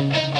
En 0.00 0.39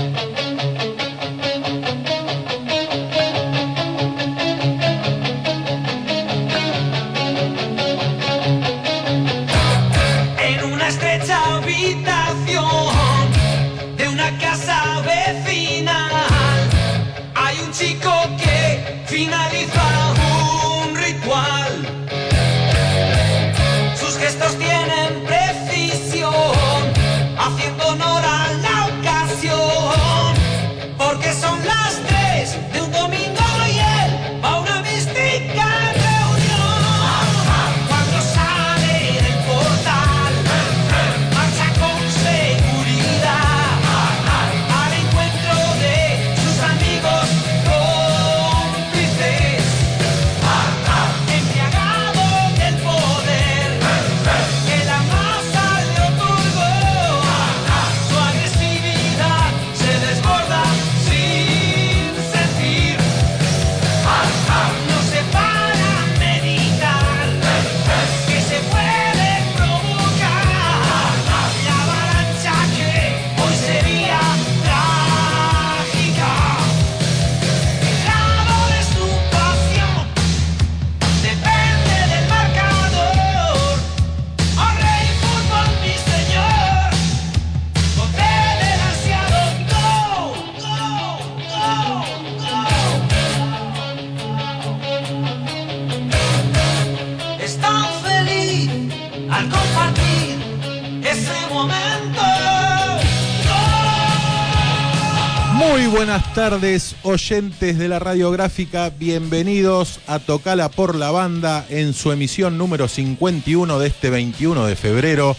tardes, 106.50 106.96
oyentes 107.04 107.78
de 107.78 107.86
la 107.86 108.00
radiográfica. 108.00 108.90
Bienvenidos 108.90 110.00
a 110.08 110.18
Tocala 110.18 110.68
por 110.68 110.96
la 110.96 111.12
Banda 111.12 111.64
en 111.68 111.94
su 111.94 112.10
emisión 112.10 112.58
número 112.58 112.88
51 112.88 113.78
de 113.78 113.86
este 113.86 114.10
21 114.10 114.66
de 114.66 114.74
febrero. 114.74 115.36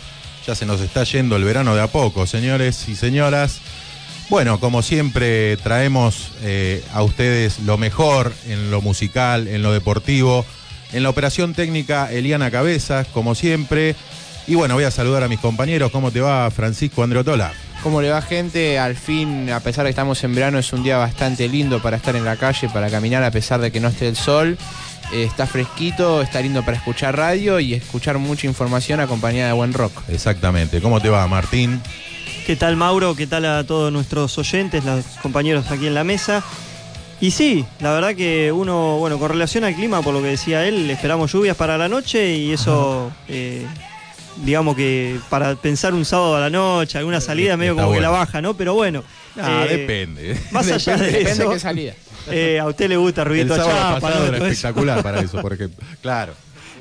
Ya 0.48 0.56
se 0.56 0.66
nos 0.66 0.80
está 0.80 1.04
yendo 1.04 1.36
el 1.36 1.44
verano 1.44 1.76
de 1.76 1.82
a 1.82 1.88
poco, 1.88 2.26
señores 2.28 2.88
y 2.88 2.96
señoras. 2.96 3.60
Bueno, 4.30 4.62
como 4.62 4.82
siempre, 4.82 5.58
traemos 5.58 6.32
eh, 6.44 6.82
a 6.94 7.04
ustedes 7.04 7.60
lo 7.60 7.78
mejor 7.78 8.32
en 8.48 8.72
lo 8.72 8.82
musical, 8.82 9.50
en 9.50 9.64
lo 9.64 9.74
deportivo. 9.74 10.46
En 10.94 11.04
la 11.04 11.10
operación 11.10 11.54
técnica, 11.54 12.10
Eliana 12.10 12.52
Cabezas, 12.52 13.06
como 13.08 13.36
siempre. 13.36 13.98
Y 14.48 14.56
bueno, 14.56 14.76
voy 14.76 14.86
a 14.86 14.92
saludar 14.92 15.24
a 15.24 15.28
mis 15.28 15.42
compañeros. 15.42 15.92
¿Cómo 15.92 16.10
te 16.10 16.22
va, 16.22 16.50
Francisco 16.52 17.04
Andreotola? 17.04 17.52
¿Cómo 17.84 18.02
le 18.02 18.12
va 18.12 18.22
gente? 18.22 18.78
Al 18.78 18.96
fin, 18.96 19.50
a 19.50 19.60
pesar 19.60 19.84
de 19.84 19.90
que 19.90 19.92
estamos 19.92 20.24
en 20.24 20.36
verano, 20.36 20.60
es 20.60 20.72
un 20.72 20.84
día 20.84 20.98
bastante 20.98 21.48
lindo 21.48 21.82
para 21.82 21.98
estar 21.98 22.16
en 22.16 22.24
la 22.24 22.36
calle, 22.38 22.70
para 22.70 22.90
caminar 22.92 23.24
a 23.24 23.32
pesar 23.32 23.60
de 23.60 23.72
que 23.72 23.80
no 23.80 23.88
esté 23.88 24.08
el 24.08 24.16
sol. 24.16 24.58
Eh, 25.12 25.24
está 25.24 25.48
fresquito, 25.48 26.22
está 26.22 26.42
lindo 26.42 26.64
para 26.64 26.78
escuchar 26.78 27.18
radio 27.18 27.60
y 27.60 27.74
escuchar 27.74 28.20
mucha 28.20 28.46
información 28.46 29.00
acompañada 29.00 29.48
de 29.48 29.54
buen 29.54 29.74
rock. 29.74 29.92
Exactamente. 30.10 30.80
¿Cómo 30.80 31.02
te 31.02 31.10
va, 31.10 31.28
Martín? 31.28 31.82
¿Qué 32.46 32.56
tal 32.56 32.76
Mauro? 32.76 33.16
¿Qué 33.16 33.26
tal 33.26 33.46
a 33.46 33.64
todos 33.66 33.92
nuestros 33.92 34.38
oyentes, 34.38 34.86
los 34.86 35.04
compañeros 35.22 35.72
aquí 35.72 35.88
en 35.88 35.96
la 35.96 36.04
mesa? 36.04 36.44
Y 37.20 37.32
sí, 37.32 37.66
la 37.80 37.94
verdad 37.94 38.16
que 38.16 38.52
uno, 38.52 38.98
bueno, 38.98 39.20
con 39.20 39.30
relación 39.30 39.64
al 39.64 39.76
clima, 39.76 40.02
por 40.02 40.14
lo 40.14 40.22
que 40.22 40.30
decía 40.30 40.68
él, 40.68 40.90
esperamos 40.90 41.32
lluvias 41.32 41.56
para 41.56 41.78
la 41.78 41.88
noche 41.88 42.36
y 42.36 42.52
eso, 42.52 43.12
eh, 43.28 43.66
digamos 44.38 44.76
que 44.76 45.20
para 45.30 45.56
pensar 45.56 45.94
un 45.94 46.06
sábado 46.06 46.36
a 46.36 46.40
la 46.40 46.50
noche, 46.50 46.98
alguna 46.98 47.22
salida 47.22 47.58
medio 47.58 47.74
Está 47.74 47.84
como 47.84 47.96
que 47.96 48.02
la 48.02 48.10
baja, 48.10 48.42
¿no? 48.42 48.56
Pero 48.56 48.74
bueno. 48.74 49.04
Ah, 49.40 49.66
eh, 49.70 49.78
depende. 49.78 50.38
Más 50.52 50.70
allá 50.72 50.98
de 50.98 51.06
Depende 51.08 51.32
eso, 51.32 51.48
de 51.50 51.54
qué 51.56 51.60
salida. 51.60 51.94
eh, 52.30 52.60
a 52.60 52.66
usted 52.68 52.90
le 52.90 52.98
gusta 52.98 53.22
El 53.22 53.28
ruidito 53.30 53.56
sábado 53.56 53.72
allá, 53.96 54.00
pasado 54.00 54.28
era 54.28 54.38
eso. 54.38 54.46
espectacular 54.48 55.04
para 55.04 55.20
eso, 55.22 55.42
por 55.42 55.54
ejemplo. 55.54 55.86
Claro. 56.02 56.34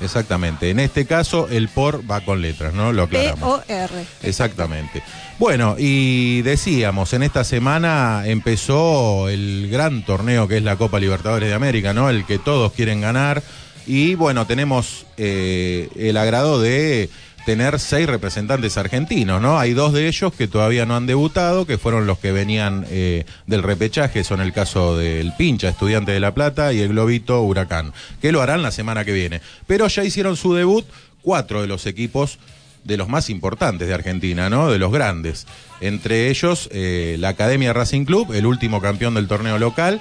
Exactamente. 0.00 0.70
En 0.70 0.80
este 0.80 1.06
caso, 1.06 1.48
el 1.48 1.68
por 1.68 2.08
va 2.10 2.20
con 2.20 2.42
letras, 2.42 2.74
¿no? 2.74 2.92
Lo 2.92 3.04
aclaramos. 3.04 3.64
P-O-R. 3.64 4.04
Exactamente. 4.22 5.02
Bueno, 5.38 5.76
y 5.78 6.42
decíamos, 6.42 7.12
en 7.12 7.22
esta 7.22 7.44
semana 7.44 8.22
empezó 8.26 9.28
el 9.28 9.68
gran 9.70 10.04
torneo 10.04 10.48
que 10.48 10.56
es 10.56 10.62
la 10.62 10.76
Copa 10.76 10.98
Libertadores 10.98 11.48
de 11.48 11.54
América, 11.54 11.92
¿no? 11.92 12.08
El 12.08 12.24
que 12.24 12.38
todos 12.38 12.72
quieren 12.72 13.00
ganar. 13.00 13.42
Y 13.86 14.14
bueno, 14.16 14.46
tenemos 14.46 15.06
eh, 15.16 15.88
el 15.96 16.16
agrado 16.16 16.60
de 16.60 17.08
tener 17.46 17.78
seis 17.78 18.08
representantes 18.08 18.76
argentinos, 18.76 19.40
¿no? 19.40 19.56
Hay 19.56 19.72
dos 19.72 19.92
de 19.92 20.08
ellos 20.08 20.34
que 20.34 20.48
todavía 20.48 20.84
no 20.84 20.96
han 20.96 21.06
debutado, 21.06 21.64
que 21.64 21.78
fueron 21.78 22.04
los 22.04 22.18
que 22.18 22.32
venían 22.32 22.84
eh, 22.90 23.24
del 23.46 23.62
repechaje, 23.62 24.24
son 24.24 24.40
el 24.40 24.52
caso 24.52 24.96
del 24.96 25.32
Pincha, 25.38 25.68
estudiante 25.68 26.10
de 26.10 26.18
La 26.18 26.34
Plata, 26.34 26.72
y 26.72 26.80
el 26.80 26.88
Globito 26.88 27.40
Huracán, 27.42 27.92
que 28.20 28.32
lo 28.32 28.42
harán 28.42 28.62
la 28.62 28.72
semana 28.72 29.04
que 29.04 29.12
viene. 29.12 29.40
Pero 29.68 29.86
ya 29.86 30.02
hicieron 30.02 30.36
su 30.36 30.54
debut 30.54 30.84
cuatro 31.22 31.62
de 31.62 31.68
los 31.68 31.86
equipos 31.86 32.40
de 32.82 32.96
los 32.96 33.08
más 33.08 33.30
importantes 33.30 33.86
de 33.86 33.94
Argentina, 33.94 34.50
¿no? 34.50 34.68
De 34.68 34.80
los 34.80 34.90
grandes. 34.90 35.46
Entre 35.80 36.30
ellos, 36.30 36.68
eh, 36.72 37.14
la 37.20 37.28
Academia 37.28 37.72
Racing 37.72 38.06
Club, 38.06 38.32
el 38.32 38.44
último 38.44 38.80
campeón 38.80 39.14
del 39.14 39.28
torneo 39.28 39.60
local, 39.60 40.00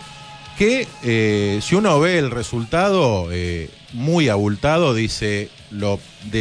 que 0.58 0.88
eh, 1.04 1.60
si 1.62 1.76
uno 1.76 2.00
ve 2.00 2.18
el 2.18 2.32
resultado 2.32 3.30
muy 3.96 4.30
abultado, 4.30 4.94
dice, 4.94 5.50
lo, 5.72 6.00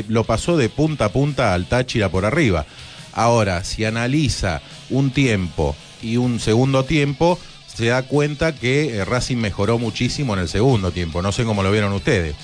lo 0.09 0.25
pasó 0.25 0.57
de 0.57 0.69
punta 0.69 1.07
a 1.07 1.09
punta 1.13 1.55
al 1.55 1.67
Táchira 1.67 2.09
por 2.11 2.25
arriba. 2.25 2.67
Ahora, 3.13 3.63
si 3.65 3.85
analiza 3.85 4.61
un 4.91 5.11
tiempo 5.11 5.77
y 6.03 6.17
un 6.17 6.41
segundo 6.41 6.85
tiempo, 6.85 7.39
se 7.73 7.87
da 7.87 8.03
cuenta 8.03 8.55
que 8.55 8.97
eh, 8.97 9.05
Racing 9.05 9.37
mejoró 9.37 9.79
muchísimo 9.79 10.35
en 10.35 10.41
el 10.41 10.49
segundo 10.49 10.91
tiempo. 10.91 11.23
No 11.23 11.33
sé 11.33 11.45
cómo 11.45 11.63
lo 11.63 11.71
vieron 11.71 11.93
ustedes. 11.93 12.35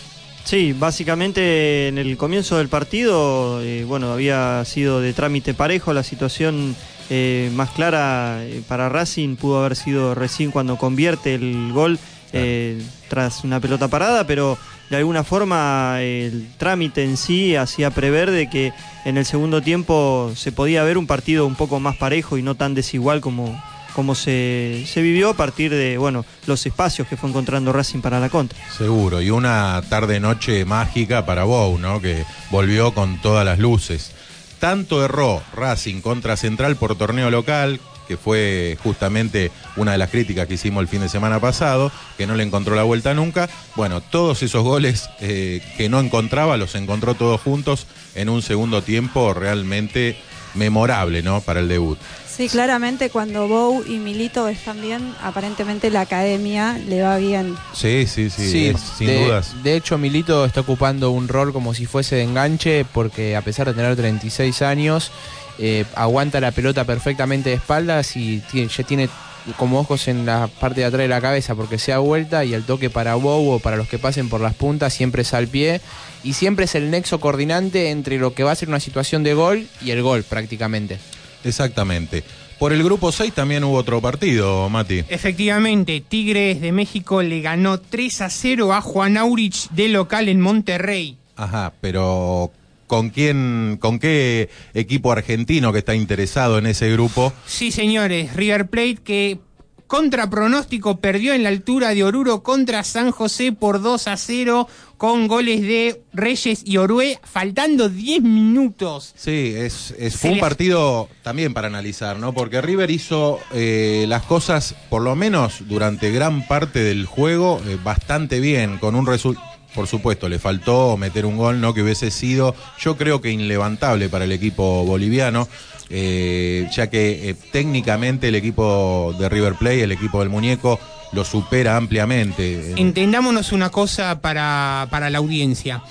Sí, 0.45 0.73
básicamente 0.73 1.89
en 1.89 1.99
el 1.99 2.17
comienzo 2.17 2.59
del 2.59 2.69
partido, 2.69 3.61
eh, 3.63 3.85
bueno, 3.85 4.13
había 4.13 4.65
sido 4.65 5.01
de 5.01 5.13
trámite 5.13 5.55
parejo, 5.55 5.93
la 5.93 6.03
situación 6.03 6.75
eh, 7.11 7.51
más 7.55 7.71
clara 7.71 8.41
para 8.67 8.89
Racing 8.89 9.37
pudo 9.37 9.61
haber 9.61 9.77
sido 9.77 10.15
recién 10.15 10.51
cuando 10.51 10.77
convierte 10.77 11.35
el 11.35 11.73
gol 11.73 11.99
eh, 12.33 12.83
tras 13.09 13.45
una 13.45 13.61
pelota 13.61 13.89
parada, 13.89 14.27
pero 14.27 14.59
de 14.89 14.97
alguna 14.97 15.25
forma 15.25 16.01
el 16.01 16.49
trámite 16.59 17.05
en 17.05 17.17
sí 17.17 17.57
hacía 17.57 17.91
prever 17.91 18.31
de 18.31 18.51
que 18.51 18.73
en 19.05 19.17
el 19.17 19.25
segundo 19.25 19.63
tiempo 19.63 20.33
se 20.35 20.53
podía 20.53 20.83
ver 20.83 20.99
un 20.99 21.07
partido 21.07 21.47
un 21.47 21.55
poco 21.55 21.81
más 21.81 21.97
parejo 21.97 22.39
y 22.39 22.43
no 22.43 22.57
tan 22.57 22.75
desigual 22.75 23.21
como, 23.21 23.61
como 23.95 24.15
se, 24.15 24.85
se 24.87 25.03
vivió 25.03 25.31
a 25.31 25.35
partir 25.35 25.71
de 25.73 25.97
bueno 25.99 26.25
los 26.47 26.67
espacios 26.67 27.07
que 27.07 27.17
fue 27.17 27.29
encontrando 27.29 27.73
Racing 27.73 28.01
para 28.01 28.21
la 28.21 28.29
contra. 28.29 28.59
Seguro, 28.77 29.21
y 29.23 29.31
una 29.31 29.81
tarde-noche 29.89 30.65
mágica 30.65 31.25
para 31.25 31.45
Bow, 31.45 31.79
¿no? 31.79 32.01
Que 32.01 32.25
volvió 32.51 32.93
con 32.93 33.21
todas 33.21 33.45
las 33.45 33.59
luces. 33.59 34.13
Tanto 34.59 35.03
erró 35.05 35.43
Racing 35.55 36.01
contra 36.03 36.37
Central 36.37 36.77
por 36.77 36.97
torneo 36.97 37.31
local, 37.31 37.81
que 38.11 38.17
fue 38.17 38.77
justamente 38.83 39.53
una 39.77 39.93
de 39.93 39.99
las 39.99 40.11
críticas 40.11 40.49
que 40.49 40.55
hicimos 40.55 40.81
el 40.81 40.89
fin 40.89 41.01
de 41.01 41.09
semana 41.09 41.39
pasado, 41.39 41.93
que 42.19 42.27
no 42.27 42.35
le 42.35 42.43
encontró 42.43 42.75
la 42.75 42.83
vuelta 42.83 43.15
nunca. 43.15 43.49
Bueno, 43.77 44.01
todos 44.01 44.43
esos 44.43 44.65
goles 44.65 45.09
eh, 45.21 45.63
que 45.77 45.89
no 45.89 46.01
encontraba, 46.01 46.57
los 46.57 46.75
encontró 46.75 47.15
todos 47.15 47.41
juntos 47.41 47.87
en 48.17 48.29
un 48.29 48.43
segundo 48.43 48.83
tiempo 48.83 49.33
realmente 49.33 50.17
memorable, 50.55 51.23
¿no? 51.23 51.41
Para 51.41 51.61
el 51.61 51.69
debut. 51.69 51.99
Sí, 52.29 52.49
claramente 52.49 53.11
cuando 53.11 53.47
Bow 53.47 53.85
y 53.87 53.99
Milito 53.99 54.49
están 54.49 54.81
bien, 54.81 55.15
aparentemente 55.23 55.91
la 55.91 56.01
academia 56.01 56.79
le 56.89 57.03
va 57.03 57.19
bien. 57.19 57.55
Sí, 57.75 58.07
sí, 58.09 58.29
sí, 58.31 58.69
es, 58.69 58.81
sin 58.81 59.07
de, 59.07 59.25
dudas. 59.25 59.63
De 59.63 59.77
hecho, 59.77 59.99
Milito 59.99 60.45
está 60.45 60.63
ocupando 60.63 61.13
un 61.13 61.29
rol 61.29 61.53
como 61.53 61.75
si 61.75 61.87
fuese 61.87 62.17
de 62.17 62.23
enganche, 62.23 62.85
porque 62.93 63.37
a 63.37 63.43
pesar 63.43 63.69
de 63.69 63.75
tener 63.75 63.95
36 63.95 64.63
años, 64.63 65.13
eh, 65.59 65.85
aguanta 65.95 66.41
la 66.41 66.53
pelota 66.53 66.85
perfectamente 66.85 67.51
de 67.51 67.57
espaldas 67.57 68.17
y 68.17 68.43
tiene- 68.51 68.69
ya 68.69 68.85
tiene 68.85 69.09
como 69.57 69.81
ojos 69.81 70.07
en 70.09 70.27
la 70.27 70.49
parte 70.49 70.81
de 70.81 70.87
atrás 70.87 71.01
de 71.01 71.09
la 71.09 71.21
cabeza 71.21 71.55
porque 71.55 71.79
se 71.79 71.93
da 71.93 71.99
vuelta 71.99 72.45
y 72.45 72.53
el 72.55 72.63
toque 72.65 72.91
para 72.91 73.15
Bow 73.15 73.51
o 73.53 73.59
para 73.59 73.77
los 73.77 73.89
que 73.89 73.99
pasen 73.99 74.29
por 74.29 74.41
las 74.41 74.55
puntas 74.55 74.93
siempre 74.93 75.23
es 75.23 75.33
al 75.35 75.49
pie 75.49 75.81
y 76.23 76.35
siempre 76.35 76.67
es 76.67 76.75
el 76.75 76.91
nexo 76.91 77.21
coordinante 77.21 77.91
entre 77.91 78.19
lo 78.19 78.35
que 78.35 78.45
va 78.45 78.53
a 78.53 78.55
ser 78.55 78.69
una 78.69 78.81
situación 78.81 79.23
de 79.23 79.33
gol 79.35 79.67
y 79.83 79.91
el 79.93 80.03
gol 80.03 80.23
prácticamente. 80.25 80.99
Exactamente. 81.45 82.23
Por 82.59 82.75
el 82.75 82.85
grupo 82.85 83.11
6 83.11 83.33
también 83.33 83.65
hubo 83.65 83.77
otro 83.79 84.03
partido, 84.03 84.69
Mati. 84.69 85.03
Efectivamente, 85.09 86.03
Tigres 86.07 86.61
de 86.61 86.73
México 86.73 87.23
le 87.23 87.41
ganó 87.41 87.81
3 87.81 88.21
a 88.21 88.29
0 88.29 88.75
a 88.75 88.83
Juan 88.83 89.17
Aurich 89.17 89.71
de 89.71 89.89
local 89.89 90.29
en 90.29 90.43
Monterrey. 90.43 91.17
Ajá, 91.37 91.73
pero 91.81 92.53
¿con 92.91 93.11
quién, 93.11 93.79
con 93.81 94.01
qué 94.01 94.51
equipo 94.75 95.13
argentino 95.13 95.73
que 95.73 95.79
está 95.79 95.95
interesado 95.95 96.59
en 96.59 96.67
ese 96.67 96.91
grupo? 96.91 97.33
Sí, 97.47 97.71
señores, 97.71 98.35
River 98.35 98.67
Plate 98.67 98.97
que 99.05 99.39
contra 99.87 100.29
pronóstico 100.29 100.99
perdió 100.99 101.33
en 101.33 101.45
la 101.45 101.51
altura 101.51 101.95
de 101.95 102.03
Oruro 102.03 102.43
contra 102.43 102.83
San 102.83 103.13
José 103.13 103.53
por 103.53 103.81
2 103.81 104.09
a 104.09 104.17
0 104.17 104.67
con 104.97 105.29
goles 105.29 105.63
de 105.63 106.03
Reyes 106.13 106.63
y 106.65 106.79
Orue 106.79 107.21
faltando 107.23 107.89
10 107.89 108.23
minutos. 108.23 109.15
Sí, 109.17 109.55
es, 109.57 109.95
fue 110.17 110.33
un 110.33 110.41
partido 110.41 111.09
también 111.23 111.55
para 111.55 111.69
analizar, 111.69 112.19
¿no? 112.19 112.35
Porque 112.35 112.61
River 112.61 112.91
hizo 112.91 113.39
eh, 113.53 114.05
las 114.09 114.23
cosas, 114.25 114.75
por 114.89 115.03
lo 115.03 115.15
menos 115.15 115.69
durante 115.69 116.11
gran 116.11 116.45
parte 116.49 116.81
del 116.81 117.07
juego, 117.07 117.63
eh, 117.69 117.79
bastante 117.85 118.41
bien, 118.41 118.79
con 118.79 118.97
un 118.97 119.07
resultado. 119.07 119.50
Por 119.75 119.87
supuesto, 119.87 120.29
le 120.29 120.39
faltó 120.39 120.97
meter 120.97 121.25
un 121.27 121.37
gol, 121.37 121.61
¿no? 121.61 121.75
Que 121.75 121.83
hubiese 121.83 122.11
sido, 122.11 122.55
yo 122.79 122.97
creo 122.97 123.21
que 123.21 123.31
inlevantable 123.31 124.09
para 124.09 124.25
el 124.25 124.33
equipo 124.33 124.85
boliviano, 124.85 125.49
eh, 125.91 126.69
ya 126.73 126.91
que 126.91 127.31
eh, 127.31 127.35
técnicamente 127.53 128.29
el 128.29 128.35
equipo 128.35 129.15
de 129.19 129.29
River 129.29 129.55
Plate, 129.55 129.85
el 129.85 129.93
equipo 129.93 130.21
del 130.21 130.29
muñeco, 130.29 130.81
lo 131.13 131.25
supera 131.25 131.77
ampliamente. 131.77 132.75
Entendámonos 132.77 133.53
una 133.53 133.71
cosa 133.71 134.21
para, 134.21 134.89
para 134.91 135.11
la 135.11 135.19
audiencia. 135.19 135.83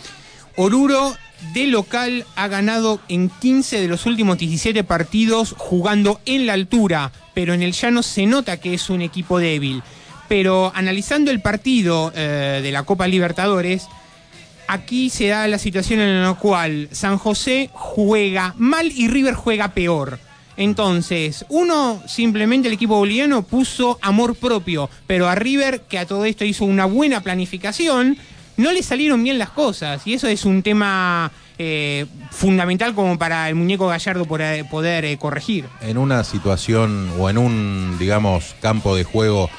Oruro 0.55 1.15
de 1.53 1.67
local 1.67 2.25
ha 2.35 2.47
ganado 2.47 2.99
en 3.07 3.29
15 3.29 3.79
de 3.79 3.87
los 3.87 4.05
últimos 4.05 4.37
17 4.37 4.83
partidos 4.83 5.55
jugando 5.57 6.19
en 6.25 6.45
la 6.45 6.53
altura, 6.53 7.11
pero 7.33 7.53
en 7.53 7.63
el 7.63 7.71
llano 7.71 8.03
se 8.03 8.25
nota 8.25 8.57
que 8.57 8.73
es 8.73 8.89
un 8.89 9.01
equipo 9.01 9.39
débil. 9.39 9.81
Pero 10.29 10.71
analizando 10.73 11.31
el 11.31 11.41
partido 11.41 12.13
eh, 12.15 12.61
de 12.63 12.71
la 12.71 12.83
Copa 12.83 13.07
Libertadores, 13.07 13.87
aquí 14.69 15.09
se 15.09 15.27
da 15.27 15.47
la 15.47 15.57
situación 15.57 15.99
en 15.99 16.23
la 16.23 16.35
cual 16.35 16.87
San 16.91 17.17
José 17.17 17.69
juega 17.73 18.53
mal 18.57 18.91
y 18.91 19.09
River 19.09 19.33
juega 19.33 19.73
peor. 19.73 20.19
Entonces, 20.55 21.45
uno 21.49 22.03
simplemente 22.05 22.67
el 22.67 22.73
equipo 22.73 22.97
boliviano 22.97 23.43
puso 23.43 23.97
amor 24.01 24.35
propio, 24.35 24.89
pero 25.07 25.27
a 25.27 25.35
River, 25.35 25.81
que 25.81 25.97
a 25.97 26.05
todo 26.05 26.25
esto 26.25 26.45
hizo 26.45 26.65
una 26.65 26.85
buena 26.85 27.21
planificación, 27.21 28.17
no 28.57 28.71
le 28.73 28.83
salieron 28.83 29.23
bien 29.23 29.39
las 29.39 29.49
cosas. 29.49 30.05
Y 30.05 30.13
eso 30.13 30.27
es 30.27 30.43
un 30.43 30.61
tema 30.61 31.31
eh, 31.57 32.05
fundamental 32.29 32.93
como 32.93 33.17
para 33.17 33.49
el 33.49 33.55
muñeco 33.55 33.87
Gallardo 33.87 34.25
poder, 34.25 34.67
poder, 34.69 35.05
eh, 35.05 35.17
corregir. 35.17 35.65
en 35.81 35.97
una 35.97 36.23
situación 36.23 37.09
o 37.17 37.29
en 37.29 37.37
un, 37.37 37.95
digamos, 37.97 38.55
campo 38.61 38.95
de 38.95 39.05
juego 39.05 39.49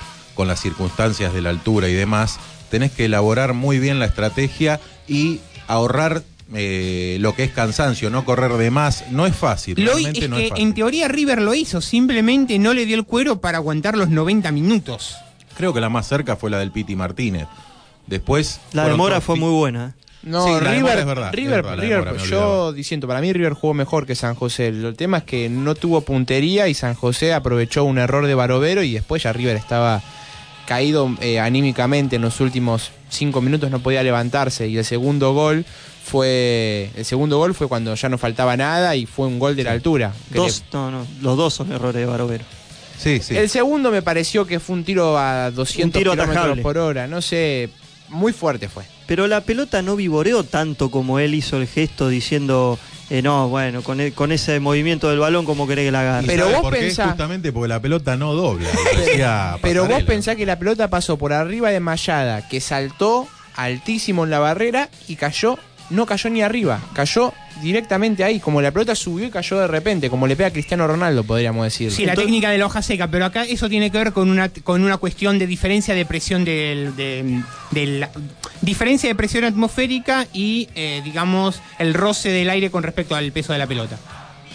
con 0.40 0.48
las 0.48 0.62
circunstancias 0.62 1.34
de 1.34 1.42
la 1.42 1.50
altura 1.50 1.90
y 1.90 1.92
demás, 1.92 2.40
tenés 2.70 2.92
que 2.92 3.04
elaborar 3.04 3.52
muy 3.52 3.78
bien 3.78 3.98
la 3.98 4.06
estrategia 4.06 4.80
y 5.06 5.38
ahorrar 5.66 6.22
eh, 6.54 7.18
lo 7.20 7.34
que 7.34 7.44
es 7.44 7.50
cansancio, 7.50 8.08
no 8.08 8.24
correr 8.24 8.54
de 8.54 8.70
más. 8.70 9.04
No 9.10 9.26
es 9.26 9.36
fácil. 9.36 9.74
Lo, 9.84 9.92
realmente 9.92 10.20
es 10.20 10.30
no 10.30 10.36
que 10.36 10.44
es 10.44 10.48
fácil. 10.48 10.64
en 10.66 10.72
teoría 10.72 11.08
River 11.08 11.42
lo 11.42 11.52
hizo, 11.52 11.82
simplemente 11.82 12.58
no 12.58 12.72
le 12.72 12.86
dio 12.86 12.96
el 12.96 13.04
cuero 13.04 13.42
para 13.42 13.58
aguantar 13.58 13.98
los 13.98 14.08
90 14.08 14.50
minutos. 14.52 15.14
Creo 15.58 15.74
que 15.74 15.80
la 15.82 15.90
más 15.90 16.08
cerca 16.08 16.36
fue 16.36 16.48
la 16.48 16.58
del 16.58 16.70
Piti 16.70 16.96
Martínez. 16.96 17.46
Después. 18.06 18.62
La 18.72 18.88
demora 18.88 19.20
fue 19.20 19.36
muy 19.36 19.50
buena. 19.50 19.94
¿eh? 19.94 20.04
No, 20.22 20.46
Sí, 20.46 20.54
River, 20.58 21.00
es 21.00 21.04
verdad, 21.04 21.28
es 21.28 21.34
River, 21.34 21.56
verdad, 21.56 21.76
la 21.76 21.82
River, 21.82 21.98
demora, 21.98 22.12
me 22.12 22.30
yo 22.30 22.72
diciendo, 22.72 23.06
para 23.06 23.20
mí 23.20 23.30
River 23.30 23.52
jugó 23.52 23.74
mejor 23.74 24.06
que 24.06 24.14
San 24.14 24.34
José. 24.34 24.68
El 24.68 24.96
tema 24.96 25.18
es 25.18 25.24
que 25.24 25.50
no 25.50 25.74
tuvo 25.74 26.00
puntería 26.00 26.66
y 26.66 26.72
San 26.72 26.94
José 26.94 27.34
aprovechó 27.34 27.84
un 27.84 27.98
error 27.98 28.26
de 28.26 28.34
Barovero 28.34 28.82
y 28.82 28.94
después 28.94 29.22
ya 29.22 29.34
River 29.34 29.58
estaba 29.58 30.02
caído 30.70 31.12
eh, 31.20 31.40
anímicamente 31.40 32.14
en 32.14 32.22
los 32.22 32.38
últimos 32.38 32.92
cinco 33.08 33.40
minutos, 33.40 33.72
no 33.72 33.80
podía 33.80 34.04
levantarse 34.04 34.68
y 34.68 34.78
el 34.78 34.84
segundo 34.84 35.34
gol 35.34 35.64
fue 36.04 36.90
el 36.94 37.04
segundo 37.04 37.38
gol 37.38 37.56
fue 37.56 37.66
cuando 37.66 37.92
ya 37.96 38.08
no 38.08 38.18
faltaba 38.18 38.56
nada 38.56 38.94
y 38.94 39.04
fue 39.04 39.26
un 39.26 39.40
gol 39.40 39.56
de 39.56 39.64
la 39.64 39.72
altura. 39.72 40.12
Dos, 40.32 40.62
no, 40.72 40.92
no, 40.92 41.04
los 41.22 41.36
dos 41.36 41.54
son 41.54 41.72
errores 41.72 41.96
de 41.96 42.06
Barovero. 42.06 42.44
Sí, 42.96 43.18
sí. 43.20 43.36
El 43.36 43.48
segundo 43.48 43.90
me 43.90 44.00
pareció 44.00 44.46
que 44.46 44.60
fue 44.60 44.76
un 44.76 44.84
tiro 44.84 45.18
a 45.18 45.50
200 45.50 45.98
tiro 45.98 46.12
kilómetros 46.12 46.36
atajable. 46.36 46.62
por 46.62 46.78
hora, 46.78 47.08
no 47.08 47.20
sé, 47.20 47.68
muy 48.08 48.32
fuerte 48.32 48.68
fue. 48.68 48.84
Pero 49.08 49.26
la 49.26 49.40
pelota 49.40 49.82
no 49.82 49.96
vivoreó 49.96 50.44
tanto 50.44 50.88
como 50.92 51.18
él 51.18 51.34
hizo 51.34 51.56
el 51.56 51.66
gesto 51.66 52.08
diciendo, 52.08 52.78
eh, 53.10 53.22
no, 53.22 53.48
bueno, 53.48 53.82
con, 53.82 54.00
e- 54.00 54.12
con 54.12 54.30
ese 54.32 54.60
movimiento 54.60 55.10
del 55.10 55.18
balón, 55.18 55.44
como 55.44 55.66
querés 55.66 55.86
que 55.86 55.90
la 55.92 55.98
¿Y 56.02 56.06
agarre? 56.06 56.26
Pero 56.28 56.48
vos 56.48 56.60
por 56.60 56.74
qué? 56.74 56.88
pensá- 56.88 57.08
Justamente 57.08 57.52
porque 57.52 57.68
la 57.68 57.80
pelota 57.80 58.16
no 58.16 58.32
dobla. 58.34 58.68
Pero 59.62 59.86
vos 59.86 60.02
pensás 60.04 60.36
que 60.36 60.46
la 60.46 60.58
pelota 60.58 60.88
pasó 60.88 61.16
por 61.18 61.32
arriba 61.32 61.70
de 61.70 61.80
Mayada, 61.80 62.48
que 62.48 62.60
saltó 62.60 63.26
altísimo 63.56 64.24
en 64.24 64.30
la 64.30 64.38
barrera 64.38 64.88
y 65.08 65.16
cayó, 65.16 65.58
no 65.90 66.06
cayó 66.06 66.30
ni 66.30 66.42
arriba, 66.42 66.80
cayó 66.94 67.32
directamente 67.62 68.24
ahí, 68.24 68.40
como 68.40 68.62
la 68.62 68.70
pelota 68.70 68.94
subió 68.94 69.26
y 69.26 69.30
cayó 69.30 69.58
de 69.58 69.66
repente, 69.66 70.08
como 70.08 70.26
le 70.26 70.34
pega 70.36 70.48
a 70.48 70.52
Cristiano 70.52 70.86
Ronaldo, 70.86 71.24
podríamos 71.24 71.64
decir. 71.64 71.90
Sí, 71.92 72.06
la 72.06 72.14
técnica 72.14 72.48
de 72.50 72.58
la 72.58 72.66
hoja 72.66 72.80
seca, 72.80 73.08
pero 73.08 73.24
acá 73.26 73.44
eso 73.44 73.68
tiene 73.68 73.90
que 73.90 73.98
ver 73.98 74.12
con 74.12 74.30
una, 74.30 74.48
con 74.48 74.82
una 74.82 74.96
cuestión 74.96 75.38
de 75.38 75.46
diferencia 75.46 75.94
de 75.94 76.06
presión 76.06 76.44
del, 76.44 76.96
de, 76.96 77.42
de 77.72 77.86
la- 77.86 78.10
diferencia 78.62 79.08
de 79.08 79.14
presión 79.14 79.44
atmosférica 79.44 80.26
y, 80.32 80.68
eh, 80.74 81.02
digamos, 81.04 81.60
el 81.78 81.92
roce 81.94 82.30
del 82.30 82.48
aire 82.48 82.70
con 82.70 82.82
respecto 82.82 83.14
al 83.14 83.30
peso 83.32 83.52
de 83.52 83.58
la 83.58 83.66
pelota. 83.66 83.98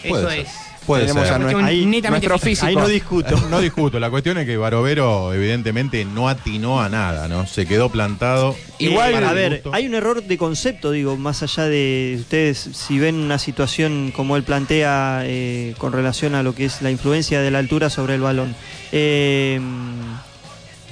Eso 0.03 0.29
ser. 0.29 0.39
es. 0.39 0.49
Puede 0.85 1.07
ser. 1.07 1.17
a 1.17 1.65
Ahí, 1.65 1.85
nuestro 1.85 2.37
física. 2.37 2.39
físico. 2.39 2.65
Ahí 2.67 2.75
no 2.75 2.87
discuto. 2.87 3.35
No 3.49 3.59
discuto, 3.59 3.99
la 3.99 4.09
cuestión 4.09 4.37
es 4.37 4.45
que 4.45 4.57
Barovero 4.57 5.33
evidentemente 5.33 6.03
no 6.05 6.29
atinó 6.29 6.81
a 6.81 6.89
nada, 6.89 7.27
¿no? 7.27 7.47
Se 7.47 7.65
quedó 7.65 7.89
plantado. 7.89 8.55
Igual- 8.79 9.23
a 9.23 9.33
ver, 9.33 9.53
gusto. 9.63 9.71
hay 9.73 9.87
un 9.87 9.95
error 9.95 10.23
de 10.23 10.37
concepto, 10.37 10.91
digo, 10.91 11.15
más 11.17 11.41
allá 11.43 11.63
de 11.63 12.17
ustedes, 12.19 12.69
si 12.73 12.99
ven 12.99 13.15
una 13.15 13.39
situación 13.39 14.11
como 14.15 14.35
él 14.37 14.43
plantea 14.43 15.21
eh, 15.23 15.73
con 15.77 15.91
relación 15.93 16.35
a 16.35 16.43
lo 16.43 16.53
que 16.53 16.65
es 16.65 16.81
la 16.81 16.91
influencia 16.91 17.41
de 17.41 17.51
la 17.51 17.59
altura 17.59 17.89
sobre 17.89 18.15
el 18.15 18.21
balón. 18.21 18.55
Eh, 18.91 19.59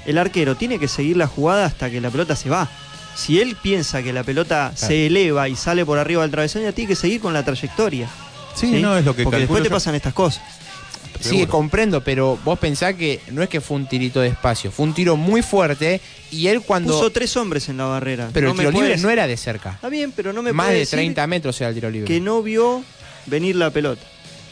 el 0.06 0.18
arquero 0.18 0.56
tiene 0.56 0.80
que 0.80 0.88
seguir 0.88 1.18
la 1.18 1.28
jugada 1.28 1.66
hasta 1.66 1.90
que 1.90 2.02
la 2.02 2.10
pelota 2.10 2.36
se 2.36 2.50
va. 2.50 2.70
Si 3.16 3.40
él 3.40 3.56
piensa 3.62 4.02
que 4.02 4.12
la 4.12 4.24
pelota 4.24 4.72
se 4.76 5.06
eleva 5.08 5.48
y 5.48 5.56
sale 5.56 5.86
por 5.86 6.00
arriba 6.00 6.24
del 6.24 6.32
travesaño, 6.32 6.74
tiene 6.74 6.90
que 6.90 6.96
seguir 6.96 7.22
con 7.22 7.34
la 7.34 7.44
trayectoria. 7.44 8.08
Sí, 8.56 8.82
no 8.82 8.98
es 8.98 9.06
lo 9.06 9.16
que 9.16 9.24
Porque 9.24 9.40
después 9.40 9.64
te 9.64 9.70
yo. 9.70 9.76
pasan 9.76 9.96
estas 9.96 10.14
cosas. 10.14 10.44
Sí, 11.20 11.30
Seguro. 11.30 11.50
comprendo, 11.52 12.04
pero 12.04 12.38
vos 12.44 12.60
pensás 12.60 12.96
que 12.96 13.22
no 13.32 13.42
es 13.44 13.48
que 13.50 13.62
fue 13.62 13.78
un 13.78 13.88
tirito 13.88 14.20
de 14.20 14.28
espacio, 14.30 14.72
fue 14.72 14.86
un 14.86 14.94
tiro 14.94 15.16
muy 15.16 15.42
fuerte 15.42 16.02
y 16.32 16.48
él 16.48 16.62
cuando... 16.62 16.94
Puso 16.94 17.12
tres 17.12 17.38
hombres 17.38 17.70
en 17.70 17.78
la 17.78 17.86
barrera. 17.86 18.30
pero 18.34 18.48
No 18.48 18.54
el 18.54 18.58
tiro 18.60 18.72
libre 18.72 18.88
puedes- 18.88 19.02
no 19.02 19.10
era 19.10 19.26
de 19.28 19.38
cerca. 19.38 19.72
Está 19.72 19.90
bien, 19.90 20.12
pero 20.14 20.34
no 20.34 20.42
me 20.42 20.52
Más 20.52 20.66
puede 20.66 20.74
de 20.74 20.80
decir 20.82 20.98
30 20.98 21.26
metros 21.28 21.62
era 21.62 21.70
el 21.70 21.76
tiro 21.76 21.90
libre. 21.90 22.08
que 22.08 22.20
no 22.20 22.42
vio 22.44 22.84
venir 23.28 23.56
la 23.56 23.70
pelota. 23.70 24.02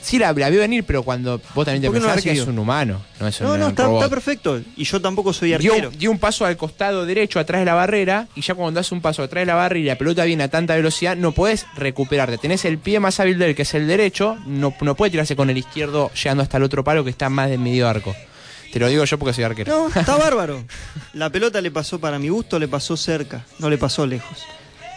Sí, 0.02 0.18
la, 0.18 0.34
la 0.34 0.50
vio 0.50 0.60
venir, 0.60 0.84
pero 0.84 1.04
cuando 1.04 1.40
vos 1.54 1.66
también 1.66 1.82
te 1.82 1.88
¿Por 1.88 1.96
qué 1.96 2.00
no 2.02 2.08
pensás 2.08 2.24
que 2.24 2.32
es 2.32 2.48
un 2.48 2.58
humano, 2.58 3.02
no 3.20 3.28
es 3.28 3.40
un, 3.40 3.48
No, 3.48 3.58
no, 3.58 3.66
un 3.66 3.70
está, 3.72 3.84
robot. 3.84 4.02
está 4.02 4.10
perfecto. 4.10 4.62
Y 4.76 4.84
yo 4.84 5.00
tampoco 5.00 5.32
soy 5.32 5.54
arquero. 5.54 5.92
dio 5.92 6.10
un 6.12 6.18
paso 6.18 6.46
al 6.46 6.58
costado 6.58 7.06
derecho 7.06 7.40
atrás 7.40 7.62
de 7.62 7.66
la 7.66 7.76
barrera 7.76 8.28
y 8.36 8.42
ya 8.42 8.56
cuando 8.56 8.80
das 8.80 8.92
un 8.92 9.02
paso 9.02 9.22
atrás 9.24 9.44
de 9.44 9.46
la 9.46 9.56
barrera 9.56 9.80
y 9.80 9.84
la 9.86 9.98
pelota 9.98 10.26
viene 10.26 10.44
a 10.44 10.48
tanta 10.50 10.76
velocidad 10.76 11.16
no 11.16 11.32
podés 11.34 11.66
recuperarte. 11.76 12.38
Tenés 12.40 12.66
el 12.66 12.78
pie 12.80 13.00
más 13.00 13.20
hábil 13.20 13.38
del 13.38 13.56
que 13.56 13.62
es 13.62 13.74
el 13.76 13.88
derecho, 13.88 14.38
no, 14.48 14.74
no 14.82 14.96
puede 14.96 15.12
tirarse 15.12 15.36
con 15.36 15.50
el 15.50 15.58
izquierdo 15.58 16.10
llegando 16.14 16.42
hasta 16.44 16.58
el 16.58 16.64
otro 16.64 16.84
palo 16.84 17.04
que 17.04 17.10
está 17.12 17.30
más 17.30 17.50
de 17.50 17.58
medio 17.58 17.88
arco. 17.88 18.16
Te 18.74 18.80
lo 18.80 18.88
digo 18.88 19.04
yo 19.04 19.20
porque 19.20 19.34
soy 19.34 19.44
arquero. 19.44 19.72
No, 19.72 19.88
está 20.00 20.16
bárbaro. 20.18 20.64
La 21.14 21.30
pelota 21.30 21.60
le 21.62 21.72
pasó 21.72 22.00
para 22.00 22.18
mi 22.20 22.30
gusto, 22.30 22.58
le 22.58 22.68
pasó 22.68 22.96
cerca, 22.98 23.46
no 23.60 23.70
le 23.70 23.78
pasó 23.78 24.08
lejos. 24.08 24.40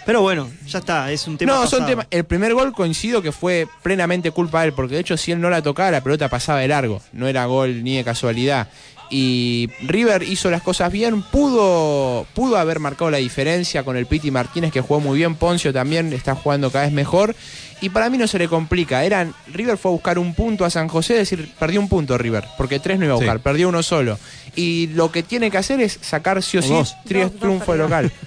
Pero 0.07 0.21
bueno, 0.21 0.51
ya 0.67 0.81
está, 0.81 1.11
es 1.11 1.27
un 1.27 1.39
tema. 1.39 1.53
no, 1.55 1.67
son 1.67 1.87
temas. 1.87 2.07
El 2.11 2.25
primer 2.25 2.53
gol 2.55 2.73
coincido 2.73 3.23
que 3.23 3.33
fue 3.33 3.67
plenamente 3.83 4.31
culpa 4.31 4.61
de 4.61 4.69
él, 4.69 4.73
porque 4.75 4.95
de 4.95 5.01
hecho, 5.01 5.17
si 5.17 5.33
él 5.33 5.41
no 5.41 5.49
la 5.51 5.63
tocaba, 5.63 5.91
la 5.91 6.03
pelota 6.03 6.29
pasaba 6.29 6.61
de 6.61 6.69
largo. 6.69 7.01
No 7.13 7.27
era 7.27 7.47
gol 7.47 7.83
ni 7.83 7.97
de 7.97 8.05
casualidad. 8.05 8.69
Y 9.11 9.71
River 9.83 10.23
hizo 10.23 10.51
las 10.51 10.63
cosas 10.63 10.91
bien, 10.91 11.23
pudo, 11.23 12.27
pudo 12.35 12.57
haber 12.57 12.81
marcado 12.81 13.11
la 13.11 13.19
diferencia 13.19 13.83
con 13.85 13.97
el 13.97 14.07
Piti 14.07 14.31
Martínez, 14.31 14.73
que 14.73 14.81
jugó 14.81 15.01
muy 15.01 15.19
bien. 15.19 15.35
Poncio 15.37 15.73
también 15.73 16.13
está 16.13 16.35
jugando 16.35 16.71
cada 16.71 16.85
vez 16.87 16.93
mejor. 16.93 17.35
Y 17.81 17.91
para 17.91 18.09
mí 18.09 18.17
no 18.19 18.27
se 18.27 18.39
le 18.39 18.49
complica. 18.49 19.05
Eran, 19.05 19.35
River 19.53 19.77
fue 19.77 19.91
a 19.91 19.93
buscar 19.93 20.19
un 20.19 20.35
punto 20.35 20.65
a 20.65 20.71
San 20.71 20.89
José, 20.89 21.21
es 21.21 21.31
decir, 21.31 21.53
perdió 21.59 21.81
un 21.81 21.89
punto 21.89 22.17
River, 22.17 22.45
porque 22.57 22.79
tres 22.81 22.99
no 22.99 23.05
iba 23.05 23.15
a 23.15 23.17
buscar, 23.19 23.37
Sí. 23.37 23.43
perdió 23.45 23.69
uno 23.69 23.83
solo. 23.83 24.19
Y 24.57 24.89
lo 24.89 25.13
que 25.13 25.23
tiene 25.23 25.51
que 25.51 25.59
hacer 25.59 25.81
es 25.81 25.99
sacar 26.01 26.43
sí 26.43 26.59
o 26.59 26.63
sí 26.63 26.73
tres 27.07 27.37
triunfos 27.39 27.77
local. 27.77 28.11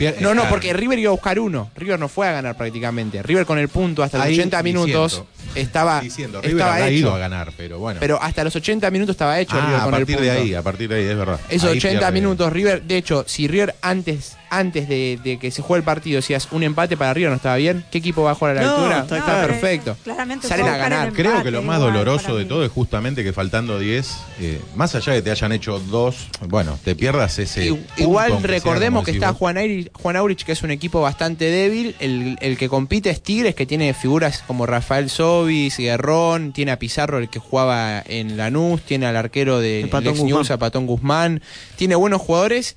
Pier- 0.00 0.16
No, 0.20 0.34
no, 0.34 0.48
porque 0.48 0.72
River 0.72 0.98
iba 0.98 1.08
a 1.10 1.12
buscar 1.12 1.38
uno. 1.38 1.70
River 1.76 2.00
no 2.00 2.08
fue 2.08 2.26
a 2.26 2.32
ganar 2.32 2.56
prácticamente. 2.56 3.22
River 3.22 3.44
con 3.46 3.58
el 3.58 3.68
punto 3.68 4.02
hasta 4.02 4.18
los 4.18 4.26
Ahí 4.28 4.34
80 4.34 4.62
minutos 4.62 5.12
diciendo- 5.12 5.30
estaba, 5.54 6.00
Diciendo, 6.00 6.40
River 6.40 6.56
estaba 6.56 6.80
hecho. 6.88 6.90
ido 6.98 7.14
a 7.14 7.18
ganar, 7.18 7.52
pero 7.56 7.78
bueno. 7.78 8.00
Pero 8.00 8.20
hasta 8.22 8.42
los 8.42 8.56
80 8.56 8.90
minutos 8.90 9.14
estaba 9.14 9.38
hecho 9.38 9.56
Ah, 9.56 9.60
River 9.66 9.80
a 9.80 9.84
el 9.84 9.90
partir 9.90 10.06
punto. 10.16 10.22
de 10.22 10.30
ahí, 10.30 10.54
a 10.54 10.62
partir 10.62 10.88
de 10.88 10.94
ahí, 10.96 11.04
es 11.06 11.16
verdad. 11.16 11.38
Esos 11.50 11.70
Ahí 11.70 11.76
80 11.78 11.98
pierde. 12.00 12.12
minutos 12.12 12.52
River, 12.52 12.82
de 12.82 12.96
hecho, 12.96 13.24
si 13.28 13.46
River 13.46 13.74
antes 13.82 14.36
antes 14.50 14.88
de, 14.88 15.18
de 15.22 15.38
que 15.38 15.50
se 15.50 15.62
juegue 15.62 15.78
el 15.80 15.84
partido 15.84 16.16
decías 16.16 16.48
un 16.50 16.62
empate 16.62 16.96
para 16.96 17.14
River 17.14 17.30
no 17.30 17.36
estaba 17.36 17.56
bien, 17.56 17.84
¿qué 17.90 17.98
equipo 17.98 18.22
va 18.22 18.32
a 18.32 18.34
jugar 18.34 18.58
a 18.58 18.62
la 18.62 18.66
No, 18.66 18.76
altura? 18.76 19.18
está 19.18 19.46
perfecto. 19.46 19.96
Claramente 20.04 20.48
Salen 20.48 20.66
a 20.66 20.76
ganar. 20.76 21.12
Creo 21.12 21.42
que 21.42 21.50
lo 21.50 21.62
más 21.62 21.80
doloroso 21.80 22.36
de 22.36 22.44
todo 22.44 22.64
es 22.64 22.70
justamente 22.72 23.22
que 23.24 23.32
faltando 23.32 23.78
10, 23.78 24.16
eh, 24.40 24.60
más 24.74 24.94
allá 24.94 25.12
de 25.12 25.18
que 25.20 25.22
te 25.22 25.30
hayan 25.30 25.52
hecho 25.52 25.78
dos, 25.78 26.28
bueno, 26.48 26.78
te 26.84 26.94
pierdas 26.94 27.38
ese. 27.38 27.76
Igual 27.96 28.42
recordemos 28.42 29.04
que 29.04 29.12
está. 29.12 29.32
Juan, 29.32 29.56
Aurich, 29.58 29.90
Juan 29.94 30.16
Aurich, 30.16 30.44
que 30.44 30.52
es 30.52 30.62
un 30.62 30.70
equipo 30.70 31.00
bastante 31.00 31.44
débil. 31.46 31.94
El, 32.00 32.36
el 32.40 32.58
que 32.58 32.68
compite 32.68 33.10
es 33.10 33.22
Tigres, 33.22 33.54
que 33.54 33.66
tiene 33.66 33.94
figuras 33.94 34.42
como 34.46 34.66
Rafael 34.66 35.08
Sobis, 35.10 35.78
Guerrón, 35.78 36.52
tiene 36.52 36.72
a 36.72 36.78
Pizarro, 36.78 37.18
el 37.18 37.28
que 37.28 37.38
jugaba 37.38 38.02
en 38.06 38.36
Lanús, 38.36 38.82
tiene 38.82 39.06
al 39.06 39.16
arquero 39.16 39.60
de 39.60 39.86
Patón 39.90 40.16
Guzmán. 40.16 40.44
a 40.50 40.58
Patón 40.58 40.86
Guzmán. 40.86 41.42
Tiene 41.76 41.94
buenos 41.94 42.20
jugadores 42.20 42.76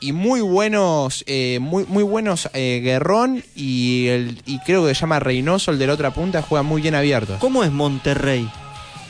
y 0.00 0.12
muy 0.12 0.40
buenos, 0.40 1.24
eh, 1.26 1.58
muy, 1.60 1.84
muy 1.86 2.02
buenos 2.02 2.48
eh, 2.54 2.80
Guerrón 2.82 3.44
y, 3.54 4.06
el, 4.08 4.38
y 4.46 4.58
creo 4.60 4.86
que 4.86 4.94
se 4.94 5.00
llama 5.02 5.20
Reynoso, 5.20 5.70
el 5.70 5.78
de 5.78 5.86
la 5.86 5.92
otra 5.94 6.10
punta, 6.12 6.42
juega 6.42 6.62
muy 6.62 6.80
bien 6.82 6.94
abiertos. 6.94 7.38
¿Cómo 7.38 7.62
es 7.64 7.70
Monterrey? 7.70 8.48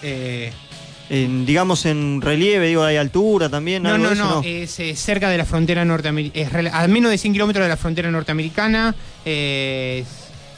Eh, 0.02 0.52
En, 1.10 1.44
digamos 1.44 1.86
en 1.86 2.20
relieve, 2.20 2.68
digo, 2.68 2.82
hay 2.84 2.96
altura 2.96 3.48
también. 3.48 3.82
no, 3.82 3.90
algo 3.94 4.06
no, 4.06 4.12
eso, 4.12 4.24
no, 4.24 4.42
Es 4.44 4.78
eh, 4.80 4.94
cerca 4.94 5.28
de 5.28 5.38
la 5.38 5.44
frontera 5.44 5.84
norteamericana. 5.84 6.70
A 6.80 6.86
menos 6.86 7.10
de 7.10 7.18
100 7.18 7.32
kilómetros 7.32 7.64
de 7.64 7.68
la 7.68 7.76
frontera 7.76 8.10
norteamericana. 8.12 8.94
Eh, 9.24 10.04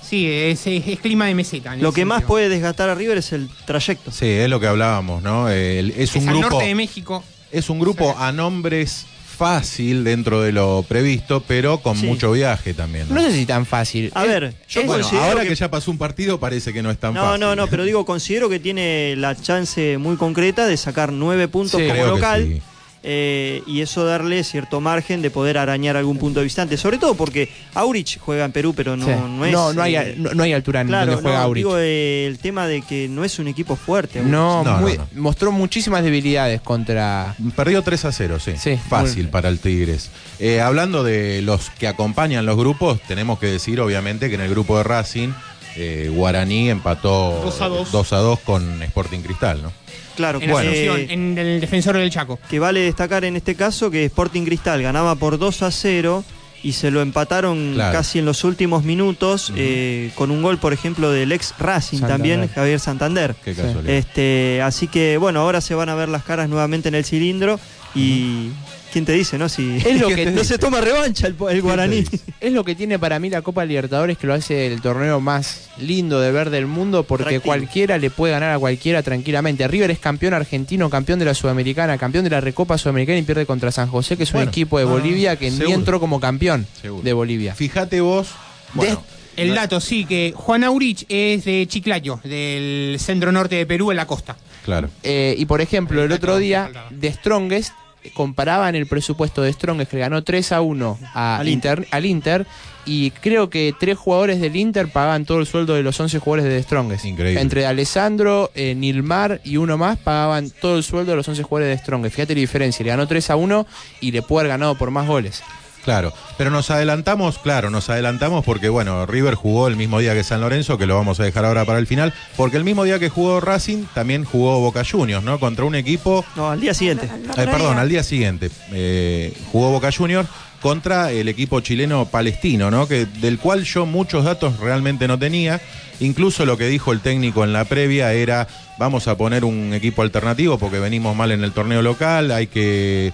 sí, 0.02 0.26
es, 0.30 0.66
es- 0.66 0.86
es 0.86 1.00
clima 1.00 1.26
de 1.26 1.34
meseta. 1.34 1.74
Lo 1.76 1.92
que 1.92 2.04
más 2.04 2.22
puede 2.24 2.48
desgastar 2.50 2.90
a 2.90 2.94
River 2.94 3.16
es 3.18 3.32
el 3.32 3.48
trayecto. 3.66 4.10
Sí, 4.10 4.26
es 4.26 4.48
lo 4.50 4.60
que 4.60 4.66
hablábamos, 4.66 5.22
¿no? 5.22 5.48
El- 5.48 5.90
es 5.92 6.14
Es 6.14 6.16
un 6.16 6.28
al 6.28 6.34
grupo. 6.38 6.50
norte 6.56 6.66
de 6.68 6.74
México. 6.74 7.24
Es 7.50 7.68
un 7.70 7.78
grupo 7.80 8.14
a 8.18 8.30
nombres 8.32 9.06
fácil 9.42 10.04
dentro 10.04 10.40
de 10.40 10.52
lo 10.52 10.84
previsto, 10.88 11.42
pero 11.48 11.78
con 11.78 11.96
Sí. 11.96 12.06
mucho 12.06 12.30
viaje 12.30 12.74
también. 12.74 13.08
¿no? 13.08 13.16
No 13.16 13.22
sé 13.22 13.32
si 13.32 13.44
tan 13.44 13.66
fácil. 13.66 14.12
A 14.14 14.22
ver, 14.22 14.54
yo 14.68 14.80
es- 14.82 14.86
bueno, 14.86 15.02
considero 15.02 15.24
ahora 15.26 15.42
que... 15.42 15.48
que- 15.48 15.54
ya 15.56 15.68
pasó 15.68 15.90
un 15.90 15.98
partido 15.98 16.38
parece 16.38 16.72
que 16.72 16.80
no 16.80 16.92
es 16.92 16.98
tan 16.98 17.12
No, 17.14 17.22
fácil. 17.22 17.40
no, 17.40 17.56
no, 17.56 17.66
pero 17.66 17.82
digo, 17.84 18.04
considero 18.06 18.48
que 18.48 18.60
tiene 18.60 19.16
la 19.16 19.34
chance 19.34 19.98
muy 19.98 20.16
concreta 20.16 20.66
de 20.66 20.76
sacar 20.76 21.12
nueve 21.12 21.48
puntos 21.48 21.80
Sí. 21.80 21.88
como 21.88 22.06
local. 22.06 22.62
Eh, 23.04 23.62
y 23.66 23.80
eso 23.80 24.04
darle 24.04 24.44
cierto 24.44 24.80
margen 24.80 25.22
de 25.22 25.30
poder 25.30 25.58
arañar 25.58 25.96
algún 25.96 26.18
punto 26.18 26.40
de 26.40 26.44
visitante. 26.44 26.76
Sobre 26.76 26.98
todo 26.98 27.14
porque 27.14 27.48
Aurich 27.74 28.18
juega 28.20 28.44
en 28.44 28.52
Perú, 28.52 28.74
pero 28.76 28.96
no, 28.96 29.06
Sí. 29.06 29.12
no 29.12 29.44
es. 29.44 29.52
no, 29.52 29.72
no 29.72 29.82
hay, 29.82 29.96
eh, 29.96 30.14
no, 30.16 30.34
no 30.34 30.42
hay 30.44 30.52
altura 30.52 30.82
en 30.82 30.86
claro, 30.88 31.06
donde 31.12 31.22
juega 31.22 31.38
no, 31.38 31.44
Aurich. 31.44 31.60
digo 31.64 31.76
eh, 31.78 32.26
el 32.26 32.38
tema 32.38 32.66
de 32.66 32.82
que 32.82 33.08
no 33.08 33.24
es 33.24 33.38
un 33.38 33.48
equipo 33.48 33.76
fuerte. 33.76 34.18
Aurich. 34.20 34.32
No, 34.32 34.62
No, 34.64 34.78
muy- 34.78 34.98
no, 34.98 35.08
mostró 35.16 35.50
muchísimas 35.52 36.02
debilidades 36.04 36.60
contra. 36.60 37.34
Perdió 37.56 37.82
3 37.82 38.04
a 38.04 38.12
0, 38.12 38.38
sí. 38.38 38.52
Sí, 38.58 38.78
Fácil 38.88 39.24
muy- 39.24 39.32
para 39.32 39.48
el 39.48 39.58
Tigres. 39.58 40.10
Eh, 40.38 40.60
hablando 40.60 41.02
de 41.04 41.42
los 41.42 41.70
que 41.70 41.88
acompañan 41.88 42.46
los 42.46 42.56
grupos, 42.56 43.00
tenemos 43.08 43.38
que 43.38 43.46
decir 43.46 43.80
obviamente 43.80 44.28
que 44.28 44.36
en 44.36 44.40
el 44.42 44.50
grupo 44.50 44.76
de 44.76 44.84
Racing, 44.84 45.30
eh, 45.76 46.10
Guaraní 46.14 46.68
empató 46.70 47.40
2 47.44 47.60
a 47.62 47.68
2. 47.68 47.90
2 47.92 48.12
a 48.12 48.18
2 48.18 48.38
con 48.40 48.82
Sporting 48.82 49.20
Cristal, 49.20 49.62
¿no? 49.62 49.72
Claro, 50.16 50.40
En 50.40 50.50
Bueno. 50.50 50.70
Asunción, 50.70 51.00
eh, 51.00 51.06
en 51.10 51.38
el 51.38 51.60
defensor 51.60 51.96
del 51.96 52.10
Chaco. 52.10 52.38
que 52.50 52.58
vale 52.58 52.80
destacar 52.80 53.24
en 53.24 53.36
este 53.36 53.54
caso 53.54 53.90
que 53.90 54.04
Sporting 54.04 54.44
Cristal 54.44 54.82
ganaba 54.82 55.14
por 55.14 55.38
2 55.38 55.62
a 55.62 55.70
0 55.70 56.24
y 56.64 56.72
se 56.74 56.90
lo 56.92 57.00
empataron 57.02 57.72
Claro. 57.74 57.92
casi 57.98 58.20
en 58.20 58.24
los 58.24 58.44
últimos 58.44 58.84
minutos 58.84 59.52
eh, 59.56 60.12
con 60.14 60.30
un 60.30 60.42
gol, 60.42 60.58
por 60.58 60.72
ejemplo, 60.72 61.10
del 61.10 61.32
ex 61.32 61.54
Racing 61.58 61.98
Santander. 61.98 62.36
también, 62.38 62.48
Javier 62.54 62.78
Santander. 62.78 63.34
Qué 63.44 63.52
casualidad. 63.54 63.88
Este, 63.94 64.62
así 64.62 64.86
que 64.86 65.16
bueno, 65.16 65.40
ahora 65.40 65.60
se 65.60 65.74
van 65.74 65.88
a 65.88 65.94
ver 65.96 66.08
las 66.08 66.22
caras 66.22 66.48
nuevamente 66.48 66.88
en 66.88 66.94
el 66.94 67.04
cilindro 67.04 67.58
y 67.96 68.50
quién 68.92 69.04
te 69.04 69.12
dice, 69.12 69.38
¿no? 69.38 69.48
Si 69.48 69.78
Es 69.84 70.00
lo 70.00 70.08
que 70.14 70.26
no 70.26 70.44
se 70.44 70.58
toma 70.58 70.80
revancha 70.80 71.26
el, 71.26 71.34
el 71.50 71.62
guaraní. 71.62 72.04
Es 72.40 72.52
lo 72.52 72.64
que 72.64 72.74
tiene 72.74 72.98
para 72.98 73.18
mí 73.18 73.30
la 73.30 73.42
Copa 73.42 73.64
Libertadores 73.64 74.18
que 74.18 74.26
lo 74.26 74.34
hace 74.34 74.66
el 74.66 74.80
torneo 74.82 75.20
más 75.20 75.70
lindo 75.78 76.20
de 76.20 76.30
ver 76.30 76.50
del 76.50 76.66
mundo 76.66 77.02
porque 77.04 77.40
cualquiera 77.40 77.98
le 77.98 78.10
puede 78.10 78.32
ganar 78.32 78.52
a 78.52 78.58
cualquiera 78.58 79.02
tranquilamente. 79.02 79.66
River 79.66 79.90
es 79.90 79.98
campeón 79.98 80.34
argentino, 80.34 80.90
campeón 80.90 81.18
de 81.18 81.24
la 81.24 81.34
Sudamericana, 81.34 81.96
campeón 81.98 82.24
de 82.24 82.30
la 82.30 82.40
Recopa 82.40 82.78
Sudamericana 82.78 83.18
y 83.18 83.22
pierde 83.22 83.46
contra 83.46 83.72
San 83.72 83.88
José, 83.88 84.16
que 84.16 84.24
es 84.24 84.32
Bueno, 84.32 84.44
un 84.44 84.48
equipo 84.50 84.78
de 84.78 84.84
Bolivia 84.84 85.36
que 85.36 85.50
ni 85.50 85.72
entró 85.72 85.98
como 85.98 86.20
campeón 86.20 86.66
Seguro. 86.80 87.02
de 87.02 87.12
Bolivia. 87.12 87.54
Fíjate 87.54 88.00
vos, 88.00 88.28
bueno, 88.74 89.02
El 89.36 89.54
dato, 89.54 89.80
sí, 89.80 90.04
que 90.04 90.32
Juan 90.36 90.62
Aurich 90.64 91.06
es 91.08 91.44
de 91.46 91.66
Chiclayo, 91.66 92.20
del 92.24 92.96
centro 93.00 93.32
norte 93.32 93.56
de 93.56 93.64
Perú, 93.66 93.90
en 93.90 93.96
la 93.96 94.06
costa. 94.06 94.36
Claro. 94.64 94.90
Eh, 95.02 95.34
y 95.38 95.46
por 95.46 95.60
ejemplo, 95.60 96.04
el 96.04 96.12
otro 96.12 96.36
día 96.38 96.70
de 96.90 97.12
Strongest 97.12 97.72
comparaban 98.14 98.74
el 98.74 98.86
presupuesto 98.86 99.42
de 99.42 99.52
Strongest 99.52 99.90
que 99.90 99.96
le 99.96 100.02
ganó 100.02 100.22
3 100.22 100.52
a 100.52 100.60
1 100.60 100.98
a 101.14 101.38
Al 101.38 101.48
Inter, 101.48 101.86
al 101.90 102.06
Inter 102.06 102.46
y 102.84 103.12
creo 103.12 103.48
que 103.48 103.74
tres 103.78 103.96
jugadores 103.96 104.40
del 104.40 104.56
Inter 104.56 104.88
pagaban 104.88 105.24
todo 105.24 105.38
el 105.38 105.46
sueldo 105.46 105.74
de 105.74 105.82
los 105.82 105.98
11 105.98 106.18
jugadores 106.18 106.52
de 106.52 106.62
Strongest. 106.62 107.04
Increíble. 107.04 107.40
Entre 107.40 107.64
Alessandro, 107.64 108.50
eh, 108.54 108.74
Nilmar 108.74 109.40
y 109.44 109.56
uno 109.56 109.78
más 109.78 109.98
pagaban 109.98 110.50
todo 110.50 110.76
el 110.76 110.82
sueldo 110.82 111.12
de 111.12 111.16
los 111.16 111.28
11 111.28 111.42
jugadores 111.44 111.76
de 111.76 111.82
Strongest. 111.82 112.16
Fíjate 112.16 112.34
la 112.34 112.40
diferencia, 112.40 112.84
le 112.84 112.90
ganó 112.90 113.06
3 113.06 113.30
a 113.30 113.36
1 113.36 113.66
y 114.00 114.10
le 114.10 114.22
puede 114.22 114.42
haber 114.42 114.58
ganado 114.58 114.76
por 114.76 114.90
más 114.90 115.06
goles. 115.06 115.42
Claro, 115.84 116.12
pero 116.38 116.50
nos 116.50 116.70
adelantamos, 116.70 117.38
claro, 117.38 117.68
nos 117.68 117.90
adelantamos 117.90 118.44
porque, 118.44 118.68
bueno, 118.68 119.04
River 119.04 119.34
jugó 119.34 119.66
el 119.66 119.76
mismo 119.76 119.98
día 119.98 120.14
que 120.14 120.22
San 120.22 120.40
Lorenzo, 120.40 120.78
que 120.78 120.86
lo 120.86 120.94
vamos 120.94 121.18
a 121.18 121.24
dejar 121.24 121.44
ahora 121.44 121.64
para 121.64 121.80
el 121.80 121.88
final, 121.88 122.14
porque 122.36 122.56
el 122.56 122.64
mismo 122.64 122.84
día 122.84 123.00
que 123.00 123.08
jugó 123.08 123.40
Racing, 123.40 123.84
también 123.92 124.24
jugó 124.24 124.60
Boca 124.60 124.84
Juniors, 124.88 125.24
¿no? 125.24 125.40
Contra 125.40 125.64
un 125.64 125.74
equipo, 125.74 126.24
No, 126.36 126.50
al 126.50 126.60
día 126.60 126.72
siguiente. 126.72 127.06
Eh, 127.06 127.46
perdón, 127.50 127.78
al 127.78 127.88
día 127.88 128.04
siguiente, 128.04 128.50
eh, 128.72 129.36
jugó 129.50 129.72
Boca 129.72 129.90
Juniors 129.90 130.28
contra 130.60 131.10
el 131.10 131.28
equipo 131.28 131.60
chileno 131.60 132.06
palestino, 132.06 132.70
¿no? 132.70 132.86
Que, 132.86 133.04
del 133.04 133.40
cual 133.40 133.64
yo 133.64 133.84
muchos 133.84 134.24
datos 134.24 134.60
realmente 134.60 135.08
no 135.08 135.18
tenía. 135.18 135.60
Incluso 135.98 136.46
lo 136.46 136.56
que 136.56 136.68
dijo 136.68 136.92
el 136.92 137.00
técnico 137.00 137.42
en 137.42 137.52
la 137.52 137.64
previa 137.64 138.12
era, 138.12 138.46
vamos 138.78 139.08
a 139.08 139.16
poner 139.16 139.44
un 139.44 139.74
equipo 139.74 140.02
alternativo 140.02 140.58
porque 140.58 140.78
venimos 140.78 141.16
mal 141.16 141.32
en 141.32 141.42
el 141.42 141.50
torneo 141.52 141.82
local, 141.82 142.30
hay 142.30 142.46
que, 142.46 143.12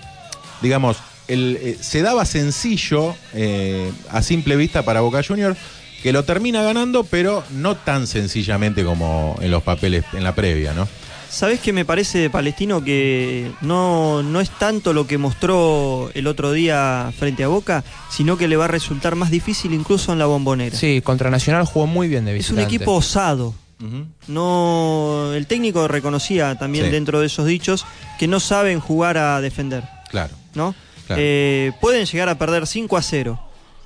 digamos, 0.61 0.99
el, 1.29 1.59
eh, 1.61 1.77
se 1.81 2.03
daba 2.03 2.25
sencillo 2.25 3.15
eh, 3.35 3.93
a 4.11 4.23
simple 4.23 4.57
vista 4.57 4.83
para 4.83 5.01
Boca 5.03 5.23
Juniors 5.23 5.59
que 6.03 6.13
lo 6.13 6.25
termina 6.25 6.63
ganando, 6.63 7.05
pero 7.05 7.43
no 7.51 7.77
tan 7.77 8.07
sencillamente 8.07 8.85
como 8.85 9.37
en 9.41 9.51
los 9.51 9.63
papeles 9.63 10.05
en 10.13 10.25
la 10.25 10.35
previa, 10.35 10.73
¿no? 10.73 10.89
¿Sabés 11.31 11.61
qué 11.61 11.75
me 11.75 11.85
parece 11.85 12.19
de 12.19 12.31
Palestino? 12.31 12.83
Que 12.83 13.51
no, 13.61 14.23
no 14.23 14.41
es 14.41 14.49
tanto 14.49 14.95
lo 14.95 15.07
que 15.07 15.19
mostró 15.19 16.11
el 16.15 16.27
otro 16.27 16.53
día 16.53 17.13
frente 17.19 17.45
a 17.45 17.49
Boca, 17.49 17.85
sino 18.11 18.39
que 18.39 18.49
le 18.49 18.57
va 18.57 18.65
a 18.65 18.69
resultar 18.69 19.15
más 19.15 19.31
difícil 19.31 19.75
incluso 19.75 20.13
en 20.13 20.19
la 20.21 20.25
bombonera. 20.27 20.75
Sí, 20.75 21.03
contra 21.03 21.29
Nacional 21.31 21.67
jugó 21.67 21.87
muy 21.87 22.09
bien 22.09 22.25
de 22.25 22.31
es 22.37 22.49
un 22.49 22.57
visitante. 22.57 22.77
equipo 22.77 22.93
osado. 22.95 23.55
No, 24.29 25.33
el 25.35 25.47
técnico 25.47 25.87
reconocía 25.89 26.57
también 26.57 26.87
Sí. 26.87 26.91
dentro 26.93 27.21
de 27.21 27.27
esos 27.27 27.47
dichos 27.47 27.85
que 28.19 28.27
no 28.29 28.41
saben 28.41 28.81
jugar 28.81 29.19
a 29.19 29.41
defender, 29.41 29.85
Claro. 30.11 30.35
¿no? 30.55 30.75
Claro. 31.09 31.21
Eh, 31.25 31.73
pueden 31.81 32.07
llegar 32.07 32.29
a 32.29 32.39
perder 32.39 32.67
5 32.69 32.97
a 32.97 33.03
0, 33.03 33.41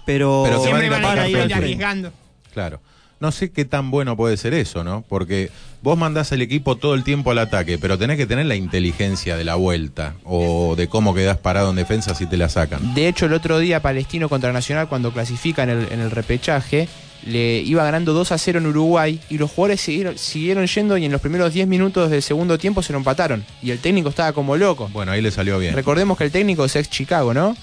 pero, 0.04 0.42
Pero 0.44 0.62
Siempre 0.62 0.90
van 0.90 1.04
a 1.04 1.08
van 1.08 1.18
a 1.20 1.28
ir 1.28 1.30
ir 1.30 1.36
al 1.36 1.42
frente. 1.48 1.54
arriesgando. 1.54 2.12
Claro. 2.52 2.80
No 3.20 3.30
sé 3.30 3.52
qué 3.52 3.64
tan 3.64 3.92
bueno 3.92 4.16
puede 4.16 4.36
ser 4.36 4.52
eso, 4.52 4.82
¿no? 4.82 5.04
Porque 5.08 5.50
vos 5.80 5.96
mandás 5.96 6.32
el 6.32 6.42
equipo 6.42 6.74
todo 6.76 6.94
el 6.94 7.04
tiempo 7.04 7.30
al 7.30 7.38
ataque, 7.38 7.78
pero 7.78 7.96
tenés 7.96 8.16
que 8.16 8.26
tener 8.26 8.46
la 8.46 8.56
inteligencia 8.56 9.36
de 9.36 9.44
la 9.44 9.54
vuelta 9.54 10.14
o 10.24 10.74
de 10.76 10.88
cómo 10.88 11.14
quedás 11.14 11.38
parado 11.38 11.70
en 11.70 11.76
defensa 11.76 12.16
si 12.16 12.26
te 12.26 12.36
la 12.36 12.48
sacan. 12.48 12.94
De 12.94 13.06
hecho, 13.06 13.26
el 13.26 13.32
otro 13.34 13.60
día 13.60 13.80
Palestino 13.80 14.28
contra 14.28 14.52
Nacional, 14.52 14.88
cuando 14.88 15.12
clasifica 15.12 15.62
en 15.62 15.70
el, 15.70 15.92
en 15.92 16.00
el 16.00 16.10
repechaje, 16.10 16.88
le 17.26 17.58
iba 17.60 17.84
ganando 17.84 18.12
2 18.12 18.32
a 18.32 18.38
0 18.38 18.58
en 18.58 18.66
Uruguay 18.66 19.20
y 19.30 19.38
los 19.38 19.50
jugadores 19.50 19.80
siguieron, 19.80 20.18
siguieron 20.18 20.66
yendo 20.66 20.96
y 20.96 21.04
en 21.04 21.12
los 21.12 21.20
primeros 21.20 21.52
10 21.52 21.68
minutos 21.68 22.10
del 22.10 22.22
segundo 22.22 22.58
tiempo 22.58 22.82
se 22.82 22.92
lo 22.92 22.98
empataron. 22.98 23.44
Y 23.62 23.70
el 23.70 23.78
técnico 23.78 24.08
estaba 24.08 24.32
como 24.32 24.56
loco. 24.56 24.88
Bueno, 24.92 25.12
ahí 25.12 25.20
le 25.22 25.30
salió 25.30 25.58
bien. 25.58 25.74
Recordemos 25.74 26.18
que 26.18 26.24
el 26.24 26.30
técnico 26.32 26.64
es 26.64 26.74
ex 26.76 26.90
Chicago, 26.90 27.32
¿no? 27.32 27.56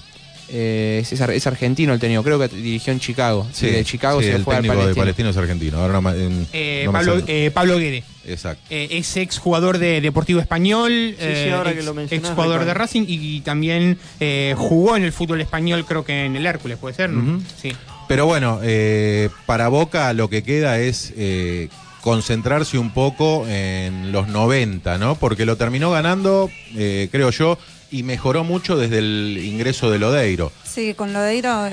Eh, 0.52 0.98
es, 1.02 1.12
es 1.12 1.20
ar- 1.20 1.30
es 1.30 1.46
argentino 1.46 1.92
el 1.94 2.00
técnico, 2.00 2.24
creo 2.24 2.36
que 2.38 2.48
dirigió 2.48 2.92
en 2.92 2.98
Chicago. 2.98 3.46
Sí, 3.52 3.66
y 3.66 3.70
de 3.70 3.84
Chicago 3.84 4.20
sí, 4.20 4.26
se 4.26 4.34
el 4.34 4.42
fue 4.42 4.56
al 4.56 4.62
técnico 4.62 4.84
de 4.86 4.94
Palestino. 4.96 5.28
Es 5.30 5.36
argentino. 5.36 5.78
Ahora 5.78 6.00
no, 6.00 6.10
en- 6.12 6.46
Eh, 6.52 6.82
no 6.86 6.92
Pablo, 6.92 7.22
eh, 7.28 7.50
Pablo 7.54 7.78
Guede. 7.78 8.02
Exacto. 8.26 8.62
Eh, 8.68 8.88
es 8.90 9.16
ex 9.16 9.38
jugador 9.38 9.78
de 9.78 10.00
Deportivo 10.00 10.40
Español, 10.40 10.90
Sí, 11.16 11.24
sí, 11.24 11.24
eh, 11.24 11.52
ahora 11.52 11.70
ex, 11.70 11.78
que 11.80 11.84
lo 11.86 12.00
ex 12.00 12.28
jugador 12.30 12.64
de. 12.64 12.74
Racing 12.74 13.04
y, 13.06 13.40
también 13.42 13.96
eh, 14.18 14.54
jugó 14.56 14.96
en 14.96 15.04
el 15.04 15.12
fútbol 15.12 15.40
español, 15.40 15.84
creo 15.86 16.04
que 16.04 16.24
en 16.24 16.34
el 16.34 16.44
Hércules, 16.44 16.78
puede 16.78 16.96
ser, 16.96 17.10
¿no? 17.10 17.40
Sí. 17.62 17.72
Pero 18.10 18.26
bueno, 18.26 18.58
eh, 18.64 19.28
para 19.46 19.68
Boca 19.68 20.12
lo 20.14 20.28
que 20.28 20.42
queda 20.42 20.80
es 20.80 21.12
eh, 21.16 21.68
concentrarse 22.00 22.76
un 22.76 22.90
poco 22.90 23.46
en 23.46 24.10
los 24.10 24.26
90, 24.26 24.98
¿no? 24.98 25.14
Porque 25.14 25.46
lo 25.46 25.56
terminó 25.56 25.92
ganando, 25.92 26.50
eh, 26.74 27.08
creo 27.12 27.30
yo, 27.30 27.56
y 27.88 28.02
mejoró 28.02 28.42
mucho 28.42 28.76
desde 28.76 28.98
el 28.98 29.40
ingreso 29.40 29.92
de 29.92 30.00
Lodeiro. 30.00 30.50
Sí, 30.64 30.94
con 30.94 31.12
Lodeiro 31.12 31.68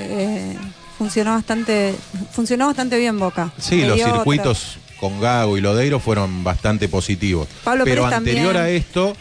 funcionó 1.00 1.32
bastante 1.32 1.96
funcionó 2.32 2.68
bastante 2.68 3.00
bien 3.00 3.18
Boca. 3.18 3.52
Sí, 3.58 3.84
los 3.84 4.00
circuitos 4.00 4.78
con 5.00 5.20
Gago 5.20 5.58
y 5.58 5.62
Lodeiro 5.62 6.00
fueron 6.00 6.44
bastante 6.44 6.88
positivos. 6.88 7.48
Pablo 7.64 7.84
Pero 7.84 8.04
Pérez 8.04 8.16
anterior 8.16 8.54
también. 8.54 8.64
a 8.64 8.70
esto, 8.70 9.18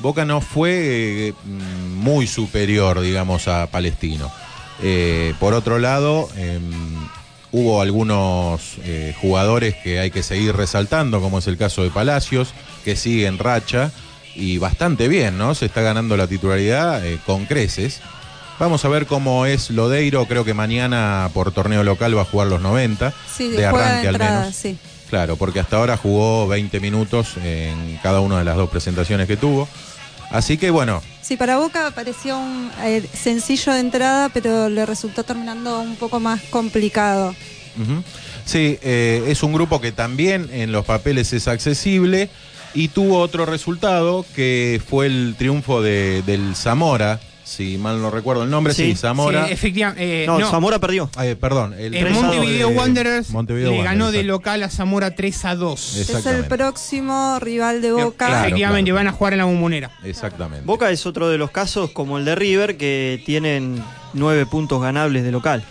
Boca 0.00 0.26
no 0.26 0.42
fue 0.42 1.32
muy 1.96 2.26
superior, 2.26 3.00
digamos, 3.00 3.48
a 3.48 3.68
Palestino. 3.68 4.30
Eh, 4.82 5.34
por 5.40 5.54
otro 5.54 5.78
lado, 5.78 6.28
em, 6.36 6.62
hubo 7.52 7.80
algunos 7.82 8.76
eh, 8.84 9.14
jugadores 9.20 9.74
que 9.82 9.98
hay 9.98 10.10
que 10.10 10.22
seguir 10.22 10.54
resaltando, 10.54 11.20
como 11.20 11.38
es 11.38 11.46
el 11.46 11.56
caso 11.56 11.82
de 11.82 11.90
Palacios, 11.90 12.50
que 12.84 12.94
sigue 12.96 13.26
en 13.26 13.38
racha 13.38 13.90
y 14.34 14.58
bastante 14.58 15.08
bien, 15.08 15.36
¿no? 15.38 15.54
Se 15.54 15.66
está 15.66 15.80
ganando 15.82 16.16
la 16.16 16.26
titularidad 16.26 17.04
eh, 17.04 17.18
con 17.26 17.46
creces. 17.46 18.00
Vamos 18.60 18.84
a 18.84 18.88
ver 18.88 19.06
cómo 19.06 19.46
es 19.46 19.70
Lodeiro, 19.70 20.26
creo 20.26 20.44
que 20.44 20.52
mañana 20.54 21.30
por 21.32 21.52
torneo 21.52 21.84
local 21.84 22.16
va 22.16 22.22
a 22.22 22.24
jugar 22.24 22.48
los 22.48 22.60
90, 22.60 23.12
Sí, 23.36 23.48
de 23.48 23.64
arranque 23.66 24.02
de 24.02 24.08
al 24.08 24.18
menos. 24.18 24.54
sí. 24.54 24.76
Claro, 25.10 25.36
porque 25.36 25.58
hasta 25.60 25.76
ahora 25.78 25.96
jugó 25.96 26.46
20 26.48 26.80
minutos 26.80 27.36
en 27.42 27.98
cada 28.02 28.20
una 28.20 28.38
de 28.40 28.44
las 28.44 28.56
dos 28.56 28.68
presentaciones 28.68 29.26
que 29.26 29.38
tuvo. 29.38 29.66
Así 30.30 30.58
que 30.58 30.70
bueno, 30.70 31.02
Sí, 31.28 31.36
para 31.36 31.58
Boca 31.58 31.90
pareció 31.90 32.38
un 32.38 32.70
eh, 32.82 33.06
sencillo 33.12 33.74
de 33.74 33.80
entrada, 33.80 34.30
pero 34.30 34.70
le 34.70 34.86
resultó 34.86 35.24
terminando 35.24 35.78
un 35.80 35.94
poco 35.96 36.20
más 36.20 36.40
complicado. 36.44 37.34
sí, 38.46 38.78
eh, 38.80 39.24
es 39.28 39.42
un 39.42 39.52
grupo 39.52 39.78
que 39.78 39.92
también 39.92 40.48
en 40.50 40.72
los 40.72 40.86
papeles 40.86 41.34
es 41.34 41.46
accesible 41.46 42.30
y 42.72 42.88
tuvo 42.88 43.18
otro 43.18 43.44
resultado 43.44 44.24
que 44.34 44.80
fue 44.88 45.04
el 45.04 45.34
triunfo 45.36 45.82
de, 45.82 46.22
del 46.22 46.56
Zamora, 46.56 47.20
si 47.48 47.78
mal 47.78 48.00
no 48.02 48.10
recuerdo 48.10 48.42
el 48.44 48.50
nombre, 48.50 48.74
sí, 48.74 48.90
Sí, 48.90 48.96
Zamora. 48.96 49.46
Sí, 49.46 49.52
efectivamente. 49.54 50.24
eh, 50.24 50.26
no, 50.26 50.38
no, 50.38 50.50
Zamora 50.50 50.78
perdió. 50.78 51.08
Ay, 51.16 51.34
perdón, 51.34 51.72
el 51.74 51.94
el 51.94 52.04
3 52.04 52.16
a 52.18 52.20
Montevideo 52.20 52.68
de- 52.68 52.76
Wanderers 52.76 53.30
Montevideo 53.30 53.70
le 53.70 53.82
ganó 53.82 54.12
de 54.12 54.22
local 54.22 54.62
a 54.62 54.68
Zamora 54.68 55.14
3 55.14 55.44
a 55.46 55.54
2. 55.54 55.80
Es- 55.80 55.96
Es 55.96 56.10
el 56.10 56.16
Exactamente. 56.16 56.56
próximo 56.56 57.38
rival 57.40 57.80
de 57.80 57.92
Boca. 57.92 58.26
Claro, 58.26 58.46
Efectivamente, 58.46 58.90
claro. 58.90 59.04
van 59.06 59.14
a 59.14 59.16
jugar 59.16 59.32
en 59.32 59.38
la 59.38 59.44
bombonera. 59.46 59.90
Exactamente. 60.04 60.66
Boca 60.66 60.90
es 60.90 61.06
otro 61.06 61.28
de 61.30 61.38
los 61.38 61.50
casos 61.50 61.90
como 61.90 62.18
el 62.18 62.24
de 62.26 62.34
River 62.34 62.76
que 62.76 63.22
tienen 63.24 63.82
nueve 64.12 64.44
puntos 64.44 64.82
ganables 64.82 65.24
de 65.24 65.32
local. 65.32 65.64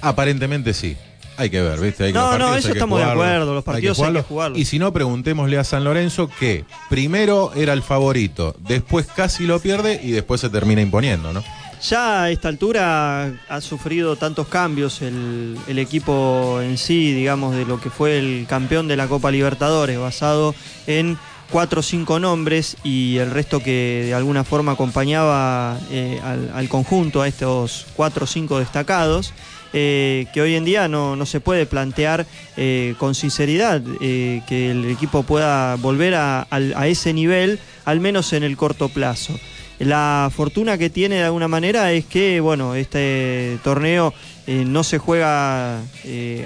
Aparentemente 0.00 0.74
sí. 0.74 0.96
Hay 1.36 1.50
que 1.50 1.60
ver, 1.62 1.80
¿viste? 1.80 2.04
Hay 2.04 2.12
que- 2.12 2.18
No, 2.18 2.36
no, 2.38 2.54
eso 2.54 2.68
estamos 2.72 2.98
de 2.98 3.04
acuerdo, 3.04 3.54
los 3.54 3.64
partidos 3.64 3.98
hay 4.00 4.12
que 4.14 4.22
jugarlos. 4.22 4.58
Y 4.58 4.64
si 4.64 4.78
no, 4.78 4.92
preguntémosle 4.92 5.58
a 5.58 5.64
San 5.64 5.82
Lorenzo 5.84 6.28
que 6.38 6.64
primero 6.90 7.52
era 7.54 7.72
el 7.72 7.82
favorito, 7.82 8.54
después 8.60 9.06
casi 9.06 9.46
lo 9.46 9.58
pierde 9.58 10.00
y 10.02 10.10
después 10.12 10.40
se 10.40 10.50
termina 10.50 10.80
imponiendo, 10.82 11.32
¿no? 11.32 11.42
Ya 11.88 12.22
a 12.24 12.30
esta 12.30 12.46
altura 12.48 13.32
ha 13.48 13.60
sufrido 13.60 14.14
tantos 14.14 14.46
cambios 14.46 15.02
el, 15.02 15.58
el 15.66 15.78
equipo 15.80 16.60
en 16.62 16.78
sí, 16.78 17.12
digamos, 17.12 17.56
de 17.56 17.64
lo 17.64 17.80
que 17.80 17.90
fue 17.90 18.18
el 18.18 18.46
campeón 18.48 18.86
de 18.86 18.96
la 18.96 19.08
Copa 19.08 19.32
Libertadores, 19.32 19.98
basado 19.98 20.54
en 20.86 21.18
cuatro 21.50 21.80
o 21.80 21.82
cinco 21.82 22.20
nombres 22.20 22.76
y 22.84 23.16
el 23.18 23.30
resto 23.32 23.60
que 23.60 24.04
de 24.06 24.14
alguna 24.14 24.44
forma 24.44 24.72
acompañaba 24.72 25.76
eh, 25.90 26.20
al, 26.22 26.52
al 26.54 26.68
conjunto, 26.68 27.20
a 27.20 27.26
estos 27.26 27.86
cuatro 27.96 28.24
o 28.24 28.26
cinco 28.28 28.60
destacados. 28.60 29.32
Eh, 29.72 30.26
que 30.34 30.42
hoy 30.42 30.54
en 30.54 30.64
día 30.64 30.88
no, 30.88 31.16
no 31.16 31.24
se 31.24 31.40
puede 31.40 31.66
plantear 31.66 32.26
eh, 32.56 32.94
con 32.98 33.14
sinceridad 33.14 33.82
eh, 34.00 34.42
que 34.46 34.70
el 34.70 34.84
equipo 34.90 35.22
pueda 35.22 35.76
volver 35.76 36.14
a, 36.14 36.46
ese 36.86 37.12
nivel, 37.12 37.58
al 37.84 38.00
menos 38.00 38.32
en 38.32 38.42
el 38.42 38.56
corto 38.56 38.88
plazo. 38.88 39.38
La 39.78 40.30
fortuna 40.34 40.78
que 40.78 40.90
tiene 40.90 41.16
de 41.16 41.24
alguna 41.24 41.48
manera 41.48 41.90
es 41.92 42.04
que, 42.04 42.40
bueno, 42.40 42.74
este 42.74 43.58
torneo 43.64 44.14
no 44.46 44.84
se 44.84 44.98
juega, 44.98 45.78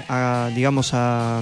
a, 0.07 0.49
digamos, 0.55 0.93
a, 0.93 1.41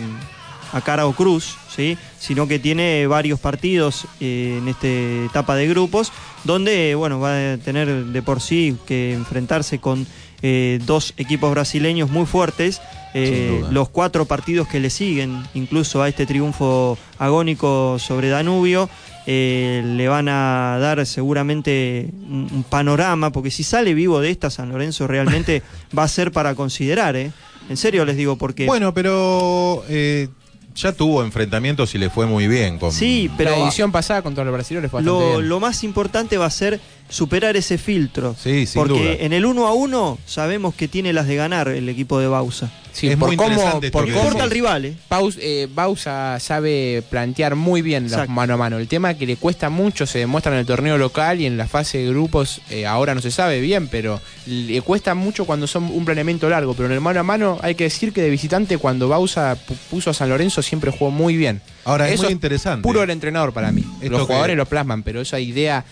a 0.76 0.82
cara 0.82 1.08
o 1.08 1.14
cruz, 1.14 1.56
¿sí? 1.74 1.98
sino 2.20 2.48
que 2.48 2.60
tiene 2.60 3.08
varios 3.08 3.40
partidos 3.40 4.08
en 4.20 4.68
esta 4.68 4.88
etapa 4.88 5.56
de 5.56 5.68
grupos, 5.68 6.12
donde, 6.44 6.96
bueno, 6.96 7.22
va 7.22 7.54
a 7.54 7.58
tener 7.58 7.88
de 7.88 8.22
por 8.22 8.42
sí 8.42 8.76
que 8.86 9.14
enfrentarse 9.14 9.80
con 9.80 10.06
eh, 10.42 10.80
dos 10.86 11.14
equipos 11.18 11.52
brasileños 11.52 12.10
muy 12.10 12.26
fuertes. 12.26 12.82
eh, 13.14 13.64
los 13.72 13.88
cuatro 13.88 14.26
partidos 14.26 14.68
que 14.68 14.80
le 14.82 14.90
siguen, 14.90 15.42
incluso 15.54 16.02
a 16.02 16.10
este 16.10 16.26
triunfo 16.26 16.98
agónico 17.18 17.98
sobre 17.98 18.28
Danubio, 18.28 18.90
eh, 19.26 19.82
le 19.86 20.08
van 20.10 20.28
a 20.28 20.78
dar 20.82 21.06
seguramente 21.06 22.10
un, 22.30 22.48
un 22.52 22.64
panorama, 22.64 23.32
porque 23.32 23.52
si 23.52 23.64
sale 23.64 23.94
vivo 23.94 24.20
de 24.20 24.32
esta, 24.32 24.50
San 24.50 24.70
Lorenzo 24.70 25.08
realmente 25.08 25.64
va 25.98 26.04
a 26.04 26.08
ser 26.10 26.32
para 26.32 26.56
considerar, 26.56 27.16
¿eh? 27.16 27.32
En 27.70 27.78
serio 27.78 28.04
les 28.06 28.18
digo, 28.18 28.36
porque... 28.36 28.66
Bueno, 28.68 28.94
pero 28.94 29.84
eh, 29.90 30.28
ya 30.76 30.92
tuvo 30.92 31.24
enfrentamientos 31.24 31.96
y 31.96 31.98
le 31.98 32.10
fue 32.10 32.26
muy 32.26 32.48
bien. 32.48 32.78
Con... 32.78 32.92
sí, 32.92 33.32
pero 33.38 33.52
la 33.52 33.64
edición 33.64 33.92
pasada 33.92 34.22
contra 34.22 34.44
los 34.44 34.54
brasileños 34.54 34.84
le 34.84 34.90
fue 34.90 35.00
bastante 35.02 35.24
lo, 35.26 35.38
bien. 35.38 35.50
lo 35.50 35.60
más 35.60 35.84
importante 35.84 36.38
va 36.38 36.46
a 36.46 36.52
ser 36.52 36.80
superar 37.10 37.56
ese 37.56 37.78
filtro. 37.78 38.36
Sí, 38.42 38.66
sin 38.66 38.82
porque 38.82 38.94
duda. 39.00 39.26
en 39.26 39.34
el 39.34 39.46
uno 39.46 39.68
a 39.68 39.74
uno 39.74 40.18
sabemos 40.26 40.74
que 40.76 40.88
tiene 40.88 41.14
las 41.14 41.28
de 41.28 41.36
ganar 41.36 41.68
el 41.68 41.88
equipo 41.90 42.20
de 42.20 42.28
Bausa. 42.28 42.72
Sí, 42.92 43.10
es 43.10 43.18
por 43.18 43.28
muy 43.28 43.36
cómo, 43.36 43.82
por 43.92 44.08
importa 44.08 44.46
el 44.46 44.50
rival, 44.52 44.86
¿eh? 44.86 44.96
Paus- 45.10 45.38
eh, 45.42 45.68
Bausa 45.70 46.40
sabe 46.40 47.04
plantear 47.10 47.56
muy 47.56 47.82
bien 47.82 48.10
los 48.10 48.30
mano 48.30 48.54
a 48.54 48.58
mano. 48.58 48.78
El 48.78 48.88
tema 48.88 49.16
que 49.16 49.26
le 49.26 49.36
cuesta 49.36 49.70
mucho 49.70 50.06
se 50.06 50.20
demuestra 50.20 50.54
en 50.54 50.60
el 50.60 50.66
torneo 50.66 50.98
local 50.98 51.42
y 51.42 51.46
en 51.46 51.58
la 51.58 51.68
fase 51.68 51.98
de 51.98 52.08
grupos. 52.10 52.62
eh, 52.70 52.86
ahora 52.86 53.14
no 53.14 53.20
se 53.20 53.32
sabe 53.32 53.60
bien, 53.60 53.90
pero 53.90 54.22
le 54.48 54.82
cuesta 54.82 55.14
mucho 55.14 55.44
cuando 55.44 55.68
son 55.68 55.84
un 55.92 56.06
planeamiento 56.06 56.50
largo. 56.50 56.74
Pero 56.74 56.86
en 56.88 56.94
el 56.94 57.02
mano 57.02 57.20
a 57.20 57.24
mano 57.24 57.60
hay 57.62 57.76
que 57.76 57.84
decir 57.84 58.14
que 58.14 58.22
de 58.22 58.30
visitante, 58.30 58.78
cuando 58.78 59.10
Bausa 59.10 59.58
pu- 59.58 59.76
puso 59.90 60.10
a 60.12 60.14
San 60.14 60.30
Lorenzo, 60.30 60.62
siempre 60.62 60.90
jugó 60.90 61.12
muy 61.12 61.36
bien. 61.36 61.62
Ahora 61.84 62.08
es 62.08 62.14
Eso 62.16 62.24
muy 62.24 62.32
interesante. 62.32 62.82
Puro 62.82 63.04
el 63.04 63.10
entrenador 63.10 63.52
para 63.52 63.74
mí. 63.74 63.84
Esto 64.02 64.10
Los 64.10 64.22
que- 64.22 64.26
jugadores 64.28 64.56
lo 64.56 64.66
plasman, 64.68 65.04
pero 65.04 65.20
esa 65.20 65.38
idea 65.38 65.84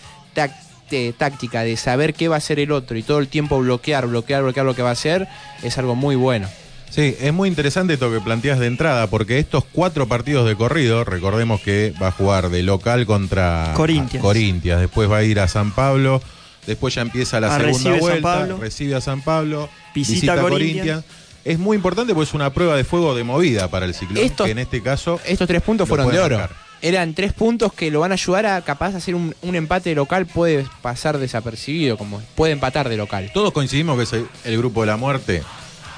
táctica 1.16 1.62
de 1.62 1.76
saber 1.76 2.14
qué 2.14 2.28
va 2.28 2.36
a 2.36 2.38
hacer 2.38 2.58
el 2.60 2.72
otro 2.72 2.96
y 2.96 3.02
todo 3.02 3.18
el 3.18 3.28
tiempo 3.28 3.58
bloquear, 3.58 4.06
bloquear, 4.06 4.42
bloquear 4.42 4.66
lo 4.66 4.74
que 4.74 4.82
va 4.82 4.90
a 4.90 4.92
hacer, 4.92 5.26
es 5.62 5.78
algo 5.78 5.94
muy 5.94 6.16
bueno. 6.16 6.48
Sí, 6.90 7.16
es 7.20 7.32
muy 7.32 7.48
interesante 7.48 7.94
esto 7.94 8.12
que 8.12 8.20
planteas 8.20 8.60
de 8.60 8.66
entrada, 8.68 9.08
porque 9.08 9.38
estos 9.40 9.64
cuatro 9.72 10.06
partidos 10.06 10.46
de 10.46 10.54
corrido, 10.54 11.02
recordemos 11.02 11.60
que 11.60 11.92
va 12.00 12.08
a 12.08 12.12
jugar 12.12 12.50
de 12.50 12.62
local 12.62 13.04
contra 13.04 13.72
Corinthians. 13.74 14.22
a 14.22 14.26
Corinthians, 14.26 14.80
después 14.80 15.10
va 15.10 15.16
a 15.18 15.22
ir 15.24 15.40
a 15.40 15.48
San 15.48 15.72
Pablo, 15.74 16.22
después 16.66 16.94
ya 16.94 17.02
empieza 17.02 17.40
la 17.40 17.48
Ah, 17.48 17.58
segunda 17.58 17.72
recibe 17.90 17.98
vuelta, 17.98 18.22
Pablo. 18.22 18.58
recibe 18.60 18.94
a 18.94 19.00
San 19.00 19.22
Pablo, 19.22 19.68
Visita 19.94 20.40
Corinthians. 20.40 21.04
Es 21.44 21.58
muy 21.58 21.76
importante 21.76 22.14
porque 22.14 22.28
es 22.28 22.34
una 22.34 22.50
prueba 22.54 22.76
de 22.76 22.84
fuego 22.84 23.14
de 23.14 23.22
movida 23.24 23.68
para 23.68 23.84
el 23.86 23.92
ciclón, 23.94 24.24
Estos- 24.24 24.46
que 24.46 24.52
en 24.52 24.58
este 24.60 24.80
caso 24.80 25.20
Estos 25.26 25.46
tres 25.48 25.60
puntos 25.62 25.86
fueron 25.88 26.10
de 26.10 26.18
oro. 26.20 26.38
marcar. 26.38 26.56
Eran 26.84 27.14
tres 27.14 27.32
puntos 27.32 27.72
que 27.72 27.90
lo 27.90 28.00
van 28.00 28.10
a 28.10 28.14
ayudar 28.14 28.44
a 28.44 28.60
capaz 28.60 28.90
de 28.90 28.98
hacer 28.98 29.14
un, 29.14 29.34
un 29.40 29.54
empate 29.54 29.94
local, 29.94 30.26
puede 30.26 30.66
pasar 30.82 31.16
desapercibido, 31.16 31.96
como 31.96 32.20
puede 32.34 32.52
empatar 32.52 32.90
de 32.90 32.98
local. 32.98 33.30
todos 33.32 33.54
coincidimos 33.54 33.96
que 33.96 34.02
es 34.02 34.12
el, 34.12 34.26
el 34.44 34.58
grupo 34.58 34.82
de 34.82 34.88
la 34.88 34.98
muerte, 34.98 35.42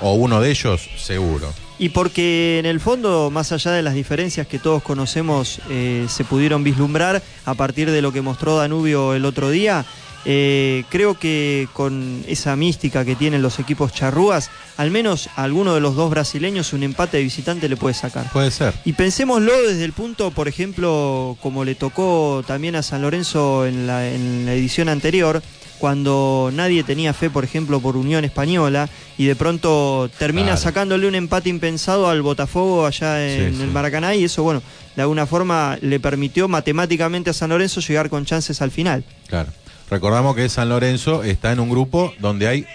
o 0.00 0.12
uno 0.14 0.40
de 0.40 0.48
ellos, 0.50 0.88
seguro. 0.96 1.52
Y 1.80 1.88
porque 1.88 2.60
en 2.60 2.66
el 2.66 2.78
fondo, 2.78 3.30
más 3.30 3.50
allá 3.50 3.72
de 3.72 3.82
las 3.82 3.94
diferencias 3.94 4.46
que 4.46 4.60
todos 4.60 4.80
conocemos, 4.80 5.60
eh, 5.68 6.06
se 6.08 6.24
pudieron 6.24 6.62
vislumbrar 6.62 7.20
a 7.44 7.54
partir 7.54 7.90
de 7.90 8.00
lo 8.00 8.12
que 8.12 8.22
mostró 8.22 8.56
Danubio 8.56 9.12
el 9.14 9.24
otro 9.24 9.50
día, 9.50 9.84
eh, 10.28 10.82
creo 10.90 11.14
que 11.18 11.68
con 11.72 12.24
esa 12.26 12.56
mística 12.56 13.04
que 13.04 13.14
tienen 13.14 13.42
los 13.42 13.58
equipos 13.60 13.92
charrúas, 13.92 14.50
al 14.76 14.90
menos 14.90 15.28
a 15.36 15.44
alguno 15.44 15.72
de 15.74 15.80
los 15.80 15.94
dos 15.94 16.10
brasileños 16.10 16.72
un 16.72 16.82
empate 16.82 17.18
de 17.18 17.22
visitante 17.22 17.68
le 17.68 17.76
puede 17.76 17.94
sacar. 17.94 18.30
Puede 18.32 18.50
ser. 18.50 18.74
Y 18.84 18.92
pensémoslo 18.94 19.52
desde 19.62 19.84
el 19.84 19.92
punto, 19.92 20.32
por 20.32 20.48
ejemplo, 20.48 21.36
como 21.40 21.64
le 21.64 21.76
tocó 21.76 22.42
también 22.46 22.74
a 22.74 22.82
San 22.82 23.02
Lorenzo 23.02 23.66
en 23.66 23.86
la, 23.86 24.08
en 24.08 24.44
la 24.46 24.54
edición 24.54 24.88
anterior, 24.88 25.42
cuando 25.78 26.50
nadie 26.52 26.82
tenía 26.82 27.12
fe, 27.12 27.28
por 27.30 27.44
ejemplo, 27.44 27.80
por 27.80 27.96
Unión 27.96 28.24
Española, 28.24 28.88
y 29.18 29.26
de 29.26 29.36
pronto 29.36 30.10
termina 30.18 30.46
Claro. 30.48 30.60
sacándole 30.60 31.06
un 31.06 31.14
empate 31.14 31.50
impensado 31.50 32.08
al 32.08 32.22
Botafogo 32.22 32.86
allá 32.86 33.24
en 33.24 33.50
Sí, 33.52 33.56
sí. 33.58 33.62
el 33.62 33.70
Maracaná, 33.70 34.14
y 34.14 34.24
eso, 34.24 34.42
bueno, 34.42 34.62
de 34.96 35.02
alguna 35.02 35.26
forma 35.26 35.78
le 35.82 36.00
permitió 36.00 36.48
matemáticamente 36.48 37.30
a 37.30 37.32
San 37.34 37.50
Lorenzo 37.50 37.80
llegar 37.80 38.08
con 38.10 38.24
chances 38.24 38.60
al 38.62 38.70
final. 38.70 39.04
Claro. 39.28 39.52
Recordamos 39.90 40.34
que 40.34 40.48
San 40.48 40.68
Lorenzo 40.68 41.22
está 41.22 41.52
en 41.52 41.60
un 41.60 41.70
grupo 41.70 42.12
donde 42.18 42.48
hay 42.48 42.66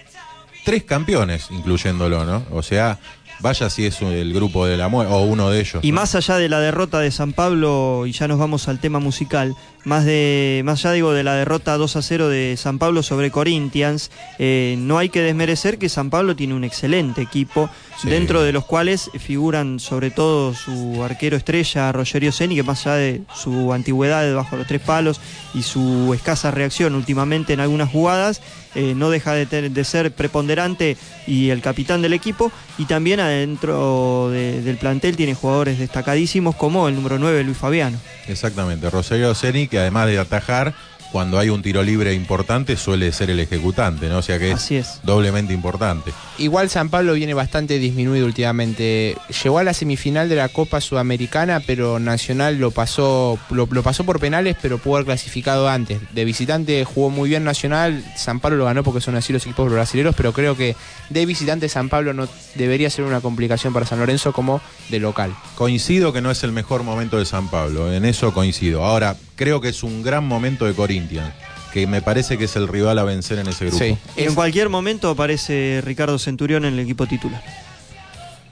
tres 0.64 0.84
campeones, 0.84 1.48
incluyéndolo, 1.52 2.24
¿no? 2.26 2.46
O 2.52 2.64
sea, 2.64 3.00
vaya 3.42 3.70
si 3.70 3.86
es 3.86 4.02
el 4.02 4.34
grupo 4.34 4.66
de 4.66 4.78
la 4.78 4.88
muerte, 4.88 5.14
o 5.14 5.22
uno 5.22 5.50
de 5.50 5.60
ellos. 5.60 5.84
Y 5.84 5.92
¿no? 5.92 5.96
más 5.96 6.16
allá 6.16 6.38
de 6.38 6.48
la 6.48 6.60
derrota 6.60 7.00
de 7.00 7.12
San 7.12 7.34
Pablo, 7.34 8.06
y 8.06 8.12
ya 8.12 8.28
nos 8.28 8.40
vamos 8.40 8.68
al 8.68 8.80
tema 8.80 9.00
musical, 9.00 9.56
más 9.84 10.06
de 10.06 10.62
más 10.64 10.86
allá 10.86 10.94
digo 10.94 11.14
de 11.14 11.24
la 11.24 11.36
derrota 11.36 11.78
2 11.78 11.96
a 11.96 12.02
0 12.02 12.30
de 12.30 12.56
San 12.58 12.80
Pablo 12.80 13.04
sobre 13.04 13.32
Corinthians, 13.32 14.12
eh, 14.40 14.76
no 14.78 14.98
hay 14.98 15.10
que 15.10 15.22
desmerecer 15.22 15.80
que 15.80 15.90
San 15.90 16.10
Pablo 16.10 16.36
tiene 16.36 16.54
un 16.54 16.64
excelente 16.64 17.22
equipo, 17.22 17.70
Sí. 18.02 18.10
dentro 18.10 18.42
de 18.42 18.52
los 18.52 18.66
cuales 18.66 19.12
figuran 19.20 19.80
sobre 19.80 20.10
todo 20.12 20.54
su 20.56 21.04
arquero 21.04 21.38
estrella 21.38 21.92
Rogerio 21.92 22.32
Ceni, 22.32 22.56
que 22.56 22.64
más 22.64 22.86
allá 22.88 22.96
de 22.96 23.22
su 23.36 23.72
antigüedad 23.74 24.34
bajo 24.36 24.56
los 24.58 24.66
tres 24.68 24.82
palos 24.82 25.22
y 25.54 25.62
su 25.62 26.12
escasa 26.16 26.50
reacción 26.52 26.96
últimamente 26.96 27.54
en 27.54 27.60
algunas 27.60 27.90
jugadas, 27.92 28.42
eh, 28.74 28.94
no 28.96 29.10
deja 29.10 29.34
de, 29.34 29.46
ter- 29.46 29.70
de 29.70 29.84
ser 29.84 30.12
preponderante 30.14 30.98
y 31.28 31.50
el 31.50 31.62
capitán 31.62 32.02
del 32.02 32.14
equipo, 32.14 32.52
y 32.78 32.86
también 32.86 33.20
adentro 33.20 34.30
de- 34.32 34.62
del 34.62 34.78
plantel 34.78 35.16
tiene 35.16 35.34
jugadores 35.36 35.78
destacadísimos 35.78 36.56
como 36.56 36.88
el 36.88 36.96
número 36.96 37.20
9, 37.20 37.44
Luis 37.44 37.58
Fabiano. 37.58 37.98
Exactamente. 38.28 38.90
Rosario 38.90 39.36
Ceni, 39.36 39.68
que 39.68 39.78
además 39.78 40.08
de 40.08 40.18
atajar, 40.20 40.74
cuando 41.12 41.38
hay 41.40 41.50
un 41.50 41.62
tiro 41.62 41.84
libre 41.84 42.14
importante, 42.14 42.78
suele 42.78 43.12
ser 43.12 43.30
el 43.30 43.40
ejecutante, 43.40 44.08
¿no? 44.08 44.20
O 44.20 44.22
sea 44.22 44.40
que 44.40 44.50
es, 44.52 44.56
Así 44.56 44.78
es. 44.78 45.00
doblemente 45.04 45.54
importante. 45.54 46.12
Igual 46.38 46.70
San 46.70 46.90
Pablo 46.90 47.14
viene 47.14 47.34
bastante 47.34 47.80
disminuido 47.80 48.26
últimamente. 48.26 49.18
Llegó 49.44 49.60
a 49.60 49.64
la 49.64 49.74
semifinal 49.74 50.30
de 50.30 50.36
la 50.36 50.50
Copa 50.50 50.82
Sudamericana, 50.82 51.62
pero 51.66 52.00
Nacional 52.00 52.58
lo 52.60 52.72
pasó, 52.72 53.38
lo, 53.50 53.68
lo 53.70 53.84
pasó 53.84 54.04
por 54.04 54.20
penales, 54.20 54.56
pero 54.62 54.78
pudo 54.78 54.96
haber 54.96 55.06
clasificado 55.06 55.68
antes. 55.70 56.00
De 56.14 56.26
visitante 56.26 56.84
jugó 56.86 57.10
muy 57.10 57.30
bien 57.30 57.44
Nacional, 57.44 58.04
San 58.16 58.40
Pablo 58.40 58.58
lo 58.58 58.66
ganó 58.66 58.84
porque 58.84 59.02
son 59.02 59.16
así 59.16 59.34
los 59.34 59.44
equipos 59.46 59.72
brasileños, 59.72 60.16
pero 60.16 60.34
creo 60.34 60.56
que 60.56 60.76
de 61.10 61.26
visitante 61.26 61.68
San 61.70 61.90
Pablo 61.90 62.14
no 62.14 62.28
debería 62.56 62.90
ser 62.90 63.06
una 63.06 63.22
complicación 63.22 63.74
para 63.74 63.86
San 63.86 64.00
Lorenzo 64.00 64.32
como 64.34 64.62
de 64.90 65.00
local. 65.00 65.36
Coincido 65.56 66.14
que 66.14 66.22
no 66.22 66.32
es 66.32 66.44
el 66.44 66.52
mejor 66.52 66.84
momento 66.84 67.18
de 67.18 67.26
San 67.26 67.50
Pablo, 67.50 67.92
en 67.94 68.06
eso 68.06 68.34
coincido. 68.34 68.84
Ahora, 68.86 69.16
creo 69.42 69.60
que 69.60 69.70
es 69.70 69.82
un 69.82 70.04
gran 70.04 70.24
momento 70.24 70.66
de 70.66 70.74
Corinthians, 70.76 71.34
que 71.74 71.88
me 71.88 72.04
parece 72.04 72.38
que 72.38 72.44
es 72.46 72.56
el 72.56 72.68
rival 72.68 73.00
a 73.00 73.04
vencer 73.04 73.40
en 73.40 73.48
ese 73.48 73.66
grupo. 73.66 73.84
Sí. 73.84 73.98
Y 74.16 74.24
en 74.26 74.36
cualquier 74.36 74.70
momento 74.70 75.10
aparece 75.10 75.82
Ricardo 75.84 76.20
Centurión 76.20 76.64
en 76.66 76.74
el 76.74 76.80
equipo 76.82 77.08
titular. 77.08 77.42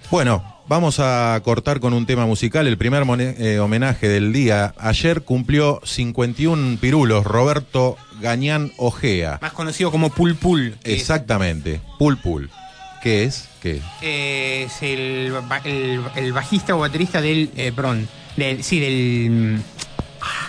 Bueno, 0.10 0.44
vamos 0.68 1.00
a 1.00 1.40
cortar 1.44 1.80
con 1.80 1.94
un 1.94 2.08
tema 2.08 2.26
musical, 2.26 2.66
el 2.66 2.80
primer 2.80 3.04
eh, 3.20 3.60
homenaje 3.60 4.08
del 4.10 4.34
día. 4.34 4.74
Ayer 4.80 5.22
cumplió 5.22 5.80
51 5.84 6.80
pirulos 6.82 7.24
Roberto 7.24 7.96
Gañán 8.20 8.72
Ojea. 8.78 9.38
Más 9.44 9.54
conocido 9.54 9.92
como 9.92 10.10
Pul 10.10 10.36
Pul. 10.36 10.76
que 10.84 10.94
es- 10.96 11.02
Exactamente, 11.02 11.82
Pul 12.00 12.18
Pul. 12.18 12.50
¿Qué 13.04 13.26
es? 13.26 13.48
¿Qué 13.62 13.78
es? 13.78 13.84
eh, 14.02 14.64
es 14.66 14.82
el, 14.82 15.32
el, 15.66 16.02
el 16.16 16.34
bajista 16.34 16.76
o 16.76 16.80
baterista 16.80 17.22
del. 17.22 17.52
Eh, 17.56 17.72
perdón. 17.76 18.08
Del, 18.36 18.64
sí, 18.64 18.80
del. 18.80 19.62
ah, 20.22 20.49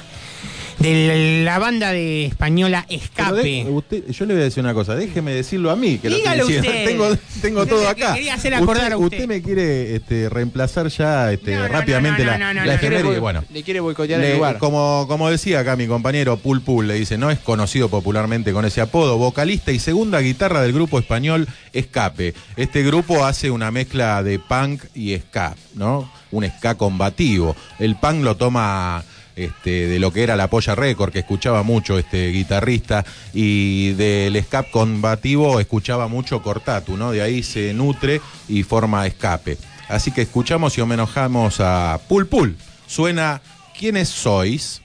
De 0.80 1.42
la 1.44 1.58
banda 1.58 1.92
de 1.92 2.24
española 2.24 2.86
Escape. 2.88 3.42
de- 3.42 3.66
usted- 3.68 4.10
yo 4.10 4.24
le 4.24 4.32
voy 4.32 4.40
a 4.40 4.44
decir 4.44 4.62
una 4.64 4.72
cosa, 4.72 4.94
déjeme 4.94 5.32
decirlo 5.34 5.70
a 5.70 5.76
mí, 5.76 5.98
que 5.98 6.08
lo 6.08 6.16
Dígalo 6.16 6.46
diciendo. 6.46 6.70
usted. 6.70 6.84
Tengo, 6.90 7.16
tengo 7.42 7.66
todo 7.66 7.86
acá. 7.86 8.14
quería 8.14 8.32
hacer 8.34 8.54
acordar 8.54 8.92
a 8.92 8.96
usted. 8.96 9.26
me 9.26 9.42
quiere 9.42 9.94
este, 9.96 10.30
reemplazar 10.30 10.88
ya 10.88 11.30
este, 11.32 11.54
No, 11.54 11.62
no, 11.62 11.68
rápidamente 11.68 12.24
no, 12.24 12.32
no, 12.32 12.38
la, 12.38 12.54
no, 12.54 12.60
no, 12.60 12.66
la 12.66 12.74
efeméride. 12.74 13.18
Bueno, 13.18 13.44
le 13.52 13.62
quiere 13.62 13.80
boicotear 13.80 14.20
Le- 14.20 14.30
el 14.30 14.36
lugar. 14.38 14.56
como, 14.56 15.04
como 15.06 15.28
decía 15.30 15.60
acá 15.60 15.76
mi 15.76 15.86
compañero 15.86 16.38
Pul 16.38 16.62
Pul, 16.62 16.88
le 16.88 16.94
dice, 16.94 17.18
no 17.18 17.30
es 17.30 17.38
conocido 17.40 17.90
popularmente 17.90 18.52
con 18.54 18.64
ese 18.64 18.80
apodo, 18.80 19.18
vocalista 19.18 19.72
y 19.72 19.78
segunda 19.78 20.20
guitarra 20.20 20.62
del 20.62 20.72
grupo 20.72 20.98
español 20.98 21.46
Escape. 21.74 22.32
Este 22.56 22.82
grupo 22.82 23.26
hace 23.26 23.50
una 23.50 23.70
mezcla 23.70 24.22
de 24.22 24.38
punk 24.38 24.82
y 24.94 25.14
ska, 25.18 25.56
¿no? 25.74 26.10
Un 26.30 26.48
ska 26.48 26.76
combativo. 26.76 27.54
El 27.78 27.96
punk 27.96 28.24
lo 28.24 28.36
toma 28.38 29.04
este, 29.44 29.87
de 29.87 29.98
lo 29.98 30.12
que 30.12 30.22
era 30.22 30.37
la 30.37 30.48
Polla 30.48 30.74
Record, 30.74 31.12
que 31.12 31.20
escuchaba 31.20 31.62
mucho 31.62 31.98
este 31.98 32.29
guitarrista, 32.29 33.05
y 33.33 33.92
del 33.92 34.42
ska 34.42 34.64
combativo 34.64 35.61
escuchaba 35.61 36.09
mucho 36.09 36.42
Cortatu, 36.42 36.96
¿no? 36.96 37.12
De 37.12 37.22
ahí 37.22 37.42
se 37.42 37.72
nutre 37.74 38.20
y 38.48 38.62
forma 38.62 39.07
Escape. 39.07 39.59
Así 39.88 40.12
que 40.12 40.22
escuchamos 40.22 40.76
y 40.79 40.81
homenajamos 40.81 41.61
a 41.61 42.00
Pul 42.09 42.26
Pul. 42.26 42.57
Suena 42.87 43.40
¿Quiénes 43.81 44.11
sois? 44.11 44.83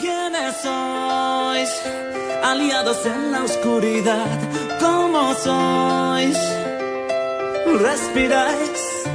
¿Quiénes 0.00 0.56
sois? 0.60 1.70
Aliados 2.42 3.06
en 3.06 3.30
la 3.30 3.44
oscuridad, 3.44 4.26
¿cómo 4.80 5.34
sois? 5.34 6.36
Respiráis, 7.80 9.06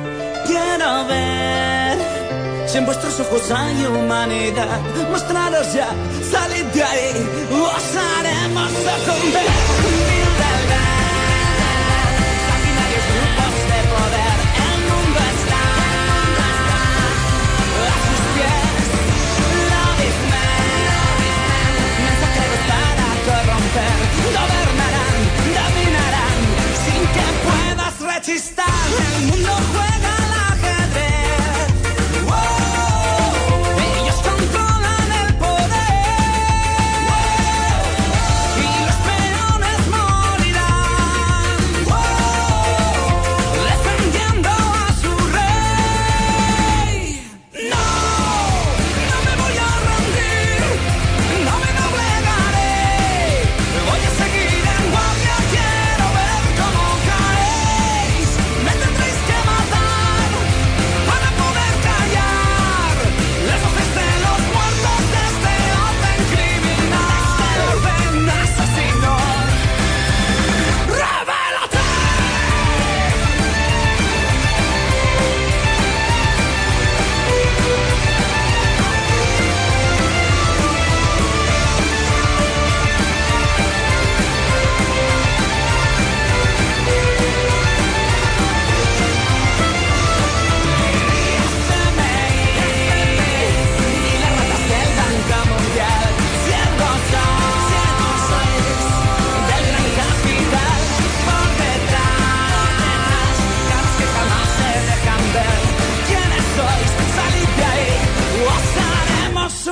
quiero 0.48 1.06
ver 1.08 1.69
si 2.72 2.78
en 2.78 2.86
vuestros 2.86 3.20
ojos 3.20 3.50
hay 3.52 3.86
humanidad. 3.86 4.80
Mostraros 5.10 5.74
ya, 5.74 5.88
salid 6.32 6.66
de 6.66 6.84
ahí, 6.84 7.14
os 7.52 7.96
haremos 7.96 8.72
sucumbir. 8.72 9.50
Mil 10.10 10.32
verdades, 10.44 11.10
sanguinarios 12.50 13.06
grupos 13.16 13.54
de 13.72 13.80
poder, 13.94 14.38
el 14.70 14.80
mundo 14.90 15.20
está 15.34 15.64
a 17.90 17.98
sus 18.06 18.22
pies. 18.36 18.82
Lobbies 19.72 20.20
men, 20.32 20.94
mensajeros 22.06 22.62
para 22.70 23.08
corromper, 23.26 23.98
gobernarán, 24.38 25.18
dominarán, 25.58 26.38
sin 26.86 27.02
que 27.16 27.28
puedas 27.46 27.96
rechistar. 28.14 28.86
El 29.08 29.26
mundo 29.28 29.54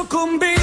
sucumbir. 0.08 0.57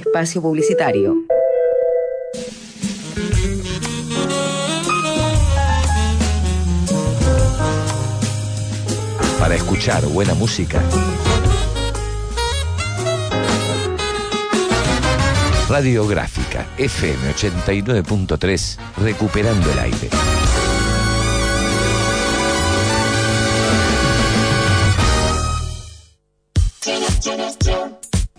Espacio 0.00 0.40
publicitario. 0.40 1.14
Para 9.38 9.54
escuchar 9.54 10.04
buena 10.06 10.34
música. 10.34 10.82
Radiográfica 15.68 16.66
FM 16.78 17.32
89.3 17.32 18.78
Recuperando 18.96 19.70
el 19.70 19.78
aire. 19.78 20.39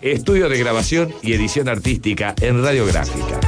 Estudio 0.02 0.48
de 0.48 0.58
grabación 0.58 1.14
y 1.22 1.32
edición 1.32 1.68
artística 1.68 2.34
en 2.40 2.60
Radiográfica. 2.60 3.38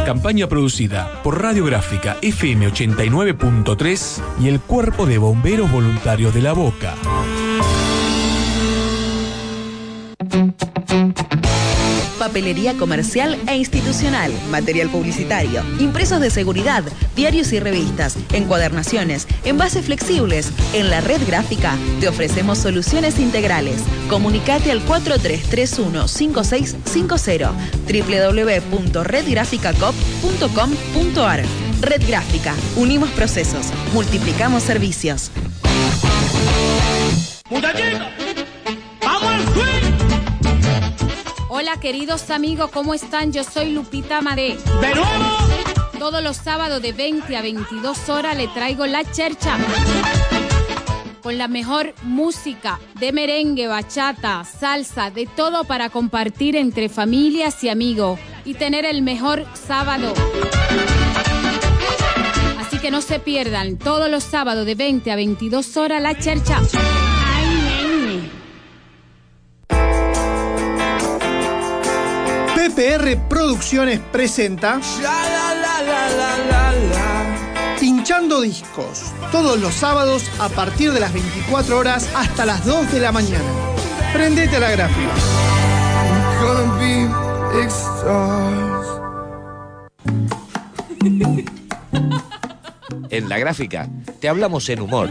Campaña 0.04 0.46
producida 0.46 1.22
por 1.22 1.40
Radiográfica 1.40 2.18
FM 2.20 2.68
89.3 2.68 4.22
y 4.42 4.48
el 4.48 4.60
Cuerpo 4.60 5.06
de 5.06 5.16
Bomberos 5.16 5.72
Voluntarios 5.72 6.34
de 6.34 6.42
la 6.42 6.52
Boca. 6.52 6.94
Papelería 12.40 12.72
comercial 12.78 13.38
e 13.48 13.56
institucional, 13.56 14.32
material 14.50 14.88
publicitario, 14.88 15.62
impresos 15.78 16.20
de 16.20 16.30
seguridad, 16.30 16.82
diarios 17.14 17.52
y 17.52 17.60
revistas, 17.60 18.16
encuadernaciones, 18.32 19.28
envases 19.44 19.84
flexibles. 19.84 20.50
En 20.72 20.88
la 20.88 21.02
red 21.02 21.20
gráfica 21.26 21.76
te 22.00 22.08
ofrecemos 22.08 22.56
soluciones 22.56 23.18
integrales. 23.18 23.82
Comunicate 24.08 24.70
al 24.70 24.82
4331-5650 24.86 27.52
www.redgraficacop.com.ar 28.72 31.42
Red 31.82 32.08
Gráfica. 32.08 32.54
Unimos 32.76 33.10
procesos. 33.10 33.66
Multiplicamos 33.92 34.62
servicios. 34.62 35.30
¡Muchachito! 37.50 37.98
¡Vamos 39.04 39.30
al! 39.30 39.89
Hola 41.60 41.78
queridos 41.78 42.30
amigos, 42.30 42.70
¿cómo 42.70 42.94
están? 42.94 43.34
Yo 43.34 43.44
soy 43.44 43.72
Lupita 43.72 44.22
Maré. 44.22 44.56
¡De 44.80 44.94
nuevo! 44.94 45.38
Todos 45.98 46.22
los 46.22 46.38
sábados 46.38 46.80
de 46.80 46.94
20 46.94 47.36
a 47.36 47.42
22 47.42 48.08
horas 48.08 48.34
le 48.34 48.48
traigo 48.48 48.86
la 48.86 49.04
chercha. 49.04 49.58
Con 49.58 51.20
con 51.20 51.36
la 51.36 51.48
mejor 51.48 51.92
música 52.02 52.80
de 52.98 53.12
merengue, 53.12 53.66
bachata, 53.66 54.42
salsa, 54.44 55.10
de 55.10 55.26
todo 55.26 55.64
para 55.64 55.90
compartir 55.90 56.56
entre 56.56 56.88
familias 56.88 57.62
y 57.62 57.68
amigos 57.68 58.18
y 58.46 58.54
tener 58.54 58.86
el 58.86 59.02
mejor 59.02 59.44
sábado. 59.52 60.14
Así 62.58 62.78
que 62.78 62.90
no 62.90 63.02
se 63.02 63.20
pierdan 63.20 63.76
todos 63.76 64.10
los 64.10 64.24
sábados 64.24 64.64
de 64.64 64.76
20 64.76 65.12
a 65.12 65.16
22 65.16 65.76
horas 65.76 66.00
la 66.00 66.18
chercha. 66.18 66.58
PPR 72.70 73.16
Producciones 73.28 73.98
presenta 74.12 74.80
Pinchando 77.80 78.40
Discos, 78.40 79.12
todos 79.32 79.58
los 79.58 79.74
sábados 79.74 80.30
a 80.38 80.48
partir 80.48 80.92
de 80.92 81.00
las 81.00 81.12
24 81.12 81.78
horas 81.78 82.08
hasta 82.14 82.46
las 82.46 82.64
2 82.64 82.92
de 82.92 83.00
la 83.00 83.12
mañana. 83.12 83.44
Prendete 84.12 84.56
a 84.56 84.60
la 84.60 84.70
gráfica. 84.70 85.10
En 93.10 93.28
la 93.28 93.38
gráfica 93.38 93.88
te 94.20 94.28
hablamos 94.28 94.68
en 94.68 94.80
humor. 94.80 95.10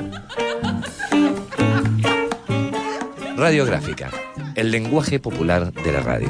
Radiográfica, 3.36 4.12
el 4.56 4.72
lenguaje 4.72 5.20
popular 5.20 5.74
de 5.74 5.92
la 5.92 6.02
radio. 6.02 6.30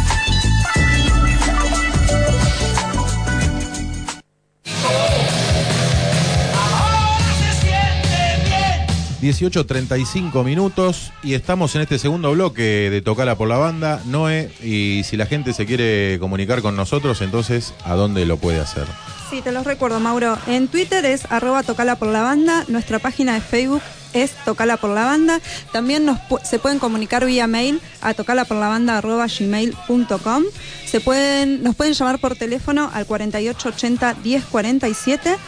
18.35 9.24 10.44
minutos 10.44 11.10
y 11.22 11.32
estamos 11.32 11.74
en 11.76 11.80
este 11.80 11.98
segundo 11.98 12.32
bloque 12.32 12.90
de 12.90 13.00
Tocala 13.00 13.36
por 13.36 13.48
la 13.48 13.56
Banda. 13.56 14.02
Noé, 14.04 14.52
y 14.62 15.00
si 15.04 15.16
la 15.16 15.24
gente 15.24 15.54
se 15.54 15.64
quiere 15.64 16.18
comunicar 16.18 16.60
con 16.60 16.76
nosotros, 16.76 17.22
entonces, 17.22 17.72
¿a 17.84 17.94
dónde 17.94 18.26
lo 18.26 18.36
puede 18.36 18.60
hacer? 18.60 18.84
Sí, 19.30 19.40
te 19.40 19.50
los 19.50 19.64
recuerdo, 19.64 19.98
Mauro. 19.98 20.36
En 20.46 20.68
Twitter 20.68 21.06
es 21.06 21.24
arroba 21.32 21.62
tocala 21.62 21.96
por 21.96 22.08
la 22.08 22.20
banda. 22.20 22.66
Nuestra 22.68 22.98
página 22.98 23.32
de 23.32 23.40
Facebook 23.40 23.80
es 24.12 24.32
Tocala 24.44 24.76
por 24.76 24.90
la 24.90 25.06
Banda. 25.06 25.40
También 25.72 26.04
nos 26.04 26.18
se 26.42 26.58
pueden 26.58 26.78
comunicar 26.78 27.24
vía 27.24 27.46
mail 27.46 27.80
a 28.02 28.12
tocalaporlavanda.gmail.com. 28.12 30.42
Se 30.86 31.00
pueden, 31.00 31.62
nos 31.62 31.74
pueden 31.74 31.94
llamar 31.94 32.18
por 32.18 32.36
teléfono 32.36 32.90
al 32.92 33.06
4880 33.06 34.16
1047. 34.22 35.38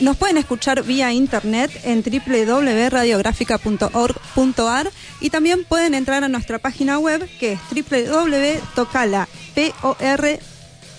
Nos 0.00 0.16
pueden 0.18 0.36
escuchar 0.36 0.82
vía 0.84 1.10
internet 1.12 1.70
en 1.84 2.02
www.radiográfica.org.ar 2.02 4.90
y 5.20 5.30
también 5.30 5.64
pueden 5.64 5.94
entrar 5.94 6.22
a 6.22 6.28
nuestra 6.28 6.58
página 6.58 6.98
web 6.98 7.26
que 7.40 7.52
es 7.54 7.60
www.tocala, 7.70 9.26
P-O-R, 9.54 10.38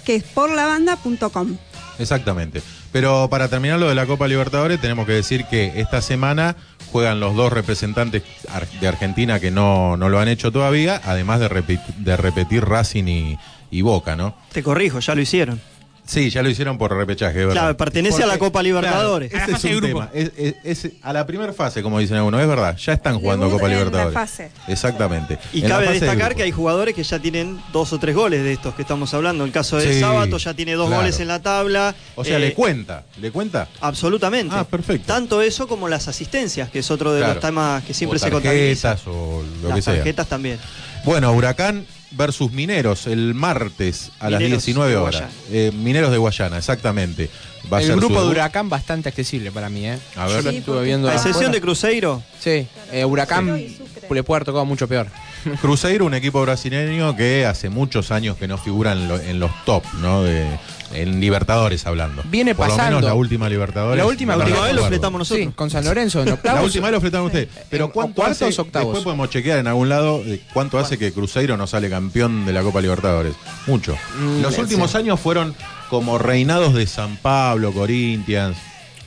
que 0.06 0.16
es 0.16 0.24
por 0.24 0.50
la 0.52 0.66
banda.com. 0.66 1.58
Exactamente. 2.00 2.62
Pero 2.92 3.28
para 3.30 3.48
terminar 3.50 3.78
lo 3.80 3.88
de 3.90 3.96
la 3.96 4.06
Copa 4.08 4.28
Libertadores, 4.28 4.82
tenemos 4.82 5.06
que 5.06 5.12
decir 5.14 5.46
que 5.46 5.74
esta 5.80 6.02
semana 6.02 6.56
juegan 6.92 7.20
los 7.20 7.36
dos 7.36 7.52
representantes 7.54 8.24
de 8.80 8.88
Argentina 8.88 9.40
que 9.40 9.52
no, 9.52 9.96
no 9.98 10.10
lo 10.10 10.20
han 10.20 10.28
hecho 10.28 10.52
todavía, 10.52 11.00
además 11.06 11.40
de, 11.40 11.50
repi- 11.50 11.84
de 11.98 12.18
repetir 12.18 12.64
Racing 12.66 13.08
y, 13.08 13.38
y 13.70 13.82
Boca, 13.82 14.16
¿no? 14.16 14.36
Te 14.54 14.64
corrijo, 14.64 15.00
ya 15.00 15.14
lo 15.16 15.22
hicieron. 15.22 15.62
Sí, 16.08 16.30
ya 16.30 16.42
lo 16.42 16.50
hicieron 16.50 16.78
por 16.78 16.96
repechaje, 16.96 17.34
es 17.42 17.48
¿verdad? 17.48 17.62
Claro, 17.62 17.78
pertenece 17.78 18.24
a 18.24 18.28
la 18.28 18.38
Copa 18.40 18.64
Libertadores. 18.64 19.30
Claro, 19.30 19.52
la 19.52 19.58
ese 19.58 19.68
es 19.70 19.74
un 19.76 19.82
grupo. 19.82 20.06
tema. 20.08 20.10
Es- 20.14 20.32
es- 20.64 20.86
es 20.86 20.92
a 21.02 21.12
la 21.12 21.28
primera 21.28 21.52
fase, 21.52 21.84
como 21.84 22.00
dicen 22.00 22.16
algunos, 22.18 22.40
es 22.42 22.48
verdad, 22.48 22.78
ya 22.78 22.94
están 22.94 23.20
jugando 23.20 23.46
Debut 23.48 23.60
Copa 23.60 23.68
en 23.72 23.74
la 23.74 23.78
Libertadores. 23.86 24.14
fase. 24.14 24.50
Exactamente. 24.70 25.38
Y 25.54 25.58
En 25.64 25.64
la 25.64 25.76
cabe 25.76 25.88
de 25.88 26.00
destacar 26.00 26.34
que 26.36 26.44
hay 26.44 26.52
jugadores 26.52 26.96
que 26.96 27.04
ya 27.04 27.20
tienen 27.20 27.60
dos 27.74 27.92
o 27.92 28.00
tres 28.00 28.16
goles 28.16 28.42
de 28.42 28.54
estos 28.54 28.74
que 28.74 28.84
estamos 28.84 29.14
hablando. 29.14 29.44
El 29.44 29.52
caso 29.52 29.78
de 29.78 29.96
Sí, 29.96 30.00
Sábato 30.00 30.38
ya 30.38 30.54
tiene 30.54 30.74
dos 30.74 30.88
claro. 30.88 31.02
goles 31.02 31.20
en 31.20 31.28
la 31.28 31.42
tabla. 31.42 31.94
O 32.16 32.24
sea, 32.24 32.38
Eh, 32.38 32.40
le 32.40 32.54
cuenta, 32.54 33.04
le 33.20 33.30
cuenta. 33.32 33.68
Absolutamente. 33.82 34.56
Ah, 34.58 34.64
perfecto. 34.64 35.08
Tanto 35.08 35.42
eso 35.42 35.68
como 35.68 35.90
las 35.90 36.08
asistencias, 36.08 36.70
que 36.70 36.80
es 36.80 36.90
otro 36.90 37.12
de 37.12 37.20
Claro. 37.20 37.34
los 37.34 37.42
temas 37.44 37.84
que 37.84 37.94
siempre 37.94 38.16
O 38.16 38.20
se 38.20 38.32
contabiliza. 38.32 38.90
tarjetas 38.96 39.08
o 39.14 39.44
lo 39.62 39.68
Las 39.70 39.76
que 39.76 39.82
sea. 39.82 39.96
tarjetas 39.96 40.28
también. 40.28 40.58
Bueno, 41.04 41.32
Huracán 41.34 41.86
versus 42.12 42.52
Mineros 42.52 43.08
el 43.08 43.34
martes 43.34 44.12
a 44.20 44.30
las 44.30 44.40
Mineros 44.40 44.66
19 44.66 44.92
de 44.92 44.98
horas. 44.98 45.24
Eh, 45.52 45.72
Mineros 45.74 46.12
de 46.12 46.18
Guayana, 46.18 46.58
exactamente. 46.58 47.30
Va 47.72 47.78
a 47.78 47.82
el 47.82 47.96
grupo 47.96 48.16
su 48.20 48.26
de. 48.26 48.32
Huracán 48.32 48.70
bastante 48.70 49.10
accesible 49.10 49.52
para 49.52 49.70
mí, 49.70 49.86
¿eh? 49.86 50.00
A 50.16 50.28
ver. 50.28 50.44
Sí, 50.44 50.58
estuve 50.58 50.84
viendo. 50.84 51.10
¿A 51.10 51.12
de 51.12 51.18
excepción 51.18 51.52
de 51.52 51.60
Cruzeiro? 51.60 52.24
Sí, 52.40 52.68
eh, 52.92 53.06
Huracán 53.06 53.58
le 53.58 54.24
puede 54.24 54.38
haber 54.38 54.46
tocado 54.46 54.66
mucho 54.66 54.88
peor. 54.88 55.08
Cruzeiro, 55.62 56.06
un 56.06 56.14
equipo 56.14 56.42
brasileño 56.42 57.16
que 57.16 57.46
hace 57.46 57.70
muchos 57.70 58.12
años 58.12 58.38
que 58.38 58.48
no 58.48 58.58
figura 58.58 58.92
en, 58.94 59.08
lo- 59.08 59.20
en 59.20 59.40
los 59.40 59.52
top, 59.66 59.84
¿no? 60.02 60.24
De, 60.24 60.46
en 60.94 61.20
Libertadores 61.20 61.86
hablando. 61.86 62.22
Viene 62.26 62.56
Por 62.56 62.68
pasando. 62.70 62.92
lo 62.92 62.98
menos 62.98 63.10
la 63.10 63.14
última 63.16 63.50
Libertadores. 63.50 63.98
La 63.98 64.06
última, 64.06 64.34
no 64.36 64.40
vez 64.46 64.50
recuerdo. 64.50 65.26
Sí, 65.26 65.50
con 65.56 65.70
San 65.70 65.84
Lorenzo. 65.86 66.22
En 66.24 66.30
octavos, 66.30 66.60
La 66.62 66.66
última 66.66 66.88
vez 66.88 66.94
lo 66.94 67.02
fletaron 67.02 67.26
ustedes. 67.28 67.50
Pero 67.70 67.86
en- 67.86 67.92
¿cuánto 67.92 68.16
cuartos, 68.16 68.42
hace, 68.42 68.62
octavos. 68.62 68.88
Después 68.88 69.04
podemos 69.04 69.30
chequear 69.30 69.60
en 69.60 69.68
algún 69.68 69.90
lado 69.90 70.24
de 70.24 70.42
cuánto 70.54 70.80
hace 70.80 70.98
que 70.98 71.12
Cruzeiro 71.12 71.58
no 71.58 71.68
sale 71.68 71.90
campeón 71.90 72.46
de 72.46 72.54
la 72.54 72.62
Copa 72.62 72.82
Libertadores. 72.82 73.34
Mucho. 73.68 73.98
Mm, 74.20 74.42
Los 74.42 74.56
sí. 74.56 74.62
últimos 74.62 74.96
años 74.96 75.20
fueron 75.20 75.56
como 75.90 76.18
reinados 76.18 76.74
de 76.74 76.88
San 76.88 77.18
Pablo, 77.18 77.72
Corinthians. 77.74 78.58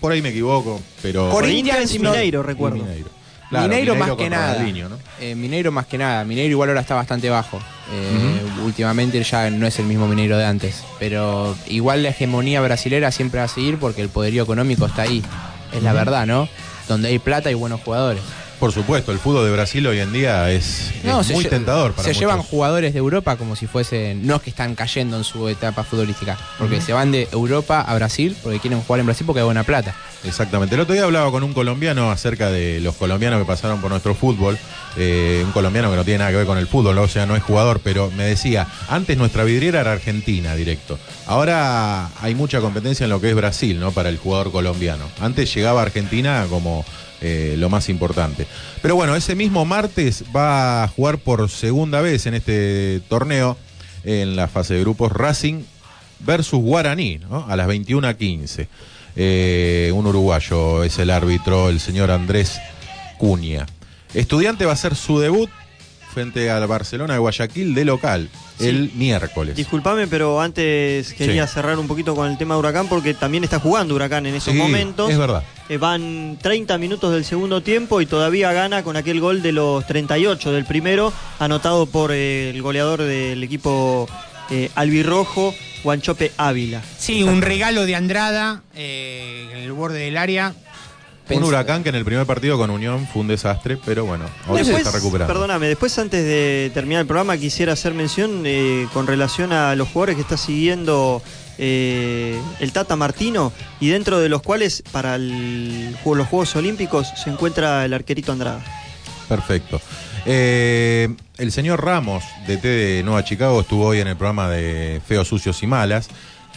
Por 0.01 0.12
ahí 0.12 0.22
me 0.22 0.31
equivoco, 0.31 0.81
pero. 1.03 1.31
Corinthians 1.31 1.95
y 1.95 1.99
Mineiro, 1.99 2.43
recuerdo. 2.43 2.78
Y 2.78 2.81
Mineiro. 2.83 3.09
Claro, 3.51 3.68
Mineiro, 3.68 3.96
más 3.96 4.12
que 4.12 4.30
nada. 4.30 4.55
Ronaldinho, 4.55 4.88
¿no? 4.88 4.98
Eh, 5.20 5.34
Mineiro 5.34 5.72
más 5.72 5.86
que 5.86 5.98
nada. 5.98 6.24
Mineiro 6.24 6.53
igual 6.53 6.68
ahora 6.68 6.80
está 6.80 6.94
bastante 6.94 7.28
bajo. 7.28 7.59
Eh, 7.92 8.40
Últimamente 8.64 9.20
ya 9.22 9.51
no 9.51 9.66
es 9.66 9.78
el 9.80 9.86
mismo 9.86 10.07
Mineiro 10.07 10.38
de 10.38 10.44
antes. 10.46 10.84
Pero 11.01 11.57
igual 11.66 12.05
la 12.05 12.11
hegemonía 12.11 12.61
brasilera 12.61 13.11
siempre 13.11 13.40
va 13.40 13.46
a 13.46 13.48
seguir 13.48 13.78
porque 13.78 14.03
el 14.03 14.09
poderío 14.09 14.44
económico 14.44 14.86
está 14.86 15.03
ahí. 15.03 15.22
Es 15.74 15.82
la 15.82 15.92
verdad, 15.92 16.26
¿no? 16.26 16.48
Donde 16.88 17.09
hay 17.09 17.18
plata 17.18 17.51
y 17.51 17.55
buenos 17.55 17.80
jugadores. 17.80 18.22
Por 18.61 18.72
supuesto, 18.72 19.11
el 19.11 19.18
fútbol 19.18 19.46
de 19.46 19.52
Brasil 19.52 19.86
hoy 19.86 20.00
en 20.00 20.12
día 20.12 20.50
es, 20.50 20.92
muy 21.32 21.46
tentador 21.46 21.92
para 21.92 22.02
Se 22.02 22.11
muchos. 22.11 22.20
llevan 22.20 22.42
jugadores 22.42 22.92
de 22.92 22.98
Europa 22.98 23.36
como 23.36 23.56
si 23.56 23.66
fuesen. 23.66 24.26
No 24.26 24.36
es 24.36 24.42
que 24.42 24.50
están 24.50 24.74
cayendo 24.74 25.16
en 25.16 25.24
su 25.24 25.48
etapa 25.48 25.82
futbolística. 25.82 26.36
Porque 26.58 26.82
se 26.82 26.92
van 26.92 27.11
de 27.11 27.26
Europa 27.32 27.80
a 27.80 27.94
Brasil 27.94 28.36
porque 28.42 28.61
quieren 28.61 28.82
jugar 28.82 29.00
en 29.00 29.06
Brasil 29.06 29.26
porque 29.26 29.40
hay 29.40 29.46
buena 29.46 29.64
plata. 29.64 29.96
Exactamente. 30.24 30.74
El 30.74 30.82
otro 30.82 30.92
día 30.92 31.04
hablaba 31.04 31.30
con 31.30 31.42
un 31.42 31.54
colombiano 31.54 32.11
acerca 32.11 32.50
de 32.50 32.80
los 32.80 32.96
colombianos 32.96 33.40
que 33.40 33.46
pasaron 33.46 33.80
por 33.80 33.90
nuestro 33.90 34.14
fútbol 34.14 34.58
eh, 34.96 35.42
un 35.44 35.52
colombiano 35.52 35.90
que 35.90 35.96
no 35.96 36.04
tiene 36.04 36.18
nada 36.18 36.30
que 36.30 36.36
ver 36.38 36.46
con 36.46 36.58
el 36.58 36.66
fútbol, 36.66 36.98
o 36.98 37.08
sea, 37.08 37.24
no 37.24 37.36
es 37.36 37.42
jugador, 37.42 37.80
pero 37.82 38.11
me 38.11 38.24
decía, 38.24 38.66
antes 38.88 39.16
nuestra 39.16 39.44
vidriera 39.44 39.80
era 39.80 39.92
Argentina 39.92 40.54
directo. 40.54 40.98
Ahora 41.26 42.11
hay 42.20 42.34
mucha 42.34 42.61
competencia 42.61 43.04
en 43.04 43.11
lo 43.11 43.20
que 43.20 43.30
es 43.30 43.36
Brasil, 43.36 43.78
¿no? 43.78 43.92
Para 43.92 44.08
el 44.08 44.18
jugador 44.18 44.50
colombiano. 44.50 45.04
Antes 45.20 45.54
llegaba 45.54 45.80
a 45.80 45.84
Argentina 45.84 46.46
como 46.50 46.84
eh, 47.21 47.55
lo 47.59 47.68
más 47.68 47.89
importante. 47.89 48.47
Pero 48.83 48.95
bueno, 48.97 49.14
ese 49.16 49.35
mismo 49.35 49.64
martes 49.64 50.25
va 50.35 50.85
a 50.85 50.89
jugar 50.89 51.18
por 51.18 51.49
segunda 51.51 52.01
vez 52.01 52.27
en 52.27 52.35
este 52.35 53.01
torneo, 53.09 53.57
en 54.05 54.37
la 54.37 54.49
fase 54.49 54.75
de 54.75 54.81
grupos 54.81 55.12
Racing 55.12 55.62
versus 56.21 56.61
Guaraní, 56.61 57.18
¿no? 57.18 57.47
A 57.49 57.57
las 57.57 57.66
21 57.66 58.07
a 58.07 58.14
15. 58.14 58.68
Eh, 59.16 59.93
un 59.95 60.07
uruguayo 60.07 60.85
es 60.85 60.99
el 60.99 61.11
árbitro, 61.11 61.68
el 61.68 61.81
señor 61.81 62.11
Andrés 62.11 62.61
Cuña. 63.18 63.66
Estudiante 64.14 64.64
va 64.64 64.73
a 64.73 64.75
hacer 64.75 64.95
su 64.95 65.18
debut 65.18 65.51
frente 66.12 66.50
al 66.50 66.66
Barcelona 66.66 67.14
de 67.14 67.18
Guayaquil 67.20 67.74
de 67.74 67.84
local 67.84 68.28
el 68.58 68.90
miércoles. 68.94 69.56
Disculpame, 69.56 70.06
pero 70.06 70.40
antes 70.40 71.12
quería 71.14 71.46
Sí. 71.46 71.54
cerrar 71.54 71.78
un 71.78 71.86
poquito 71.86 72.14
con 72.14 72.30
el 72.30 72.36
tema 72.36 72.54
de 72.54 72.58
Huracán 72.61 72.88
porque 72.88 73.14
también 73.14 73.44
está 73.44 73.58
jugando 73.58 73.94
Huracán 73.94 74.26
en 74.26 74.34
esos 74.34 74.52
Sí, 74.52 74.58
momentos. 74.58 75.11
es 75.11 75.16
verdad. 75.18 75.42
Eh, 75.68 75.78
van 75.78 76.38
30 76.42 76.76
minutos 76.78 77.12
del 77.12 77.24
segundo 77.24 77.62
tiempo 77.62 78.00
y 78.00 78.06
todavía 78.06 78.52
gana 78.52 78.82
con 78.82 78.96
aquel 78.96 79.20
gol 79.20 79.40
de 79.40 79.52
los 79.52 79.86
38 79.86 80.52
del 80.52 80.64
primero, 80.66 81.12
anotado 81.38 81.86
por 81.86 82.11
eh, 82.12 82.50
el 82.50 82.61
goleador 82.61 83.02
del 83.02 83.42
equipo 83.42 84.08
eh, 84.50 84.68
albirrojo, 84.74 85.54
Guanchope 85.84 86.32
Ávila. 86.36 86.82
Sí, 86.98 87.22
un 87.22 87.40
regalo 87.40 87.86
de 87.86 87.94
Andrada 87.94 88.62
eh, 88.74 89.46
en 89.52 89.58
el 89.58 89.72
borde 89.72 90.00
del 90.00 90.16
área. 90.16 90.54
Un 91.37 91.45
huracán 91.45 91.83
que 91.83 91.89
en 91.89 91.95
el 91.95 92.05
primer 92.05 92.26
partido 92.26 92.57
con 92.59 92.70
Unión 92.70 93.07
fue 93.12 93.22
un 93.22 93.28
desastre, 93.28 93.78
pero 93.85 94.05
bueno, 94.05 94.24
ahora 94.47 94.64
se 94.64 94.74
está 94.74 94.91
recuperando. 94.91 95.33
Perdóname, 95.33 95.68
después 95.68 95.99
antes 95.99 96.24
de 96.24 96.70
terminar 96.74 97.03
el 97.03 97.07
programa 97.07 97.37
quisiera 97.37 97.72
hacer 97.72 97.95
mención 97.95 98.43
eh, 98.45 98.87
con 98.93 99.07
relación 99.07 99.53
a 99.53 99.74
los 99.76 99.89
jugadores 99.89 100.16
que 100.16 100.22
está 100.22 100.37
siguiendo 100.37 101.22
eh, 101.59 102.41
el 102.61 102.72
Tata 102.72 102.97
Martino 102.97 103.53
y 103.81 103.89
dentro 103.89 104.18
de 104.18 104.28
los 104.28 104.43
cuales 104.43 104.83
para 104.93 105.16
el 105.16 105.97
los 106.05 106.26
Juegos 106.26 106.57
Olímpicos 106.57 107.09
se 107.22 107.31
encuentra 107.31 107.85
el 107.85 107.93
arquerito 107.93 108.33
Andrada. 108.33 108.62
Perfecto. 109.28 109.81
Eh, 110.26 111.09
el 111.39 111.53
señor 111.53 111.85
Ramos, 111.85 112.24
de 112.47 112.57
T 112.57 112.68
de 112.68 113.03
Nueva 113.03 113.24
Chicago, 113.24 113.61
estuvo 113.61 113.87
hoy 113.87 114.01
en 114.01 114.09
el 114.09 114.16
programa 114.16 114.49
de 114.49 115.01
Feos, 115.07 115.28
Sucios 115.28 115.62
y 115.62 115.66
Malas. 115.66 116.09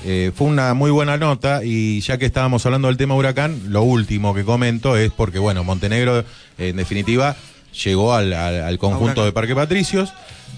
Eh, 0.05 0.31
fue 0.35 0.47
una 0.47 0.73
muy 0.73 0.91
buena 0.91 1.17
nota 1.17 1.61
y 1.63 2.01
ya 2.01 2.17
que 2.17 2.25
estábamos 2.25 2.65
hablando 2.65 2.87
del 2.89 2.97
tema 2.97 3.15
huracán, 3.15 3.61
lo 3.69 3.83
último 3.83 4.33
que 4.33 4.43
comento 4.43 4.97
es 4.97 5.11
porque, 5.11 5.39
bueno, 5.39 5.63
Montenegro, 5.63 6.25
en 6.57 6.75
definitiva, 6.75 7.35
llegó 7.85 8.13
al, 8.13 8.33
al- 8.33 8.61
al 8.63 8.77
conjunto 8.77 9.23
de 9.25 9.31
Parque 9.31 9.55
Patricios. 9.55 10.11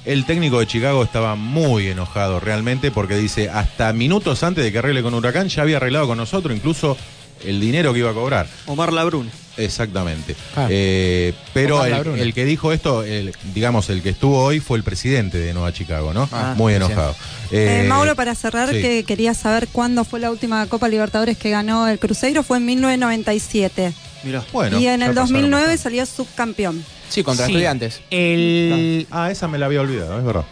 El 0.03 0.25
técnico 0.25 0.59
de 0.59 0.67
Chicago 0.67 1.03
estaba 1.03 1.35
muy 1.35 1.87
enojado 1.87 2.39
realmente 2.39 2.91
porque 2.91 3.15
dice, 3.17 3.49
hasta 3.49 3.91
minutos 3.93 4.43
antes 4.43 4.63
de 4.63 4.71
que 4.71 4.77
arregle 4.79 5.01
con 5.01 5.13
Huracán, 5.13 5.47
ya 5.49 5.61
había 5.63 5.77
arreglado 5.77 6.07
con 6.07 6.17
nosotros 6.17 6.55
incluso 6.55 6.97
el 7.43 7.59
dinero 7.59 7.93
que 7.93 7.99
iba 7.99 8.11
a 8.11 8.13
cobrar. 8.13 8.47
Omar 8.67 8.93
Labrune. 8.93 9.29
Exactamente. 9.57 10.35
Ah. 10.57 10.67
Eh, 10.69 11.33
pero 11.53 11.85
el, 11.85 12.33
que 12.33 12.43
dijo 12.43 12.73
esto, 12.73 13.03
el- 13.03 13.33
digamos, 13.53 13.89
el 13.89 14.01
que 14.01 14.09
estuvo 14.09 14.43
hoy 14.43 14.59
fue 14.59 14.77
el 14.77 14.83
presidente 14.83 15.37
de 15.37 15.53
Nueva 15.53 15.71
Chicago, 15.71 16.13
¿no? 16.13 16.27
Ah, 16.31 16.53
Muy 16.57 16.73
enojado. 16.73 17.15
Eh, 17.51 17.83
Eh, 17.83 17.87
Mauro, 17.87 18.15
para 18.15 18.35
cerrar, 18.35 18.69
sí. 18.69 18.81
que 18.81 19.03
quería 19.05 19.33
saber 19.33 19.69
cuándo 19.71 20.03
fue 20.03 20.19
la 20.19 20.29
última 20.29 20.65
Copa 20.67 20.89
Libertadores 20.89 21.37
que 21.37 21.49
ganó 21.51 21.87
el 21.87 21.99
Cruzeiro, 21.99 22.43
fue 22.43 22.57
en 22.57 22.65
1997. 22.65 23.93
Mirá. 24.23 24.43
Bueno, 24.51 24.77
y 24.79 24.87
en 24.87 25.01
el 25.03 25.09
pasaron 25.09 25.15
2009 25.15 25.63
bastante. 25.67 25.83
salió 25.83 26.05
subcampeón. 26.05 26.83
Sí, 27.09 27.23
contra 27.23 27.45
Sí. 27.45 27.51
estudiantes. 27.53 28.01
El, 28.09 29.07
Ah, 29.11 29.31
esa 29.31 29.47
me 29.47 29.57
la 29.57 29.67
había 29.67 29.79
olvidado, 29.81 30.17
es 30.19 30.25
verdad. 30.25 30.45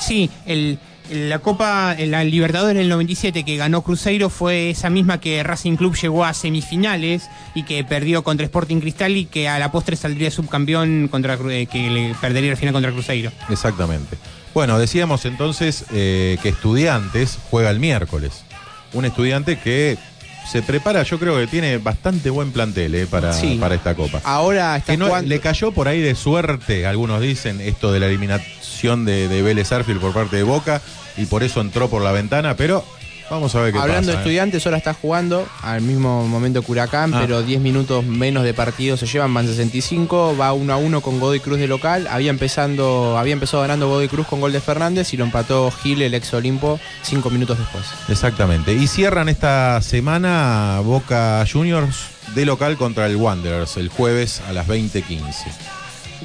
Sí, 0.00 0.30
el, 0.46 0.78
la 1.10 1.38
Copa, 1.38 1.94
la 1.98 2.24
Libertadores 2.24 2.76
del 2.76 2.88
97 2.88 3.44
que 3.44 3.56
ganó 3.56 3.82
Cruzeiro 3.82 4.30
fue 4.30 4.70
esa 4.70 4.90
misma 4.90 5.20
que 5.20 5.42
Racing 5.42 5.76
Club 5.76 5.96
llegó 5.96 6.24
a 6.24 6.34
semifinales 6.34 7.28
y 7.54 7.64
que 7.64 7.84
perdió 7.84 8.22
contra 8.22 8.44
Sporting 8.44 8.80
Cristal 8.80 9.16
y 9.16 9.24
que 9.26 9.48
a 9.48 9.58
la 9.58 9.72
postre 9.72 9.96
saldría 9.96 10.30
subcampeón 10.30 11.08
contra 11.08 11.38
eh, 11.50 11.66
que 11.66 12.14
perdería 12.20 12.50
la 12.50 12.56
final 12.56 12.72
contra 12.74 12.92
Cruzeiro. 12.92 13.32
Exactamente. 13.48 14.16
Bueno, 14.54 14.78
decíamos 14.78 15.24
entonces 15.24 15.84
eh, 15.92 16.38
que 16.42 16.50
estudiantes 16.50 17.38
juega 17.50 17.70
el 17.70 17.80
miércoles. 17.80 18.44
Un 18.92 19.04
estudiante 19.04 19.58
que 19.58 19.98
se 20.50 20.62
prepara, 20.62 21.02
yo 21.02 21.18
creo 21.18 21.36
que 21.36 21.46
tiene 21.46 21.76
bastante 21.78 22.30
buen 22.30 22.52
plantel 22.52 22.94
eh, 22.94 23.06
para, 23.06 23.32
Sí. 23.32 23.58
para 23.60 23.74
esta 23.74 23.94
copa. 23.94 24.20
Ahora 24.24 24.76
está 24.76 24.92
Que 24.92 24.96
no- 24.96 25.06
jugando- 25.06 25.28
le 25.28 25.40
cayó 25.40 25.72
por 25.72 25.88
ahí 25.88 26.00
de 26.00 26.14
suerte, 26.14 26.86
algunos 26.86 27.20
dicen, 27.20 27.60
esto 27.60 27.92
de 27.92 28.00
la 28.00 28.06
eliminación 28.06 29.04
de, 29.04 29.28
de 29.28 29.42
Vélez 29.42 29.70
Arfield 29.72 30.00
por 30.00 30.12
parte 30.14 30.36
de 30.36 30.42
Boca 30.44 30.80
y 31.16 31.26
por 31.26 31.42
eso 31.42 31.60
entró 31.60 31.88
por 31.90 32.02
la 32.02 32.12
ventana, 32.12 32.56
pero 32.56 32.84
vamos 33.30 33.54
a 33.54 33.60
ver 33.60 33.72
qué 33.72 33.78
Hablando 33.78 34.08
de 34.08 34.12
pasa. 34.12 34.18
¿eh? 34.18 34.22
estudiantes, 34.22 34.66
ahora 34.66 34.78
está 34.78 34.94
jugando 34.94 35.46
al 35.62 35.80
mismo 35.82 36.26
momento 36.26 36.62
que 36.62 36.72
Huracán, 36.72 37.12
Ah. 37.14 37.18
pero 37.20 37.42
10 37.42 37.60
minutos 37.60 38.04
menos 38.04 38.44
de 38.44 38.54
partido 38.54 38.96
se 38.96 39.06
llevan, 39.06 39.32
van 39.34 39.46
65, 39.46 40.36
va 40.40 40.52
1 40.52 40.72
a 40.72 40.76
1 40.76 41.00
con 41.00 41.20
Godoy 41.20 41.40
Cruz 41.40 41.58
de 41.58 41.66
local. 41.68 42.06
Había, 42.10 42.30
empezando, 42.30 43.16
había 43.18 43.32
empezado 43.34 43.62
ganando 43.62 43.88
Godoy 43.88 44.08
Cruz 44.08 44.26
con 44.26 44.40
gol 44.40 44.52
de 44.52 44.60
Fernández 44.60 45.12
y 45.14 45.16
lo 45.16 45.24
empató 45.24 45.70
Gil, 45.70 46.02
el 46.02 46.14
ex 46.14 46.32
Olimpo, 46.34 46.80
5 47.02 47.30
minutos 47.30 47.58
después. 47.58 47.84
Exactamente. 48.08 48.72
Y 48.74 48.86
cierran 48.86 49.28
esta 49.28 49.80
semana 49.82 50.80
Boca 50.84 51.44
Juniors 51.50 51.96
de 52.34 52.44
local 52.44 52.76
contra 52.76 53.06
el 53.06 53.16
Wanderers 53.16 53.76
el 53.78 53.88
jueves 53.88 54.42
a 54.48 54.52
las 54.52 54.66
20:15. 54.66 55.50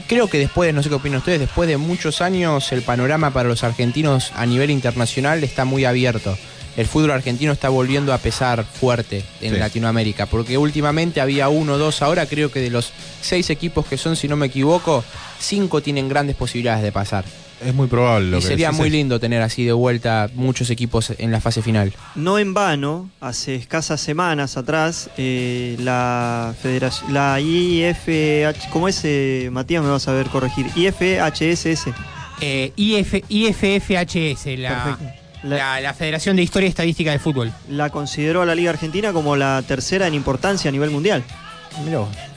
Creo 0.08 0.28
que 0.28 0.40
después, 0.40 0.74
no 0.74 0.82
sé 0.82 0.90
qué 0.90 0.96
opinan 0.96 1.20
ustedes, 1.20 1.40
después 1.40 1.70
de 1.70 1.78
muchos 1.78 2.20
años 2.22 2.72
el 2.72 2.82
panorama 2.82 3.32
para 3.32 3.48
los 3.48 3.64
argentinos 3.64 4.32
a 4.36 4.46
nivel 4.46 4.72
internacional 4.72 5.44
está 5.44 5.66
muy 5.66 5.86
abierto. 5.86 6.36
El 6.76 6.88
fútbol 6.88 7.12
argentino 7.12 7.52
está 7.52 7.70
volviendo 7.70 8.14
a 8.14 8.18
pesar 8.18 8.64
fuerte 8.66 9.24
en 9.42 9.54
Sí. 9.54 9.60
Latinoamérica, 9.60 10.26
porque 10.26 10.58
últimamente 10.58 11.22
había 11.22 11.48
uno 11.50 11.74
o 11.74 11.78
dos, 11.78 12.02
ahora 12.02 12.26
creo 12.26 12.52
que 12.52 12.60
de 12.62 12.70
los 12.72 12.92
seis 13.22 13.50
equipos 13.52 13.86
que 13.86 13.98
son, 13.98 14.16
si 14.16 14.28
no 14.28 14.36
me 14.36 14.48
equivoco, 14.48 15.04
cinco 15.40 15.82
tienen 15.82 16.10
grandes 16.10 16.36
posibilidades 16.36 16.82
de 16.84 16.92
pasar. 16.92 17.26
Es 17.64 17.74
muy 17.74 17.88
probable 17.88 18.30
lo 18.32 18.38
y 18.40 18.42
que 18.42 18.48
sería 18.48 18.68
decís 18.68 18.80
muy 18.80 18.90
lindo 18.90 19.20
tener 19.22 19.42
así 19.42 19.64
de 19.64 19.72
vuelta 19.72 20.30
muchos 20.34 20.70
equipos 20.70 21.14
en 21.18 21.32
la 21.32 21.40
fase 21.40 21.62
final. 21.62 21.94
No 22.16 22.38
en 22.38 22.54
vano, 22.54 23.10
hace 23.22 23.56
escasas 23.56 24.02
semanas 24.02 24.58
atrás, 24.58 25.10
eh, 25.18 25.78
la 25.80 26.54
federación, 26.62 27.14
la 27.14 27.40
IFH, 27.40 28.70
¿cómo 28.70 28.88
es, 28.90 29.00
eh, 29.04 29.48
Matías? 29.52 29.82
Me 29.84 29.90
vas 29.90 30.08
a 30.08 30.12
ver 30.12 30.28
corregir. 30.28 30.66
IFHSS. 30.76 31.94
Eh, 32.42 32.74
IF, 32.76 33.14
IFFHS, 33.30 34.58
la, 34.60 34.84
Perfecto. 34.98 35.23
La, 35.44 35.80
la 35.82 35.94
Federación 35.94 36.36
de 36.36 36.44
Historia 36.44 36.68
y 36.68 36.70
Estadística 36.70 37.12
del 37.12 37.20
Fútbol. 37.20 37.52
La 37.70 37.90
consideró 37.90 38.42
a 38.42 38.46
la 38.46 38.56
Liga 38.56 38.72
Argentina 38.72 39.14
como 39.14 39.36
la 39.36 39.62
tercera 39.68 40.08
en 40.08 40.14
importancia 40.14 40.70
a 40.70 40.72
nivel 40.72 40.90
mundial, 40.90 41.24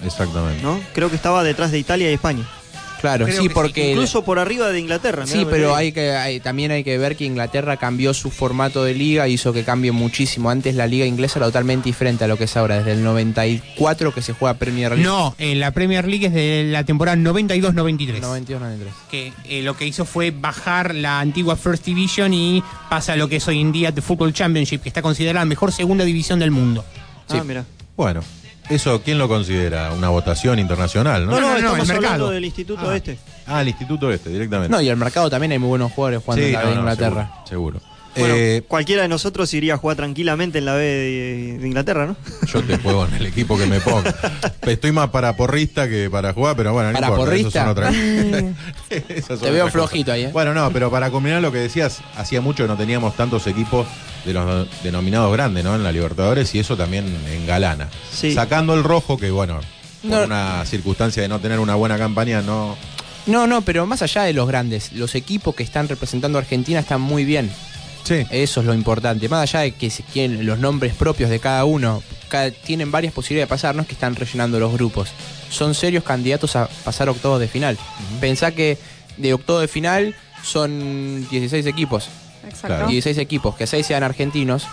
Exactamente. 0.04 0.62
¿no? 0.62 0.80
Creo 0.94 1.10
que 1.10 1.16
estaba 1.16 1.44
detrás 1.44 1.70
de 1.70 1.78
Italia 1.78 2.10
y 2.10 2.14
España. 2.14 2.44
Claro, 3.00 3.26
Creo 3.26 3.42
sí, 3.42 3.48
que 3.48 3.54
porque... 3.54 3.90
Incluso 3.92 4.24
por 4.24 4.38
arriba 4.38 4.70
de 4.70 4.80
Inglaterra. 4.80 5.26
Sí, 5.26 5.44
pero 5.44 5.56
digo. 5.68 5.76
hay 5.76 5.92
que 5.92 6.12
hay- 6.12 6.40
también 6.40 6.70
hay 6.70 6.82
que 6.82 6.96
ver 6.98 7.16
que 7.16 7.24
Inglaterra 7.24 7.76
cambió 7.76 8.14
su 8.14 8.30
formato 8.30 8.84
de 8.84 8.94
liga, 8.94 9.28
hizo 9.28 9.52
que 9.52 9.64
cambie 9.64 9.92
muchísimo. 9.92 10.50
Antes 10.50 10.74
la 10.74 10.86
liga 10.86 11.04
inglesa 11.06 11.38
era 11.38 11.46
totalmente 11.46 11.84
diferente 11.88 12.24
a 12.24 12.28
lo 12.28 12.36
que 12.38 12.44
es 12.44 12.56
ahora, 12.56 12.78
desde 12.78 12.92
el 12.92 13.02
94 13.04 14.12
que 14.14 14.22
se 14.22 14.32
juega 14.32 14.54
Premier 14.54 14.92
League. 14.92 15.04
No, 15.04 15.34
en 15.38 15.60
la 15.60 15.70
Premier 15.72 16.06
League 16.08 16.26
es 16.26 16.32
de 16.32 16.68
la 16.70 16.84
temporada 16.84 17.16
92-93. 17.16 18.20
92-93. 18.20 18.58
que 19.10 19.32
eh, 19.48 19.62
lo 19.62 19.76
que 19.76 19.86
hizo 19.86 20.04
fue 20.04 20.30
bajar 20.30 20.94
la 20.94 21.20
antigua 21.20 21.56
First 21.56 21.84
Division 21.84 22.32
y 22.34 22.62
pasa 22.88 23.12
a 23.12 23.16
lo 23.16 23.28
que 23.28 23.36
es 23.36 23.48
hoy 23.48 23.60
en 23.60 23.72
día 23.72 23.92
The 23.92 24.02
Football 24.02 24.32
Championship, 24.32 24.82
que 24.82 24.88
está 24.88 25.02
considerada 25.02 25.40
la 25.40 25.46
mejor 25.46 25.72
segunda 25.72 26.04
división 26.04 26.38
del 26.38 26.50
mundo. 26.50 26.84
Ah, 27.28 27.42
mira. 27.46 27.64
Bueno, 27.96 28.22
eso, 28.68 29.02
¿quién 29.02 29.18
lo 29.18 29.28
considera? 29.28 29.92
Una 29.92 30.08
votación 30.08 30.58
internacional, 30.58 31.24
¿no? 31.26 31.32
No, 31.32 31.40
no, 31.40 31.48
no, 31.48 31.56
estamos 31.56 31.74
el 31.74 31.96
hablando 31.96 32.08
mercado. 32.08 32.30
del 32.30 32.44
Instituto 32.44 32.90
Ah. 32.90 32.96
Este. 32.96 33.18
Ah, 33.46 33.62
el 33.62 33.68
Instituto 33.68 34.10
Este, 34.10 34.30
directamente. 34.30 34.70
No, 34.74 34.80
y 34.80 34.88
el 34.88 34.96
mercado 34.96 35.30
también 35.30 35.52
hay 35.52 35.58
muy 35.58 35.68
buenos 35.68 35.92
jugadores 35.92 36.22
jugando 36.24 36.44
Sí, 36.46 36.54
en 36.54 36.74
no, 36.74 36.80
Inglaterra. 36.80 37.30
Seguro. 37.46 37.78
seguro. 37.80 37.95
Bueno, 38.16 38.34
Eh, 38.36 38.62
cualquiera 38.66 39.02
de 39.02 39.08
nosotros 39.08 39.52
iría 39.54 39.74
a 39.74 39.76
jugar 39.76 39.96
tranquilamente 39.96 40.58
en 40.58 40.64
la 40.64 40.74
B 40.74 40.82
de, 40.84 41.58
de 41.58 41.66
Inglaterra, 41.66 42.06
¿no? 42.06 42.16
yo 42.46 42.62
te 42.62 42.78
juego 42.78 43.06
en 43.06 43.14
el 43.14 43.26
equipo 43.26 43.58
que 43.58 43.66
me 43.66 43.80
ponga. 43.80 44.14
Estoy 44.62 44.92
más 44.92 45.10
para 45.10 45.36
porrista 45.36 45.88
que 45.88 46.08
para 46.10 46.32
jugar, 46.32 46.56
pero 46.56 46.72
bueno, 46.72 46.92
no 46.92 46.94
¿Para 46.94 47.08
importa, 47.08 47.24
porrista? 47.24 47.64
Son 49.26 49.38
son 49.38 49.40
Te 49.40 49.50
veo 49.50 49.68
flojito 49.70 50.12
ahí, 50.12 50.24
¿eh? 50.24 50.30
Bueno, 50.32 50.54
no, 50.54 50.70
pero 50.72 50.90
para 50.90 51.10
combinar 51.10 51.42
lo 51.42 51.52
que 51.52 51.58
decías, 51.58 51.98
hacía 52.16 52.40
mucho 52.40 52.64
que 52.64 52.68
no 52.68 52.76
teníamos 52.76 53.16
tantos 53.16 53.46
equipos 53.46 53.86
de 54.24 54.32
los 54.32 54.68
denominados 54.82 55.32
grandes, 55.32 55.62
¿no? 55.64 55.74
En 55.74 55.82
la 55.84 55.92
Libertadores 55.92 56.54
y 56.54 56.58
eso 56.58 56.76
también 56.76 57.06
engalana. 57.30 57.88
Sí. 58.12 58.32
Sacando 58.34 58.74
el 58.74 58.82
rojo, 58.84 59.16
que 59.16 59.30
bueno, 59.30 59.60
por 60.02 60.10
No. 60.10 60.24
una 60.24 60.64
circunstancia 60.64 61.22
de 61.22 61.28
no 61.28 61.38
tener 61.40 61.58
una 61.58 61.74
buena 61.74 61.98
campaña, 61.98 62.42
no. 62.42 62.76
No, 63.26 63.46
no, 63.46 63.62
pero 63.62 63.86
más 63.86 64.02
allá 64.02 64.22
de 64.22 64.32
los 64.32 64.46
grandes, 64.46 64.92
los 64.92 65.14
equipos 65.16 65.54
que 65.54 65.62
están 65.64 65.88
representando 65.88 66.38
a 66.38 66.40
Argentina 66.42 66.78
están 66.80 67.00
muy 67.00 67.24
bien. 67.24 67.50
Sí. 68.06 68.24
Eso 68.30 68.60
es 68.60 68.66
lo 68.66 68.72
importante. 68.74 69.28
Más 69.28 69.42
allá 69.42 69.60
de 69.60 69.72
que 69.72 69.90
se 69.90 70.02
quieren 70.04 70.46
los 70.46 70.58
nombres 70.58 70.94
propios 70.94 71.28
de 71.28 71.40
cada 71.40 71.64
uno, 71.64 72.02
cada- 72.28 72.50
tienen 72.50 72.90
varias 72.92 73.12
posibilidades 73.12 73.48
de 73.48 73.50
pasar, 73.50 73.74
no 73.74 73.82
es 73.82 73.88
que 73.88 73.94
están 73.94 74.14
rellenando 74.14 74.60
los 74.60 74.72
grupos. 74.72 75.10
son 75.50 75.74
serios 75.74 76.02
candidatos 76.04 76.56
a 76.56 76.68
pasar 76.84 77.08
octavos 77.08 77.38
de 77.40 77.46
final. 77.48 77.78
Pensá 78.20 78.50
que 78.50 78.78
de 79.16 79.32
octavos 79.32 79.62
de 79.62 79.68
final 79.68 80.14
son 80.42 81.26
16 81.30 81.66
equipos. 81.66 82.08
Exacto. 82.44 82.66
Claro. 82.68 82.86
16 82.88 83.18
equipos, 83.18 83.54
que 83.56 83.66
6 83.66 83.86
sean 83.86 84.02
argentinos. 84.02 84.66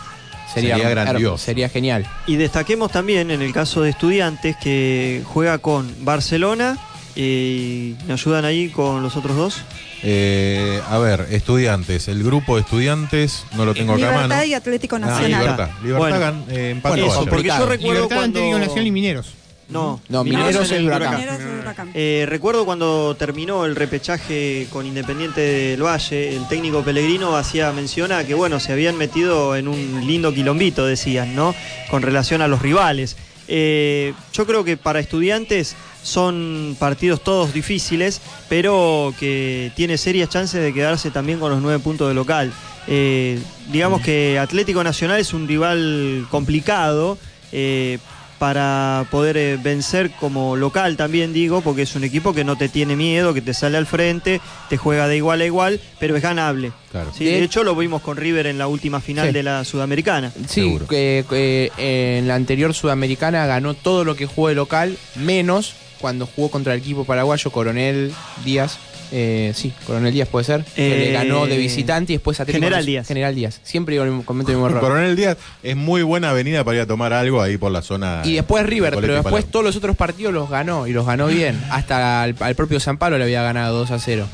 Sería, 0.54 0.76
Sería 0.76 0.90
grandioso. 0.90 1.38
Sería 1.38 1.70
genial. 1.70 2.06
Y 2.28 2.36
destaquemos 2.36 2.92
también 2.92 3.32
en 3.32 3.42
el 3.42 3.54
caso 3.54 3.82
de 3.82 3.90
estudiantes 3.92 4.56
que 4.58 5.22
juega 5.26 5.58
con 5.60 5.94
Barcelona 6.04 6.78
y 7.16 7.96
me 8.08 8.14
ayudan 8.14 8.46
ahí 8.46 8.70
con 8.70 9.02
los 9.04 9.16
otros 9.16 9.36
dos. 9.36 9.58
Eh, 10.02 10.82
a 10.90 10.98
ver, 10.98 11.28
estudiantes. 11.32 12.08
El 12.08 12.24
grupo 12.24 12.56
de 12.56 12.62
estudiantes, 12.62 13.46
no 13.56 13.66
lo 13.66 13.74
tengo 13.74 13.94
acá 13.94 14.10
a 14.10 14.12
mano. 14.12 14.24
Libertad 14.24 14.44
y 14.46 14.54
Atlético 14.54 14.96
Ah, 14.98 15.00
Nacional. 15.00 15.42
Libertad. 15.42 15.70
Libertad 15.82 16.00
Bueno. 16.00 16.20
gan- 16.20 16.44
eh, 16.50 16.70
empató 16.72 16.96
Bueno, 16.96 17.12
eso, 17.12 17.26
porque 17.26 17.48
yo 17.48 17.66
recuerdo 17.66 17.94
Libertad, 17.94 18.16
cuando... 18.18 18.40
Atlético 18.40 18.60
Nacional 18.60 18.88
y 18.88 18.92
Mineros. 18.92 19.34
No, 19.70 20.02
No, 20.10 20.24
Mineros 20.26 20.56
en 20.56 20.62
es 20.64 20.72
el 20.74 20.86
Huracán. 20.86 21.16
Mineros 21.16 21.40
y 21.40 21.60
Huracán. 21.62 21.92
Eh, 21.94 22.26
recuerdo 22.28 22.66
cuando 22.66 23.16
terminó 23.18 23.66
el 23.66 23.76
repechaje 23.78 24.68
con 24.72 24.86
Independiente 24.86 25.40
del 25.40 25.82
Valle, 25.84 26.36
el 26.36 26.48
técnico 26.50 26.84
Pellegrino 26.84 27.38
hacía 27.38 27.72
mención 27.72 28.12
a 28.12 28.26
que 28.26 28.34
bueno, 28.34 28.60
se 28.60 28.74
habían 28.74 28.98
metido 28.98 29.56
en 29.56 29.68
un 29.70 30.06
lindo 30.06 30.34
quilombito, 30.34 30.86
decían, 30.86 31.34
¿no? 31.34 31.56
Con 31.90 32.02
relación 32.02 32.42
a 32.42 32.48
los 32.50 32.62
rivales. 32.62 33.16
Eh, 33.48 34.14
yo 34.34 34.46
creo 34.46 34.64
que 34.64 34.78
para 34.78 35.00
estudiantes 35.00 35.76
son 36.04 36.76
partidos 36.80 37.24
todos 37.24 37.54
difíciles, 37.54 38.22
pero 38.50 39.14
que 39.20 39.72
tiene 39.76 39.98
serias 39.98 40.30
chances 40.30 40.62
de 40.62 40.74
quedarse 40.74 41.10
también 41.12 41.40
con 41.40 41.52
los 41.52 41.62
nueve 41.62 41.80
puntos 41.80 42.08
de 42.10 42.14
local. 42.14 42.52
Eh, 42.88 43.40
digamos 43.72 44.02
que 44.02 44.38
Atlético 44.38 44.84
Nacional 44.84 45.20
es 45.20 45.34
un 45.34 45.48
rival 45.48 46.28
complicado. 46.30 47.18
eh, 47.52 47.98
para 48.40 49.06
poder 49.10 49.38
eh, 49.38 49.58
vencer 49.62 50.12
como 50.20 50.58
local 50.58 50.98
también 50.98 51.32
digo, 51.32 51.62
porque 51.62 51.84
es 51.84 51.96
un 51.96 52.04
equipo 52.04 52.34
que 52.34 52.44
no 52.44 52.58
te 52.58 52.68
tiene 52.68 52.98
miedo, 52.98 53.34
que 53.34 53.42
te 53.42 53.54
sale 53.54 53.78
al 53.78 53.86
frente, 53.86 54.42
te 54.68 54.76
juega 54.76 55.08
de 55.08 55.16
igual 55.16 55.40
a 55.40 55.46
igual, 55.46 55.80
pero 55.98 56.18
es 56.18 56.22
ganable. 56.24 56.74
Claro. 56.92 57.12
Sí, 57.18 57.24
De- 57.24 57.42
hecho 57.42 57.64
lo 57.64 57.74
vimos 57.74 58.02
con 58.02 58.18
River 58.18 58.48
en 58.48 58.58
la 58.58 58.68
última 58.68 59.00
final 59.00 59.28
Sí. 59.28 59.34
de 59.34 59.44
la 59.44 59.64
Sudamericana. 59.64 60.34
Sí, 60.50 60.78
eh, 60.92 61.70
en 61.78 62.28
la 62.28 62.36
anterior 62.36 62.74
Sudamericana 62.74 63.46
ganó 63.46 63.76
todo 63.76 64.04
lo 64.04 64.18
que 64.18 64.26
jugó 64.26 64.50
de 64.50 64.56
local, 64.56 64.98
menos 65.16 65.76
cuando 66.04 66.26
jugó 66.28 66.52
contra 66.52 66.74
el 66.74 66.82
equipo 66.82 67.06
paraguayo 67.06 67.50
Coronel 67.50 68.12
Díaz. 68.44 68.78
Eh, 69.14 69.54
sí, 69.56 69.72
Coronel 69.88 70.12
Díaz 70.12 70.28
puede 70.28 70.44
ser. 70.44 70.66
que 70.76 70.86
Eh, 70.86 71.06
le 71.06 71.12
ganó 71.14 71.46
de 71.46 71.56
visitante 71.56 72.12
y 72.12 72.18
después 72.18 72.42
Atlético 72.42 72.62
General 72.66 72.86
Díaz. 72.86 73.08
General 73.08 73.34
Díaz. 73.34 73.62
Siempre 73.64 73.94
digo 73.94 74.04
el 74.04 74.10
mismo- 74.10 74.26
cometo 74.26 74.50
el 74.52 74.58
mismo 74.58 74.68
error. 74.68 74.82
Coronel 74.82 75.16
Díaz 75.16 75.38
es 75.64 75.78
muy 75.78 76.02
buena 76.04 76.32
avenida 76.32 76.66
para 76.66 76.76
ir 76.76 76.82
a 76.82 76.88
tomar 76.88 77.14
algo 77.14 77.42
ahí 77.42 77.56
por 77.58 77.72
la 77.72 77.82
zona. 77.82 78.22
Y 78.26 78.34
después 78.34 78.66
River, 78.66 78.98
pero 79.00 79.14
después 79.14 79.46
todos 79.46 79.64
los 79.64 79.78
otros 79.78 79.96
partidos 79.96 80.34
los 80.34 80.50
ganó 80.50 80.88
y 80.88 80.92
los 80.92 81.06
ganó 81.06 81.28
bien. 81.28 81.58
Hasta 81.72 82.22
al, 82.22 82.36
al 82.38 82.56
propio 82.56 82.82
San 82.82 82.98
Pablo 82.98 83.18
le 83.18 83.24
había 83.24 83.44
ganado 83.44 83.78
2 83.80 83.92
a 83.92 84.00
0. 84.00 84.28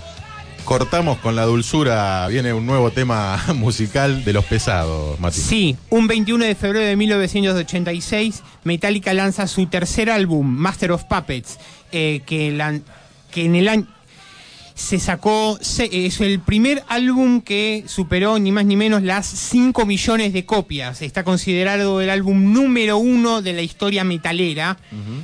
Cortamos 0.74 1.18
con 1.18 1.36
la 1.36 1.46
dulzura. 1.46 2.28
Viene 2.28 2.54
un 2.54 2.68
nuevo 2.68 2.92
tema 2.92 3.44
musical 3.56 4.24
de 4.24 4.34
los 4.34 4.46
pesados, 4.46 5.20
Mati. 5.20 5.40
Sí, 5.40 5.76
un 5.90 6.06
21 6.06 6.46
de 6.46 6.54
febrero 6.54 6.86
de 6.86 6.96
1986, 6.96 8.44
Metallica 8.66 9.12
lanza 9.16 9.48
su 9.48 9.66
tercer 9.66 10.12
álbum, 10.12 10.46
Master 10.46 10.92
of 10.92 11.06
Puppets, 11.06 11.58
eh, 11.92 12.22
que, 12.24 12.52
lan- 12.56 12.84
que 13.32 13.46
en 13.46 13.56
el 13.56 13.68
año 13.68 13.88
se 14.80 14.98
sacó, 14.98 15.58
se- 15.62 16.06
es 16.06 16.22
el 16.22 16.40
primer 16.40 16.84
álbum 16.88 17.42
que 17.42 17.84
superó 17.86 18.40
ni 18.40 18.52
más 18.54 18.66
ni 18.66 18.78
menos 18.78 19.04
las 19.04 19.26
5 19.28 19.86
millones 19.86 20.32
de 20.32 20.46
copias. 20.46 21.02
Está 21.02 21.26
considerado 21.26 22.00
el 22.00 22.10
álbum 22.10 22.54
número 22.54 22.98
uno 22.98 23.42
de 23.42 23.52
la 23.54 23.62
historia 23.62 24.06
metalera. 24.06 24.78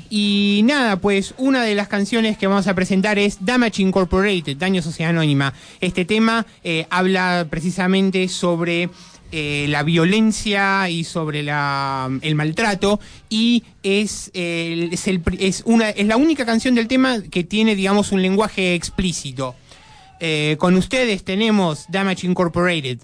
Y 0.10 0.62
nada, 0.66 0.98
pues 0.98 1.34
una 1.38 1.64
de 1.64 1.74
las 1.74 1.88
canciones 1.88 2.38
que 2.38 2.48
vamos 2.48 2.68
a 2.68 2.74
presentar 2.76 3.18
es 3.18 3.38
Damage 3.46 3.82
Incorporated, 3.82 4.58
Daño 4.58 4.82
Sociedad 4.82 5.12
Anónima. 5.12 5.54
Este 5.80 6.04
tema 6.04 6.46
eh, 6.64 6.86
habla 6.90 7.48
precisamente 7.50 8.28
sobre 8.28 8.90
eh, 9.38 9.66
la 9.68 9.84
violencia 9.84 10.90
y 10.90 11.04
sobre 11.04 11.44
la, 11.44 12.10
el 12.22 12.36
maltrato 12.36 13.02
y 13.30 13.64
es, 13.84 14.32
es, 14.34 15.64
una, 15.66 15.90
es 15.90 16.08
la 16.08 16.16
única 16.16 16.46
canción 16.46 16.74
del 16.74 16.88
tema 16.88 17.22
que 17.22 17.44
tiene, 17.44 17.76
digamos, 17.76 18.14
un 18.14 18.22
lenguaje 18.22 18.76
explícito. 18.76 19.54
Eh, 20.22 20.56
con 20.58 20.76
ustedes 20.76 21.26
tenemos 21.26 21.84
Damage 21.90 22.26
Incorporated. 22.26 23.00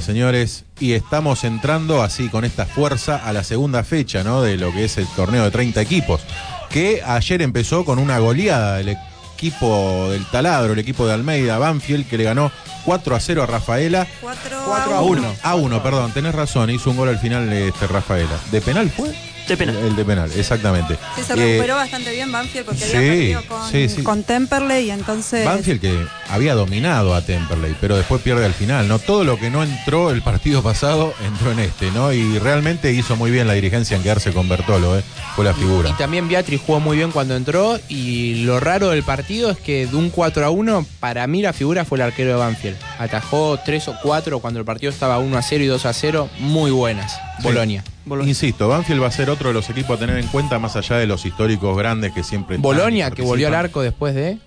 Señores. 0.00 0.64
Y 0.80 0.92
estamos 0.92 1.44
entrando 1.44 2.02
así 2.02 2.28
con 2.30 2.44
esta 2.44 2.64
fuerza 2.64 3.16
a 3.16 3.32
la 3.34 3.44
segunda 3.44 3.84
fecha, 3.84 4.24
¿no? 4.24 4.40
De 4.40 4.56
lo 4.56 4.72
que 4.72 4.84
es 4.84 4.96
el 4.96 5.06
torneo 5.08 5.44
de 5.44 5.50
30 5.50 5.80
equipos. 5.82 6.22
Que 6.70 7.02
ayer 7.04 7.42
empezó 7.42 7.84
con 7.84 7.98
una 7.98 8.18
goleada 8.18 8.78
del 8.78 8.96
equipo 9.36 10.08
del 10.10 10.24
taladro, 10.26 10.72
el 10.72 10.78
equipo 10.78 11.06
de 11.06 11.12
Almeida, 11.12 11.58
Banfield, 11.58 12.08
que 12.08 12.16
le 12.16 12.24
ganó 12.24 12.50
4 12.86 13.14
a 13.14 13.20
0 13.20 13.42
a 13.42 13.46
Rafaela. 13.46 14.06
4 14.22 14.94
a 14.94 15.02
1. 15.02 15.34
A 15.42 15.54
1, 15.54 15.82
perdón, 15.82 16.12
tenés 16.12 16.34
razón, 16.34 16.70
hizo 16.70 16.90
un 16.90 16.96
gol 16.96 17.10
al 17.10 17.18
final 17.18 17.52
este 17.52 17.86
Rafaela. 17.86 18.38
¿De 18.50 18.62
penal 18.62 18.88
fue? 18.90 19.14
De 19.48 19.56
penal. 19.56 19.76
El 19.76 19.96
de 19.96 20.04
penal, 20.04 20.30
exactamente. 20.36 20.98
Sí, 21.16 21.22
se 21.22 21.32
Eh, 21.32 21.36
recuperó 21.36 21.76
bastante 21.76 22.12
bien 22.12 22.30
Banfield 22.30 22.66
porque 22.66 22.80
sí, 22.84 22.96
había 22.96 23.10
perdido 23.10 23.42
con, 23.46 23.70
sí, 23.70 23.88
sí. 23.88 24.02
con 24.02 24.22
Temperley 24.22 24.86
y 24.86 24.90
entonces... 24.90 25.44
Banfield 25.46 25.80
que 25.80 26.06
había 26.28 26.54
dominado 26.54 27.14
a 27.14 27.22
Temperley, 27.22 27.74
pero 27.80 27.96
después 27.96 28.20
pierde 28.20 28.44
al 28.44 28.52
final, 28.52 28.86
¿no? 28.88 28.98
Todo 28.98 29.24
lo 29.24 29.38
que 29.38 29.48
no 29.50 29.62
entró 29.62 30.10
el 30.10 30.20
partido 30.22 30.62
pasado 30.68 31.14
entró 31.26 31.52
en 31.52 31.60
este, 31.60 31.90
¿no? 31.92 32.12
Y 32.12 32.38
realmente 32.38 32.92
hizo 32.92 33.16
muy 33.16 33.30
bien 33.30 33.46
la 33.46 33.54
dirigencia 33.54 33.96
en 33.96 34.02
quedarse 34.02 34.32
con 34.32 34.48
Bertolo, 34.48 34.98
¿eh? 34.98 35.02
Fue 35.34 35.44
la 35.44 35.54
figura. 35.54 35.88
Y 35.88 35.92
también 35.94 36.28
Beatriz 36.28 36.60
jugó 36.64 36.80
muy 36.80 36.98
bien 36.98 37.10
cuando 37.10 37.34
entró 37.34 37.78
y 37.88 38.42
lo 38.44 38.60
raro 38.60 38.90
del 38.90 39.02
partido 39.02 39.50
es 39.50 39.56
que 39.58 39.86
de 39.86 39.96
un 39.96 40.10
4 40.10 40.44
a 40.44 40.50
1, 40.50 40.86
para 41.00 41.26
mí 41.26 41.40
la 41.42 41.52
figura 41.52 41.84
fue 41.84 41.96
el 41.98 42.02
arquero 42.02 42.30
de 42.30 42.36
Banfield. 42.36 42.76
Atajó 42.98 43.58
3 43.64 43.88
o 43.88 43.94
4 44.02 44.40
cuando 44.40 44.60
el 44.60 44.66
partido 44.66 44.90
estaba 44.90 45.18
1 45.18 45.38
a 45.38 45.42
0 45.42 45.64
y 45.64 45.66
2 45.68 45.86
a 45.86 45.92
0, 45.92 46.28
muy 46.38 46.70
buenas. 46.70 47.18
Bolonia. 47.42 47.84
Insisto, 48.24 48.68
Banfield 48.68 49.02
va 49.02 49.08
a 49.08 49.12
ser 49.12 49.30
otro 49.30 49.48
de 49.48 49.54
los 49.54 49.68
equipos 49.70 49.96
a 49.96 50.00
tener 50.00 50.18
en 50.18 50.26
cuenta 50.28 50.58
más 50.58 50.76
allá 50.76 50.96
de 50.96 51.06
los 51.06 51.24
históricos 51.26 51.76
grandes 51.76 52.12
que 52.12 52.22
siempre 52.22 52.56
Bolonia, 52.56 53.10
que 53.10 53.22
volvió 53.22 53.48
al 53.48 53.54
arco 53.54 53.82
después 53.82 54.14
de 54.14 54.38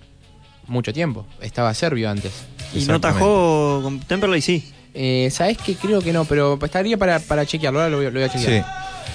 mucho 0.68 0.94
tiempo. 0.94 1.26
Estaba 1.42 1.74
serbio 1.74 2.10
antes. 2.10 2.32
¿Y 2.74 2.86
no 2.86 3.00
tajó 3.00 3.82
con 3.84 4.00
Temperley? 4.00 4.42
Sí. 4.42 4.72
Eh, 4.94 5.30
¿Sabes 5.32 5.58
que 5.58 5.76
Creo 5.76 6.02
que 6.02 6.12
no, 6.12 6.26
pero 6.26 6.60
estaría 6.62 6.98
para, 6.98 7.20
para 7.20 7.46
chequearlo. 7.46 7.80
Ahora 7.80 7.90
lo 7.90 7.98
voy, 7.98 8.06
lo 8.06 8.12
voy 8.12 8.24
a 8.24 8.30
chequear. 8.30 8.64
Sí. 8.64 8.70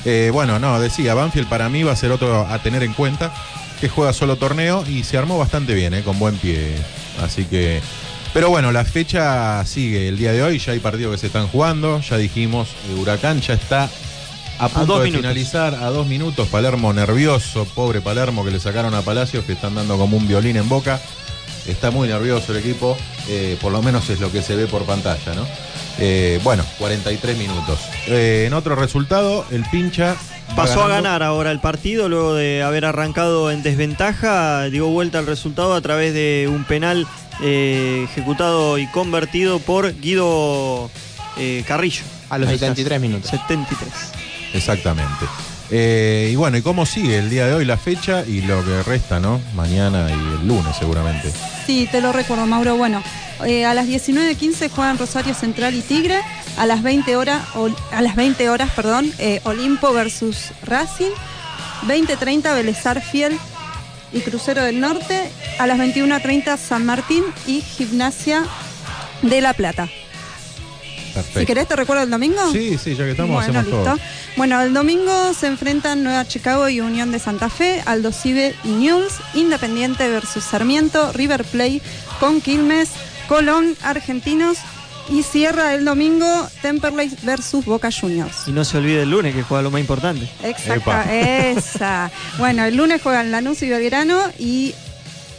Eh, 0.04 0.30
bueno, 0.32 0.58
no, 0.58 0.78
decía, 0.78 1.14
Banfield 1.14 1.48
para 1.48 1.68
mí 1.68 1.82
va 1.82 1.92
a 1.92 1.96
ser 1.96 2.12
otro 2.12 2.46
a 2.46 2.62
tener 2.62 2.82
en 2.82 2.92
cuenta, 2.92 3.32
que 3.80 3.88
juega 3.88 4.12
solo 4.12 4.36
torneo 4.36 4.84
y 4.86 5.02
se 5.02 5.18
armó 5.18 5.38
bastante 5.38 5.74
bien, 5.74 5.94
eh, 5.94 6.02
con 6.02 6.18
buen 6.18 6.36
pie. 6.36 6.74
Así 7.22 7.44
que. 7.44 7.80
Pero 8.36 8.50
bueno, 8.50 8.70
la 8.70 8.84
fecha 8.84 9.64
sigue 9.64 10.08
el 10.08 10.18
día 10.18 10.30
de 10.30 10.42
hoy, 10.42 10.58
ya 10.58 10.72
hay 10.72 10.78
partidos 10.78 11.12
que 11.12 11.18
se 11.18 11.28
están 11.28 11.48
jugando, 11.48 12.02
ya 12.02 12.18
dijimos, 12.18 12.68
el 12.86 12.98
Huracán 12.98 13.40
ya 13.40 13.54
está 13.54 13.88
a 14.58 14.68
punto 14.68 14.92
dos 14.92 14.98
de 14.98 15.04
minutos. 15.06 15.22
finalizar, 15.22 15.74
a 15.76 15.86
dos 15.86 16.06
minutos, 16.06 16.46
Palermo 16.48 16.92
nervioso, 16.92 17.64
pobre 17.64 18.02
Palermo 18.02 18.44
que 18.44 18.50
le 18.50 18.60
sacaron 18.60 18.92
a 18.92 19.00
Palacios, 19.00 19.46
que 19.46 19.54
están 19.54 19.74
dando 19.74 19.96
como 19.96 20.18
un 20.18 20.28
violín 20.28 20.58
en 20.58 20.68
boca. 20.68 21.00
Está 21.66 21.90
muy 21.90 22.08
nervioso 22.08 22.52
el 22.52 22.58
equipo, 22.58 22.94
eh, 23.26 23.56
por 23.58 23.72
lo 23.72 23.80
menos 23.80 24.10
es 24.10 24.20
lo 24.20 24.30
que 24.30 24.42
se 24.42 24.54
ve 24.54 24.66
por 24.66 24.84
pantalla, 24.84 25.34
¿no? 25.34 25.46
Eh, 25.98 26.38
bueno, 26.44 26.62
43 26.78 27.38
minutos. 27.38 27.80
Eh, 28.06 28.44
en 28.46 28.52
otro 28.52 28.76
resultado, 28.76 29.46
el 29.50 29.64
pincha. 29.70 30.14
Pasó 30.54 30.84
a 30.84 30.88
ganar 30.88 31.22
ahora 31.22 31.50
el 31.50 31.60
partido 31.60 32.08
luego 32.08 32.34
de 32.34 32.62
haber 32.62 32.84
arrancado 32.84 33.50
en 33.50 33.62
desventaja, 33.62 34.64
dio 34.70 34.86
vuelta 34.86 35.18
al 35.18 35.26
resultado 35.26 35.74
a 35.74 35.80
través 35.80 36.14
de 36.14 36.48
un 36.50 36.64
penal 36.64 37.06
eh, 37.42 38.06
ejecutado 38.08 38.78
y 38.78 38.86
convertido 38.86 39.58
por 39.58 40.00
Guido 40.00 40.90
eh, 41.36 41.64
Carrillo. 41.66 42.04
A 42.30 42.38
los 42.38 42.48
Ahí 42.48 42.54
está. 42.54 42.66
73 42.66 43.00
minutos. 43.00 43.30
73. 43.30 43.90
Exactamente. 44.54 45.26
Eh, 45.70 46.30
y 46.32 46.36
bueno, 46.36 46.56
¿y 46.56 46.62
cómo 46.62 46.86
sigue 46.86 47.18
el 47.18 47.28
día 47.28 47.46
de 47.46 47.54
hoy 47.54 47.64
la 47.64 47.76
fecha 47.76 48.24
y 48.26 48.42
lo 48.42 48.64
que 48.64 48.82
resta, 48.82 49.18
¿no? 49.18 49.40
Mañana 49.54 50.08
y 50.08 50.12
el 50.12 50.46
lunes 50.46 50.76
seguramente. 50.78 51.32
Sí, 51.66 51.88
te 51.90 52.00
lo 52.00 52.12
recuerdo, 52.12 52.46
Mauro. 52.46 52.76
Bueno, 52.76 53.02
eh, 53.44 53.64
a 53.64 53.74
las 53.74 53.86
19.15 53.86 54.70
juegan 54.70 54.98
Rosario 54.98 55.34
Central 55.34 55.74
y 55.74 55.82
Tigre. 55.82 56.20
A 56.56 56.66
las 56.66 56.82
20 56.82 57.16
horas, 57.16 57.42
a 57.92 58.00
las 58.00 58.16
20 58.16 58.48
horas, 58.48 58.70
perdón, 58.74 59.12
eh, 59.18 59.40
Olimpo 59.44 59.92
versus 59.92 60.52
Racing. 60.64 61.10
20.30 61.86 62.54
Belezar 62.54 63.02
Fiel 63.02 63.38
y 64.12 64.20
Crucero 64.20 64.62
del 64.62 64.80
Norte. 64.80 65.30
A 65.58 65.66
las 65.66 65.78
21.30 65.78 66.56
San 66.56 66.86
Martín 66.86 67.24
y 67.46 67.60
Gimnasia 67.60 68.44
de 69.22 69.40
La 69.40 69.52
Plata. 69.52 69.88
Perfecto. 71.16 71.40
Si 71.40 71.46
querés, 71.46 71.66
te 71.66 71.76
recuerdo 71.76 72.02
el 72.02 72.10
domingo. 72.10 72.52
Sí, 72.52 72.76
sí, 72.78 72.94
ya 72.94 73.04
que 73.04 73.12
estamos, 73.12 73.34
Bueno, 73.34 73.58
hacemos 73.58 73.64
listo. 73.64 73.82
todo. 73.82 73.98
Bueno, 74.36 74.60
el 74.60 74.74
domingo 74.74 75.32
se 75.32 75.46
enfrentan 75.46 76.04
Nueva 76.04 76.26
Chicago 76.28 76.68
y 76.68 76.80
Unión 76.80 77.10
de 77.10 77.18
Santa 77.18 77.48
Fe, 77.48 77.82
Aldo 77.86 78.12
Cibe 78.12 78.54
y 78.64 78.68
Newell's, 78.68 79.14
Independiente 79.34 80.08
versus 80.10 80.44
Sarmiento, 80.44 81.12
River 81.12 81.44
Plate 81.44 81.80
con 82.20 82.40
Quilmes, 82.42 82.90
Colón, 83.28 83.76
Argentinos 83.82 84.58
y 85.08 85.22
cierra 85.22 85.74
el 85.74 85.84
domingo 85.84 86.26
Temperley 86.62 87.10
versus 87.22 87.64
Boca 87.64 87.88
Juniors. 87.90 88.46
Y 88.46 88.52
no 88.52 88.64
se 88.64 88.76
olvide 88.76 89.02
el 89.02 89.10
lunes 89.10 89.34
que 89.34 89.42
juega 89.42 89.62
lo 89.62 89.70
más 89.70 89.80
importante. 89.80 90.28
Exacta, 90.42 91.14
esa. 91.14 92.10
Bueno, 92.38 92.64
el 92.64 92.76
lunes 92.76 93.00
juegan 93.02 93.30
Lanús 93.30 93.62
y 93.62 93.68
Belgrano 93.70 94.20
y 94.38 94.74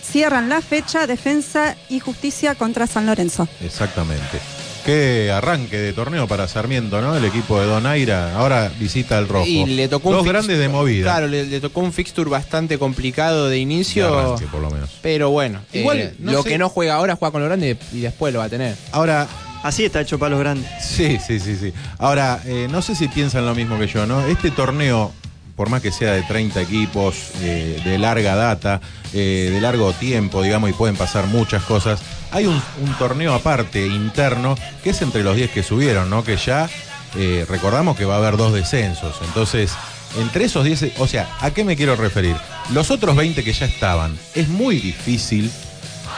cierran 0.03 0.49
la 0.49 0.61
fecha 0.61 1.05
Defensa 1.05 1.75
y 1.89 1.99
Justicia 1.99 2.55
contra 2.55 2.87
San 2.87 3.05
Lorenzo. 3.05 3.47
Exactamente. 3.61 4.39
Qué 4.87 5.29
arranque 5.33 5.75
de 5.77 5.91
torneo 5.91 6.29
para 6.29 6.47
Sarmiento, 6.47 7.01
¿no? 7.01 7.13
El 7.17 7.25
equipo 7.25 7.59
de 7.59 7.65
Donaira 7.67 8.37
ahora 8.37 8.71
visita 8.79 9.19
el 9.19 9.27
rojo. 9.27 9.45
Y 9.45 9.65
le 9.65 9.89
tocó 9.89 10.11
Dos 10.13 10.21
un 10.21 10.27
grandes 10.29 10.57
de 10.57 10.69
movida. 10.69 11.03
Claro, 11.03 11.27
le, 11.27 11.45
le 11.45 11.59
tocó 11.59 11.81
un 11.81 11.91
fixture 11.91 12.29
bastante 12.29 12.79
complicado 12.79 13.47
de 13.49 13.55
De 13.55 13.57
inicio. 13.57 14.07
arranque, 14.17 14.45
por 14.47 14.61
lo 14.61 14.71
menos. 14.71 14.89
Pero 15.01 15.29
bueno, 15.29 15.59
Igual, 15.73 15.97
eh, 15.99 16.13
no 16.19 16.31
lo 16.31 16.41
sé- 16.43 16.47
que 16.51 16.57
no 16.57 16.69
juega 16.69 16.93
ahora 16.95 17.17
juega 17.17 17.33
con 17.33 17.41
lo 17.41 17.47
grande 17.47 17.75
y 17.91 17.99
después 17.99 18.31
lo 18.31 18.39
va 18.39 18.45
a 18.45 18.49
tener. 18.49 18.75
Ahora, 18.93 19.27
Así 19.63 19.83
está 19.83 19.99
hecho 19.99 20.17
para 20.19 20.29
los 20.29 20.39
grandes. 20.39 20.69
Sí, 20.81 21.17
sí, 21.19 21.39
sí, 21.41 21.57
sí. 21.57 21.73
Ahora, 21.97 22.39
eh, 22.45 22.67
no 22.71 22.81
sé 22.81 22.95
si 22.95 23.07
piensan 23.09 23.45
lo 23.45 23.55
mismo 23.55 23.77
que 23.77 23.87
yo, 23.87 24.05
¿no? 24.05 24.25
Este 24.27 24.51
torneo, 24.51 25.11
por 25.57 25.69
más 25.69 25.81
que 25.81 25.91
sea 25.91 26.13
de 26.13 26.21
30 26.21 26.61
equipos, 26.61 27.31
eh, 27.41 27.81
de 27.83 27.97
larga 27.97 28.35
data, 28.35 28.79
eh, 29.11 29.49
de 29.51 29.59
largo 29.59 29.91
tiempo, 29.91 30.43
digamos, 30.43 30.69
y 30.69 30.73
pueden 30.73 30.95
pasar 30.95 31.25
muchas 31.25 31.63
cosas, 31.63 31.99
hay 32.31 32.45
un, 32.45 32.61
torneo 32.99 33.33
aparte, 33.33 33.87
interno, 33.87 34.55
que 34.83 34.91
es 34.91 35.01
entre 35.01 35.23
los 35.23 35.35
10 35.35 35.49
que 35.49 35.63
subieron, 35.63 36.11
¿no? 36.11 36.23
Que 36.23 36.37
ya 36.37 36.69
eh, 37.15 37.43
recordamos 37.49 37.97
que 37.97 38.05
va 38.05 38.15
a 38.15 38.17
haber 38.19 38.37
dos 38.37 38.53
descensos. 38.53 39.15
Entonces, 39.25 39.73
entre 40.19 40.45
esos 40.45 40.63
10, 40.63 40.99
o 40.99 41.07
sea, 41.07 41.27
¿a 41.41 41.49
qué 41.49 41.63
me 41.63 41.75
quiero 41.75 41.95
referir? 41.95 42.35
Los 42.71 42.91
otros 42.91 43.15
20 43.15 43.43
que 43.43 43.53
ya 43.53 43.65
estaban, 43.65 44.15
es 44.35 44.47
muy 44.49 44.79
difícil 44.79 45.51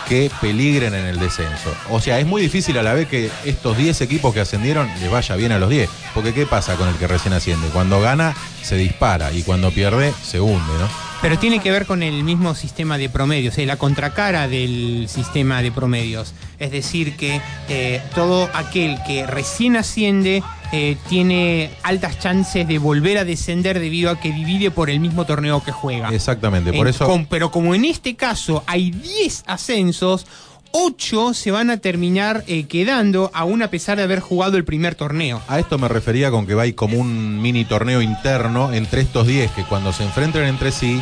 que 0.09 0.31
peligren 0.41 0.95
en 0.95 1.05
el 1.05 1.19
descenso. 1.19 1.71
O 1.89 2.01
sea, 2.01 2.19
es 2.19 2.25
muy 2.25 2.41
difícil 2.41 2.77
a 2.79 2.83
la 2.83 2.93
vez 2.93 3.07
que 3.07 3.29
estos 3.45 3.77
10 3.77 4.01
equipos 4.01 4.33
que 4.33 4.39
ascendieron 4.39 4.89
les 4.99 5.09
vaya 5.09 5.35
bien 5.35 5.51
a 5.51 5.59
los 5.59 5.69
10. 5.69 5.87
Porque 6.15 6.33
¿qué 6.33 6.47
pasa 6.47 6.75
con 6.75 6.89
el 6.89 6.95
que 6.95 7.07
recién 7.07 7.33
asciende? 7.33 7.67
Cuando 7.69 8.01
gana, 8.01 8.35
se 8.63 8.75
dispara 8.75 9.31
y 9.31 9.43
cuando 9.43 9.71
pierde, 9.71 10.11
se 10.23 10.41
hunde, 10.41 10.73
¿no? 10.79 11.08
Pero 11.21 11.37
tiene 11.37 11.59
que 11.59 11.69
ver 11.69 11.85
con 11.85 12.01
el 12.01 12.23
mismo 12.23 12.55
sistema 12.55 12.97
de 12.97 13.09
promedios, 13.09 13.57
es 13.57 13.67
la 13.67 13.75
contracara 13.75 14.47
del 14.47 15.07
sistema 15.09 15.61
de 15.61 15.69
promedios. 15.69 16.33
Es 16.59 16.71
decir, 16.71 17.17
que 17.17 17.41
eh, 17.67 18.01
todo 18.15 18.49
aquel 18.53 18.97
que 19.05 19.27
recién 19.27 19.75
asciende 19.75 20.41
eh, 20.71 20.95
tiene 21.09 21.71
altas 21.83 22.19
chances 22.19 22.65
de 22.69 22.77
volver 22.77 23.17
a 23.17 23.25
descender 23.25 23.79
debido 23.81 24.11
a 24.11 24.19
que 24.21 24.31
divide 24.31 24.71
por 24.71 24.89
el 24.89 25.01
mismo 25.01 25.25
torneo 25.25 25.61
que 25.61 25.73
juega. 25.73 26.07
Exactamente, 26.09 26.71
por 26.71 26.87
En- 26.87 26.93
eso... 26.93 27.05
con- 27.05 27.25
pero 27.25 27.51
como 27.51 27.75
en 27.75 27.83
este 27.83 28.15
caso 28.15 28.63
hay 28.65 28.91
10 28.91 29.43
ascensos, 29.45 30.25
8 30.71 31.33
se 31.33 31.51
van 31.51 31.69
a 31.69 31.77
terminar 31.77 32.43
eh, 32.47 32.65
quedando 32.65 33.31
aún 33.33 33.61
a 33.63 33.69
pesar 33.69 33.97
de 33.97 34.03
haber 34.03 34.19
jugado 34.19 34.57
el 34.57 34.63
primer 34.65 34.95
torneo. 34.95 35.41
A 35.47 35.59
esto 35.59 35.77
me 35.77 35.87
refería 35.87 36.29
con 36.31 36.45
que 36.45 36.53
va 36.55 36.63
a 36.63 36.67
ir 36.67 36.75
como 36.75 36.97
un 36.97 37.41
mini 37.41 37.65
torneo 37.65 38.01
interno 38.01 38.71
entre 38.73 39.01
estos 39.01 39.25
10 39.27 39.51
que 39.51 39.63
cuando 39.63 39.93
se 39.93 40.03
enfrenten 40.03 40.43
entre 40.43 40.71
sí 40.71 41.01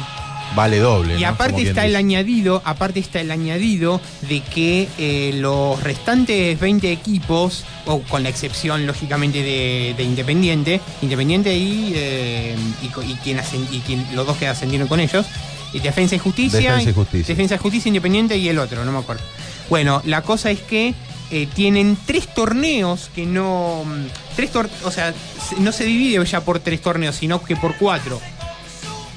vale 0.55 0.79
doble. 0.79 1.17
Y 1.17 1.21
¿no? 1.23 1.27
aparte 1.27 1.61
está 1.61 1.85
el 1.85 1.95
añadido, 1.97 2.61
aparte 2.63 3.01
está 3.01 3.19
el 3.19 3.29
añadido 3.31 3.99
de 4.29 4.39
que 4.41 4.87
eh, 4.97 5.31
los 5.35 5.81
restantes 5.83 6.57
20 6.57 6.89
equipos, 6.91 7.65
o 7.85 7.99
con 8.03 8.23
la 8.23 8.29
excepción 8.29 8.87
lógicamente 8.87 9.43
de, 9.43 9.93
de 9.97 10.03
Independiente, 10.03 10.79
Independiente 11.01 11.55
y, 11.57 11.91
eh, 11.95 12.55
y, 12.81 12.87
quien 13.15 13.39
ascend- 13.39 13.67
y 13.71 13.79
quien- 13.81 14.07
los 14.15 14.25
dos 14.25 14.37
que 14.37 14.47
ascendieron 14.47 14.87
con 14.87 15.01
ellos, 15.01 15.25
y 15.73 15.79
Defensa 15.79 16.15
y 16.15 16.19
Justicia, 16.19 16.59
Defensa 16.71 16.89
y 16.89 16.93
Justicia. 16.93 17.27
Defensa 17.35 17.55
y 17.55 17.57
Justicia 17.57 17.89
Independiente 17.89 18.37
y 18.37 18.47
el 18.47 18.57
otro, 18.57 18.85
no 18.85 18.91
me 18.93 18.99
acuerdo. 18.99 19.23
Bueno, 19.69 20.01
la 20.05 20.21
cosa 20.21 20.51
es 20.51 20.59
que 20.61 20.93
eh, 21.29 21.47
tienen 21.53 21.97
tres 22.05 22.33
torneos 22.33 23.09
que 23.13 23.25
no, 23.25 23.83
mm, 23.85 24.05
tres 24.35 24.53
tor- 24.53 24.69
o 24.85 24.91
sea, 24.91 25.13
se- 25.49 25.59
no 25.59 25.71
se 25.71 25.83
divide 25.85 26.23
ya 26.25 26.41
por 26.41 26.59
tres 26.59 26.81
torneos, 26.81 27.15
sino 27.17 27.43
que 27.43 27.55
por 27.55 27.75
cuatro. 27.77 28.21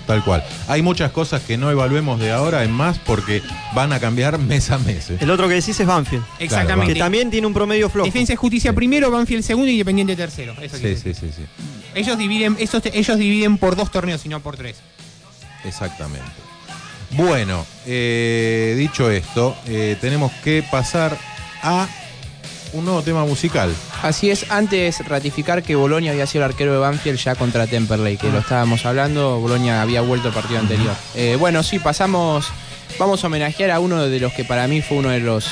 Tal 0.06 0.24
cual. 0.24 0.42
Hay 0.66 0.82
muchas 0.82 1.12
cosas 1.12 1.40
que 1.42 1.56
no 1.56 1.70
evaluemos 1.70 2.18
de 2.18 2.32
ahora 2.32 2.64
en 2.64 2.72
más 2.72 2.98
porque 2.98 3.42
van 3.74 3.92
a 3.92 4.00
cambiar 4.00 4.38
mes 4.40 4.72
a 4.72 4.78
mes. 4.78 5.10
¿eh? 5.10 5.18
El 5.20 5.30
otro 5.30 5.46
que 5.46 5.54
decís 5.54 5.78
es 5.78 5.86
Banfield. 5.86 6.24
Exactamente. 6.40 6.94
Que 6.94 6.98
también 6.98 7.30
tiene 7.30 7.46
un 7.46 7.54
promedio 7.54 7.88
flojo. 7.88 8.06
Defensa 8.06 8.32
y 8.32 8.36
Justicia 8.36 8.72
primero, 8.72 9.08
Banfield 9.12 9.44
segundo 9.44 9.68
y 9.68 9.74
Independiente 9.74 10.16
tercero. 10.16 10.54
Eso 10.60 10.78
Sí, 10.78 10.96
sí, 10.96 11.14
sí, 11.14 11.30
sí. 11.36 11.42
Ellos 11.94 12.18
dividen, 12.18 12.56
esos 12.58 12.82
ellos 12.86 13.18
dividen 13.18 13.56
por 13.56 13.76
dos 13.76 13.92
torneos 13.92 14.26
y 14.26 14.28
no 14.28 14.40
por 14.40 14.56
tres. 14.56 14.78
Exactamente. 15.64 16.26
Bueno, 17.12 17.66
eh, 17.86 18.74
dicho 18.78 19.10
esto, 19.10 19.56
eh, 19.66 19.96
tenemos 20.00 20.30
que 20.44 20.62
pasar 20.70 21.18
a 21.62 21.88
un 22.72 22.84
nuevo 22.84 23.02
tema 23.02 23.24
musical. 23.24 23.74
Así 24.02 24.30
es, 24.30 24.50
antes 24.50 25.04
ratificar 25.06 25.62
que 25.62 25.74
Bolonia 25.74 26.12
había 26.12 26.26
sido 26.26 26.44
el 26.44 26.52
arquero 26.52 26.72
de 26.72 26.78
Banfield 26.78 27.18
ya 27.18 27.34
contra 27.34 27.66
Temperley, 27.66 28.16
que 28.16 28.30
lo 28.30 28.38
estábamos 28.38 28.86
hablando, 28.86 29.40
Bolonia 29.40 29.82
había 29.82 30.02
vuelto 30.02 30.28
el 30.28 30.34
partido 30.34 30.60
anterior. 30.60 30.94
Eh, 31.16 31.36
bueno, 31.38 31.64
sí, 31.64 31.80
pasamos, 31.80 32.46
vamos 32.98 33.24
a 33.24 33.26
homenajear 33.26 33.72
a 33.72 33.80
uno 33.80 34.06
de 34.06 34.20
los 34.20 34.32
que 34.32 34.44
para 34.44 34.68
mí 34.68 34.80
fue 34.80 34.98
uno 34.98 35.10
de 35.10 35.20
los 35.20 35.50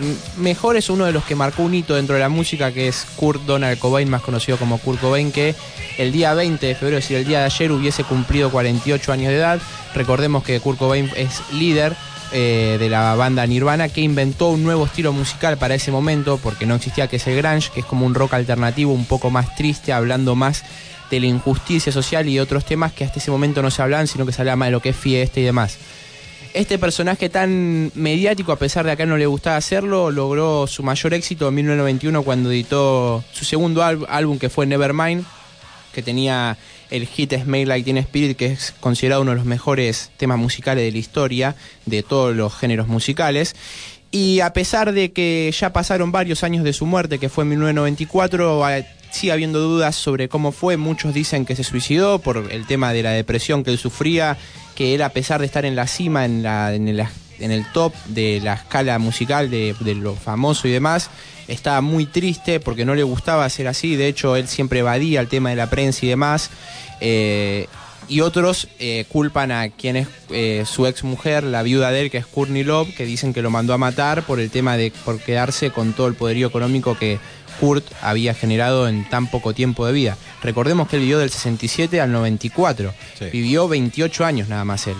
mm, 0.00 0.40
mejores, 0.42 0.90
uno 0.90 1.04
de 1.04 1.12
los 1.12 1.24
que 1.24 1.34
marcó 1.34 1.62
un 1.62 1.74
hito 1.74 1.94
dentro 1.94 2.14
de 2.14 2.20
la 2.20 2.28
música, 2.28 2.72
que 2.72 2.88
es 2.88 3.06
Kurt 3.16 3.42
Donald 3.42 3.78
Cobain, 3.78 4.08
más 4.08 4.22
conocido 4.22 4.58
como 4.58 4.78
Kurt 4.78 5.00
Cobain, 5.00 5.32
que 5.32 5.54
el 5.98 6.12
día 6.12 6.34
20 6.34 6.66
de 6.66 6.74
febrero, 6.74 6.98
es 6.98 7.04
decir, 7.04 7.18
el 7.18 7.24
día 7.24 7.40
de 7.40 7.46
ayer, 7.46 7.72
hubiese 7.72 8.04
cumplido 8.04 8.50
48 8.50 9.12
años 9.12 9.28
de 9.28 9.36
edad. 9.36 9.60
Recordemos 9.94 10.44
que 10.44 10.60
Kurt 10.60 10.78
Cobain 10.78 11.10
es 11.16 11.42
líder 11.52 11.94
eh, 12.34 12.78
de 12.80 12.88
la 12.88 13.14
banda 13.14 13.46
Nirvana 13.46 13.90
que 13.90 14.00
inventó 14.00 14.48
un 14.48 14.62
nuevo 14.64 14.86
estilo 14.86 15.12
musical 15.12 15.58
para 15.58 15.74
ese 15.74 15.90
momento, 15.90 16.38
porque 16.42 16.64
no 16.64 16.76
existía 16.76 17.06
que 17.06 17.16
es 17.16 17.26
el 17.26 17.36
grunge, 17.36 17.70
que 17.74 17.80
es 17.80 17.86
como 17.86 18.06
un 18.06 18.14
rock 18.14 18.32
alternativo 18.32 18.92
un 18.92 19.04
poco 19.04 19.30
más 19.30 19.54
triste, 19.54 19.92
hablando 19.92 20.34
más 20.34 20.64
de 21.10 21.20
la 21.20 21.26
injusticia 21.26 21.92
social 21.92 22.26
y 22.26 22.38
otros 22.38 22.64
temas 22.64 22.92
que 22.92 23.04
hasta 23.04 23.18
ese 23.18 23.30
momento 23.30 23.60
no 23.60 23.70
se 23.70 23.82
hablaban, 23.82 24.06
sino 24.06 24.24
que 24.24 24.32
se 24.32 24.40
hablaba 24.40 24.56
más 24.56 24.68
de 24.68 24.72
lo 24.72 24.80
que 24.80 24.88
es 24.88 24.96
fiesta 24.96 25.40
y 25.40 25.42
demás. 25.42 25.76
Este 26.54 26.78
personaje 26.78 27.30
tan 27.30 27.90
mediático, 27.94 28.52
a 28.52 28.56
pesar 28.58 28.84
de 28.84 28.94
que 28.94 29.02
a 29.02 29.04
él 29.04 29.08
no 29.08 29.16
le 29.16 29.24
gustaba 29.26 29.56
hacerlo, 29.56 30.10
logró 30.10 30.66
su 30.66 30.82
mayor 30.82 31.14
éxito 31.14 31.48
en 31.48 31.54
1991 31.54 32.22
cuando 32.24 32.52
editó 32.52 33.24
su 33.32 33.46
segundo 33.46 33.82
ál- 33.82 34.04
álbum 34.10 34.38
que 34.38 34.50
fue 34.50 34.66
Nevermind, 34.66 35.24
que 35.94 36.02
tenía 36.02 36.58
el 36.90 37.06
hit 37.06 37.32
Smell 37.32 37.68
Like 37.68 37.84
Teen 37.86 37.96
Spirit, 37.98 38.36
que 38.36 38.46
es 38.46 38.74
considerado 38.80 39.22
uno 39.22 39.30
de 39.30 39.38
los 39.38 39.46
mejores 39.46 40.10
temas 40.18 40.38
musicales 40.38 40.84
de 40.84 40.92
la 40.92 40.98
historia, 40.98 41.56
de 41.86 42.02
todos 42.02 42.36
los 42.36 42.54
géneros 42.54 42.86
musicales. 42.86 43.56
Y 44.10 44.40
a 44.40 44.52
pesar 44.52 44.92
de 44.92 45.10
que 45.10 45.50
ya 45.58 45.72
pasaron 45.72 46.12
varios 46.12 46.44
años 46.44 46.64
de 46.64 46.74
su 46.74 46.84
muerte, 46.84 47.18
que 47.18 47.30
fue 47.30 47.44
en 47.44 47.48
1994, 47.50 48.62
ah, 48.66 48.80
sigue 49.12 49.32
habiendo 49.32 49.60
dudas 49.60 49.94
sobre 49.94 50.28
cómo 50.28 50.52
fue. 50.52 50.76
Muchos 50.76 51.14
dicen 51.14 51.44
que 51.44 51.54
se 51.54 51.64
suicidó 51.64 52.18
por 52.18 52.50
el 52.50 52.66
tema 52.66 52.92
de 52.92 53.02
la 53.02 53.10
depresión 53.10 53.62
que 53.62 53.70
él 53.70 53.78
sufría, 53.78 54.36
que 54.74 54.94
él 54.94 55.02
a 55.02 55.10
pesar 55.10 55.40
de 55.40 55.46
estar 55.46 55.64
en 55.64 55.76
la 55.76 55.86
cima, 55.86 56.24
en, 56.24 56.42
la, 56.42 56.74
en, 56.74 56.88
el, 56.88 57.04
en 57.38 57.50
el 57.50 57.70
top 57.72 57.94
de 58.06 58.40
la 58.42 58.54
escala 58.54 58.98
musical 58.98 59.50
de, 59.50 59.76
de 59.80 59.94
lo 59.94 60.16
famoso 60.16 60.66
y 60.66 60.72
demás, 60.72 61.10
estaba 61.48 61.80
muy 61.80 62.06
triste 62.06 62.60
porque 62.60 62.84
no 62.84 62.94
le 62.94 63.02
gustaba 63.02 63.48
ser 63.48 63.68
así. 63.68 63.96
De 63.96 64.08
hecho, 64.08 64.36
él 64.36 64.48
siempre 64.48 64.80
evadía 64.80 65.20
el 65.20 65.28
tema 65.28 65.50
de 65.50 65.56
la 65.56 65.68
prensa 65.68 66.06
y 66.06 66.08
demás. 66.08 66.50
Eh, 67.00 67.66
y 68.08 68.20
otros 68.20 68.68
eh, 68.78 69.06
culpan 69.08 69.52
a 69.52 69.68
quien 69.70 69.96
es 69.96 70.08
eh, 70.30 70.64
su 70.66 70.86
ex 70.86 71.04
mujer, 71.04 71.44
la 71.44 71.62
viuda 71.62 71.90
de 71.90 72.02
él, 72.02 72.10
que 72.10 72.18
es 72.18 72.26
Courtney 72.26 72.64
Love, 72.64 72.94
que 72.94 73.06
dicen 73.06 73.32
que 73.32 73.42
lo 73.42 73.50
mandó 73.50 73.72
a 73.74 73.78
matar 73.78 74.24
por 74.24 74.40
el 74.40 74.50
tema 74.50 74.76
de 74.76 74.92
por 75.04 75.20
quedarse 75.20 75.70
con 75.70 75.92
todo 75.92 76.08
el 76.08 76.14
poderío 76.14 76.48
económico 76.48 76.98
que 76.98 77.20
Kurt 77.60 77.84
había 78.00 78.34
generado 78.34 78.88
en 78.88 79.08
tan 79.08 79.28
poco 79.28 79.54
tiempo 79.54 79.86
de 79.86 79.92
vida. 79.92 80.16
Recordemos 80.42 80.88
que 80.88 80.96
él 80.96 81.02
vivió 81.02 81.18
del 81.18 81.30
67 81.30 82.00
al 82.00 82.12
94. 82.12 82.92
Vivió 83.32 83.68
28 83.68 84.24
años 84.24 84.48
nada 84.48 84.64
más 84.64 84.86
él. 84.86 84.96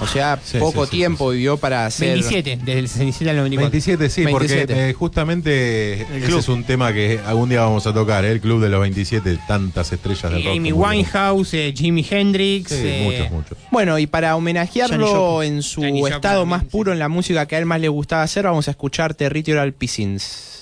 O 0.00 0.06
sea, 0.06 0.38
Sí, 0.42 0.58
poco 0.58 0.84
sí, 0.86 0.90
sí, 0.92 0.96
tiempo 0.96 1.30
vivió 1.30 1.58
para 1.58 1.86
hacer... 1.86 2.12
27, 2.12 2.58
desde 2.64 2.78
el 2.78 2.88
67 2.88 3.30
al 3.30 3.36
94. 3.36 3.70
27, 3.70 4.10
sí, 4.10 4.24
27. 4.24 4.66
porque 4.66 4.88
eh, 4.88 4.92
justamente 4.94 6.02
ese 6.02 6.26
club. 6.26 6.38
es 6.38 6.48
un 6.48 6.64
tema 6.64 6.92
que 6.92 7.20
algún 7.26 7.50
día 7.50 7.60
vamos 7.60 7.86
a 7.86 7.92
tocar, 7.92 8.24
¿eh? 8.24 8.32
el 8.32 8.40
club 8.40 8.62
de 8.62 8.70
los 8.70 8.80
27, 8.80 9.38
tantas 9.46 9.92
estrellas 9.92 10.32
del 10.32 10.44
rock. 10.44 10.56
Amy 10.56 10.72
Winehouse, 10.72 11.54
eh, 11.54 11.74
Jimi 11.76 12.06
Hendrix. 12.08 12.70
Sí, 12.70 12.82
eh, 12.82 13.02
muchos, 13.04 13.30
muchos. 13.30 13.58
Bueno, 13.70 13.98
y 13.98 14.06
para 14.06 14.36
homenajearlo 14.36 15.42
en 15.42 15.62
su 15.62 15.84
estado 16.06 16.46
más 16.46 16.64
puro 16.64 16.92
en 16.92 16.98
la 16.98 17.08
música 17.08 17.46
que 17.46 17.56
a 17.56 17.58
él 17.58 17.66
más 17.66 17.80
le 17.80 17.88
gustaba 17.88 18.22
hacer, 18.22 18.44
vamos 18.44 18.68
a 18.68 18.70
escuchar 18.70 19.14
Territorial 19.14 19.72
Pissings. 19.74 20.59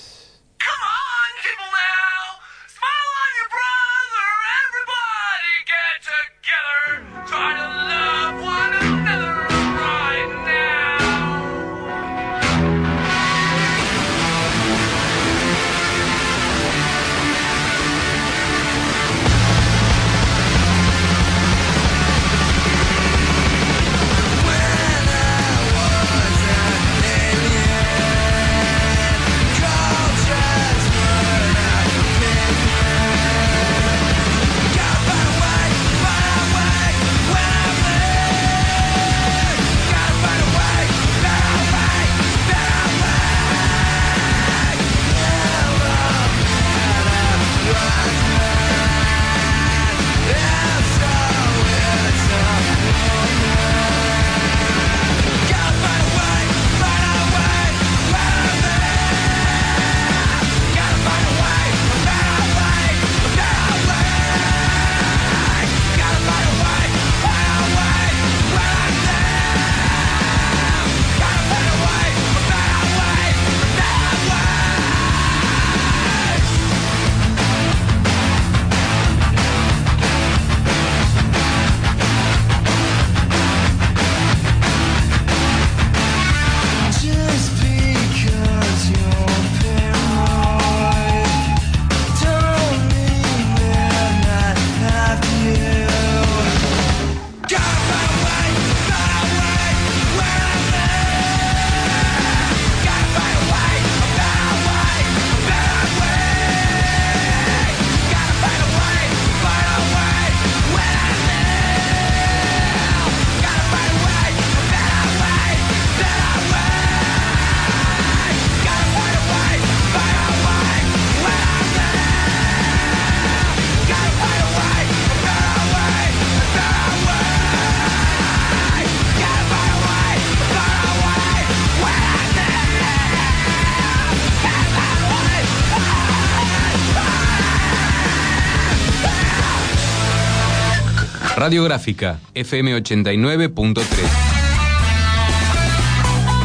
Radiográfica, 141.39 142.19
FM 142.33 142.75
89.3. 142.83 143.85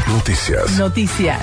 Noticias. 0.06 0.78
Noticias. 0.78 1.40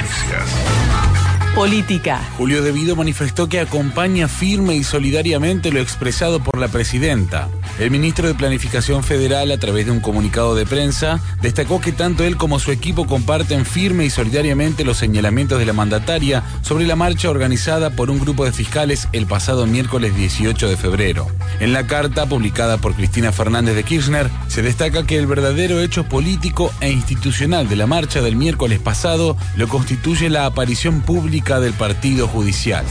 Política. 1.53 2.21
Julio 2.37 2.63
De 2.63 2.71
Vido 2.71 2.95
manifestó 2.95 3.49
que 3.49 3.59
acompaña 3.59 4.29
firme 4.29 4.75
y 4.75 4.85
solidariamente 4.85 5.69
lo 5.69 5.81
expresado 5.81 6.41
por 6.41 6.57
la 6.57 6.69
presidenta. 6.69 7.49
El 7.81 7.89
ministro 7.89 8.27
de 8.27 8.35
Planificación 8.35 9.03
Federal, 9.03 9.49
a 9.49 9.57
través 9.57 9.87
de 9.87 9.91
un 9.91 10.01
comunicado 10.01 10.53
de 10.53 10.67
prensa, 10.67 11.19
destacó 11.41 11.81
que 11.81 11.91
tanto 11.91 12.23
él 12.23 12.37
como 12.37 12.59
su 12.59 12.71
equipo 12.71 13.07
comparten 13.07 13.65
firme 13.65 14.05
y 14.05 14.11
solidariamente 14.11 14.85
los 14.85 14.97
señalamientos 14.97 15.57
de 15.57 15.65
la 15.65 15.73
mandataria 15.73 16.43
sobre 16.61 16.85
la 16.85 16.95
marcha 16.95 17.31
organizada 17.31 17.89
por 17.89 18.11
un 18.11 18.19
grupo 18.19 18.45
de 18.45 18.51
fiscales 18.51 19.07
el 19.13 19.25
pasado 19.25 19.65
miércoles 19.65 20.15
18 20.15 20.69
de 20.69 20.77
febrero. 20.77 21.25
En 21.59 21.73
la 21.73 21.87
carta 21.87 22.27
publicada 22.27 22.77
por 22.77 22.93
Cristina 22.93 23.31
Fernández 23.31 23.73
de 23.73 23.83
Kirchner, 23.83 24.29
se 24.47 24.61
destaca 24.61 25.07
que 25.07 25.17
el 25.17 25.25
verdadero 25.25 25.79
hecho 25.79 26.03
político 26.03 26.71
e 26.81 26.91
institucional 26.91 27.67
de 27.67 27.77
la 27.77 27.87
marcha 27.87 28.21
del 28.21 28.35
miércoles 28.35 28.77
pasado 28.77 29.35
lo 29.55 29.67
constituye 29.67 30.29
la 30.29 30.45
aparición 30.45 31.01
pública 31.01 31.59
del 31.59 31.73
partido 31.73 32.27
judicial. 32.27 32.85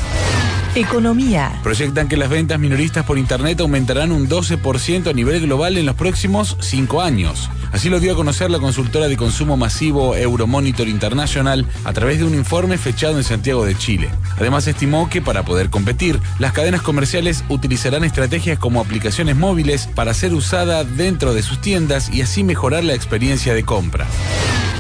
Economía. 0.77 1.59
Proyectan 1.64 2.07
que 2.07 2.16
las 2.16 2.31
ventas 2.31 2.61
minoristas 2.61 3.05
por 3.05 3.18
Internet 3.18 3.61
aumentarán 3.61 4.12
un 4.12 4.29
12% 4.29 5.11
a 5.11 5.12
nivel 5.12 5.41
global 5.41 5.77
en 5.77 5.85
los 5.85 5.97
próximos 5.97 6.57
cinco 6.61 7.03
años. 7.03 7.51
Así 7.73 7.89
lo 7.89 7.99
dio 7.99 8.12
a 8.12 8.16
conocer 8.16 8.53
la 8.53 8.61
consultora 8.61 9.09
de 9.09 9.16
consumo 9.16 9.57
masivo 9.57 10.14
Euromonitor 10.14 10.87
International 10.87 11.66
a 11.85 11.93
través 11.93 12.18
de 12.18 12.25
un 12.25 12.35
informe 12.35 12.79
fechado 12.79 13.16
en 13.16 13.25
Santiago 13.25 13.64
de 13.64 13.77
Chile. 13.77 14.11
Además 14.39 14.68
estimó 14.68 15.11
que 15.11 15.21
para 15.21 15.45
poder 15.45 15.71
competir, 15.71 16.21
las 16.39 16.53
cadenas 16.53 16.83
comerciales 16.83 17.45
utilizarán 17.49 18.05
estrategias 18.05 18.59
como 18.59 18.81
aplicaciones 18.81 19.37
móviles 19.37 19.89
para 19.89 20.14
ser 20.14 20.35
usada 20.35 20.85
dentro 20.85 21.35
de 21.35 21.43
sus 21.43 21.61
tiendas 21.61 22.11
y 22.11 22.23
así 22.23 22.45
mejorar 22.45 22.85
la 22.85 22.95
experiencia 22.95 23.55
de 23.55 23.64
compra. 23.64 24.07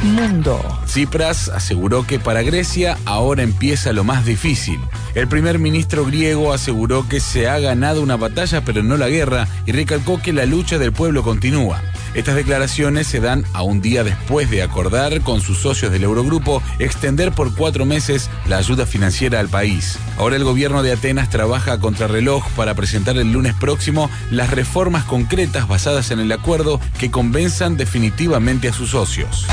Mundo. 0.02 0.60
Tsipras 0.86 1.48
aseguró 1.48 2.06
que 2.06 2.18
para 2.18 2.42
Grecia 2.42 2.96
ahora 3.04 3.42
empieza 3.42 3.92
lo 3.92 4.02
más 4.02 4.24
difícil. 4.24 4.80
El 5.14 5.26
primer 5.26 5.58
ministro 5.58 6.04
griego 6.04 6.52
aseguró 6.52 7.08
que 7.08 7.20
se 7.20 7.48
ha 7.48 7.58
ganado 7.58 8.02
una 8.02 8.16
batalla 8.16 8.62
pero 8.64 8.82
no 8.82 8.96
la 8.96 9.08
guerra 9.08 9.48
y 9.66 9.72
recalcó 9.72 10.20
que 10.22 10.32
la 10.32 10.46
lucha 10.46 10.78
del 10.78 10.92
pueblo 10.92 11.22
continúa. 11.22 11.82
Estas 12.14 12.34
declaraciones 12.34 13.06
se 13.06 13.20
dan 13.20 13.44
a 13.52 13.62
un 13.62 13.80
día 13.80 14.02
después 14.02 14.50
de 14.50 14.62
acordar 14.62 15.20
con 15.20 15.40
sus 15.40 15.58
socios 15.58 15.92
del 15.92 16.04
Eurogrupo 16.04 16.62
extender 16.78 17.32
por 17.32 17.54
cuatro 17.54 17.84
meses 17.84 18.30
la 18.48 18.58
ayuda 18.58 18.86
financiera 18.86 19.38
al 19.38 19.48
país. 19.48 19.98
Ahora 20.18 20.36
el 20.36 20.44
gobierno 20.44 20.82
de 20.82 20.92
Atenas 20.92 21.30
trabaja 21.30 21.72
a 21.72 21.80
contrarreloj 21.80 22.44
para 22.56 22.74
presentar 22.74 23.16
el 23.16 23.32
lunes 23.32 23.54
próximo 23.54 24.10
las 24.30 24.50
reformas 24.50 25.04
concretas 25.04 25.68
basadas 25.68 26.10
en 26.10 26.20
el 26.20 26.32
acuerdo 26.32 26.80
que 26.98 27.10
convenzan 27.10 27.76
definitivamente 27.76 28.68
a 28.68 28.72
sus 28.72 28.90
socios. 28.90 29.46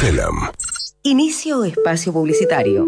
Telam. 0.00 0.50
Inicio 1.02 1.64
espacio 1.64 2.12
publicitario. 2.12 2.86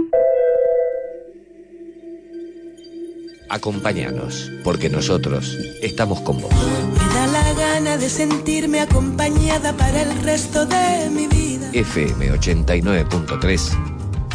Acompáñanos, 3.54 4.50
porque 4.64 4.90
nosotros 4.90 5.56
estamos 5.80 6.20
con 6.22 6.40
vos. 6.40 6.52
Me 6.52 7.14
da 7.14 7.26
la 7.28 7.52
gana 7.52 7.96
de 7.96 8.10
sentirme 8.10 8.80
acompañada 8.80 9.76
para 9.76 10.02
el 10.02 10.24
resto 10.24 10.66
de 10.66 11.08
mi 11.08 11.28
vida. 11.28 11.70
FM 11.72 12.32
89.3, 12.32 13.70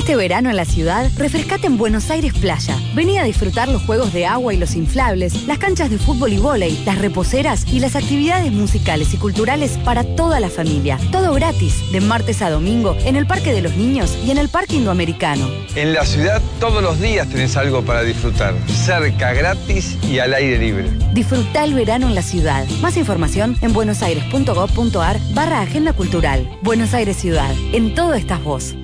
Este 0.00 0.16
verano 0.16 0.48
en 0.48 0.56
la 0.56 0.64
ciudad, 0.64 1.10
refrescate 1.18 1.66
en 1.66 1.76
Buenos 1.76 2.10
Aires 2.10 2.32
Playa. 2.32 2.74
Vení 2.94 3.18
a 3.18 3.24
disfrutar 3.24 3.68
los 3.68 3.82
juegos 3.82 4.14
de 4.14 4.24
agua 4.24 4.54
y 4.54 4.56
los 4.56 4.74
inflables, 4.74 5.46
las 5.46 5.58
canchas 5.58 5.90
de 5.90 5.98
fútbol 5.98 6.32
y 6.32 6.38
vóley, 6.38 6.82
las 6.86 6.98
reposeras 6.98 7.66
y 7.66 7.80
las 7.80 7.96
actividades 7.96 8.50
musicales 8.50 9.12
y 9.12 9.18
culturales 9.18 9.76
para 9.84 10.02
toda 10.02 10.40
la 10.40 10.48
familia. 10.48 10.98
Todo 11.12 11.34
gratis, 11.34 11.92
de 11.92 12.00
martes 12.00 12.40
a 12.40 12.48
domingo, 12.48 12.96
en 13.04 13.14
el 13.14 13.26
Parque 13.26 13.52
de 13.52 13.60
los 13.60 13.76
Niños 13.76 14.16
y 14.24 14.30
en 14.30 14.38
el 14.38 14.48
Parque 14.48 14.76
Indoamericano. 14.76 15.46
En 15.76 15.92
la 15.92 16.06
ciudad 16.06 16.40
todos 16.60 16.82
los 16.82 16.98
días 16.98 17.28
tenés 17.28 17.58
algo 17.58 17.84
para 17.84 18.02
disfrutar. 18.02 18.54
Cerca, 18.68 19.34
gratis 19.34 19.98
y 20.10 20.18
al 20.18 20.32
aire 20.32 20.56
libre. 20.56 20.88
Disfruta 21.12 21.62
el 21.62 21.74
verano 21.74 22.08
en 22.08 22.14
la 22.14 22.22
ciudad. 22.22 22.66
Más 22.80 22.96
información 22.96 23.54
en 23.60 23.74
buenosaires.gov.ar 23.74 25.20
barra 25.34 25.60
Agenda 25.60 25.92
Cultural. 25.92 26.48
Buenos 26.62 26.94
Aires 26.94 27.18
Ciudad. 27.18 27.54
En 27.74 27.94
todo 27.94 28.14
estás 28.14 28.42
vos. 28.42 28.74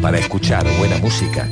Para 0.00 0.18
escuchar 0.18 0.66
buena 0.78 0.98
música, 0.98 1.48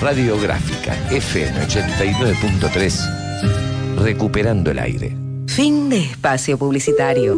Radiográfica 0.00 0.94
FM 1.10 1.66
89.3, 1.66 3.96
recuperando 3.98 4.70
el 4.70 4.78
aire. 4.78 5.16
Fin 5.46 5.88
de 5.88 6.02
espacio 6.02 6.58
publicitario. 6.58 7.36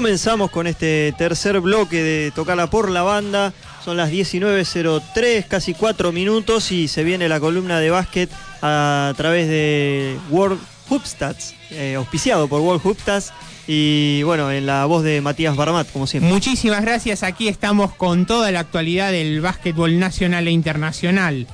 Comenzamos 0.00 0.50
con 0.50 0.66
este 0.66 1.14
tercer 1.18 1.60
bloque 1.60 2.02
de 2.02 2.30
Tocala 2.30 2.70
por 2.70 2.90
la 2.90 3.02
banda. 3.02 3.52
Son 3.84 3.98
las 3.98 4.10
19.03, 4.10 5.46
casi 5.46 5.74
4 5.74 6.10
minutos 6.10 6.72
y 6.72 6.88
se 6.88 7.04
viene 7.04 7.28
la 7.28 7.38
columna 7.38 7.78
de 7.80 7.90
básquet 7.90 8.30
a 8.62 9.12
través 9.18 9.46
de 9.46 10.16
World 10.30 10.58
Hoopstats, 10.88 11.54
eh, 11.72 11.96
auspiciado 11.96 12.48
por 12.48 12.62
World 12.62 12.80
Hoopstats 12.82 13.34
y 13.66 14.22
bueno, 14.22 14.50
en 14.50 14.64
la 14.64 14.86
voz 14.86 15.04
de 15.04 15.20
Matías 15.20 15.54
Barmat, 15.54 15.92
como 15.92 16.06
siempre. 16.06 16.32
Muchísimas 16.32 16.80
gracias. 16.80 17.22
Aquí 17.22 17.48
estamos 17.48 17.94
con 17.94 18.24
toda 18.24 18.50
la 18.52 18.60
actualidad 18.60 19.12
del 19.12 19.42
básquetbol 19.42 19.98
nacional 19.98 20.48
e 20.48 20.50
internacional. 20.50 21.46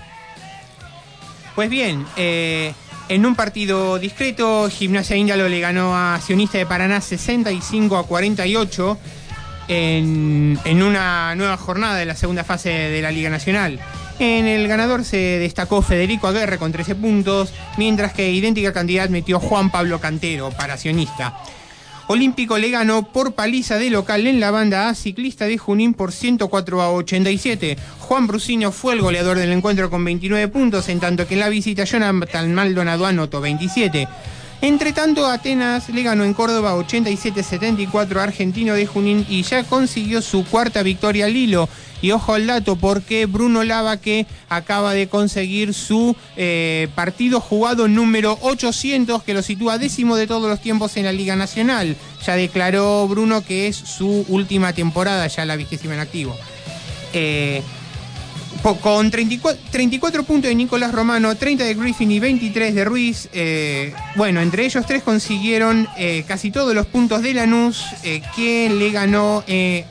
Pues 1.56 1.68
bien, 1.68 2.06
eh, 2.16 2.74
en 3.08 3.26
un 3.26 3.34
partido 3.36 3.98
discreto, 3.98 4.68
Gimnasia 4.70 5.16
Índalo 5.16 5.48
le 5.48 5.60
ganó 5.60 5.96
a 5.96 6.20
Sionista 6.20 6.58
de 6.58 6.66
Paraná 6.66 7.00
65 7.00 7.96
a 7.96 8.06
48 8.06 8.98
en, 9.68 10.58
en 10.64 10.82
una 10.82 11.34
nueva 11.34 11.56
jornada 11.56 11.96
de 11.96 12.06
la 12.06 12.14
segunda 12.14 12.44
fase 12.44 12.70
de 12.70 13.02
la 13.02 13.10
Liga 13.10 13.30
Nacional. 13.30 13.80
En 14.18 14.46
el 14.46 14.66
ganador 14.66 15.04
se 15.04 15.38
destacó 15.38 15.82
Federico 15.82 16.26
Aguirre 16.26 16.58
con 16.58 16.72
13 16.72 16.94
puntos, 16.94 17.52
mientras 17.76 18.12
que 18.12 18.30
idéntica 18.30 18.72
cantidad 18.72 19.08
metió 19.10 19.38
Juan 19.38 19.70
Pablo 19.70 20.00
Cantero 20.00 20.50
para 20.50 20.76
Sionista. 20.76 21.36
Olímpico 22.08 22.56
le 22.56 22.70
ganó 22.70 23.02
por 23.02 23.32
paliza 23.32 23.78
de 23.78 23.90
local 23.90 24.28
en 24.28 24.38
la 24.38 24.52
banda 24.52 24.88
A 24.88 24.94
ciclista 24.94 25.46
de 25.46 25.58
Junín 25.58 25.92
por 25.92 26.12
104 26.12 26.80
a 26.80 26.92
87. 26.92 27.76
Juan 27.98 28.28
Brusino 28.28 28.70
fue 28.70 28.94
el 28.94 29.02
goleador 29.02 29.38
del 29.38 29.50
encuentro 29.50 29.90
con 29.90 30.04
29 30.04 30.46
puntos, 30.46 30.88
en 30.88 31.00
tanto 31.00 31.26
que 31.26 31.34
en 31.34 31.40
la 31.40 31.48
visita 31.48 31.82
Jonathan 31.82 32.54
Maldonado 32.54 33.06
anotó 33.06 33.40
27. 33.40 34.06
Entre 34.62 34.92
tanto, 34.92 35.26
Atenas 35.26 35.88
le 35.88 36.02
ganó 36.02 36.24
en 36.24 36.32
Córdoba 36.32 36.76
87-74 36.76 38.16
a 38.18 38.22
Argentino 38.22 38.74
de 38.74 38.86
Junín 38.86 39.26
y 39.28 39.42
ya 39.42 39.64
consiguió 39.64 40.22
su 40.22 40.44
cuarta 40.44 40.82
victoria 40.82 41.26
al 41.26 41.36
hilo. 41.36 41.68
Y 42.02 42.10
ojo 42.10 42.34
al 42.34 42.46
dato 42.46 42.76
porque 42.76 43.26
Bruno 43.26 43.64
Lava 43.64 43.96
que 43.96 44.26
acaba 44.48 44.92
de 44.92 45.08
conseguir 45.08 45.74
su 45.74 46.14
eh, 46.36 46.88
partido 46.94 47.40
jugado 47.40 47.88
número 47.88 48.38
800 48.42 49.22
que 49.22 49.34
lo 49.34 49.42
sitúa 49.42 49.78
décimo 49.78 50.16
de 50.16 50.26
todos 50.26 50.48
los 50.48 50.60
tiempos 50.60 50.96
en 50.96 51.04
la 51.04 51.12
Liga 51.12 51.36
Nacional. 51.36 51.96
Ya 52.24 52.36
declaró 52.36 53.06
Bruno 53.08 53.42
que 53.44 53.68
es 53.68 53.76
su 53.76 54.24
última 54.28 54.72
temporada, 54.72 55.26
ya 55.26 55.44
la 55.44 55.56
vigésima 55.56 55.94
en 55.94 56.00
activo. 56.00 56.36
Eh, 57.12 57.62
Con 58.82 59.12
34, 59.12 59.62
34 59.70 60.24
puntos 60.24 60.48
de 60.48 60.54
Nicolás 60.56 60.90
Romano, 60.90 61.36
30 61.36 61.62
de 61.62 61.74
Griffin 61.74 62.10
y 62.10 62.18
23 62.18 62.74
de 62.74 62.84
Ruiz. 62.84 63.28
eh, 63.32 63.94
bueno, 64.16 64.40
entre 64.40 64.64
ellos 64.64 64.84
tres 64.84 65.04
consiguieron 65.04 65.86
eh, 65.96 66.24
casi 66.26 66.50
todos 66.50 66.74
los 66.74 66.86
puntos 66.86 67.22
de 67.22 67.32
Lanús, 67.32 67.84
eh, 68.02 68.22
que 68.34 68.68
le 68.68 68.90
ganó 68.90 69.44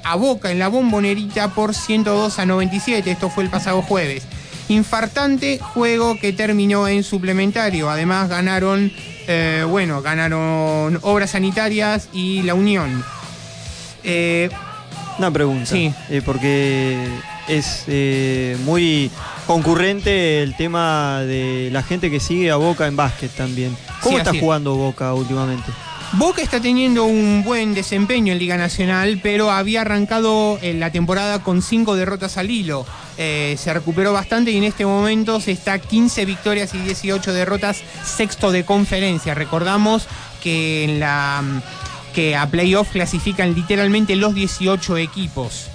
a 0.03 0.15
Boca 0.15 0.51
en 0.51 0.59
la 0.59 0.67
bombonerita 0.67 1.53
por 1.53 1.73
102 1.73 2.37
a 2.37 2.45
97. 2.45 3.09
Esto 3.09 3.29
fue 3.29 3.45
el 3.45 3.49
pasado 3.49 3.81
jueves. 3.81 4.23
Infartante 4.67 5.57
juego 5.59 6.19
que 6.19 6.33
terminó 6.33 6.85
en 6.89 7.03
suplementario. 7.03 7.89
Además 7.89 8.27
ganaron, 8.27 8.91
bueno, 9.69 10.01
ganaron 10.01 10.99
Obras 11.01 11.31
Sanitarias 11.31 12.09
y 12.11 12.41
La 12.41 12.55
Unión. 12.55 13.05
Una 15.17 15.31
pregunta. 15.31 15.67
Sí. 15.67 15.93
Porque 16.25 17.07
es 17.47 17.83
eh, 17.87 18.57
muy 18.65 19.11
concurrente 19.47 20.41
el 20.43 20.55
tema 20.55 21.21
de 21.21 21.69
la 21.71 21.83
gente 21.83 22.09
que 22.09 22.19
sigue 22.19 22.51
a 22.51 22.55
Boca 22.55 22.87
en 22.87 22.95
básquet 22.95 23.31
también. 23.31 23.75
¿Cómo 24.01 24.15
Sí, 24.15 24.19
está 24.19 24.31
es. 24.31 24.39
jugando 24.39 24.75
Boca 24.75 25.13
últimamente? 25.13 25.71
Boca 26.13 26.41
está 26.41 26.61
teniendo 26.61 27.05
un 27.05 27.43
buen 27.43 27.73
desempeño 27.73 28.31
en 28.31 28.39
Liga 28.39 28.57
Nacional, 28.57 29.19
pero 29.21 29.51
había 29.51 29.81
arrancado 29.81 30.57
en 30.61 30.79
la 30.79 30.91
temporada 30.91 31.43
con 31.43 31.61
cinco 31.61 31.95
derrotas 31.95 32.37
al 32.37 32.49
hilo. 32.51 32.85
Eh, 33.17 33.55
se 33.59 33.73
recuperó 33.73 34.13
bastante 34.13 34.51
y 34.51 34.57
en 34.57 34.63
este 34.63 34.85
momento 34.85 35.41
se 35.41 35.51
está 35.51 35.79
15 35.79 36.25
victorias 36.25 36.73
y 36.73 36.77
18 36.79 37.33
derrotas, 37.33 37.81
sexto 38.05 38.51
de 38.51 38.63
conferencia. 38.63 39.33
Recordamos 39.33 40.07
que 40.41 40.83
en 40.85 40.99
la 40.99 41.43
que 42.13 42.35
a 42.35 42.47
playoff 42.49 42.91
clasifican 42.91 43.53
literalmente 43.53 44.15
los 44.15 44.33
18 44.35 44.97
equipos. 44.97 45.65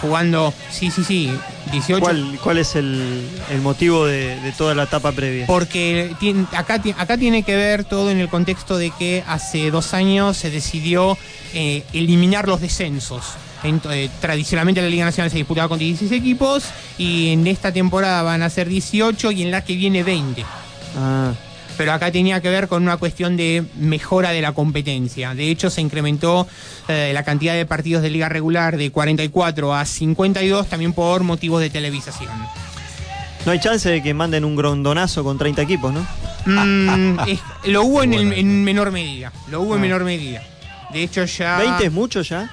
Jugando, 0.00 0.54
sí, 0.70 0.90
sí, 0.90 1.02
sí, 1.02 1.30
18. 1.72 2.00
¿Cuál, 2.00 2.38
cuál 2.42 2.58
es 2.58 2.76
el, 2.76 3.22
el 3.50 3.60
motivo 3.60 4.06
de, 4.06 4.38
de 4.40 4.52
toda 4.52 4.74
la 4.74 4.84
etapa 4.84 5.10
previa? 5.12 5.46
Porque 5.46 6.12
acá, 6.52 6.80
acá 6.96 7.18
tiene 7.18 7.42
que 7.42 7.56
ver 7.56 7.84
todo 7.84 8.10
en 8.10 8.18
el 8.18 8.28
contexto 8.28 8.78
de 8.78 8.90
que 8.96 9.24
hace 9.26 9.70
dos 9.72 9.94
años 9.94 10.36
se 10.36 10.50
decidió 10.50 11.18
eh, 11.52 11.82
eliminar 11.92 12.46
los 12.46 12.60
descensos. 12.60 13.24
Ent- 13.64 13.90
eh, 13.92 14.08
tradicionalmente 14.20 14.80
la 14.80 14.88
Liga 14.88 15.04
Nacional 15.04 15.32
se 15.32 15.38
disputaba 15.38 15.68
con 15.68 15.80
16 15.80 16.12
equipos 16.12 16.62
y 16.96 17.32
en 17.32 17.46
esta 17.48 17.72
temporada 17.72 18.22
van 18.22 18.42
a 18.42 18.50
ser 18.50 18.68
18 18.68 19.32
y 19.32 19.42
en 19.42 19.50
la 19.50 19.64
que 19.64 19.74
viene 19.74 20.04
20. 20.04 20.44
Ah, 20.96 21.32
Pero 21.78 21.92
acá 21.94 22.10
tenía 22.12 22.42
que 22.42 22.50
ver 22.50 22.68
con 22.68 22.82
una 22.82 22.98
cuestión 22.98 23.36
de 23.38 23.64
mejora 23.78 24.30
de 24.32 24.42
la 24.42 24.52
competencia. 24.52 25.32
De 25.34 25.48
hecho, 25.50 25.70
se 25.70 25.80
incrementó 25.80 26.46
eh, 26.88 27.12
la 27.14 27.22
cantidad 27.22 27.54
de 27.54 27.64
partidos 27.64 28.02
de 28.02 28.10
liga 28.10 28.28
regular 28.28 28.76
de 28.76 28.90
44 28.90 29.74
a 29.74 29.84
52 29.86 30.66
también 30.68 30.92
por 30.92 31.22
motivos 31.22 31.60
de 31.62 31.70
televisación. 31.70 32.30
no 33.46 33.52
hay 33.52 33.60
chance 33.60 33.88
de 33.88 34.02
que 34.02 34.12
manden 34.12 34.44
un 34.44 34.56
grondonazo 34.56 35.24
con 35.24 35.38
30 35.38 35.62
equipos, 35.62 35.94
¿no? 35.94 36.06
Mm, 36.44 37.20
es- 37.28 37.40
lo 37.66 37.82
hubo 37.84 38.02
en, 38.02 38.12
el- 38.12 38.32
en 38.34 38.64
menor 38.64 38.90
medida. 38.90 39.32
Lo 39.48 39.62
hubo 39.62 39.74
en 39.74 39.78
Ah. 39.80 39.82
menor 39.82 40.04
medida. 40.04 40.42
De 40.92 41.02
hecho, 41.02 41.24
ya. 41.24 41.58
¿20 41.78 41.84
es 41.86 41.92
mucho 41.92 42.20
ya? 42.22 42.50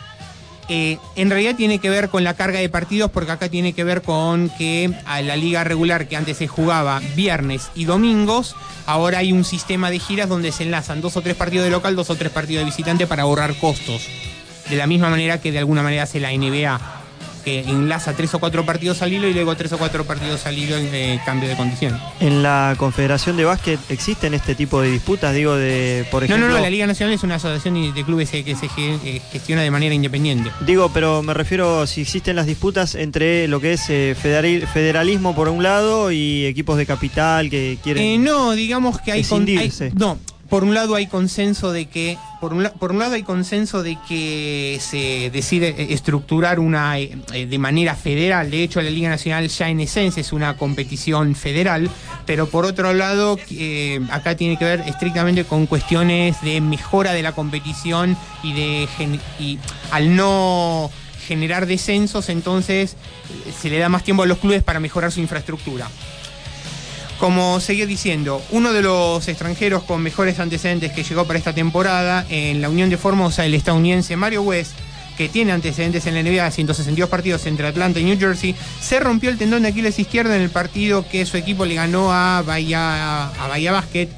Eh, 0.68 0.98
en 1.16 1.30
realidad 1.30 1.56
tiene 1.56 1.80
que 1.80 1.90
ver 1.90 2.10
con 2.10 2.24
la 2.24 2.34
carga 2.34 2.60
de 2.60 2.70
partidos, 2.70 3.12
porque 3.12 3.32
acá 3.32 3.50
tiene 3.50 3.74
que 3.74 3.84
ver 3.84 4.02
con 4.02 4.50
que 4.50 4.92
a 5.06 5.22
la 5.22 5.36
liga 5.36 5.64
regular 5.64 6.08
que 6.08 6.16
antes 6.16 6.38
se 6.38 6.48
jugaba 6.48 7.02
viernes 7.16 7.70
y 7.76 7.86
domingos, 7.86 8.56
ahora 8.86 9.20
hay 9.20 9.32
un 9.32 9.44
sistema 9.44 9.92
de 9.92 10.00
giras 10.00 10.28
donde 10.28 10.52
se 10.52 10.64
enlazan 10.64 11.02
dos 11.02 11.18
o 11.18 11.22
tres 11.22 11.36
partidos 11.36 11.66
de 11.66 11.72
local, 11.72 11.96
dos 11.96 12.10
o 12.10 12.16
tres 12.16 12.32
partidos 12.32 12.62
de 12.62 12.66
visitante 12.66 13.06
para 13.06 13.24
ahorrar 13.24 13.56
costos. 13.56 14.08
De 14.70 14.76
la 14.76 14.88
misma 14.88 15.10
manera 15.10 15.40
que 15.40 15.52
de 15.52 15.60
alguna 15.60 15.84
manera 15.84 16.04
hace 16.04 16.20
la 16.20 16.32
NBA, 16.32 16.80
que 17.46 17.60
enlaza 17.62 18.14
tres 18.14 18.34
o 18.34 18.40
cuatro 18.40 18.66
partidos 18.66 19.02
al 19.02 19.14
hilo 19.14 19.30
y 19.30 19.34
luego 19.34 19.56
tres 19.56 19.72
o 19.72 19.78
cuatro 19.78 20.04
partidos 20.04 20.46
al 20.46 20.58
hilo 20.58 20.76
en 20.76 20.94
eh, 20.94 21.22
cambio 21.26 21.48
de 21.48 21.56
condición. 21.56 21.98
¿En 22.20 22.44
la 22.44 22.76
Confederación 22.78 23.38
de 23.38 23.46
Básquet 23.46 23.80
existen 23.90 24.34
este 24.34 24.56
tipo 24.56 24.82
de 24.82 24.90
disputas? 24.92 25.34
Digo, 25.34 25.56
de, 25.56 26.06
por 26.12 26.24
No, 26.24 26.26
ejemplo... 26.26 26.48
no, 26.50 26.56
no, 26.56 26.62
la 26.62 26.70
Liga 26.70 26.88
Nacional 26.88 27.14
es 27.14 27.24
una 27.24 27.36
asociación 27.36 27.94
de 27.94 28.04
clubes 28.04 28.34
eh, 28.34 28.44
que 28.44 28.56
se 28.56 28.66
eh, 28.78 29.22
gestiona 29.32 29.62
de 29.62 29.72
manera 29.72 29.94
independiente. 29.96 30.50
Digo, 30.66 30.90
pero 30.94 31.22
me 31.22 31.34
refiero 31.34 31.86
si 31.88 32.02
existen 32.02 32.36
las 32.36 32.48
disputas 32.48 32.96
entre 32.96 33.48
lo 33.48 33.62
que 33.62 33.74
es 33.74 33.90
eh, 33.90 34.16
federalismo 34.20 35.36
por 35.36 35.48
un 35.48 35.62
lado 35.64 36.12
y 36.12 36.46
equipos 36.46 36.78
de 36.78 36.86
capital 36.86 37.50
que 37.50 37.78
quieren... 37.84 38.04
Eh, 38.04 38.18
no, 38.18 38.54
digamos 38.54 39.00
que 39.00 39.12
hay, 39.12 39.24
con- 39.24 39.48
hay- 39.48 39.72
no, 39.94 40.18
por 40.50 40.64
un 40.64 40.74
lado 40.74 40.96
hay 40.96 41.08
consenso 41.08 41.72
de 41.72 41.88
que 41.88 42.18
por 42.40 42.54
un, 42.54 42.70
por 42.80 42.92
un 42.92 43.00
lado 43.00 43.16
hay 43.16 43.24
consenso 43.24 43.84
de 43.84 43.98
que 44.08 44.78
se 44.82 45.30
decide 45.32 45.70
eh, 45.70 45.88
estructurar 45.92 46.60
una 46.60 47.00
eh, 47.00 47.18
de 47.34 47.58
manera 47.58 47.96
federal. 47.96 48.52
De 48.52 48.64
hecho, 48.64 48.82
la 48.82 48.90
Liga 48.90 49.10
Nacional 49.10 49.48
ya 49.48 49.70
en 49.70 49.80
esencia 49.80 50.22
es 50.22 50.34
una 50.34 50.58
competición 50.58 51.36
federal, 51.36 51.90
pero 52.26 52.48
por 52.48 52.66
otro 52.66 52.94
lado 52.94 53.40
eh, 53.50 54.00
acá 54.12 54.36
tiene 54.36 54.58
que 54.58 54.66
ver 54.66 54.82
estrictamente 54.82 55.46
con 55.46 55.66
cuestiones 55.66 56.42
de 56.42 56.62
mejora 56.62 57.14
de 57.14 57.24
la 57.24 57.32
competición 57.32 58.18
y 58.44 58.54
de 58.54 58.88
y 59.40 59.60
al 59.92 60.16
no 60.16 60.92
generar 61.26 61.66
descensos, 61.66 62.30
entonces 62.30 62.94
eh, 62.94 63.52
se 63.60 63.70
le 63.70 63.80
da 63.80 63.90
más 63.90 64.04
tiempo 64.04 64.24
a 64.24 64.26
los 64.26 64.38
clubes 64.38 64.64
para 64.64 64.80
mejorar 64.80 65.12
su 65.12 65.20
infraestructura. 65.20 65.90
Como 67.26 67.60
seguía 67.60 67.88
diciendo, 67.88 68.40
uno 68.52 68.72
de 68.72 68.84
los 68.84 69.28
extranjeros 69.28 69.82
con 69.82 70.00
mejores 70.04 70.40
antecedentes 70.40 70.92
que 70.92 71.02
llegó 71.02 71.26
para 71.26 71.40
esta 71.40 71.56
temporada 71.56 72.24
en 72.30 72.62
la 72.62 72.70
Unión 72.70 72.92
de 72.92 72.98
Formosa, 72.98 73.44
el 73.48 73.56
estadounidense 73.56 74.16
Mario 74.16 74.44
West, 74.44 74.74
que 75.18 75.28
tiene 75.28 75.52
antecedentes 75.52 76.06
en 76.06 76.14
la 76.14 76.22
NBA, 76.22 76.52
162 76.52 77.10
partidos 77.10 77.48
entre 77.48 77.66
Atlanta 77.66 78.00
y 78.00 78.04
New 78.04 78.20
Jersey, 78.20 78.56
se 78.80 79.00
rompió 79.00 79.32
el 79.32 79.40
tendón 79.40 79.64
de 79.64 79.70
Aquiles 79.70 79.98
izquierdo 79.98 80.36
en 80.36 80.42
el 80.44 80.52
partido 80.52 81.04
que 81.10 81.26
su 81.26 81.36
equipo 81.36 81.66
le 81.66 81.74
ganó 81.74 82.14
a 82.14 82.44
Bahía, 82.44 83.30
a 83.30 83.48
Bahía 83.48 83.72
Basket 83.72 84.10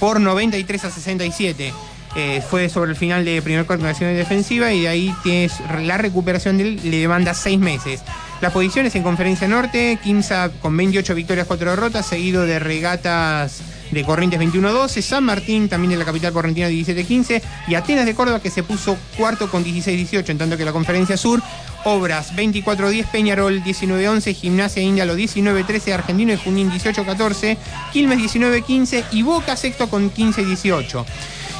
por 0.00 0.20
93 0.20 0.84
a 0.84 0.90
67. 0.90 1.72
Eh, 2.16 2.42
fue 2.50 2.68
sobre 2.68 2.90
el 2.90 2.96
final 2.96 3.24
de 3.24 3.40
primer 3.40 3.66
cuarto 3.66 3.84
de 3.84 3.90
acción 3.90 4.16
defensiva 4.16 4.72
y 4.72 4.80
de 4.80 4.88
ahí 4.88 5.14
tienes 5.22 5.52
la 5.84 5.96
recuperación 5.96 6.58
de 6.58 6.64
él 6.64 6.80
le 6.82 6.96
demanda 6.96 7.34
seis 7.34 7.60
meses. 7.60 8.02
Las 8.40 8.52
posiciones 8.52 8.94
en 8.94 9.02
Conferencia 9.02 9.48
Norte, 9.48 9.98
Quimsa 10.02 10.50
con 10.62 10.76
28 10.76 11.14
victorias, 11.16 11.46
4 11.48 11.70
derrotas, 11.70 12.06
seguido 12.06 12.46
de 12.46 12.60
regatas 12.60 13.62
de 13.90 14.04
Corrientes 14.04 14.38
21-12, 14.38 15.02
San 15.02 15.24
Martín 15.24 15.68
también 15.68 15.90
de 15.90 15.96
la 15.96 16.04
capital 16.04 16.32
correntina 16.32 16.68
17-15 16.68 17.42
y 17.66 17.74
Atenas 17.74 18.06
de 18.06 18.14
Córdoba 18.14 18.40
que 18.40 18.50
se 18.50 18.62
puso 18.62 18.96
cuarto 19.16 19.50
con 19.50 19.64
16-18, 19.64 20.28
en 20.28 20.38
tanto 20.38 20.56
que 20.56 20.64
la 20.64 20.72
Conferencia 20.72 21.16
Sur, 21.16 21.42
Obras 21.84 22.32
24-10, 22.34 23.06
Peñarol 23.06 23.62
19-11, 23.62 24.34
Gimnasia 24.34 24.82
Índalo 24.82 25.16
19-13, 25.16 25.92
Argentino 25.92 26.32
y 26.32 26.36
Junín 26.36 26.70
18-14, 26.70 27.56
Quilmes 27.92 28.18
19-15 28.18 29.04
y 29.12 29.22
Boca 29.22 29.56
sexto 29.56 29.88
con 29.88 30.12
15-18. 30.12 31.04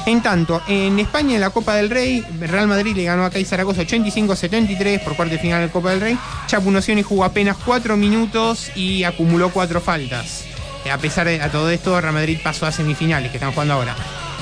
En 0.05 0.21
tanto, 0.23 0.61
en 0.67 0.97
España, 0.99 1.35
en 1.35 1.41
la 1.41 1.49
Copa 1.51 1.75
del 1.75 1.89
Rey, 1.89 2.25
Real 2.39 2.67
Madrid 2.67 2.95
le 2.95 3.03
ganó 3.03 3.25
a 3.25 3.29
CAI 3.29 3.45
Zaragoza 3.45 3.81
85-73 3.83 5.03
por 5.03 5.15
cuarto 5.15 5.35
de 5.35 5.39
final 5.39 5.59
de 5.61 5.67
la 5.67 5.71
Copa 5.71 5.91
del 5.91 6.01
Rey. 6.01 6.17
Chapu 6.47 6.71
Nocioni 6.71 7.03
jugó 7.03 7.23
apenas 7.25 7.57
4 7.63 7.95
minutos 7.97 8.71
y 8.75 9.03
acumuló 9.03 9.49
4 9.51 9.81
faltas. 9.81 10.45
Eh, 10.85 10.91
A 10.91 10.97
pesar 10.97 11.27
de 11.27 11.41
a 11.41 11.51
todo 11.51 11.69
esto, 11.69 11.99
Real 11.99 12.13
Madrid 12.13 12.39
pasó 12.43 12.65
a 12.65 12.71
semifinales, 12.71 13.29
que 13.29 13.37
están 13.37 13.51
jugando 13.51 13.75
ahora. 13.75 13.95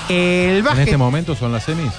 El 0.08 0.66
En 0.66 0.80
este 0.80 0.95
momento 0.97 1.36
son 1.36 1.51
las 1.51 1.64
semis. 1.64 1.91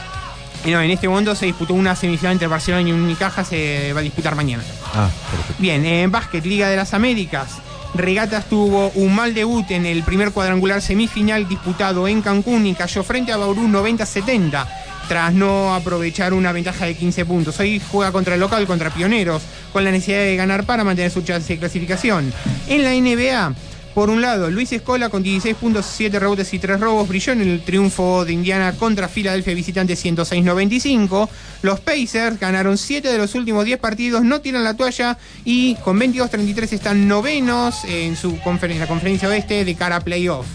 no, 0.64 0.80
en 0.80 0.90
este 0.90 1.08
momento 1.08 1.34
se 1.34 1.44
disputó 1.46 1.74
una 1.74 1.94
semifinal 1.94 2.32
entre 2.32 2.48
Barcelona 2.48 2.88
y 2.88 2.92
Unicaja, 2.92 3.44
se 3.44 3.92
va 3.92 4.00
a 4.00 4.02
disputar 4.02 4.34
mañana. 4.34 4.62
Ah, 4.94 5.10
perfecto. 5.30 5.54
Bien, 5.58 5.84
en 5.84 6.10
básquet, 6.10 6.44
Liga 6.46 6.68
de 6.68 6.76
las 6.76 6.94
Américas. 6.94 7.58
Regatas 7.94 8.48
tuvo 8.48 8.90
un 8.94 9.14
mal 9.14 9.34
debut 9.34 9.70
en 9.70 9.86
el 9.86 10.02
primer 10.02 10.32
cuadrangular 10.32 10.82
semifinal 10.82 11.48
disputado 11.48 12.06
en 12.06 12.22
Cancún 12.22 12.66
y 12.66 12.74
cayó 12.74 13.02
frente 13.02 13.32
a 13.32 13.36
Bauru 13.36 13.66
90-70 13.66 14.66
tras 15.08 15.32
no 15.32 15.74
aprovechar 15.74 16.34
una 16.34 16.52
ventaja 16.52 16.84
de 16.84 16.94
15 16.94 17.24
puntos. 17.24 17.58
Hoy 17.60 17.80
juega 17.90 18.12
contra 18.12 18.34
el 18.34 18.40
local, 18.40 18.66
contra 18.66 18.90
Pioneros, 18.90 19.42
con 19.72 19.82
la 19.82 19.90
necesidad 19.90 20.18
de 20.18 20.36
ganar 20.36 20.64
para 20.64 20.84
mantener 20.84 21.10
su 21.10 21.22
chance 21.22 21.54
de 21.54 21.58
clasificación. 21.58 22.30
En 22.68 22.84
la 22.84 22.92
NBA, 22.92 23.54
por 23.98 24.10
un 24.10 24.20
lado, 24.22 24.48
Luis 24.48 24.72
Escola 24.72 25.08
con 25.08 25.24
16 25.24 25.56
puntos, 25.56 25.84
7 25.84 26.20
rebotes 26.20 26.54
y 26.54 26.60
3 26.60 26.78
robos 26.78 27.08
brilló 27.08 27.32
en 27.32 27.40
el 27.40 27.60
triunfo 27.64 28.24
de 28.24 28.32
Indiana 28.32 28.72
contra 28.78 29.08
Filadelfia 29.08 29.52
visitante 29.54 29.94
106-95. 29.94 31.28
Los 31.62 31.80
Pacers 31.80 32.38
ganaron 32.38 32.78
7 32.78 33.08
de 33.10 33.18
los 33.18 33.34
últimos 33.34 33.64
10 33.64 33.80
partidos, 33.80 34.22
no 34.22 34.40
tiran 34.40 34.62
la 34.62 34.74
toalla 34.74 35.18
y 35.44 35.74
con 35.82 35.98
22-33 35.98 36.72
están 36.74 37.08
novenos 37.08 37.82
en, 37.86 38.14
su 38.14 38.36
confer- 38.38 38.70
en 38.70 38.78
la 38.78 38.86
conferencia 38.86 39.28
oeste 39.28 39.64
de 39.64 39.74
cara 39.74 39.96
a 39.96 40.00
playoff. 40.00 40.46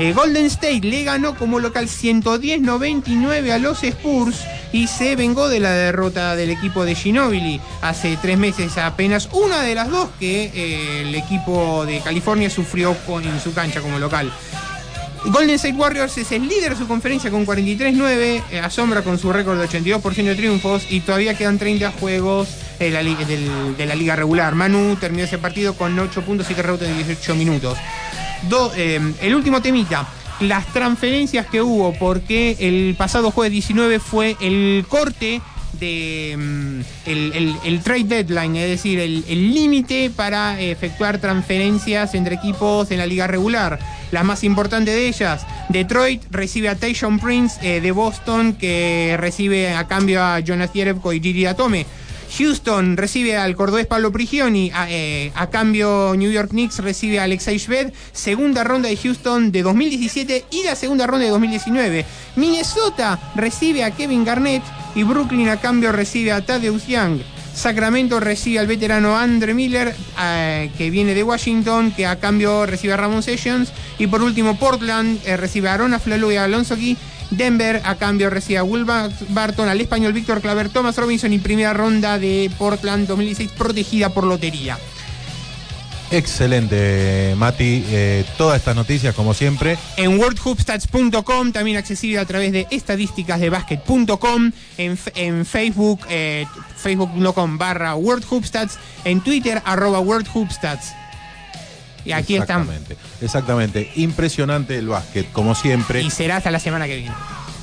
Eh, 0.00 0.14
Golden 0.14 0.46
State 0.46 0.80
le 0.80 1.04
ganó 1.04 1.34
como 1.34 1.58
local 1.58 1.86
110-99 1.86 3.50
a 3.50 3.58
los 3.58 3.84
Spurs 3.84 4.40
y 4.72 4.86
se 4.86 5.14
vengó 5.14 5.50
de 5.50 5.60
la 5.60 5.72
derrota 5.72 6.34
del 6.36 6.48
equipo 6.48 6.86
de 6.86 6.94
Ginobili 6.94 7.60
hace 7.82 8.16
tres 8.16 8.38
meses 8.38 8.78
apenas 8.78 9.28
una 9.32 9.60
de 9.60 9.74
las 9.74 9.90
dos 9.90 10.08
que 10.18 10.50
eh, 10.54 11.02
el 11.02 11.14
equipo 11.14 11.84
de 11.84 12.00
California 12.00 12.48
sufrió 12.48 12.96
en 13.22 13.40
su 13.40 13.52
cancha 13.52 13.82
como 13.82 13.98
local. 13.98 14.32
Golden 15.26 15.56
State 15.56 15.76
Warriors 15.76 16.16
es 16.16 16.32
el 16.32 16.48
líder 16.48 16.70
de 16.70 16.76
su 16.76 16.88
conferencia 16.88 17.30
con 17.30 17.44
43-9, 17.44 18.42
eh, 18.52 18.60
asombra 18.60 19.02
con 19.02 19.18
su 19.18 19.30
récord 19.30 19.58
de 19.60 19.68
82% 19.68 20.24
de 20.24 20.34
triunfos 20.34 20.86
y 20.88 21.00
todavía 21.00 21.36
quedan 21.36 21.58
30 21.58 21.92
juegos 21.92 22.48
de 22.78 22.90
la, 22.90 23.02
liga 23.94 24.16
regular. 24.16 24.54
Manu 24.54 24.96
terminó 24.96 25.24
ese 25.24 25.36
partido 25.36 25.74
con 25.74 25.98
8 25.98 26.22
puntos 26.22 26.50
y 26.50 26.54
rebotes 26.54 26.88
en 26.88 26.96
18 26.96 27.34
minutos. 27.34 27.76
Eh, 28.76 29.14
el 29.20 29.34
último 29.34 29.60
temita, 29.60 30.08
las 30.40 30.66
transferencias 30.72 31.46
que 31.46 31.62
hubo, 31.62 31.92
porque 31.94 32.56
el 32.60 32.94
pasado 32.96 33.30
jueves 33.30 33.52
19 33.52 33.98
fue 33.98 34.36
el 34.40 34.84
corte 34.88 35.40
de 35.74 36.36
mm, 36.36 36.80
el, 37.06 37.80
trade 37.82 38.04
deadline, 38.04 38.56
es 38.56 38.68
decir, 38.68 38.98
el 38.98 39.54
límite 39.54 40.10
para 40.10 40.60
efectuar 40.60 41.18
transferencias 41.18 42.14
entre 42.14 42.36
equipos 42.36 42.90
en 42.90 42.98
la 42.98 43.06
liga 43.06 43.26
regular. 43.26 43.78
Las 44.10 44.24
más 44.24 44.42
importantes 44.42 44.94
de 44.94 45.06
ellas, 45.06 45.46
Detroit 45.68 46.22
recibe 46.30 46.68
a 46.68 46.74
Tayshaun 46.74 47.20
Prince 47.20 47.58
eh, 47.62 47.80
de 47.80 47.92
Boston, 47.92 48.54
que 48.54 49.16
recibe 49.18 49.72
a 49.72 49.86
cambio 49.86 50.22
a 50.22 50.40
Jonas 50.40 50.70
Jerebko 50.72 51.12
y 51.12 51.20
Gigi 51.20 51.46
Atome. 51.46 51.86
Houston 52.36 52.96
recibe 52.96 53.36
al 53.36 53.56
cordobés 53.56 53.86
Pablo 53.86 54.12
Prigioni, 54.12 54.70
a, 54.72 54.90
eh, 54.90 55.32
a 55.34 55.50
cambio 55.50 56.14
New 56.16 56.30
York 56.30 56.50
Knicks 56.50 56.78
recibe 56.78 57.20
a 57.20 57.24
Alexei 57.24 57.58
Shved, 57.58 57.92
segunda 58.12 58.64
ronda 58.64 58.88
de 58.88 58.96
Houston 58.96 59.52
de 59.52 59.62
2017 59.62 60.44
y 60.50 60.62
la 60.64 60.76
segunda 60.76 61.06
ronda 61.06 61.24
de 61.24 61.30
2019. 61.30 62.04
Minnesota 62.36 63.18
recibe 63.34 63.84
a 63.84 63.90
Kevin 63.90 64.24
Garnett 64.24 64.62
y 64.94 65.02
Brooklyn 65.02 65.48
a 65.48 65.60
cambio 65.60 65.92
recibe 65.92 66.32
a 66.32 66.44
Tadeusz 66.44 66.86
Young. 66.86 67.20
Sacramento 67.54 68.20
recibe 68.20 68.58
al 68.58 68.66
veterano 68.66 69.16
Andre 69.16 69.54
Miller, 69.54 69.94
eh, 70.22 70.70
que 70.78 70.90
viene 70.90 71.14
de 71.14 71.22
Washington, 71.22 71.92
que 71.92 72.06
a 72.06 72.18
cambio 72.18 72.64
recibe 72.64 72.94
a 72.94 72.96
Ramon 72.96 73.22
Sessions. 73.22 73.72
Y 73.98 74.06
por 74.06 74.22
último, 74.22 74.56
Portland 74.58 75.20
eh, 75.26 75.36
recibe 75.36 75.68
a 75.68 75.74
Arona 75.74 75.98
Flalu 75.98 76.32
y 76.32 76.36
a 76.36 76.44
Alonso 76.44 76.76
Key. 76.76 76.96
Denver 77.30 77.80
a 77.84 77.94
cambio 77.96 78.28
recibe 78.30 78.58
a 78.58 78.64
Will 78.64 78.84
Ba- 78.84 79.08
Barton, 79.28 79.68
al 79.68 79.80
español 79.80 80.12
Víctor 80.12 80.40
Claver, 80.40 80.68
Thomas 80.68 80.96
Robinson 80.96 81.32
y 81.32 81.38
primera 81.38 81.72
ronda 81.72 82.18
de 82.18 82.50
Portland 82.58 83.06
2016 83.06 83.52
protegida 83.56 84.08
por 84.10 84.24
lotería. 84.24 84.76
Excelente, 86.12 87.34
Mati. 87.36 87.84
Eh, 87.88 88.24
todas 88.36 88.56
estas 88.58 88.74
noticias, 88.74 89.14
como 89.14 89.32
siempre, 89.32 89.78
En 89.96 90.18
worldhoopstats.com, 90.18 91.52
también 91.52 91.76
accesible 91.76 92.18
a 92.18 92.24
través 92.24 92.50
de 92.50 92.66
estadísticasdebasket.com, 92.70 94.50
en, 94.76 94.98
en 95.14 95.46
Facebook, 95.46 96.00
eh, 96.08 96.46
facebook.com 96.76 97.58
barra 97.58 97.94
worldhoopstats, 97.94 98.76
en 99.04 99.20
Twitter, 99.20 99.62
arroba 99.64 100.00
worldhoopstats. 100.00 100.94
Y 102.04 102.12
aquí 102.12 102.36
estamos. 102.36 102.68
Exactamente, 102.74 102.96
exactamente. 103.24 103.92
Impresionante 103.96 104.78
el 104.78 104.88
básquet, 104.88 105.30
como 105.32 105.54
siempre. 105.54 106.02
Y 106.02 106.10
será 106.10 106.36
hasta 106.36 106.50
la 106.50 106.58
semana 106.60 106.86
que 106.86 106.96
viene. 106.96 107.14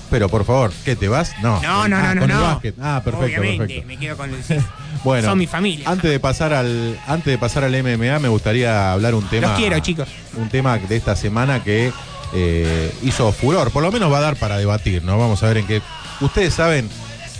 Pero 0.09 0.29
por 0.29 0.45
favor, 0.45 0.71
¿qué 0.85 0.95
te 0.95 1.09
vas? 1.09 1.33
No. 1.41 1.61
No, 1.61 1.87
no, 1.89 1.97
Ah, 1.97 2.13
no, 2.13 2.15
no, 2.15 2.21
con 2.21 2.31
el 2.31 2.37
no. 2.37 2.43
básquet. 2.43 2.75
Ah, 2.81 3.01
perfecto, 3.03 3.25
Obviamente, 3.25 3.57
perfecto. 3.57 3.87
me 3.87 3.97
quedo 3.97 4.15
con 4.17 4.29
el... 4.33 4.39
Bueno, 5.03 5.27
Son 5.29 5.37
mi 5.37 5.47
familia. 5.47 5.89
Antes 5.89 6.09
de 6.09 6.19
pasar 6.19 6.53
al 6.53 6.97
antes 7.07 7.25
de 7.31 7.37
pasar 7.37 7.63
al 7.65 7.71
MMA, 7.83 8.17
me 8.19 8.27
gustaría 8.29 8.91
hablar 8.93 9.15
un 9.15 9.27
tema. 9.27 9.47
Los 9.49 9.57
quiero, 9.59 9.77
chicos. 9.79 10.07
Un 10.37 10.49
tema 10.49 10.77
de 10.77 10.95
esta 10.95 11.15
semana 11.15 11.63
que 11.63 11.91
eh, 12.33 12.91
hizo 13.03 13.31
furor. 13.31 13.69
Por 13.71 13.83
lo 13.83 13.91
menos 13.91 14.11
va 14.11 14.17
a 14.19 14.21
dar 14.21 14.35
para 14.37 14.57
debatir, 14.57 15.03
¿no? 15.03 15.17
Vamos 15.17 15.43
a 15.43 15.47
ver 15.47 15.57
en 15.57 15.67
qué. 15.67 15.81
Ustedes 16.21 16.53
saben 16.53 16.89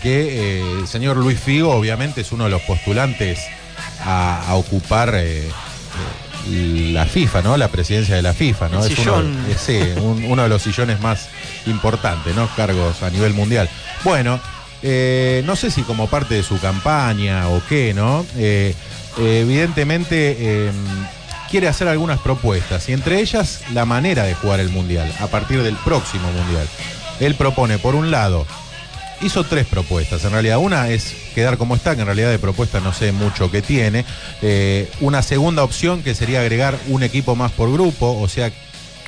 que 0.04 0.60
eh, 0.60 0.80
el 0.82 0.88
señor 0.88 1.18
Luis 1.18 1.40
Figo, 1.40 1.72
obviamente, 1.74 2.22
es 2.22 2.32
uno 2.32 2.44
de 2.44 2.52
los 2.52 2.62
postulantes 2.64 3.40
a, 4.06 4.44
a 4.50 4.56
ocupar. 4.56 5.14
eh, 5.16 5.50
la 6.50 7.06
FIFA, 7.06 7.42
¿no? 7.42 7.58
La 7.58 7.68
presidencia 7.70 8.16
de 8.16 8.22
la 8.22 8.34
FIFA, 8.34 8.70
¿no? 8.70 8.84
El 8.86 8.92
es 8.92 9.00
uno, 9.00 9.24
sí, 9.58 9.80
un- 10.02 10.24
uno 10.26 10.44
de 10.44 10.50
los 10.50 10.62
sillones 10.62 11.00
más 11.02 11.28
importantes, 11.66 12.36
¿no? 12.36 12.48
Cargos 12.56 13.04
a 13.04 13.10
nivel 13.10 13.34
mundial. 13.34 13.70
Bueno, 14.04 14.40
eh, 14.84 15.44
no 15.46 15.56
sé 15.56 15.72
si 15.72 15.82
como 15.84 16.08
parte 16.08 16.36
de 16.36 16.44
su 16.44 16.60
campaña 16.60 17.48
o 17.50 17.62
qué, 17.68 17.94
¿no? 17.94 18.26
Eh, 18.38 18.74
eh, 19.20 19.40
evidentemente 19.42 20.38
eh, 20.40 20.72
quiere 21.50 21.68
hacer 21.68 21.88
algunas 21.88 22.20
propuestas 22.20 22.88
y 22.90 22.94
entre 22.94 23.20
ellas 23.20 23.62
la 23.74 23.86
manera 23.86 24.24
de 24.24 24.36
jugar 24.36 24.60
el 24.60 24.70
mundial 24.70 25.12
a 25.20 25.28
partir 25.28 25.64
del 25.64 25.76
próximo 25.78 26.30
mundial. 26.32 26.68
Él 27.20 27.34
propone, 27.36 27.80
por 27.80 27.96
un 27.96 28.12
lado, 28.12 28.46
hizo 29.22 29.44
tres 29.44 29.66
propuestas. 29.66 30.24
En 30.26 30.32
realidad, 30.32 30.58
una 30.60 30.90
es 30.90 31.14
quedar 31.36 31.58
como 31.58 31.76
está, 31.76 31.96
que 31.96 32.02
en 32.02 32.08
realidad 32.08 32.30
de 32.30 32.40
propuesta 32.40 32.80
no 32.80 32.94
sé 32.94 33.12
mucho 33.12 33.50
que 33.52 33.62
tiene. 33.62 34.06
Eh, 34.42 34.90
una 35.02 35.22
segunda 35.22 35.64
opción 35.64 36.04
que 36.04 36.14
sería 36.16 36.42
agregar 36.42 36.78
un 36.88 37.04
equipo 37.04 37.36
más 37.36 37.52
por 37.52 37.72
grupo, 37.72 38.20
o 38.20 38.28
sea, 38.28 38.52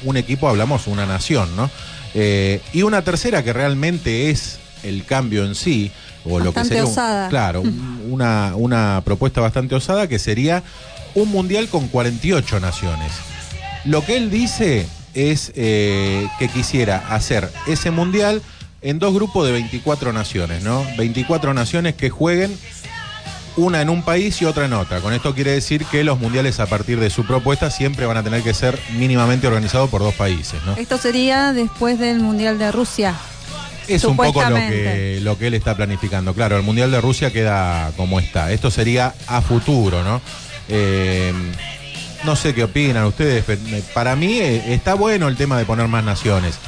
un 0.03 0.17
equipo, 0.17 0.47
hablamos, 0.47 0.87
una 0.87 1.05
nación, 1.05 1.55
¿no? 1.55 1.69
Eh, 2.15 2.61
y 2.73 2.81
una 2.83 3.03
tercera 3.03 3.43
que 3.43 3.53
realmente 3.53 4.29
es 4.29 4.57
el 4.83 5.05
cambio 5.05 5.45
en 5.45 5.55
sí, 5.55 5.91
o 6.25 6.39
lo 6.39 6.53
que 6.53 6.63
sería. 6.65 6.85
un- 6.85 6.91
osada. 6.91 7.29
claro, 7.29 7.61
un- 7.61 8.01
una, 8.09 8.53
una 8.55 9.01
propuesta 9.05 9.41
bastante 9.41 9.75
osada 9.75 10.07
que 10.07 10.17
sería 10.19 10.63
un 11.15 11.29
mundial 11.29 11.67
con 11.67 11.87
48 11.87 12.59
naciones. 12.59 13.11
Lo 13.85 14.05
que 14.05 14.17
él 14.17 14.29
dice 14.31 14.87
es 15.13 15.51
eh, 15.55 16.27
que 16.39 16.47
quisiera 16.49 16.97
hacer 17.09 17.49
ese 17.67 17.91
mundial 17.91 18.41
en 18.81 18.99
dos 18.99 19.13
grupos 19.13 19.45
de 19.45 19.53
24 19.53 20.13
naciones, 20.13 20.63
¿no? 20.63 20.85
24 20.97 21.53
naciones 21.53 21.95
que 21.95 22.09
jueguen 22.09 22.57
una 23.57 23.81
en 23.81 23.89
un 23.89 24.03
país 24.03 24.41
y 24.41 24.45
otra 24.45 24.65
en 24.65 24.73
otra. 24.73 25.01
Con 25.01 25.13
esto 25.13 25.35
quiere 25.35 25.51
decir 25.51 25.85
que 25.85 26.03
los 26.03 26.19
mundiales 26.19 26.59
a 26.59 26.65
partir 26.65 26.99
de 26.99 27.09
su 27.09 27.25
propuesta 27.25 27.69
siempre 27.69 28.05
van 28.05 28.17
a 28.17 28.23
tener 28.23 28.41
que 28.41 28.53
ser 28.53 28.79
mínimamente 28.93 29.47
organizados 29.47 29.89
por 29.89 30.01
dos 30.01 30.13
países, 30.15 30.61
¿no? 30.65 30.75
Esto 30.75 30.97
sería 30.97 31.51
después 31.51 31.99
del 31.99 32.19
Mundial 32.19 32.57
de 32.57 32.71
Rusia. 32.71 33.15
Es 33.87 34.03
un 34.03 34.15
poco 34.15 34.43
lo 34.43 34.55
que, 34.55 35.19
lo 35.21 35.37
que 35.37 35.47
él 35.47 35.55
está 35.55 35.75
planificando. 35.75 36.33
Claro, 36.33 36.57
el 36.57 36.63
Mundial 36.63 36.91
de 36.91 37.01
Rusia 37.01 37.33
queda 37.33 37.91
como 37.97 38.19
está. 38.19 38.51
Esto 38.51 38.69
sería 38.69 39.15
a 39.27 39.41
futuro, 39.41 40.03
¿no? 40.03 40.21
Eh, 40.69 41.33
no 42.23 42.35
sé 42.35 42.53
qué 42.53 42.63
opinan 42.63 43.05
ustedes. 43.05 43.43
pero 43.45 43.59
Para 43.93 44.15
mí 44.15 44.39
eh, 44.39 44.73
está 44.73 44.93
bueno 44.93 45.27
el 45.27 45.37
tema 45.37 45.57
de 45.57 45.65
poner 45.65 45.87
más 45.87 46.03
naciones. 46.03 46.59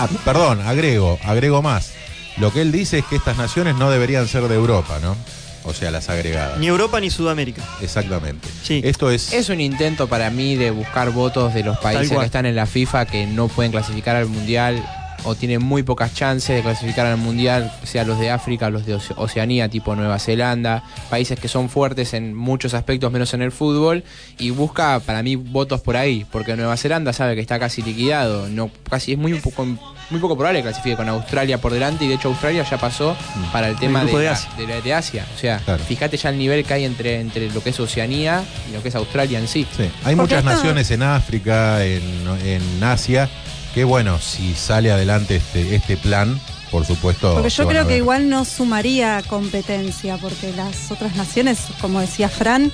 Ah, 0.00 0.08
perdón, 0.24 0.60
agrego, 0.60 1.18
agrego 1.24 1.60
más. 1.60 1.90
Lo 2.36 2.52
que 2.52 2.62
él 2.62 2.70
dice 2.70 2.98
es 2.98 3.04
que 3.04 3.16
estas 3.16 3.36
naciones 3.36 3.74
no 3.74 3.90
deberían 3.90 4.28
ser 4.28 4.44
de 4.44 4.54
Europa, 4.54 5.00
¿no? 5.02 5.16
O 5.64 5.74
sea, 5.74 5.90
las 5.90 6.08
agregadas. 6.08 6.56
Ni 6.58 6.68
Europa 6.68 7.00
ni 7.00 7.10
Sudamérica. 7.10 7.62
Exactamente. 7.82 8.48
Esto 8.68 9.10
es... 9.10 9.32
Es 9.32 9.48
un 9.48 9.60
intento 9.60 10.06
para 10.06 10.30
mí 10.30 10.54
de 10.54 10.70
buscar 10.70 11.10
votos 11.10 11.52
de 11.52 11.64
los 11.64 11.76
países 11.78 12.16
que 12.16 12.24
están 12.24 12.46
en 12.46 12.54
la 12.54 12.66
FIFA 12.66 13.06
que 13.06 13.26
no 13.26 13.48
pueden 13.48 13.72
clasificar 13.72 14.14
al 14.14 14.26
Mundial 14.26 14.82
o 15.24 15.34
tienen 15.34 15.62
muy 15.62 15.82
pocas 15.82 16.14
chances 16.14 16.56
de 16.56 16.62
clasificar 16.62 17.06
al 17.06 17.16
Mundial, 17.16 17.72
sea 17.84 18.04
los 18.04 18.18
de 18.18 18.30
África, 18.30 18.70
los 18.70 18.86
de 18.86 18.94
Oce- 18.96 19.14
Oceanía, 19.16 19.68
tipo 19.68 19.94
Nueva 19.96 20.18
Zelanda, 20.18 20.84
países 21.10 21.38
que 21.38 21.48
son 21.48 21.68
fuertes 21.68 22.14
en 22.14 22.34
muchos 22.34 22.74
aspectos 22.74 23.10
menos 23.12 23.34
en 23.34 23.42
el 23.42 23.52
fútbol 23.52 24.04
y 24.38 24.50
busca 24.50 25.00
para 25.00 25.22
mí 25.22 25.36
votos 25.36 25.80
por 25.80 25.96
ahí, 25.96 26.24
porque 26.30 26.56
Nueva 26.56 26.76
Zelanda 26.76 27.12
sabe 27.12 27.34
que 27.34 27.40
está 27.40 27.58
casi 27.58 27.82
liquidado, 27.82 28.48
no 28.48 28.70
casi 28.88 29.12
es 29.12 29.18
muy 29.18 29.34
poco 29.34 29.66
muy 30.10 30.20
poco 30.20 30.36
probable 30.36 30.60
que 30.60 30.68
clasifique 30.70 30.96
con 30.96 31.06
Australia 31.10 31.58
por 31.60 31.70
delante 31.72 32.06
y 32.06 32.08
de 32.08 32.14
hecho 32.14 32.28
Australia 32.28 32.64
ya 32.68 32.78
pasó 32.78 33.14
para 33.52 33.68
el 33.68 33.76
tema 33.76 34.04
de, 34.06 34.12
de 34.16 34.24
la- 34.24 34.32
Asia. 34.32 34.50
de 34.56 34.66
la- 34.66 34.80
de 34.80 34.94
Asia. 34.94 35.26
O 35.36 35.38
sea, 35.38 35.58
fíjate 35.86 36.16
ya 36.16 36.30
el 36.30 36.38
nivel 36.38 36.64
que 36.64 36.72
hay 36.72 36.84
entre, 36.84 37.20
entre 37.20 37.50
lo 37.50 37.62
que 37.62 37.70
es 37.70 37.80
Oceanía 37.80 38.42
y 38.70 38.72
lo 38.74 38.82
que 38.82 38.88
es 38.88 38.94
Australia 38.94 39.38
en 39.38 39.46
sí. 39.48 39.66
Sí, 39.76 39.90
hay 40.04 40.16
muchas 40.16 40.44
naciones 40.44 40.90
en 40.92 41.02
África, 41.02 41.84
en, 41.84 42.02
en 42.42 42.82
Asia, 42.82 43.28
que 43.74 43.84
bueno, 43.84 44.18
si 44.18 44.54
sale 44.54 44.90
adelante 44.90 45.36
este, 45.36 45.74
este 45.74 45.96
plan, 45.96 46.40
por 46.70 46.84
supuesto. 46.84 47.34
Porque 47.34 47.50
yo 47.50 47.66
creo 47.68 47.86
que 47.86 47.96
igual 47.96 48.28
no 48.28 48.44
sumaría 48.44 49.22
competencia, 49.26 50.16
porque 50.18 50.52
las 50.52 50.90
otras 50.90 51.16
naciones, 51.16 51.58
como 51.80 52.00
decía 52.00 52.28
Fran, 52.28 52.70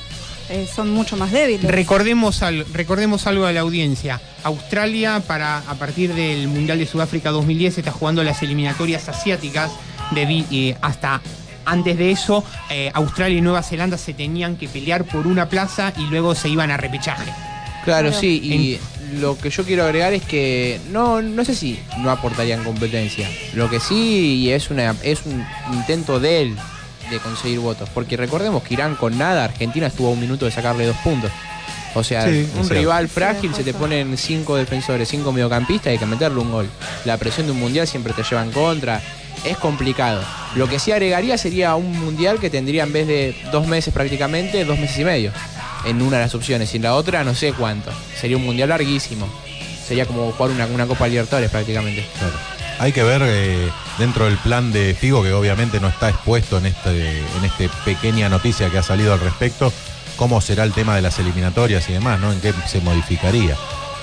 eh, 0.50 0.68
son 0.72 0.90
mucho 0.92 1.16
más 1.16 1.30
débiles. 1.32 1.70
Recordemos, 1.70 2.42
al- 2.42 2.66
recordemos 2.72 3.26
algo 3.26 3.46
a 3.46 3.52
la 3.52 3.60
audiencia. 3.60 4.20
Australia, 4.42 5.22
para, 5.26 5.58
a 5.58 5.74
partir 5.74 6.12
del 6.14 6.48
Mundial 6.48 6.78
de 6.78 6.86
Sudáfrica 6.86 7.30
2010, 7.30 7.78
está 7.78 7.92
jugando 7.92 8.22
las 8.24 8.42
eliminatorias 8.42 9.08
asiáticas. 9.08 9.70
debi- 10.10 10.44
eh, 10.52 10.76
hasta 10.82 11.22
antes 11.64 11.96
de 11.96 12.10
eso, 12.10 12.44
eh, 12.68 12.90
Australia 12.92 13.38
y 13.38 13.40
Nueva 13.40 13.62
Zelanda 13.62 13.96
se 13.96 14.12
tenían 14.12 14.56
que 14.56 14.68
pelear 14.68 15.04
por 15.04 15.26
una 15.26 15.48
plaza 15.48 15.94
y 15.96 16.02
luego 16.02 16.34
se 16.34 16.50
iban 16.50 16.70
a 16.70 16.76
repechaje. 16.76 17.32
Claro, 17.86 18.12
sí, 18.12 18.38
y 18.42 18.78
lo 19.12 19.38
que 19.38 19.50
yo 19.50 19.64
quiero 19.64 19.84
agregar 19.84 20.12
es 20.12 20.22
que 20.22 20.80
no, 20.90 21.22
no 21.22 21.44
sé 21.44 21.54
si 21.54 21.78
no 21.98 22.10
aportarían 22.10 22.64
competencia. 22.64 23.28
Lo 23.54 23.70
que 23.70 23.80
sí 23.80 24.44
y 24.44 24.50
es 24.50 24.70
una 24.70 24.94
es 25.02 25.26
un 25.26 25.44
intento 25.72 26.20
de 26.20 26.42
él 26.42 26.56
de 27.10 27.18
conseguir 27.18 27.60
votos. 27.60 27.88
Porque 27.92 28.16
recordemos 28.16 28.62
que 28.62 28.74
Irán 28.74 28.96
con 28.96 29.16
nada, 29.16 29.44
Argentina 29.44 29.86
estuvo 29.86 30.08
a 30.08 30.12
un 30.12 30.20
minuto 30.20 30.44
de 30.44 30.50
sacarle 30.50 30.86
dos 30.86 30.96
puntos. 30.98 31.30
O 31.94 32.02
sea, 32.02 32.26
Sí, 32.26 32.48
un 32.58 32.68
rival 32.68 33.08
frágil, 33.08 33.54
se 33.54 33.62
te 33.62 33.72
ponen 33.72 34.18
cinco 34.18 34.56
defensores, 34.56 35.08
cinco 35.08 35.30
mediocampistas 35.30 35.86
y 35.86 35.90
hay 35.90 35.98
que 35.98 36.06
meterle 36.06 36.40
un 36.40 36.50
gol. 36.50 36.68
La 37.04 37.16
presión 37.18 37.46
de 37.46 37.52
un 37.52 37.60
mundial 37.60 37.86
siempre 37.86 38.12
te 38.12 38.22
lleva 38.24 38.42
en 38.42 38.50
contra. 38.50 39.00
Es 39.44 39.56
complicado. 39.58 40.22
Lo 40.56 40.68
que 40.68 40.78
sí 40.78 40.90
agregaría 40.90 41.38
sería 41.38 41.76
un 41.76 41.98
mundial 42.00 42.40
que 42.40 42.50
tendría 42.50 42.82
en 42.84 42.92
vez 42.92 43.06
de 43.06 43.36
dos 43.52 43.66
meses 43.66 43.92
prácticamente, 43.94 44.64
dos 44.64 44.78
meses 44.78 44.98
y 44.98 45.04
medio. 45.04 45.32
En 45.86 46.00
una 46.02 46.16
de 46.18 46.22
las 46.24 46.34
opciones. 46.34 46.72
Y 46.72 46.76
en 46.78 46.82
la 46.84 46.94
otra 46.94 47.24
no 47.24 47.34
sé 47.34 47.52
cuánto. 47.52 47.90
Sería 48.18 48.36
un 48.36 48.44
mundial 48.44 48.70
larguísimo. 48.70 49.28
Sería 49.86 50.06
como 50.06 50.32
jugar 50.32 50.50
una, 50.52 50.66
una 50.66 50.86
Copa 50.86 51.06
Libertadores 51.06 51.50
prácticamente. 51.50 52.06
Hay 52.78 52.92
que 52.92 53.02
ver 53.02 53.22
eh, 53.24 53.68
dentro 53.98 54.24
del 54.24 54.36
plan 54.38 54.72
de 54.72 54.94
Figo, 54.98 55.22
que 55.22 55.32
obviamente 55.32 55.78
no 55.80 55.88
está 55.88 56.08
expuesto 56.08 56.58
en 56.58 56.66
este, 56.66 57.18
en 57.18 57.44
este 57.44 57.68
pequeña 57.84 58.28
noticia 58.28 58.70
que 58.70 58.78
ha 58.78 58.82
salido 58.82 59.12
al 59.12 59.20
respecto, 59.20 59.72
cómo 60.16 60.40
será 60.40 60.64
el 60.64 60.72
tema 60.72 60.96
de 60.96 61.02
las 61.02 61.18
eliminatorias 61.18 61.88
y 61.88 61.92
demás, 61.92 62.18
¿no? 62.18 62.32
En 62.32 62.40
qué 62.40 62.52
se 62.66 62.80
modificaría. 62.80 63.56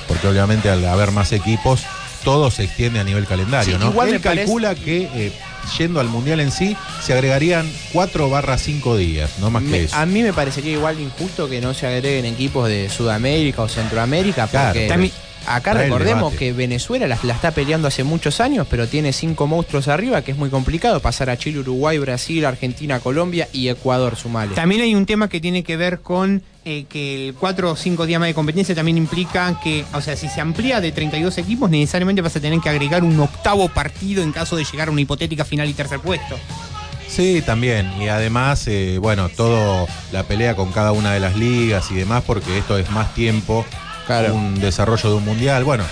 Porque 0.08 0.28
obviamente 0.28 0.70
al 0.70 0.86
haber 0.86 1.12
más 1.12 1.32
equipos, 1.32 1.82
todo 2.24 2.52
se 2.52 2.64
extiende 2.64 3.00
a 3.00 3.04
nivel 3.04 3.26
calendario, 3.26 3.74
Sí, 3.78 3.84
¿no? 3.84 3.90
igual 3.90 4.10
Él 4.10 4.20
parece- 4.22 4.44
calcula 4.46 4.76
que 4.76 5.10
eh, 5.16 5.34
yendo 5.78 6.00
al 6.00 6.08
mundial 6.08 6.40
en 6.40 6.52
sí, 6.52 6.76
se 7.02 7.14
agregarían 7.14 7.70
4 7.94 8.30
barra 8.30 8.58
5 8.58 8.98
días, 8.98 9.40
no 9.40 9.50
más 9.50 9.64
Me- 9.64 9.72
que 9.72 9.84
eso. 9.86 9.96
a 9.96 10.06
mí 10.06 10.22
me 10.24 10.34
parecería 10.34 10.74
igual 10.74 11.00
injusto 11.00 11.50
que 11.50 11.62
no 11.62 11.74
se 11.74 11.88
agreguen 11.88 12.26
equipos 12.26 12.68
de 12.68 12.90
Sudamérica 12.90 13.62
o 13.64 13.68
Centroamérica, 13.68 14.48
Claro, 14.48 14.74
porque 14.74 14.88
también- 14.88 15.14
acá 15.48 15.74
recordemos 15.74 16.34
que 16.36 16.54
Venezuela 16.54 17.08
la, 17.08 17.18
la 17.24 17.34
está 17.34 17.52
peleando 17.52 17.88
hace 17.88 18.04
muchos 18.04 18.40
años, 18.42 18.68
pero 18.70 18.88
tiene 18.88 19.12
cinco 19.14 19.48
monstruos 19.48 19.88
arriba, 19.88 20.22
que 20.22 20.32
es 20.32 20.38
muy 20.38 20.50
complicado 20.50 21.00
pasar 21.00 21.30
a 21.30 21.38
Chile, 21.38 21.60
Uruguay, 21.60 21.98
Brasil, 21.98 22.46
Argentina, 22.46 23.00
Colombia 23.00 23.48
y 23.54 23.70
Ecuador, 23.70 24.16
sumale. 24.16 24.54
También 24.56 24.82
hay 24.82 24.94
un 24.96 25.06
tema 25.06 25.30
que 25.30 25.40
tiene 25.40 25.64
que 25.64 25.78
ver 25.78 26.02
con 26.02 26.44
eh, 26.64 26.86
que 26.88 27.30
el 27.30 27.34
4 27.34 27.72
o 27.72 27.76
5 27.76 28.06
días 28.06 28.20
más 28.20 28.28
de 28.28 28.34
competencia 28.34 28.76
también 28.76 28.98
implica 28.98 29.60
que, 29.64 29.84
o 29.94 30.02
sea, 30.02 30.16
si 30.16 30.30
se 30.30 30.42
amplía 30.42 30.80
de 30.80 30.92
32 30.92 31.38
equipos, 31.40 31.70
necesariamente 31.70 32.22
vas 32.22 32.36
a 32.36 32.40
tener 32.40 32.60
que 32.60 32.70
agregar 32.70 33.04
un 33.04 33.20
octavo 33.20 33.68
partido 33.70 34.22
en 34.22 34.32
caso 34.32 34.56
de 34.56 34.64
llegar 34.64 34.88
a 34.88 34.92
una 34.92 35.02
hipotética 35.02 35.44
final 35.44 35.68
y 35.70 35.74
tercer 35.74 36.00
puesto. 36.00 36.38
Sí, 37.08 37.42
también. 37.46 37.92
Y 38.02 38.08
además, 38.08 38.68
eh, 38.68 38.98
bueno, 39.02 39.28
todo 39.30 39.88
la 40.12 40.24
pelea 40.24 40.56
con 40.56 40.72
cada 40.72 40.92
una 40.92 41.12
de 41.14 41.20
las 41.20 41.36
ligas 41.36 41.92
y 41.92 41.96
demás, 41.96 42.24
porque 42.26 42.58
esto 42.58 42.78
es 42.78 42.90
más 42.92 43.14
tiempo, 43.14 43.66
un 44.34 44.60
desarrollo 44.60 45.10
de 45.10 45.16
un 45.16 45.26
mundial. 45.26 45.64
Bueno, 45.64 45.84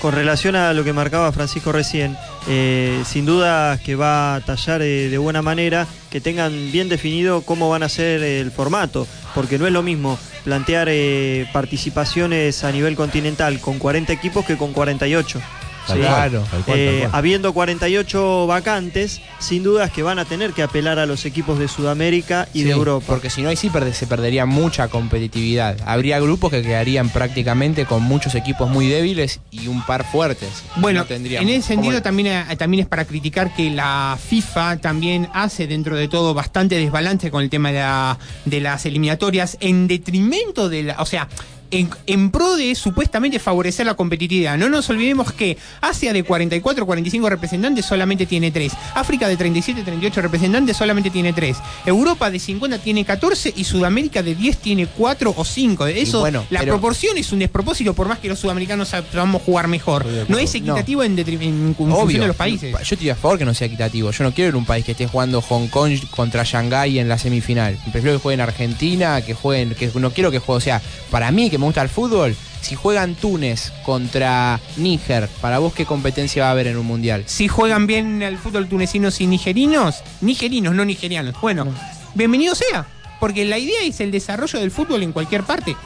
Con 0.00 0.14
relación 0.14 0.56
a 0.56 0.72
lo 0.72 0.82
que 0.82 0.94
marcaba 0.94 1.30
Francisco 1.30 1.72
recién, 1.72 2.16
eh, 2.48 3.02
sin 3.04 3.26
duda 3.26 3.76
que 3.76 3.96
va 3.96 4.36
a 4.36 4.40
tallar 4.40 4.80
eh, 4.80 5.10
de 5.10 5.18
buena 5.18 5.42
manera 5.42 5.86
que 6.10 6.22
tengan 6.22 6.72
bien 6.72 6.88
definido 6.88 7.42
cómo 7.42 7.68
van 7.68 7.82
a 7.82 7.88
ser 7.90 8.22
el 8.22 8.50
formato, 8.50 9.06
porque 9.34 9.58
no 9.58 9.66
es 9.66 9.72
lo 9.74 9.82
mismo 9.82 10.18
plantear 10.42 10.88
eh, 10.90 11.46
participaciones 11.52 12.64
a 12.64 12.72
nivel 12.72 12.96
continental 12.96 13.60
con 13.60 13.78
40 13.78 14.10
equipos 14.10 14.46
que 14.46 14.56
con 14.56 14.72
48. 14.72 15.38
Tal 15.86 15.98
¿sí? 15.98 16.04
cual, 16.06 16.30
tal 16.30 16.40
cual, 16.48 16.62
tal 16.64 16.78
Eh, 16.78 16.98
cual. 17.00 17.10
habiendo 17.14 17.52
48 17.52 18.46
vacantes, 18.46 19.20
sin 19.38 19.62
dudas 19.62 19.90
que 19.90 20.02
van 20.02 20.18
a 20.18 20.24
tener 20.24 20.52
que 20.52 20.62
apelar 20.62 20.98
a 20.98 21.06
los 21.06 21.24
equipos 21.24 21.58
de 21.58 21.68
Sudamérica 21.68 22.48
y 22.54 22.62
de 22.62 22.70
Europa. 22.70 23.04
Porque 23.08 23.30
si 23.30 23.42
no, 23.42 23.48
ahí 23.48 23.56
sí 23.56 23.70
perde- 23.70 23.92
se 23.92 24.06
perdería 24.06 24.46
mucha 24.46 24.88
competitividad. 24.88 25.76
Habría 25.86 26.20
grupos 26.20 26.50
que 26.50 26.62
quedarían 26.62 27.08
prácticamente 27.08 27.86
con 27.86 28.02
muchos 28.02 28.34
equipos 28.34 28.68
muy 28.70 28.86
débiles 28.88 29.40
y 29.50 29.66
un 29.68 29.84
par 29.84 30.04
fuertes. 30.04 30.50
Bueno, 30.76 31.06
No 31.08 31.14
en 31.16 31.48
ese 31.48 31.68
sentido 31.68 31.92
¿Cómo? 31.94 32.02
también, 32.02 32.26
eh, 32.50 32.56
también 32.56 32.82
es 32.82 32.86
para 32.88 33.04
criticar 33.04 33.54
que 33.54 33.70
la 33.70 34.18
FIFA 34.28 34.76
también 34.78 35.28
hace 35.32 35.66
dentro 35.66 35.96
de 35.96 36.08
todo 36.08 36.34
bastante 36.34 36.76
desbalance 36.76 37.30
con 37.30 37.42
el 37.42 37.50
tema 37.50 37.72
de, 37.72 37.78
la- 37.80 38.18
de 38.44 38.60
las 38.60 38.86
eliminatorias 38.86 39.56
en 39.60 39.88
detrimento 39.88 40.68
de 40.68 40.82
la... 40.84 40.96
O 41.00 41.06
sea... 41.06 41.28
En, 41.70 41.88
en 42.06 42.30
pro 42.30 42.56
de 42.56 42.74
supuestamente 42.74 43.38
favorecer 43.38 43.86
la 43.86 43.94
competitividad. 43.94 44.58
No 44.58 44.68
nos 44.68 44.90
olvidemos 44.90 45.32
que 45.32 45.56
Asia 45.80 46.12
de 46.12 46.24
44 46.24 46.84
45 46.84 47.30
representantes 47.30 47.86
solamente 47.86 48.26
tiene 48.26 48.50
3. 48.50 48.72
África 48.94 49.28
de 49.28 49.36
37 49.36 49.82
38 49.82 50.20
representantes 50.22 50.76
solamente 50.76 51.10
tiene 51.10 51.32
3. 51.32 51.56
Europa 51.86 52.30
de 52.30 52.38
50 52.38 52.78
tiene 52.78 53.04
14 53.04 53.52
y 53.56 53.64
Sudamérica 53.64 54.22
de 54.22 54.34
10 54.34 54.58
tiene 54.58 54.86
4 54.86 55.34
o 55.36 55.44
5. 55.44 55.86
Eso, 55.86 56.20
bueno, 56.20 56.44
la 56.50 56.60
pero- 56.60 56.72
proporción 56.74 57.16
es 57.18 57.30
un 57.32 57.38
despropósito 57.38 57.94
por 57.94 58.08
más 58.08 58.18
que 58.18 58.28
los 58.28 58.38
sudamericanos 58.38 58.88
sabamos 58.88 59.42
jugar 59.42 59.68
mejor. 59.68 60.04
No 60.28 60.38
es 60.38 60.54
equitativo 60.54 61.02
en, 61.04 61.18
en 61.18 61.74
función 61.76 62.20
de 62.22 62.26
los 62.26 62.36
países. 62.36 62.72
Yo 62.72 62.94
estoy 62.94 63.10
a 63.10 63.14
favor 63.14 63.38
que 63.38 63.44
no 63.44 63.54
sea 63.54 63.66
equitativo. 63.66 64.10
Yo 64.10 64.24
no 64.24 64.32
quiero 64.32 64.48
ir 64.48 64.54
a 64.54 64.58
un 64.58 64.64
país 64.66 64.84
que 64.84 64.92
esté 64.92 65.06
jugando 65.06 65.40
Hong 65.40 65.68
Kong 65.68 65.92
contra 66.10 66.42
Shanghái 66.44 66.98
en 66.98 67.08
la 67.08 67.16
semifinal. 67.18 67.78
Prefiero 67.92 68.16
que 68.16 68.22
jueguen 68.22 68.40
Argentina, 68.40 69.20
que 69.22 69.34
jueguen, 69.34 69.74
que 69.74 69.90
no 69.94 70.10
quiero 70.10 70.30
que 70.30 70.38
juegue, 70.40 70.56
o 70.56 70.60
sea, 70.60 70.82
para 71.10 71.30
mí 71.30 71.48
que 71.50 71.58
me 71.60 71.66
gusta 71.66 71.82
el 71.82 71.88
fútbol, 71.88 72.34
si 72.60 72.74
juegan 72.74 73.14
Túnez 73.14 73.72
contra 73.84 74.58
Níger, 74.76 75.28
para 75.40 75.58
vos 75.58 75.72
qué 75.72 75.86
competencia 75.86 76.42
va 76.42 76.48
a 76.48 76.52
haber 76.52 76.66
en 76.66 76.76
un 76.76 76.86
mundial. 76.86 77.22
Si 77.26 77.48
juegan 77.48 77.86
bien 77.86 78.22
el 78.22 78.36
fútbol 78.38 78.68
tunecinos 78.68 79.20
y 79.20 79.26
nigerinos, 79.26 80.02
nigerinos, 80.20 80.74
no 80.74 80.84
nigerianos. 80.84 81.34
Bueno, 81.40 81.66
bienvenido 82.14 82.54
sea, 82.54 82.86
porque 83.20 83.44
la 83.44 83.58
idea 83.58 83.82
es 83.84 84.00
el 84.00 84.10
desarrollo 84.10 84.58
del 84.58 84.70
fútbol 84.70 85.02
en 85.02 85.12
cualquier 85.12 85.44
parte. 85.44 85.76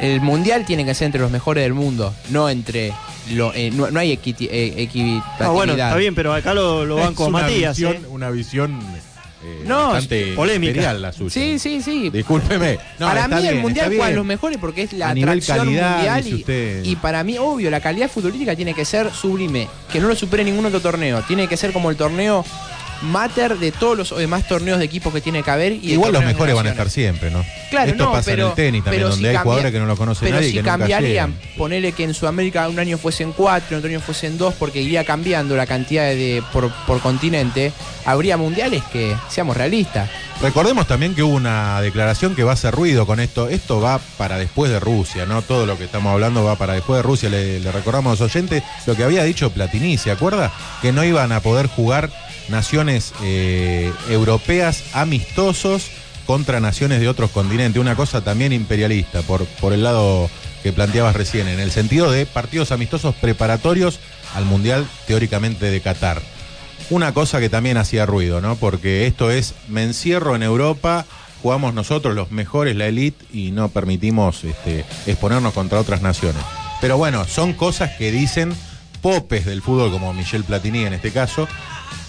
El 0.00 0.20
mundial 0.20 0.64
tiene 0.64 0.84
que 0.84 0.94
ser 0.94 1.06
entre 1.06 1.20
los 1.20 1.30
mejores 1.30 1.62
del 1.62 1.74
mundo, 1.74 2.12
no 2.30 2.48
entre 2.48 2.92
lo, 3.30 3.52
eh, 3.54 3.70
no, 3.70 3.90
no 3.90 4.00
hay 4.00 4.16
equiti- 4.16 4.48
eh. 4.50 5.20
Ah, 5.38 5.48
bueno, 5.50 5.74
está 5.74 5.94
bien, 5.96 6.14
pero 6.14 6.34
acá 6.34 6.54
lo, 6.54 6.84
lo 6.84 6.96
banco 6.96 7.26
a 7.26 7.28
Matías. 7.30 7.76
visión, 7.76 7.94
¿eh? 7.96 8.02
una 8.08 8.30
visión 8.30 8.80
eh, 9.44 9.62
No, 9.66 9.88
bastante 9.90 10.32
polémica. 10.34 10.92
la 10.94 11.12
suya. 11.12 11.30
Sí, 11.30 11.58
sí, 11.58 11.82
sí. 11.82 12.10
Discúlpeme. 12.10 12.78
No, 12.98 13.06
para 13.08 13.28
mí 13.28 13.36
bien, 13.42 13.54
el 13.56 13.60
mundial 13.60 13.86
juega 13.88 14.04
bien. 14.06 14.16
los 14.16 14.24
mejores 14.24 14.58
porque 14.58 14.82
es 14.82 14.92
la 14.92 15.08
A 15.08 15.10
atracción 15.10 15.58
calidad, 15.58 15.94
mundial 15.96 16.24
dice 16.24 16.30
y, 16.36 16.40
usted. 16.40 16.84
y 16.84 16.96
para 16.96 17.24
mí, 17.24 17.38
obvio, 17.38 17.70
la 17.70 17.80
calidad 17.80 18.10
futbolística 18.10 18.54
tiene 18.56 18.74
que 18.74 18.84
ser 18.84 19.10
sublime, 19.12 19.68
que 19.92 20.00
no 20.00 20.08
lo 20.08 20.14
supere 20.14 20.44
ningún 20.44 20.66
otro 20.66 20.80
torneo. 20.80 21.22
Tiene 21.26 21.48
que 21.48 21.56
ser 21.56 21.72
como 21.72 21.90
el 21.90 21.96
torneo 21.96 22.44
mater 23.02 23.58
de 23.58 23.72
todos 23.72 23.96
los 23.96 24.16
demás 24.16 24.46
torneos 24.46 24.78
de 24.78 24.84
equipos 24.84 25.12
que 25.12 25.20
tiene 25.20 25.42
que 25.42 25.50
haber. 25.50 25.72
Y 25.72 25.92
Igual 25.92 26.12
los 26.12 26.24
mejores 26.24 26.54
van 26.54 26.66
a 26.66 26.70
estar 26.70 26.90
siempre, 26.90 27.30
¿no? 27.30 27.44
Claro, 27.70 27.90
Esto 27.90 28.04
no, 28.04 28.12
pasa 28.12 28.30
pero, 28.30 28.44
en 28.44 28.48
el 28.50 28.54
tenis 28.54 28.84
también, 28.84 29.02
donde 29.02 29.18
si 29.18 29.26
hay 29.26 29.36
jugadores 29.36 29.72
que 29.72 29.78
no 29.78 29.86
lo 29.86 29.96
conoce 29.96 30.24
pero 30.24 30.36
nadie 30.36 30.48
si 30.48 30.54
que 30.54 30.62
cambiarían, 30.62 31.34
ponele 31.56 31.92
que 31.92 32.04
en 32.04 32.14
Sudamérica 32.14 32.68
un 32.68 32.78
año 32.78 32.98
fuesen 32.98 33.32
cuatro, 33.32 33.78
otro 33.78 33.88
año 33.88 34.00
fuesen 34.00 34.38
dos, 34.38 34.54
porque 34.54 34.80
iría 34.80 35.04
cambiando 35.04 35.56
la 35.56 35.66
cantidad 35.66 36.04
de 36.04 36.42
por, 36.52 36.70
por 36.86 37.00
continente, 37.00 37.72
habría 38.04 38.36
mundiales 38.36 38.82
que, 38.92 39.16
seamos 39.28 39.56
realistas. 39.56 40.10
Recordemos 40.40 40.88
también 40.88 41.14
que 41.14 41.22
hubo 41.22 41.36
una 41.36 41.80
declaración 41.80 42.34
que 42.34 42.42
va 42.42 42.50
a 42.50 42.54
hacer 42.54 42.74
ruido 42.74 43.06
con 43.06 43.20
esto. 43.20 43.48
Esto 43.48 43.80
va 43.80 44.00
para 44.18 44.38
después 44.38 44.72
de 44.72 44.80
Rusia, 44.80 45.24
¿no? 45.24 45.40
Todo 45.40 45.66
lo 45.66 45.78
que 45.78 45.84
estamos 45.84 46.12
hablando 46.12 46.42
va 46.42 46.56
para 46.56 46.72
después 46.72 46.98
de 46.98 47.02
Rusia. 47.02 47.28
Le, 47.28 47.60
le 47.60 47.70
recordamos 47.70 48.18
a 48.18 48.24
los 48.24 48.34
oyentes 48.34 48.64
lo 48.86 48.96
que 48.96 49.04
había 49.04 49.22
dicho 49.22 49.50
Platini, 49.50 49.98
¿se 49.98 50.10
acuerda? 50.10 50.50
Que 50.80 50.90
no 50.90 51.04
iban 51.04 51.30
a 51.30 51.40
poder 51.40 51.68
jugar 51.68 52.10
naciones 52.52 53.12
eh, 53.24 53.92
europeas 54.08 54.84
amistosos 54.92 55.90
contra 56.26 56.60
naciones 56.60 57.00
de 57.00 57.08
otros 57.08 57.30
continentes. 57.32 57.80
Una 57.80 57.96
cosa 57.96 58.22
también 58.22 58.52
imperialista, 58.52 59.22
por, 59.22 59.44
por 59.44 59.72
el 59.72 59.82
lado 59.82 60.30
que 60.62 60.72
planteabas 60.72 61.16
recién, 61.16 61.48
en 61.48 61.58
el 61.58 61.72
sentido 61.72 62.12
de 62.12 62.26
partidos 62.26 62.70
amistosos 62.70 63.16
preparatorios 63.16 63.98
al 64.36 64.44
Mundial 64.44 64.86
teóricamente 65.08 65.70
de 65.70 65.80
Qatar. 65.80 66.22
Una 66.90 67.12
cosa 67.12 67.40
que 67.40 67.48
también 67.48 67.76
hacía 67.76 68.06
ruido, 68.06 68.40
¿no? 68.40 68.54
Porque 68.56 69.06
esto 69.06 69.30
es, 69.30 69.54
me 69.68 69.82
encierro 69.82 70.36
en 70.36 70.42
Europa, 70.42 71.06
jugamos 71.42 71.74
nosotros 71.74 72.14
los 72.14 72.30
mejores, 72.30 72.76
la 72.76 72.86
elite, 72.86 73.24
y 73.32 73.50
no 73.50 73.68
permitimos 73.70 74.44
este, 74.44 74.84
exponernos 75.06 75.54
contra 75.54 75.80
otras 75.80 76.02
naciones. 76.02 76.42
Pero 76.80 76.98
bueno, 76.98 77.24
son 77.26 77.54
cosas 77.54 77.96
que 77.96 78.12
dicen 78.12 78.54
popes 79.00 79.44
del 79.44 79.62
fútbol, 79.62 79.90
como 79.90 80.12
Michel 80.12 80.44
Platini 80.44 80.84
en 80.84 80.92
este 80.92 81.10
caso, 81.10 81.48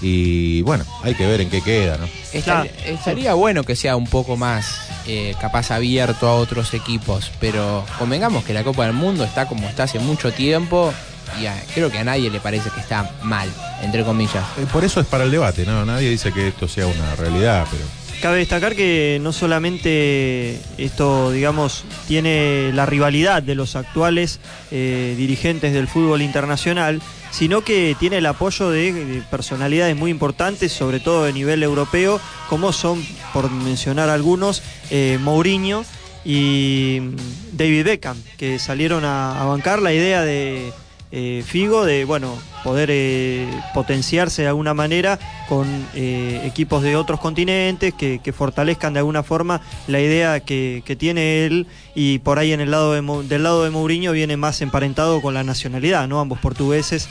y 0.04 0.62
bueno, 0.64 0.84
hay 1.02 1.16
que 1.16 1.26
ver 1.26 1.42
en 1.42 1.50
qué 1.50 1.62
queda, 1.62 1.98
¿no? 1.98 2.06
Estaría, 2.34 2.72
estaría 2.86 3.34
bueno 3.36 3.64
que 3.64 3.76
sea 3.76 3.96
un 3.96 4.06
poco 4.06 4.36
más 4.38 4.82
eh, 5.08 5.34
capaz 5.40 5.72
abierto 5.72 6.28
a 6.28 6.36
otros 6.36 6.74
equipos, 6.74 7.32
pero 7.40 7.86
convengamos 7.98 8.44
que 8.44 8.54
la 8.54 8.64
Copa 8.64 8.84
del 8.86 8.94
Mundo 8.94 9.24
está 9.24 9.48
como 9.48 9.68
está 9.70 9.84
hace 9.84 10.00
mucho 10.00 10.32
tiempo 10.34 10.94
y 11.42 11.46
a- 11.46 11.56
creo 11.74 11.90
que 11.90 12.00
a 12.00 12.04
nadie 12.04 12.30
le 12.30 12.40
parece 12.40 12.70
que 12.70 12.80
está 12.82 13.10
mal, 13.24 13.50
entre 13.82 14.04
comillas. 14.04 14.44
Eh, 14.60 14.66
Por 14.72 14.84
eso 14.84 15.00
es 15.00 15.08
para 15.08 15.24
el 15.24 15.32
debate, 15.32 15.66
¿no? 15.66 15.86
Nadie 15.86 16.10
dice 16.10 16.32
que 16.34 16.50
esto 16.50 16.68
sea 16.68 16.86
una 16.86 17.16
realidad, 17.16 17.66
pero... 17.72 17.84
Cabe 18.24 18.38
destacar 18.38 18.74
que 18.74 19.20
no 19.22 19.34
solamente 19.34 20.58
esto, 20.78 21.30
digamos, 21.32 21.84
tiene 22.08 22.72
la 22.72 22.86
rivalidad 22.86 23.44
de 23.44 23.54
los 23.54 23.76
actuales 23.76 24.40
eh, 24.72 25.14
dirigentes 25.18 25.74
del 25.74 25.90
fútbol 25.90 26.22
internacional, 26.22 27.02
sino 27.32 27.66
que 27.66 27.98
tiene 28.00 28.20
el 28.20 28.26
apoyo 28.26 28.70
de, 28.70 28.94
de 28.94 29.22
personalidades 29.24 29.98
muy 29.98 30.10
importantes, 30.10 30.72
sobre 30.72 31.02
todo 31.02 31.26
de 31.26 31.34
nivel 31.34 31.64
europeo, 31.64 32.22
como 32.48 32.72
son, 32.72 33.06
por 33.34 33.52
mencionar 33.52 34.08
algunos, 34.08 34.64
eh, 34.90 35.20
Mourinho 35.20 35.84
y 36.24 37.00
mm, 37.02 37.58
David 37.58 37.84
Beckham, 37.84 38.18
que 38.38 38.58
salieron 38.58 39.04
a, 39.04 39.42
a 39.42 39.44
bancar 39.48 39.82
la 39.82 39.92
idea 39.92 40.22
de 40.22 40.72
eh, 41.16 41.44
Figo 41.46 41.86
de, 41.86 42.06
bueno, 42.06 42.36
poder 42.64 42.90
eh, 42.92 43.48
potenciarse 43.76 44.42
de 44.42 44.48
alguna 44.48 44.74
manera 44.74 45.20
con 45.48 45.68
eh, 45.94 46.42
equipos 46.44 46.82
de 46.82 46.96
otros 46.96 47.20
continentes 47.20 47.94
que, 47.94 48.34
fortalezcan 48.36 48.94
de 48.94 49.00
alguna 49.00 49.22
forma 49.22 49.62
la 49.86 50.00
idea 50.00 50.40
que, 50.40 50.82
tiene 50.98 51.46
él 51.46 51.68
y 51.94 52.18
por 52.18 52.40
ahí 52.40 52.52
en 52.52 52.62
el 52.62 52.72
lado 52.72 52.94
del 52.94 53.44
lado 53.44 53.64
de 53.64 53.70
Mourinho 53.70 54.12
viene 54.12 54.38
más 54.38 54.64
emparentado 54.64 55.22
con 55.22 55.36
la 55.36 55.44
nacionalidad, 55.44 56.08
¿no? 56.08 56.20
Ambos 56.20 56.40
portugueses 56.40 57.08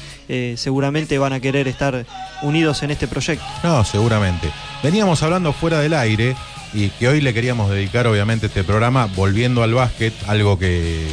seguramente 0.56 1.18
van 1.18 1.32
a 1.32 1.38
querer 1.38 1.68
estar 1.68 2.04
unidos 2.42 2.82
en 2.82 2.90
este 2.90 3.06
proyecto. 3.06 3.44
No, 3.62 3.84
seguramente. 3.84 4.50
Veníamos 4.82 5.22
hablando 5.22 5.52
fuera 5.52 5.78
del 5.78 5.94
aire 5.94 6.34
y 6.74 6.88
que 6.88 7.06
hoy 7.06 7.20
le 7.20 7.32
queríamos 7.34 7.70
dedicar 7.70 8.08
obviamente 8.08 8.46
este 8.46 8.64
programa 8.64 9.06
volviendo 9.14 9.62
al 9.62 9.74
básquet, 9.74 10.14
algo 10.26 10.58
que 10.58 11.06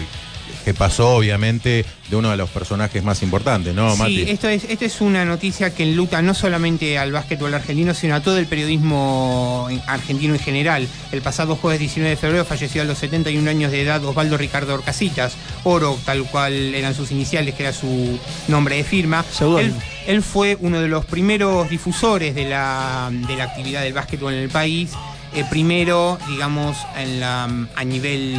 que 0.70 0.74
pasó 0.76 1.16
obviamente 1.16 1.84
de 2.12 2.16
uno 2.16 2.30
de 2.30 2.38
los 2.38 2.48
personajes 2.52 3.04
más 3.04 3.24
importantes, 3.24 3.74
¿no, 3.74 3.96
Mati? 3.96 4.24
Sí, 4.24 4.30
esto 4.30 4.48
es, 4.48 4.66
esto 4.66 4.86
es 4.86 5.02
una 5.02 5.26
noticia 5.26 5.74
que 5.74 5.82
enluta 5.82 6.22
no 6.22 6.36
solamente 6.36 7.00
al 7.00 7.12
básquetbol 7.12 7.52
argentino, 7.56 7.96
sino 7.96 8.14
a 8.14 8.20
todo 8.22 8.38
el 8.38 8.46
periodismo 8.46 9.66
en- 9.72 9.82
argentino 9.88 10.36
en 10.36 10.40
general. 10.40 10.88
El 11.12 11.24
pasado 11.24 11.56
jueves 11.56 11.80
19 11.80 12.12
de 12.12 12.18
febrero 12.18 12.46
falleció 12.46 12.84
a 12.84 12.86
los 12.86 13.00
71 13.00 13.50
años 13.50 13.72
de 13.72 13.82
edad 13.82 14.06
Osvaldo 14.06 14.38
Ricardo 14.38 14.76
Orcasitas, 14.76 15.34
Oro, 15.64 15.98
tal 16.06 16.24
cual 16.26 16.54
eran 16.76 16.94
sus 16.94 17.10
iniciales, 17.10 17.56
que 17.56 17.64
era 17.64 17.74
su 17.74 18.20
nombre 18.48 18.76
de 18.76 18.84
firma. 18.84 19.26
Él, 19.60 19.74
él 20.06 20.22
fue 20.22 20.56
uno 20.62 20.80
de 20.82 20.88
los 20.88 21.04
primeros 21.06 21.68
difusores 21.68 22.36
de 22.36 22.48
la, 22.48 23.10
de 23.12 23.36
la 23.36 23.46
actividad 23.46 23.82
del 23.82 23.94
básquetbol 23.94 24.34
en 24.36 24.44
el 24.44 24.50
país. 24.50 24.92
Eh, 25.36 25.44
primero, 25.50 26.18
digamos, 26.28 26.76
en 26.98 27.20
la, 27.20 27.44
a 27.76 27.84
nivel 27.84 28.36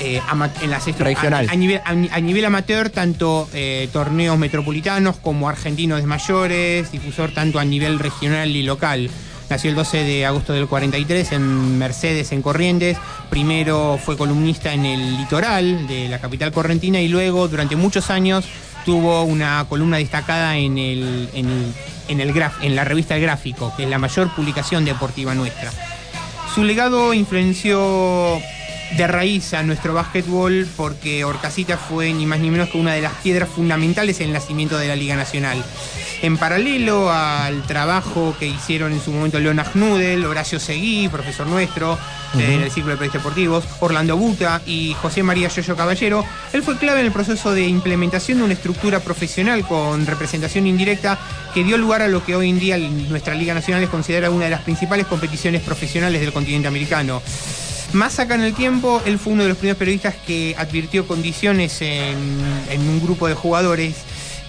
eh, 0.00 0.20
en 0.62 0.70
las 0.70 0.84
Regional. 0.98 1.48
A, 1.48 1.52
a 1.52 1.56
nivel, 1.56 1.80
a, 1.84 1.90
a 2.16 2.20
nivel 2.20 2.44
amateur, 2.44 2.90
tanto 2.90 3.48
eh, 3.52 3.88
torneos 3.92 4.38
metropolitanos 4.38 5.16
como 5.16 5.48
argentinos 5.48 6.00
de 6.00 6.06
mayores, 6.06 6.90
difusor 6.92 7.30
tanto 7.32 7.58
a 7.58 7.64
nivel 7.64 7.98
regional 7.98 8.48
y 8.54 8.62
local. 8.62 9.10
Nació 9.50 9.68
el 9.70 9.76
12 9.76 10.04
de 10.04 10.24
agosto 10.26 10.52
del 10.54 10.66
43 10.66 11.32
en 11.32 11.78
Mercedes, 11.78 12.32
en 12.32 12.40
Corrientes. 12.40 12.96
Primero 13.28 13.98
fue 14.02 14.16
columnista 14.16 14.72
en 14.72 14.86
el 14.86 15.18
litoral 15.18 15.86
de 15.86 16.08
la 16.08 16.18
capital 16.18 16.50
correntina 16.50 16.98
y 17.00 17.08
luego, 17.08 17.46
durante 17.48 17.76
muchos 17.76 18.08
años, 18.10 18.46
tuvo 18.86 19.22
una 19.24 19.66
columna 19.68 19.98
destacada 19.98 20.56
en, 20.56 20.78
el, 20.78 21.28
en, 21.34 21.46
el- 21.48 21.72
en, 22.08 22.20
el 22.20 22.32
graf- 22.34 22.52
en 22.62 22.74
la 22.76 22.84
revista 22.84 23.16
El 23.16 23.22
Gráfico, 23.22 23.72
que 23.76 23.84
es 23.84 23.88
la 23.90 23.98
mayor 23.98 24.34
publicación 24.34 24.84
deportiva 24.84 25.34
nuestra. 25.34 25.70
Su 26.54 26.64
legado 26.64 27.12
influenció 27.14 28.40
de 28.96 29.06
raíz 29.08 29.54
a 29.54 29.62
nuestro 29.62 29.92
básquetbol 29.92 30.68
porque 30.76 31.24
Orcasita 31.24 31.76
fue 31.76 32.12
ni 32.12 32.26
más 32.26 32.38
ni 32.38 32.50
menos 32.50 32.68
que 32.68 32.78
una 32.78 32.92
de 32.92 33.02
las 33.02 33.12
piedras 33.14 33.48
fundamentales 33.48 34.20
en 34.20 34.28
el 34.28 34.32
nacimiento 34.32 34.78
de 34.78 34.86
la 34.86 34.94
Liga 34.94 35.16
Nacional. 35.16 35.62
En 36.22 36.38
paralelo 36.38 37.10
al 37.12 37.62
trabajo 37.66 38.36
que 38.38 38.46
hicieron 38.46 38.92
en 38.92 39.00
su 39.00 39.10
momento 39.10 39.40
Leonard 39.40 39.72
Knudel, 39.72 40.24
Horacio 40.24 40.60
Seguí, 40.60 41.08
profesor 41.08 41.46
nuestro 41.46 41.98
eh, 42.38 42.54
en 42.54 42.62
el 42.62 42.70
ciclo 42.70 42.90
de 42.90 42.96
periodistas 42.96 43.22
deportivos, 43.22 43.64
Orlando 43.80 44.16
Buta 44.16 44.62
y 44.64 44.94
José 45.02 45.22
María 45.22 45.48
Yoyo 45.48 45.76
Caballero, 45.76 46.24
él 46.52 46.62
fue 46.62 46.78
clave 46.78 47.00
en 47.00 47.06
el 47.06 47.12
proceso 47.12 47.52
de 47.52 47.66
implementación 47.66 48.38
de 48.38 48.44
una 48.44 48.54
estructura 48.54 49.00
profesional 49.00 49.66
con 49.66 50.06
representación 50.06 50.66
indirecta 50.66 51.18
que 51.52 51.64
dio 51.64 51.78
lugar 51.78 52.02
a 52.02 52.08
lo 52.08 52.24
que 52.24 52.36
hoy 52.36 52.50
en 52.50 52.60
día 52.60 52.78
nuestra 52.78 53.34
Liga 53.34 53.54
Nacional 53.54 53.82
es 53.82 53.90
considerada 53.90 54.32
una 54.32 54.44
de 54.44 54.52
las 54.52 54.62
principales 54.62 55.06
competiciones 55.06 55.62
profesionales 55.62 56.20
del 56.20 56.32
continente 56.32 56.68
americano. 56.68 57.22
Más 57.94 58.18
acá 58.18 58.34
en 58.34 58.42
el 58.42 58.54
tiempo, 58.54 59.00
él 59.06 59.20
fue 59.20 59.32
uno 59.34 59.44
de 59.44 59.48
los 59.50 59.58
primeros 59.58 59.78
periodistas 59.78 60.16
que 60.26 60.56
advirtió 60.58 61.06
condiciones 61.06 61.80
en, 61.80 62.18
en 62.68 62.80
un 62.80 63.00
grupo 63.00 63.28
de 63.28 63.34
jugadores 63.34 63.94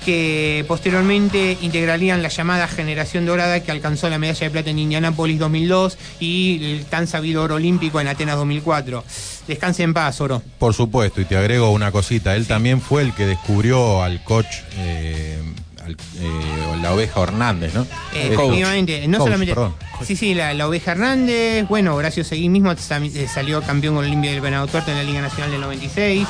que 0.05 0.63
posteriormente 0.67 1.57
integrarían 1.61 2.21
la 2.21 2.29
llamada 2.29 2.67
generación 2.67 3.25
dorada 3.25 3.61
que 3.61 3.71
alcanzó 3.71 4.07
la 4.09 4.19
medalla 4.19 4.45
de 4.45 4.51
plata 4.51 4.69
en 4.69 4.79
Indianápolis 4.79 5.39
2002 5.39 5.97
y 6.19 6.59
el 6.63 6.85
tan 6.85 7.07
sabido 7.07 7.41
oro 7.41 7.55
olímpico 7.55 7.99
en 7.99 8.07
Atenas 8.07 8.35
2004. 8.37 9.03
Descanse 9.47 9.83
en 9.83 9.93
paz, 9.93 10.21
Oro. 10.21 10.41
Por 10.59 10.73
supuesto, 10.75 11.21
y 11.21 11.25
te 11.25 11.37
agrego 11.37 11.71
una 11.71 11.91
cosita, 11.91 12.35
él 12.35 12.45
también 12.45 12.81
fue 12.81 13.01
el 13.01 13.13
que 13.13 13.25
descubrió 13.25 14.03
al 14.03 14.23
coach, 14.23 14.47
eh, 14.77 15.39
al- 15.85 15.91
eh, 16.19 16.77
la 16.81 16.93
oveja 16.93 17.21
Hernández, 17.23 17.73
¿no? 17.73 17.83
Eh, 18.13 18.33
coach. 18.35 18.45
efectivamente, 18.45 19.07
no 19.07 19.17
Coach, 19.19 19.27
solamente. 19.27 19.53
perdón. 19.53 19.75
Sí, 20.05 20.15
sí, 20.15 20.33
la, 20.33 20.53
la 20.53 20.67
oveja 20.67 20.91
Hernández, 20.91 21.67
bueno, 21.67 21.95
Horacio 21.95 22.23
Seguí 22.23 22.49
mismo 22.49 22.71
eh, 22.71 23.27
salió 23.33 23.61
campeón 23.61 23.97
olímpico 23.97 24.31
del 24.31 24.41
Venado 24.41 24.67
Tuerto 24.67 24.91
en 24.91 24.97
la 24.97 25.03
Liga 25.03 25.21
Nacional 25.21 25.51
del 25.51 25.61
96, 25.61 26.27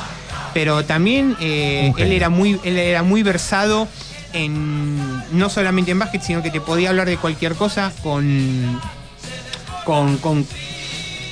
pero 0.53 0.85
también 0.85 1.35
eh, 1.41 1.91
él 1.97 2.11
era 2.11 2.29
muy, 2.29 2.59
él 2.63 2.77
era 2.77 3.01
muy 3.03 3.23
versado 3.23 3.87
en 4.33 4.97
no 5.37 5.49
solamente 5.49 5.91
en 5.91 5.99
básquet, 5.99 6.21
sino 6.21 6.43
que 6.43 6.51
te 6.51 6.61
podía 6.61 6.89
hablar 6.89 7.07
de 7.07 7.17
cualquier 7.17 7.55
cosa 7.55 7.91
con 8.03 8.79
con, 9.85 10.17
con, 10.17 10.45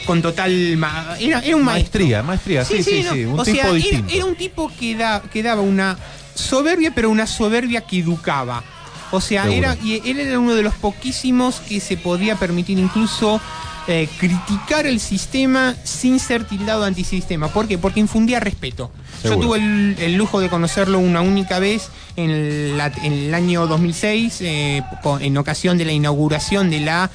con 0.05 0.21
total 0.21 0.77
ma- 0.77 1.15
era, 1.19 1.39
era 1.39 1.55
un. 1.55 1.63
Maestría, 1.63 2.21
maestría, 2.23 2.63
sí, 2.65 2.83
sí, 2.83 3.03
sí, 3.03 3.25
no, 3.25 3.33
un 3.33 3.39
o 3.39 3.43
tipo 3.43 3.55
sea, 3.57 3.63
era, 3.65 3.73
distinto. 3.73 4.13
era 4.13 4.25
un 4.25 4.35
tipo 4.35 4.71
que, 4.79 4.95
da- 4.95 5.21
que 5.31 5.41
daba 5.43 5.61
una 5.61 5.97
soberbia, 6.35 6.91
pero 6.95 7.09
una 7.09 7.27
soberbia 7.27 7.81
que 7.81 7.99
educaba. 7.99 8.63
O 9.11 9.21
sea, 9.21 9.43
Seguro. 9.43 9.71
era, 9.71 9.77
y 9.83 10.01
él 10.09 10.19
era 10.19 10.39
uno 10.39 10.55
de 10.55 10.63
los 10.63 10.73
poquísimos 10.73 11.59
que 11.59 11.79
se 11.79 11.97
podía 11.97 12.35
permitir 12.35 12.79
incluso 12.79 13.39
eh, 13.87 14.07
criticar 14.17 14.87
el 14.87 14.99
sistema 14.99 15.75
sin 15.83 16.19
ser 16.19 16.45
tildado 16.45 16.83
antisistema. 16.85 17.49
¿Por 17.49 17.67
qué? 17.67 17.77
Porque 17.77 17.99
infundía 17.99 18.39
respeto. 18.39 18.89
Seguro. 19.21 19.39
Yo 19.41 19.45
tuve 19.47 19.57
el, 19.59 19.95
el 19.99 20.15
lujo 20.15 20.39
de 20.39 20.49
conocerlo 20.49 20.97
una 20.99 21.21
única 21.21 21.59
vez 21.59 21.89
en, 22.15 22.31
el- 22.31 22.77
la- 22.77 22.87
en 23.03 23.13
el 23.13 23.33
año 23.35 23.67
2006, 23.67 24.37
eh, 24.41 24.81
en 25.19 25.37
ocasión 25.37 25.77
de 25.77 25.85
la 25.85 25.91
inauguración 25.91 26.69
de 26.71 26.79
la 26.79 27.11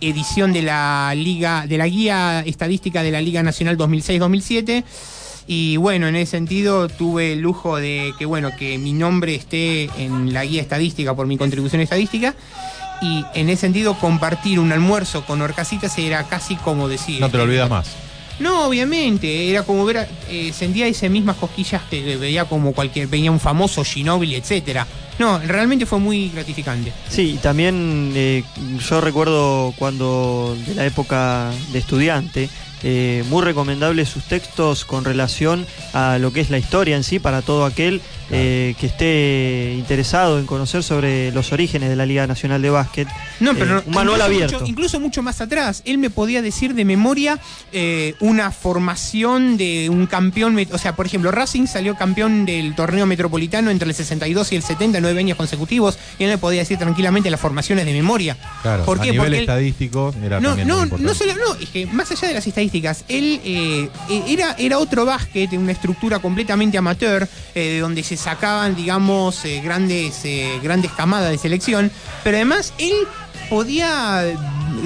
edición 0.00 0.52
de 0.54 0.62
la 0.62 1.12
Liga, 1.14 1.66
de 1.66 1.76
la 1.76 1.86
guía 1.86 2.40
estadística 2.46 3.02
de 3.02 3.10
la 3.10 3.20
Liga 3.20 3.42
Nacional 3.42 3.76
2006-2007. 3.76 4.84
Y 5.46 5.76
bueno, 5.76 6.08
en 6.08 6.16
ese 6.16 6.32
sentido 6.32 6.88
tuve 6.88 7.32
el 7.34 7.40
lujo 7.40 7.76
de 7.76 8.12
que 8.18 8.26
bueno, 8.26 8.50
que 8.58 8.78
mi 8.78 8.92
nombre 8.92 9.34
esté 9.34 9.84
en 9.98 10.32
la 10.32 10.44
guía 10.44 10.60
estadística 10.62 11.14
por 11.14 11.26
mi 11.26 11.36
contribución 11.36 11.80
estadística. 11.80 12.34
Y 13.02 13.24
en 13.34 13.48
ese 13.50 13.60
sentido 13.62 13.94
compartir 13.98 14.58
un 14.58 14.72
almuerzo 14.72 15.24
con 15.24 15.42
Orcasitas 15.42 15.96
era 15.98 16.24
casi 16.24 16.56
como 16.56 16.88
decir. 16.88 17.20
No 17.20 17.30
te 17.30 17.36
lo 17.36 17.44
olvidas 17.44 17.68
más. 17.70 17.88
No, 18.38 18.66
obviamente, 18.66 19.48
era 19.50 19.62
como 19.62 19.84
ver, 19.86 19.98
a- 19.98 20.08
eh, 20.28 20.52
sentía 20.54 20.86
esas 20.86 21.10
mismas 21.10 21.36
cosquillas 21.36 21.80
que 21.88 22.16
veía 22.16 22.44
como 22.44 22.72
cualquier, 22.72 23.06
veía 23.06 23.30
un 23.30 23.40
famoso 23.40 23.82
Ginóbili, 23.84 24.34
etcétera. 24.34 24.86
No, 25.18 25.38
realmente 25.38 25.86
fue 25.86 25.98
muy 25.98 26.28
gratificante. 26.28 26.92
Sí, 27.08 27.32
y 27.34 27.36
también 27.38 28.12
eh, 28.14 28.42
yo 28.86 29.00
recuerdo 29.00 29.72
cuando 29.78 30.54
de 30.66 30.74
la 30.74 30.84
época 30.84 31.50
de 31.72 31.78
estudiante, 31.78 32.50
eh, 32.88 33.24
muy 33.28 33.42
recomendables 33.42 34.08
sus 34.08 34.22
textos 34.24 34.84
con 34.84 35.04
relación 35.04 35.66
a 35.92 36.18
lo 36.18 36.32
que 36.32 36.40
es 36.40 36.50
la 36.50 36.58
historia 36.58 36.94
en 36.94 37.02
sí 37.02 37.18
para 37.18 37.42
todo 37.42 37.64
aquel 37.64 38.00
eh, 38.30 38.74
que 38.80 38.86
esté 38.86 39.74
interesado 39.76 40.38
en 40.38 40.46
conocer 40.46 40.82
sobre 40.84 41.30
los 41.32 41.52
orígenes 41.52 41.88
de 41.88 41.96
la 41.96 42.06
Liga 42.06 42.26
Nacional 42.28 42.62
de 42.62 42.70
Básquet. 42.70 43.08
No, 43.40 43.54
pero 43.54 43.64
Eh, 43.66 43.68
no- 43.74 43.82
un 43.86 43.92
manual 43.94 44.18
incluso 44.20 44.24
abierto. 44.24 44.58
Mucho, 44.60 44.66
incluso 44.70 45.00
mucho 45.00 45.22
más 45.22 45.40
atrás, 45.40 45.82
él 45.84 45.98
me 45.98 46.10
podía 46.10 46.42
decir 46.42 46.74
de 46.74 46.84
memoria 46.84 47.38
eh, 47.72 48.14
una 48.20 48.50
formación 48.52 49.56
de 49.56 49.88
un 49.90 50.06
campeón. 50.06 50.56
O 50.72 50.78
sea, 50.78 50.94
por 50.94 51.06
ejemplo, 51.06 51.30
Racing 51.32 51.66
salió 51.66 51.96
campeón 51.96 52.46
del 52.46 52.74
torneo 52.76 53.06
metropolitano 53.06 53.70
entre 53.70 53.88
el 53.88 53.94
62 53.94 54.52
y 54.52 54.56
el 54.56 54.62
70, 54.62 55.00
nueve 55.00 55.18
años 55.20 55.36
consecutivos, 55.36 55.98
y 56.18 56.24
él 56.24 56.30
me 56.30 56.38
podía 56.38 56.60
decir 56.60 56.78
tranquilamente 56.78 57.30
las 57.30 57.40
formaciones 57.40 57.84
de 57.84 57.92
memoria. 57.92 58.36
Claro, 58.62 58.84
¿Por 58.84 58.98
a 58.98 59.02
qué? 59.02 59.10
nivel 59.12 59.26
Porque 59.26 59.36
él- 59.38 59.42
estadístico 59.42 60.14
era 60.22 60.40
no, 60.40 60.48
también 60.50 60.68
no, 60.68 60.74
muy 60.76 60.82
importante. 60.84 61.12
no 61.12 61.14
solo, 61.14 61.34
no, 61.34 61.54
es 61.60 61.68
que 61.70 61.86
más 61.86 62.10
allá 62.10 62.28
de 62.28 62.34
las 62.34 62.46
estadísticas, 62.46 62.75
él 63.08 63.40
eh, 63.44 63.88
eh, 64.08 64.22
era, 64.28 64.54
era 64.58 64.78
otro 64.78 65.04
básquet, 65.04 65.52
una 65.52 65.72
estructura 65.72 66.18
completamente 66.18 66.78
amateur, 66.78 67.28
eh, 67.54 67.60
de 67.60 67.80
donde 67.80 68.02
se 68.02 68.16
sacaban, 68.16 68.74
digamos, 68.74 69.44
eh, 69.44 69.60
grandes, 69.62 70.22
grandes 70.62 70.92
camadas 70.92 71.30
de 71.30 71.38
selección, 71.38 71.90
pero 72.22 72.36
además 72.36 72.72
él 72.78 72.94
podía 73.48 74.24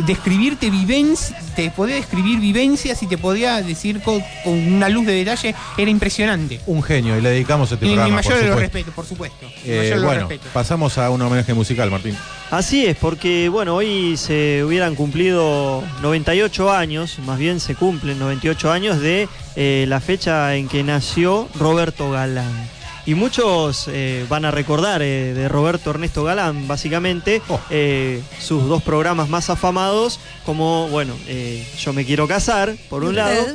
describirte 0.06 0.70
vivencias, 0.70 1.54
te 1.54 1.70
podía 1.70 1.96
describir 1.96 2.40
vivencias 2.40 3.02
y 3.02 3.06
te 3.06 3.18
podía 3.18 3.62
decir 3.62 4.00
con, 4.00 4.22
con 4.44 4.54
una 4.72 4.88
luz 4.88 5.06
de 5.06 5.12
detalle, 5.12 5.54
era 5.76 5.90
impresionante. 5.90 6.60
Un 6.66 6.82
genio, 6.82 7.16
y 7.16 7.20
le 7.20 7.30
dedicamos 7.30 7.70
este 7.72 7.86
y 7.86 7.90
mi 7.90 7.94
programa, 7.94 8.16
mayor 8.16 8.32
por 8.32 8.42
de 8.42 8.48
los 8.48 8.60
respetos, 8.60 8.94
por 8.94 9.06
supuesto. 9.06 9.46
Eh, 9.64 9.98
bueno, 10.02 10.28
pasamos 10.52 10.98
a 10.98 11.10
un 11.10 11.20
homenaje 11.22 11.54
musical, 11.54 11.90
Martín. 11.90 12.16
Así 12.50 12.84
es, 12.84 12.96
porque 12.96 13.48
bueno, 13.48 13.76
hoy 13.76 14.16
se 14.16 14.64
hubieran 14.64 14.96
cumplido 14.96 15.84
98 16.02 16.72
años, 16.72 17.18
más 17.20 17.38
bien 17.38 17.60
se 17.60 17.76
cumplen 17.76 18.18
98 18.18 18.72
años 18.72 19.00
de 19.00 19.28
eh, 19.56 19.84
la 19.88 20.00
fecha 20.00 20.56
en 20.56 20.68
que 20.68 20.82
nació 20.82 21.48
Roberto 21.54 22.10
Galán. 22.10 22.79
Y 23.06 23.14
muchos 23.14 23.88
eh, 23.88 24.26
van 24.28 24.44
a 24.44 24.50
recordar 24.50 25.02
eh, 25.02 25.32
de 25.34 25.48
Roberto 25.48 25.90
Ernesto 25.90 26.22
Galán, 26.24 26.68
básicamente, 26.68 27.40
eh, 27.70 28.22
sus 28.38 28.68
dos 28.68 28.82
programas 28.82 29.28
más 29.28 29.50
afamados, 29.50 30.20
como, 30.44 30.88
bueno, 30.88 31.14
eh, 31.26 31.66
Yo 31.78 31.92
me 31.92 32.04
quiero 32.04 32.28
casar, 32.28 32.74
por 32.88 33.04
un 33.04 33.16
lado, 33.16 33.46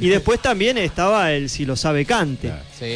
y 0.00 0.08
después 0.08 0.40
también 0.40 0.78
estaba 0.78 1.32
el 1.32 1.48
Si 1.50 1.64
lo 1.64 1.76
sabe 1.76 2.04
cante. 2.04 2.52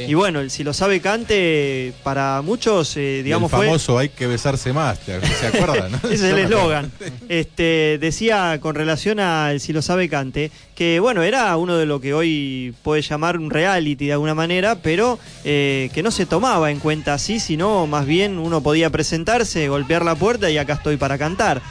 Y 0.09 0.15
bueno, 0.15 0.41
el 0.41 0.51
Si 0.51 0.65
lo 0.65 0.73
sabe 0.73 1.01
cante, 1.01 1.93
para 2.03 2.43
muchos, 2.43 2.97
eh, 2.97 3.23
digamos, 3.23 3.53
el 3.53 3.57
fue... 3.59 3.67
famoso 3.67 3.99
hay 3.99 4.09
que 4.09 4.27
besarse 4.27 4.73
más, 4.73 4.99
¿te- 5.01 5.21
¿se 5.27 5.47
acuerdan? 5.47 5.93
no? 5.93 5.99
Ese 6.05 6.15
es 6.15 6.23
el 6.23 6.39
eslogan. 6.39 6.91
Este, 7.29 7.99
decía 8.01 8.59
con 8.61 8.75
relación 8.75 9.21
al 9.21 9.61
Si 9.61 9.73
lo 9.73 9.83
sabe 9.83 10.09
Cante, 10.09 10.51
que 10.75 11.01
bueno, 11.01 11.23
era 11.23 11.57
uno 11.57 11.77
de 11.77 11.87
lo 11.87 12.01
que 12.01 12.15
hoy 12.15 12.75
puede 12.83 13.03
llamar 13.03 13.39
un 13.39 13.51
reality 13.51 14.07
de 14.07 14.13
alguna 14.13 14.35
manera, 14.35 14.77
pero 14.77 15.19
eh, 15.45 15.91
que 15.95 16.03
no 16.03 16.11
se 16.11 16.27
tomaba 16.27 16.71
en 16.71 16.79
cuenta 16.81 17.15
así, 17.15 17.41
sino 17.41 17.87
más 17.87 18.07
bien 18.07 18.39
uno 18.39 18.61
podía 18.63 18.91
presentarse, 18.91 19.69
golpear 19.69 20.05
la 20.05 20.15
puerta 20.15 20.51
y 20.51 20.59
acá 20.59 20.75
estoy 20.75 20.97
para 20.97 21.17
cantar. 21.19 21.63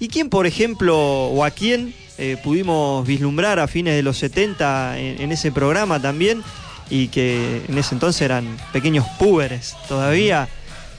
¿Y 0.00 0.08
quién, 0.08 0.30
por 0.30 0.46
ejemplo, 0.46 0.96
o 0.98 1.44
a 1.44 1.50
quién 1.50 1.92
eh, 2.18 2.36
pudimos 2.42 3.06
vislumbrar 3.06 3.58
a 3.58 3.66
fines 3.68 3.94
de 3.94 4.02
los 4.02 4.18
70 4.18 4.98
en, 4.98 5.22
en 5.22 5.32
ese 5.32 5.52
programa 5.52 6.00
también? 6.00 6.42
y 6.90 7.08
que 7.08 7.62
en 7.68 7.78
ese 7.78 7.94
entonces 7.94 8.22
eran 8.22 8.56
pequeños 8.72 9.06
púberes 9.18 9.76
todavía. 9.88 10.48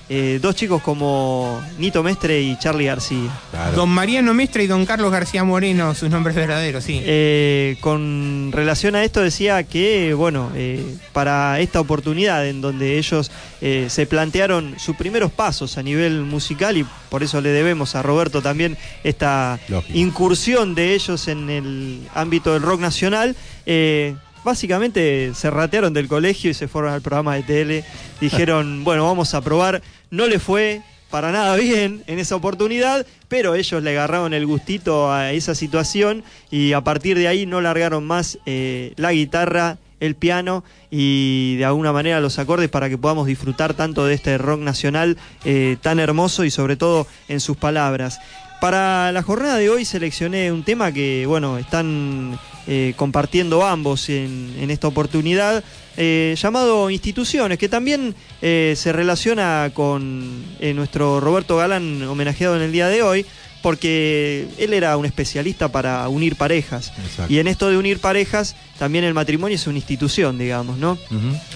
Eh, 0.09 0.39
dos 0.41 0.55
chicos 0.55 0.81
como 0.81 1.61
Nito 1.77 2.01
Mestre 2.03 2.41
y 2.41 2.57
Charlie 2.57 2.85
García. 2.85 3.29
Don 3.75 3.89
Mariano 3.89 4.33
Mestre 4.33 4.63
y 4.63 4.67
don 4.67 4.85
Carlos 4.85 5.11
García 5.11 5.43
Moreno, 5.43 5.93
sus 5.93 6.09
nombres 6.09 6.35
verdaderos, 6.35 6.83
sí. 6.83 6.99
Eh, 7.03 7.77
con 7.81 8.51
relación 8.51 8.95
a 8.95 9.03
esto 9.03 9.21
decía 9.21 9.63
que, 9.63 10.13
bueno, 10.13 10.51
eh, 10.55 10.97
para 11.13 11.59
esta 11.59 11.79
oportunidad 11.79 12.47
en 12.47 12.61
donde 12.61 12.97
ellos 12.97 13.31
eh, 13.61 13.87
se 13.89 14.05
plantearon 14.05 14.75
sus 14.79 14.95
primeros 14.95 15.31
pasos 15.31 15.77
a 15.77 15.83
nivel 15.83 16.21
musical 16.21 16.77
y 16.77 16.85
por 17.09 17.21
eso 17.23 17.39
le 17.41 17.49
debemos 17.49 17.95
a 17.95 18.01
Roberto 18.01 18.41
también 18.41 18.77
esta 19.03 19.59
Lógico. 19.67 19.97
incursión 19.97 20.73
de 20.75 20.95
ellos 20.95 21.27
en 21.27 21.49
el 21.49 21.99
ámbito 22.15 22.53
del 22.53 22.61
rock 22.63 22.79
nacional. 22.81 23.35
eh, 23.65 24.15
Básicamente 24.41 25.33
se 25.35 25.49
ratearon 25.51 25.93
del 25.93 26.07
colegio 26.07 26.49
y 26.49 26.53
se 26.53 26.67
fueron 26.69 26.93
al 26.93 27.01
programa 27.01 27.35
de 27.35 27.43
tele. 27.43 27.83
Dijeron, 28.21 28.83
bueno, 28.85 29.05
vamos 29.05 29.33
a 29.33 29.41
probar. 29.41 29.81
No 30.11 30.27
le 30.27 30.39
fue 30.39 30.81
para 31.09 31.31
nada 31.31 31.55
bien 31.55 32.03
en 32.07 32.19
esa 32.19 32.35
oportunidad, 32.35 33.05
pero 33.27 33.55
ellos 33.55 33.81
le 33.81 33.91
agarraron 33.91 34.33
el 34.33 34.45
gustito 34.45 35.11
a 35.11 35.31
esa 35.31 35.55
situación 35.55 36.23
y 36.51 36.73
a 36.73 36.81
partir 36.81 37.17
de 37.17 37.27
ahí 37.27 37.45
no 37.45 37.61
largaron 37.61 38.05
más 38.05 38.37
eh, 38.45 38.93
la 38.95 39.11
guitarra, 39.11 39.77
el 39.99 40.15
piano 40.15 40.63
y 40.89 41.57
de 41.57 41.65
alguna 41.65 41.91
manera 41.91 42.21
los 42.21 42.39
acordes 42.39 42.69
para 42.69 42.89
que 42.89 42.97
podamos 42.97 43.27
disfrutar 43.27 43.73
tanto 43.73 44.05
de 44.05 44.13
este 44.13 44.37
rock 44.37 44.61
nacional 44.61 45.17
eh, 45.45 45.77
tan 45.81 45.99
hermoso 45.99 46.45
y 46.45 46.51
sobre 46.51 46.75
todo 46.75 47.05
en 47.27 47.39
sus 47.39 47.57
palabras. 47.57 48.19
Para 48.61 49.11
la 49.13 49.23
jornada 49.23 49.57
de 49.57 49.69
hoy 49.69 49.85
seleccioné 49.85 50.51
un 50.51 50.63
tema 50.63 50.91
que, 50.91 51.25
bueno, 51.25 51.57
están 51.57 52.37
eh, 52.67 52.93
compartiendo 52.97 53.65
ambos 53.65 54.09
en, 54.09 54.53
en 54.59 54.69
esta 54.69 54.87
oportunidad, 54.87 55.63
eh, 55.95 56.35
llamado 56.37 56.89
Instituciones, 56.89 57.57
que 57.57 57.69
también 57.69 58.15
eh, 58.41 58.73
se 58.75 58.91
relaciona 58.91 59.71
con 59.73 60.43
eh, 60.59 60.73
nuestro 60.73 61.19
Roberto 61.19 61.57
Galán 61.57 62.03
homenajeado 62.03 62.57
en 62.57 62.61
el 62.61 62.71
día 62.71 62.87
de 62.87 63.01
hoy, 63.01 63.25
porque 63.61 64.47
él 64.57 64.73
era 64.73 64.95
un 64.97 65.05
especialista 65.05 65.69
para 65.69 66.07
unir 66.09 66.35
parejas. 66.35 66.93
Exacto. 67.03 67.33
Y 67.33 67.39
en 67.39 67.47
esto 67.47 67.69
de 67.69 67.77
unir 67.77 67.99
parejas, 67.99 68.55
también 68.77 69.03
el 69.03 69.13
matrimonio 69.13 69.55
es 69.55 69.67
una 69.67 69.77
institución, 69.77 70.37
digamos, 70.37 70.77
¿no? 70.77 70.97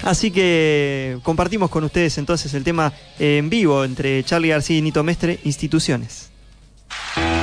Así 0.03 0.31
que 0.31 1.17
compartimos 1.23 1.69
con 1.69 1.83
ustedes 1.83 2.17
entonces 2.17 2.53
el 2.53 2.63
tema 2.63 2.91
eh, 3.19 3.37
en 3.37 3.49
vivo 3.49 3.85
entre 3.85 4.23
Charlie 4.23 4.49
García 4.49 4.77
y 4.77 4.81
Nito 4.81 5.03
Mestre, 5.03 5.39
Instituciones. 5.43 6.32
Yo 7.15 7.42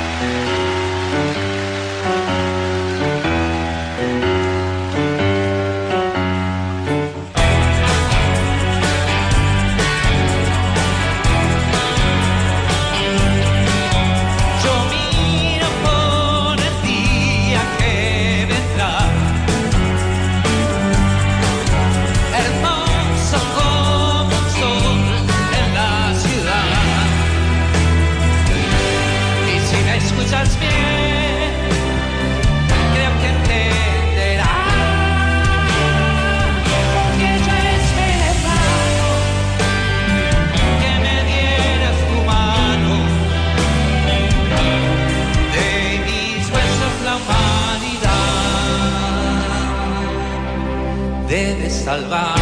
salvar. 51.90 52.39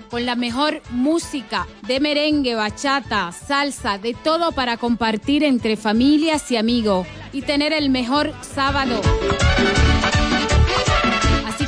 Con 0.09 0.25
la 0.25 0.35
mejor 0.35 0.81
música 0.91 1.67
de 1.85 1.99
merengue, 1.99 2.55
bachata, 2.55 3.31
salsa, 3.33 3.97
de 3.97 4.13
todo 4.13 4.53
para 4.53 4.77
compartir 4.77 5.43
entre 5.43 5.75
familias 5.75 6.49
y 6.49 6.55
amigos 6.55 7.05
y 7.33 7.41
tener 7.41 7.73
el 7.73 7.89
mejor 7.89 8.33
sábado. 8.41 9.01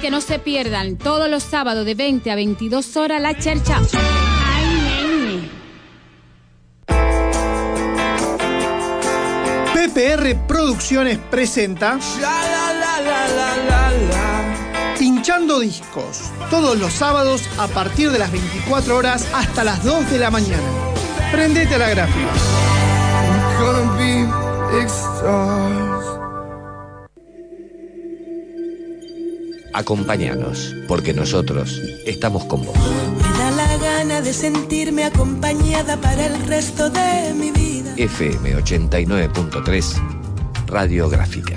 Que 0.02 0.12
no 0.12 0.22
se 0.22 0.40
pierdan 0.40 0.98
todos 0.98 1.30
los 1.30 1.44
sábados 1.44 1.86
de 1.86 1.94
20 1.94 2.32
a 2.32 2.36
22 2.36 2.96
horas 2.96 3.22
la 3.22 3.38
chercha. 3.38 3.82
PPR 9.74 10.48
Producciones 10.48 11.18
presenta 11.30 12.00
Pinchando 14.98 15.60
Discos, 15.60 16.32
todos 16.50 16.78
los 16.78 16.94
sábados 16.94 17.44
a 17.58 17.68
partir 17.68 18.12
de 18.12 18.20
las 18.20 18.32
24 18.32 18.96
horas 18.96 19.28
hasta 19.34 19.64
las 19.64 19.84
2 19.84 20.12
de 20.12 20.20
la 20.20 20.32
mañana. 20.32 20.64
Prendete 21.32 21.76
a 21.76 21.78
la 21.78 21.90
gráfica. 21.90 22.34
Acompáñanos, 29.80 30.76
porque 30.90 31.14
nosotros 31.14 31.82
estamos 32.06 32.44
con 32.44 32.66
vos. 32.66 32.76
Me 32.76 33.40
da 33.40 33.52
la 33.52 33.78
gana 33.78 34.20
de 34.20 34.34
sentirme 34.34 35.06
acompañada 35.06 35.96
para 35.96 36.26
el 36.26 36.46
resto 36.48 36.90
de 36.90 37.34
mi 37.34 37.50
vida. 37.52 37.94
FM 37.96 38.58
89.3, 38.58 39.86
Radiográfica. 40.68 41.56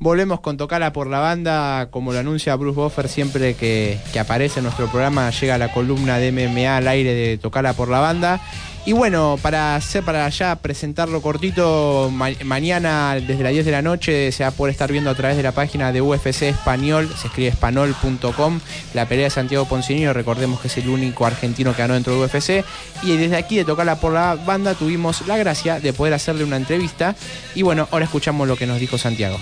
Volvemos 0.08 0.40
con 0.40 0.56
Tocala 0.56 0.90
por 0.94 1.06
la 1.06 1.18
banda, 1.18 1.88
como 1.90 2.14
lo 2.14 2.18
anuncia 2.18 2.56
Bruce 2.56 2.80
Buffer 2.80 3.10
siempre 3.10 3.52
que, 3.52 3.98
que 4.10 4.18
aparece 4.18 4.60
en 4.60 4.64
nuestro 4.64 4.86
programa, 4.86 5.28
llega 5.28 5.58
la 5.58 5.70
columna 5.70 6.16
de 6.16 6.32
MMA 6.32 6.78
al 6.78 6.88
aire 6.88 7.12
de 7.12 7.36
Tocala 7.36 7.74
por 7.74 7.90
la 7.90 7.98
banda. 8.00 8.40
Y 8.86 8.92
bueno, 8.94 9.38
para 9.42 9.76
hacer, 9.76 10.02
para 10.02 10.26
ya 10.30 10.56
presentarlo 10.56 11.20
cortito, 11.20 12.08
ma- 12.10 12.30
mañana 12.42 13.16
desde 13.16 13.42
las 13.42 13.52
10 13.52 13.66
de 13.66 13.70
la 13.70 13.82
noche 13.82 14.32
se 14.32 14.44
va 14.44 14.48
a 14.48 14.52
poder 14.52 14.72
estar 14.72 14.90
viendo 14.90 15.10
a 15.10 15.14
través 15.14 15.36
de 15.36 15.42
la 15.42 15.52
página 15.52 15.92
de 15.92 16.00
UFC 16.00 16.44
Español, 16.44 17.06
se 17.20 17.26
escribe 17.26 17.50
espanol.com, 17.50 18.60
la 18.94 19.04
pelea 19.04 19.24
de 19.24 19.30
Santiago 19.30 19.66
Poncinio, 19.66 20.14
recordemos 20.14 20.58
que 20.60 20.68
es 20.68 20.78
el 20.78 20.88
único 20.88 21.26
argentino 21.26 21.72
que 21.76 21.82
ganó 21.82 21.92
dentro 21.92 22.14
de 22.14 22.24
UFC. 22.24 22.64
Y 23.02 23.14
desde 23.18 23.36
aquí 23.36 23.58
de 23.58 23.66
Tocala 23.66 23.96
por 24.00 24.14
la 24.14 24.36
banda 24.36 24.72
tuvimos 24.72 25.26
la 25.26 25.36
gracia 25.36 25.80
de 25.80 25.92
poder 25.92 26.14
hacerle 26.14 26.44
una 26.44 26.56
entrevista. 26.56 27.14
Y 27.54 27.60
bueno, 27.60 27.86
ahora 27.90 28.06
escuchamos 28.06 28.48
lo 28.48 28.56
que 28.56 28.66
nos 28.66 28.80
dijo 28.80 28.96
Santiago. 28.96 29.38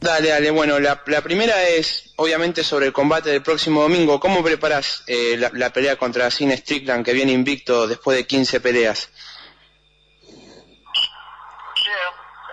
Dale, 0.00 0.28
dale. 0.28 0.50
Bueno, 0.50 0.78
la, 0.78 1.02
la 1.06 1.20
primera 1.22 1.62
es 1.64 2.12
obviamente 2.16 2.62
sobre 2.62 2.86
el 2.86 2.92
combate 2.92 3.30
del 3.30 3.42
próximo 3.42 3.82
domingo. 3.82 4.20
¿Cómo 4.20 4.42
preparas 4.42 5.02
eh, 5.06 5.36
la, 5.36 5.70
pelea 5.70 5.96
contra 5.96 6.30
Sin 6.30 6.56
Strickland 6.56 7.04
que 7.04 7.12
viene 7.12 7.32
invicto 7.32 7.86
después 7.86 8.16
de 8.16 8.26
15 8.26 8.60
peleas? 8.60 9.10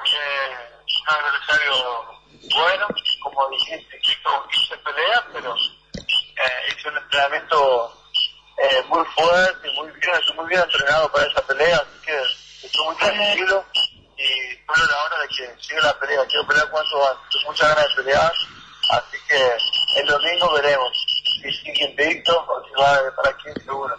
eh, 0.06 0.57
un 1.02 1.15
adversario 1.15 2.14
bueno, 2.56 2.88
como 3.22 3.49
dijiste, 3.49 3.99
hizo 4.03 4.48
15 4.52 4.78
peleas, 4.78 5.24
pero 5.34 5.56
eh, 5.56 6.88
un 6.88 6.98
entrenamiento 6.98 7.94
eh, 8.57 8.84
muy 8.90 9.06
fuerte, 9.15 9.72
muy 9.72 9.88
bien, 9.88 10.15
estoy 10.20 10.36
muy 10.36 10.48
bien 10.48 10.61
entrenado 10.61 11.11
para 11.11 11.26
esa 11.28 11.41
pelea, 11.48 11.78
así 11.78 12.06
que 12.06 12.65
estoy 12.68 12.86
muy 12.86 12.95
tranquilo 12.98 13.65
y 14.24 14.74
solo 14.74 14.88
la 14.88 15.04
hora 15.04 15.22
de 15.22 15.28
que 15.28 15.64
siga 15.64 15.82
la 15.82 16.00
pelea, 16.00 16.26
quiero 16.28 16.48
pelear 16.48 16.70
cuanto 16.70 17.08
antes, 17.08 17.41
muchas 17.45 17.70
ganas 17.70 17.90
de 17.90 18.04
pelear, 18.04 18.34
así 18.91 19.18
que 19.28 20.00
el 20.00 20.08
domingo 20.08 20.54
veremos 20.54 20.91
si 21.41 21.52
sigue 21.52 21.86
invicto 21.90 22.38
o 22.48 22.64
si 22.66 22.74
va 22.80 23.16
para 23.16 23.38
15 23.38 23.62
seguro. 23.62 23.95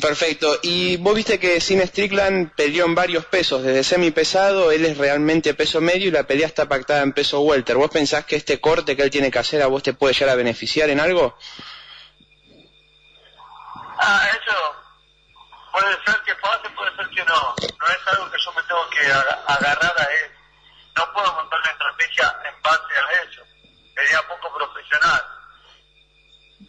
Perfecto. 0.00 0.58
Y 0.62 0.96
vos 0.98 1.14
viste 1.14 1.40
que 1.40 1.60
Sin 1.60 1.80
Strickland 1.80 2.52
peleó 2.54 2.84
en 2.84 2.94
varios 2.94 3.24
pesos, 3.24 3.62
desde 3.62 3.82
semi 3.82 4.10
pesado, 4.10 4.70
él 4.70 4.84
es 4.84 4.98
realmente 4.98 5.54
peso 5.54 5.80
medio 5.80 6.08
y 6.08 6.10
la 6.10 6.24
pelea 6.24 6.46
está 6.46 6.68
pactada 6.68 7.02
en 7.02 7.12
peso 7.12 7.40
welter. 7.40 7.76
¿Vos 7.76 7.90
pensás 7.90 8.24
que 8.24 8.36
este 8.36 8.60
corte 8.60 8.96
que 8.96 9.02
él 9.02 9.10
tiene 9.10 9.30
que 9.30 9.38
hacer 9.38 9.62
a 9.62 9.66
vos 9.66 9.82
te 9.82 9.94
puede 9.94 10.14
llegar 10.14 10.30
a 10.30 10.36
beneficiar 10.36 10.90
en 10.90 11.00
algo? 11.00 11.36
Ah, 13.98 14.28
eso 14.30 14.87
puede 15.78 15.96
ser 16.04 16.22
que 16.24 16.34
pase, 16.36 16.68
puede 16.76 16.96
ser 16.96 17.08
que 17.10 17.24
no. 17.24 17.54
No 17.78 17.86
es 17.86 18.06
algo 18.06 18.30
que 18.30 18.38
yo 18.44 18.52
me 18.52 18.62
tengo 18.62 18.90
que 18.90 19.06
aga- 19.12 19.44
agarrar 19.46 19.94
a 20.00 20.04
él. 20.04 20.30
No 20.96 21.12
puedo 21.12 21.32
montar 21.34 21.58
una 21.60 21.70
estrategia 21.70 22.36
en 22.48 22.62
base 22.62 22.94
a 22.98 23.22
eso. 23.22 23.42
Sería 23.94 24.22
poco 24.28 24.52
profesional. 24.56 25.22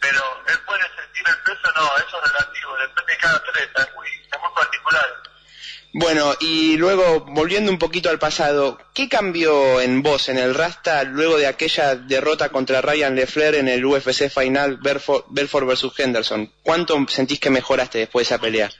Pero 0.00 0.22
él 0.48 0.58
puede 0.66 0.82
sentir 0.82 1.24
el 1.28 1.36
peso, 1.42 1.72
no, 1.76 1.82
eso 1.96 2.24
es 2.24 2.32
relativo, 2.32 2.76
depende 2.76 3.12
de 3.12 3.18
cada 3.18 3.36
atleta, 3.36 3.82
es 3.82 3.94
muy, 3.94 4.06
es 4.08 4.40
muy 4.40 4.50
particular. 4.54 5.06
Bueno, 5.92 6.34
y 6.38 6.76
luego, 6.76 7.20
volviendo 7.20 7.72
un 7.72 7.78
poquito 7.78 8.08
al 8.08 8.18
pasado, 8.20 8.78
¿qué 8.94 9.08
cambió 9.08 9.80
en 9.80 10.02
vos, 10.02 10.28
en 10.28 10.38
el 10.38 10.54
Rasta, 10.54 11.02
luego 11.02 11.36
de 11.36 11.48
aquella 11.48 11.96
derrota 11.96 12.50
contra 12.50 12.80
Ryan 12.80 13.16
Lefler 13.16 13.56
en 13.56 13.66
el 13.68 13.84
UFC 13.84 14.30
Final 14.30 14.76
Belfort, 14.76 15.26
Belfort 15.30 15.66
versus 15.66 15.98
Henderson? 15.98 16.50
¿Cuánto 16.62 16.96
sentís 17.08 17.40
que 17.40 17.50
mejoraste 17.50 17.98
después 17.98 18.28
de 18.28 18.34
esa 18.34 18.40
pelea? 18.40 18.70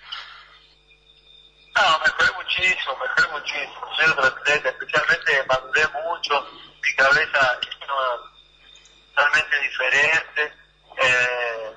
No, 1.77 1.99
mejoré 2.01 2.33
muchísimo, 2.37 2.97
mejoré 2.97 3.29
muchísimo. 3.33 3.97
Soy 3.97 4.07
otro 4.11 4.25
atleta, 4.25 4.69
especialmente 4.69 5.45
maduré 5.49 5.87
mucho, 5.89 6.47
mi 6.83 6.95
cabeza 6.95 7.59
es 7.63 7.79
totalmente 9.15 9.61
diferente. 9.61 10.53
Eh, 10.97 11.77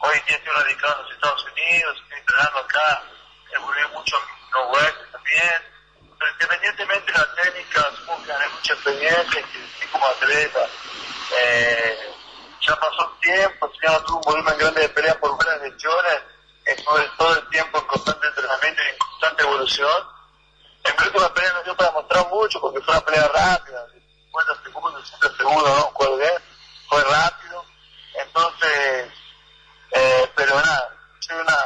hoy 0.00 0.18
en 0.18 0.26
día 0.26 0.36
estoy 0.36 0.52
radicado 0.54 0.94
en 0.94 1.02
los 1.02 1.12
Estados 1.12 1.44
Unidos, 1.44 1.96
estoy 2.02 2.18
entrenando 2.18 2.58
acá, 2.58 3.02
evolué 3.54 3.86
mucho 3.88 4.16
los 4.52 4.70
West 4.76 5.12
también. 5.12 5.62
Pero 6.18 6.32
independientemente 6.32 7.12
de 7.12 7.18
la 7.18 7.34
técnica, 7.34 7.90
supongo 7.96 8.22
que 8.22 8.28
gané 8.28 8.48
mucha 8.48 8.72
experiencia 8.72 9.40
y 9.40 9.86
como 9.86 10.06
atleta. 10.06 10.66
Eh, 11.40 12.14
ya 12.60 12.76
pasó 12.76 13.16
tiempo, 13.20 13.70
ya 13.82 13.92
no 13.92 14.04
tuve 14.04 14.16
un 14.16 14.22
volumen 14.22 14.58
grande 14.58 14.80
de 14.82 14.88
peleas 14.88 15.16
por 15.16 15.36
buenas 15.36 15.60
lesiones, 15.62 16.22
estuve 16.68 17.10
todo 17.16 17.34
el 17.36 17.48
tiempo 17.48 17.78
en 17.78 17.86
constante 17.86 18.26
entrenamiento 18.26 18.82
y 18.82 18.88
en 18.88 18.98
constante 18.98 19.42
evolución. 19.42 20.08
En 20.84 20.94
mi 20.98 21.06
última 21.06 21.34
pelea 21.34 21.52
no 21.52 21.62
dio 21.62 21.76
para 21.76 21.90
mostrar 21.92 22.28
mucho 22.28 22.60
porque 22.60 22.80
fue 22.80 22.94
una 22.94 23.04
pelea 23.04 23.28
rápida, 23.28 23.86
de 23.86 24.00
50 24.00 24.62
segundos, 24.62 25.08
60 25.08 25.36
segundos, 25.36 25.92
no 26.00 26.16
bien, 26.16 26.42
fue 26.88 27.02
rápido. 27.04 27.64
Entonces, 28.14 29.08
eh, 29.92 30.30
pero 30.34 30.54
nada, 30.54 30.94
soy 31.20 31.36
una, 31.36 31.56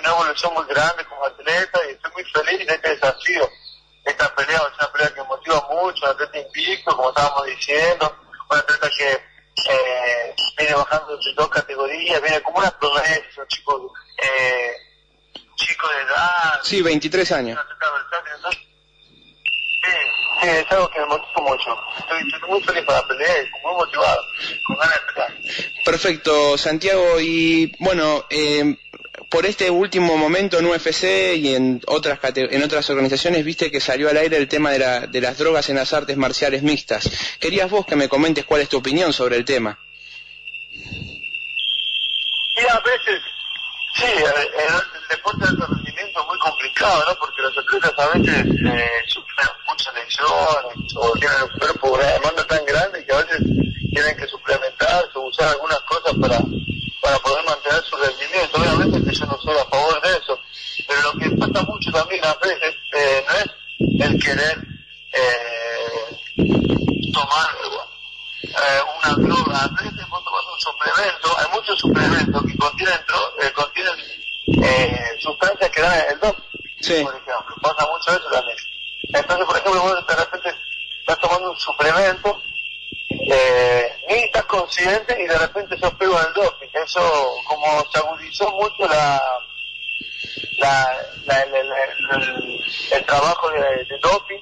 una 0.00 0.08
evolución 0.10 0.54
muy 0.54 0.66
grande 0.66 1.04
como 1.06 1.24
atleta 1.26 1.80
y 1.86 1.90
estoy 1.92 2.12
muy 2.12 2.24
feliz 2.24 2.66
de 2.66 2.74
este 2.74 2.88
desafío. 2.90 3.48
Esta 4.04 4.34
pelea 4.34 4.56
es 4.56 4.78
una 4.78 4.92
pelea 4.92 5.14
que 5.14 5.22
motiva 5.22 5.66
mucho, 5.70 6.04
un 6.04 6.10
atleta 6.10 6.38
invicto, 6.38 6.96
como 6.96 7.10
estábamos 7.10 7.46
diciendo, 7.46 8.16
un 8.48 8.56
atleta 8.56 8.90
que 8.96 9.29
eh, 9.68 10.34
viene 10.58 10.74
bajando 10.74 11.16
de 11.16 11.34
dos 11.34 11.48
categorías, 11.48 12.22
viene 12.22 12.40
como 12.42 12.58
una 12.58 12.70
promesa, 12.70 13.42
un 13.42 13.48
chico, 13.48 13.92
eh, 14.22 14.72
chico 15.56 15.88
de 15.88 16.02
edad, 16.02 16.60
Sí, 16.62 16.82
23 16.82 17.32
años. 17.32 17.58
Sí, 19.82 19.90
sí, 20.42 20.48
es 20.48 20.72
algo 20.72 20.90
que 20.90 21.00
me 21.00 21.06
motiva 21.06 21.42
mucho. 21.42 21.76
Estoy, 21.98 22.20
estoy 22.32 22.50
muy 22.50 22.62
feliz 22.62 22.84
para 22.84 23.00
la 23.00 23.08
pelea 23.08 23.42
y 23.42 23.66
muy 23.66 23.74
motivado, 23.74 24.22
con 24.66 24.76
ganas 24.76 24.94
de 24.94 25.12
pelear. 25.12 25.84
Perfecto, 25.84 26.58
Santiago. 26.58 27.18
Y 27.20 27.74
bueno, 27.78 28.24
eh, 28.30 28.76
por 29.30 29.46
este 29.46 29.70
último 29.70 30.16
momento 30.16 30.58
en 30.58 30.66
UFC 30.66 31.36
y 31.36 31.54
en 31.54 31.80
otras 31.86 32.18
en 32.34 32.62
otras 32.62 32.90
organizaciones, 32.90 33.44
viste 33.44 33.70
que 33.70 33.80
salió 33.80 34.10
al 34.10 34.16
aire 34.16 34.36
el 34.36 34.48
tema 34.48 34.70
de, 34.72 34.80
la- 34.80 35.06
de 35.06 35.20
las 35.20 35.38
drogas 35.38 35.68
en 35.68 35.76
las 35.76 35.92
artes 35.92 36.16
marciales 36.16 36.62
mixtas. 36.62 37.08
Querías 37.38 37.70
vos 37.70 37.86
que 37.86 37.96
me 37.96 38.08
comentes 38.08 38.44
cuál 38.44 38.60
es 38.62 38.68
tu 38.68 38.78
opinión 38.78 39.12
sobre 39.12 39.36
el 39.36 39.44
tema. 39.44 39.78
Y 42.56 42.66
a 42.68 42.80
veces, 42.80 43.20
sí, 43.94 44.04
el 44.04 45.08
deporte 45.08 45.38
de 45.44 45.48
alto 45.48 45.66
rendimiento 45.66 46.20
es 46.20 46.26
muy 46.26 46.38
complicado, 46.38 47.04
¿no? 47.08 47.14
Porque 47.18 47.42
los 47.42 47.56
atletas 47.56 47.92
a 47.98 48.18
veces 48.18 48.46
eh, 48.66 48.90
sufren 49.06 49.48
muchas 49.68 49.94
lesiones 49.94 50.94
o 50.96 51.12
tienen 51.18 51.42
un 51.44 51.58
cuerpo, 51.58 51.92
una 51.92 52.06
demanda 52.12 52.46
tan 52.46 52.64
grande 52.66 53.04
que 53.06 53.12
a 53.12 53.16
veces 53.22 53.38
tienen 53.94 54.16
que 54.16 54.26
suplementarse 54.26 55.10
o 55.14 55.20
usar 55.28 55.48
algunas 55.48 55.80
cosas 55.82 56.14
para, 56.20 56.38
para 57.00 57.18
poder 57.20 57.44
mantener 57.44 57.82
su 57.84 57.96
rendimiento. 57.96 58.39
Que 58.80 59.12
yo 59.14 59.26
no 59.26 59.38
soy 59.42 59.58
a 59.58 59.64
favor 59.66 60.00
de 60.00 60.08
eso, 60.08 60.40
pero 60.88 61.02
lo 61.02 61.12
que 61.12 61.28
pasa 61.36 61.62
mucho 61.66 61.92
también 61.92 62.24
a 62.24 62.34
veces 62.36 62.74
eh, 62.94 63.24
no 63.28 63.34
es 63.36 64.10
el 64.10 64.22
querer 64.22 64.58
eh, 65.12 66.16
tomar 67.12 67.50
eh, 68.42 68.80
una 68.98 69.14
droga, 69.16 69.64
a 69.64 69.68
veces 69.68 70.08
vos 70.08 70.24
tomás 70.24 70.44
un 70.50 70.60
suplemento, 70.60 71.38
hay 71.38 71.46
muchos 71.54 71.78
suplementos 71.78 72.42
que 72.42 72.56
contienen, 72.56 73.00
sustancias 75.18 75.70
que 75.70 75.82
dan 75.82 76.02
el 76.12 76.20
doping, 76.20 77.04
por 77.04 77.14
ejemplo, 77.14 77.54
pasa 77.60 77.86
mucho 77.86 78.10
eso 78.12 78.30
también. 78.32 78.56
Entonces, 79.12 79.46
por 79.46 79.56
ejemplo, 79.58 79.82
vos 79.82 80.06
de 80.06 80.16
repente 80.16 80.54
estás 81.00 81.18
tomando 81.18 81.50
un 81.50 81.58
suplemento, 81.58 82.42
eh, 83.10 83.92
ni 84.08 84.14
estás 84.14 84.44
consciente 84.46 85.22
y 85.22 85.26
de 85.26 85.36
repente 85.36 85.76
sos. 85.78 85.92
Como 86.94 87.86
se 87.92 87.98
agudizó 87.98 88.50
mucho 88.52 88.88
la, 88.88 89.22
la, 90.58 90.96
la- 91.26 91.42
el, 92.92 93.06
trabajo 93.06 93.50
de, 93.50 93.98
doping 94.02 94.38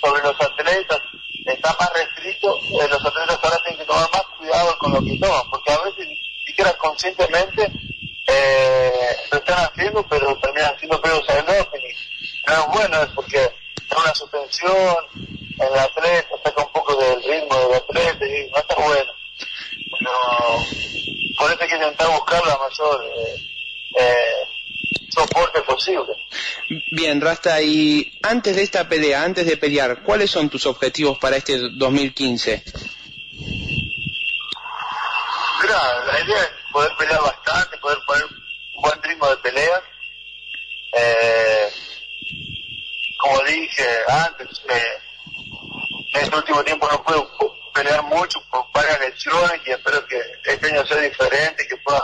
sobre 0.00 0.22
los 0.22 0.40
atletas 0.40 1.00
está 1.46 1.74
más 1.80 1.90
restricto, 1.94 2.58
eh, 2.58 2.88
los 2.90 3.04
atletas 3.04 3.38
ahora 3.42 3.58
tienen 3.62 3.78
que 3.80 3.84
tomar 3.86 4.08
más 4.12 4.22
cuidado 4.38 4.78
con 4.78 4.92
lo 4.92 5.00
que 5.00 5.18
toman, 5.18 5.50
porque 5.50 5.72
a 5.72 5.78
veces 5.78 6.06
ni 6.08 6.20
siquiera 6.46 6.72
conscientemente 6.74 7.70
eh, 8.26 9.16
lo 9.30 9.38
están 9.38 9.58
haciendo, 9.64 10.06
pero 10.08 10.36
terminan 10.38 10.78
siendo 10.78 11.00
pedos 11.00 11.28
al 11.30 11.46
doping. 11.46 11.80
No 12.46 12.52
es 12.54 12.66
bueno, 12.68 13.02
es 13.02 13.08
porque 13.14 13.38
es 13.44 13.96
una 13.96 14.14
suspensión 14.14 14.96
en 15.14 15.66
el 15.72 15.78
atleta, 15.78 16.28
saca 16.44 16.64
un 16.64 16.72
poco 16.72 16.96
del 16.96 17.22
ritmo 17.22 17.56
del 17.56 17.74
atleta 17.74 18.26
y 18.26 18.50
no 18.50 18.58
está 18.58 18.74
bueno. 18.76 19.12
Pero 19.98 20.81
hay 21.62 21.68
que 21.68 21.76
intentar 21.76 22.08
buscar 22.08 22.44
la 22.46 22.58
mayor 22.58 23.04
eh, 23.04 23.36
eh, 23.98 24.48
soporte 25.10 25.62
posible. 25.62 26.12
Bien, 26.90 27.20
Rasta, 27.20 27.62
y 27.62 28.18
antes 28.22 28.56
de 28.56 28.62
esta 28.62 28.88
pelea, 28.88 29.22
antes 29.22 29.46
de 29.46 29.56
pelear, 29.56 30.02
¿cuáles 30.02 30.30
son 30.30 30.48
tus 30.48 30.66
objetivos 30.66 31.18
para 31.18 31.36
este 31.36 31.58
2015? 31.58 32.64
Mira, 35.62 36.04
la 36.06 36.20
idea 36.20 36.42
es 36.42 36.50
poder 36.72 36.90
pelear 36.98 37.20
bastante, 37.22 37.78
poder 37.78 37.98
poner 38.06 38.24
un 38.24 38.82
buen 38.82 39.02
ritmo 39.02 39.28
de 39.28 39.36
pelea. 39.36 39.82
Eh, 40.94 41.68
como 43.18 43.38
dije 43.44 43.84
antes, 44.08 44.48
eh, 44.68 44.82
en 46.14 46.22
este 46.22 46.36
último 46.36 46.64
tiempo 46.64 46.88
no 46.90 47.02
puedo 47.04 47.30
pelear 47.72 48.02
mucho 48.04 48.38
por 48.50 48.64
varias 48.72 49.00
lesiones 49.00 49.60
y 49.66 49.70
espero 49.70 50.06
que 50.06 50.20
este 50.44 50.66
año 50.68 50.84
sea 50.86 50.98
diferente, 50.98 51.66
que 51.68 51.76
pueda 51.78 52.02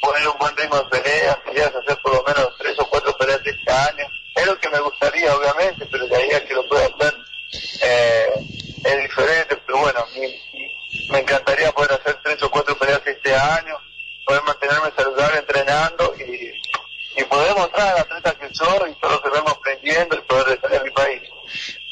poner 0.00 0.28
un 0.28 0.38
buen 0.38 0.56
ritmo 0.56 0.76
de 0.78 0.84
pelea, 0.90 1.38
querías 1.44 1.74
hacer 1.74 1.98
por 2.02 2.14
lo 2.14 2.22
menos 2.24 2.48
tres 2.58 2.78
o 2.78 2.86
cuatro 2.88 3.16
peleas 3.16 3.40
este 3.44 3.72
año. 3.72 4.06
Es 4.34 4.46
lo 4.46 4.58
que 4.58 4.68
me 4.68 4.78
gustaría, 4.80 5.34
obviamente, 5.34 5.86
pero 5.90 6.06
de 6.06 6.16
ahí 6.16 6.30
a 6.32 6.44
que 6.44 6.54
lo 6.54 6.68
pueda 6.68 6.86
hacer 6.86 7.14
eh, 7.82 8.26
es 8.84 9.02
diferente, 9.02 9.56
pero 9.66 9.78
bueno, 9.78 10.04
mi- 10.14 10.42
me 11.10 11.18
encantaría 11.20 11.72
poder 11.72 11.92
hacer 11.92 12.18
tres 12.22 12.42
o 12.42 12.50
cuatro 12.50 12.76
peleas 12.78 13.00
este 13.06 13.34
año, 13.34 13.76
poder 14.26 14.42
mantenerme 14.42 14.90
saludable 14.96 15.38
entrenando 15.38 16.14
y, 16.18 17.20
y 17.20 17.24
poder 17.24 17.54
mostrar 17.56 17.88
al 17.94 17.98
atleta 18.00 18.34
que 18.34 18.48
soy 18.54 18.90
y 18.90 18.94
todo 19.00 19.12
lo 19.12 19.22
que 19.22 19.30
vemos 19.30 19.52
aprendiendo 19.52 20.16
y 20.16 20.20
poder 20.22 20.46
defender 20.48 20.84
mi 20.84 20.90
país. 20.90 21.22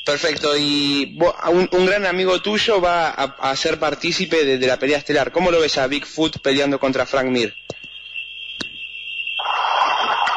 Perfecto, 0.04 0.54
y 0.54 1.16
un, 1.48 1.68
un 1.72 1.86
gran 1.86 2.04
amigo 2.04 2.42
tuyo 2.42 2.78
va 2.78 3.08
a, 3.08 3.22
a 3.40 3.56
ser 3.56 3.78
partícipe 3.78 4.44
de, 4.44 4.66
la 4.66 4.78
pelea 4.78 4.98
estelar. 4.98 5.32
¿Cómo 5.32 5.50
lo 5.50 5.60
ves 5.60 5.78
a 5.78 5.86
Bigfoot 5.86 6.40
peleando 6.40 6.78
contra 6.78 7.06
Frank 7.06 7.28
Mir? 7.28 7.54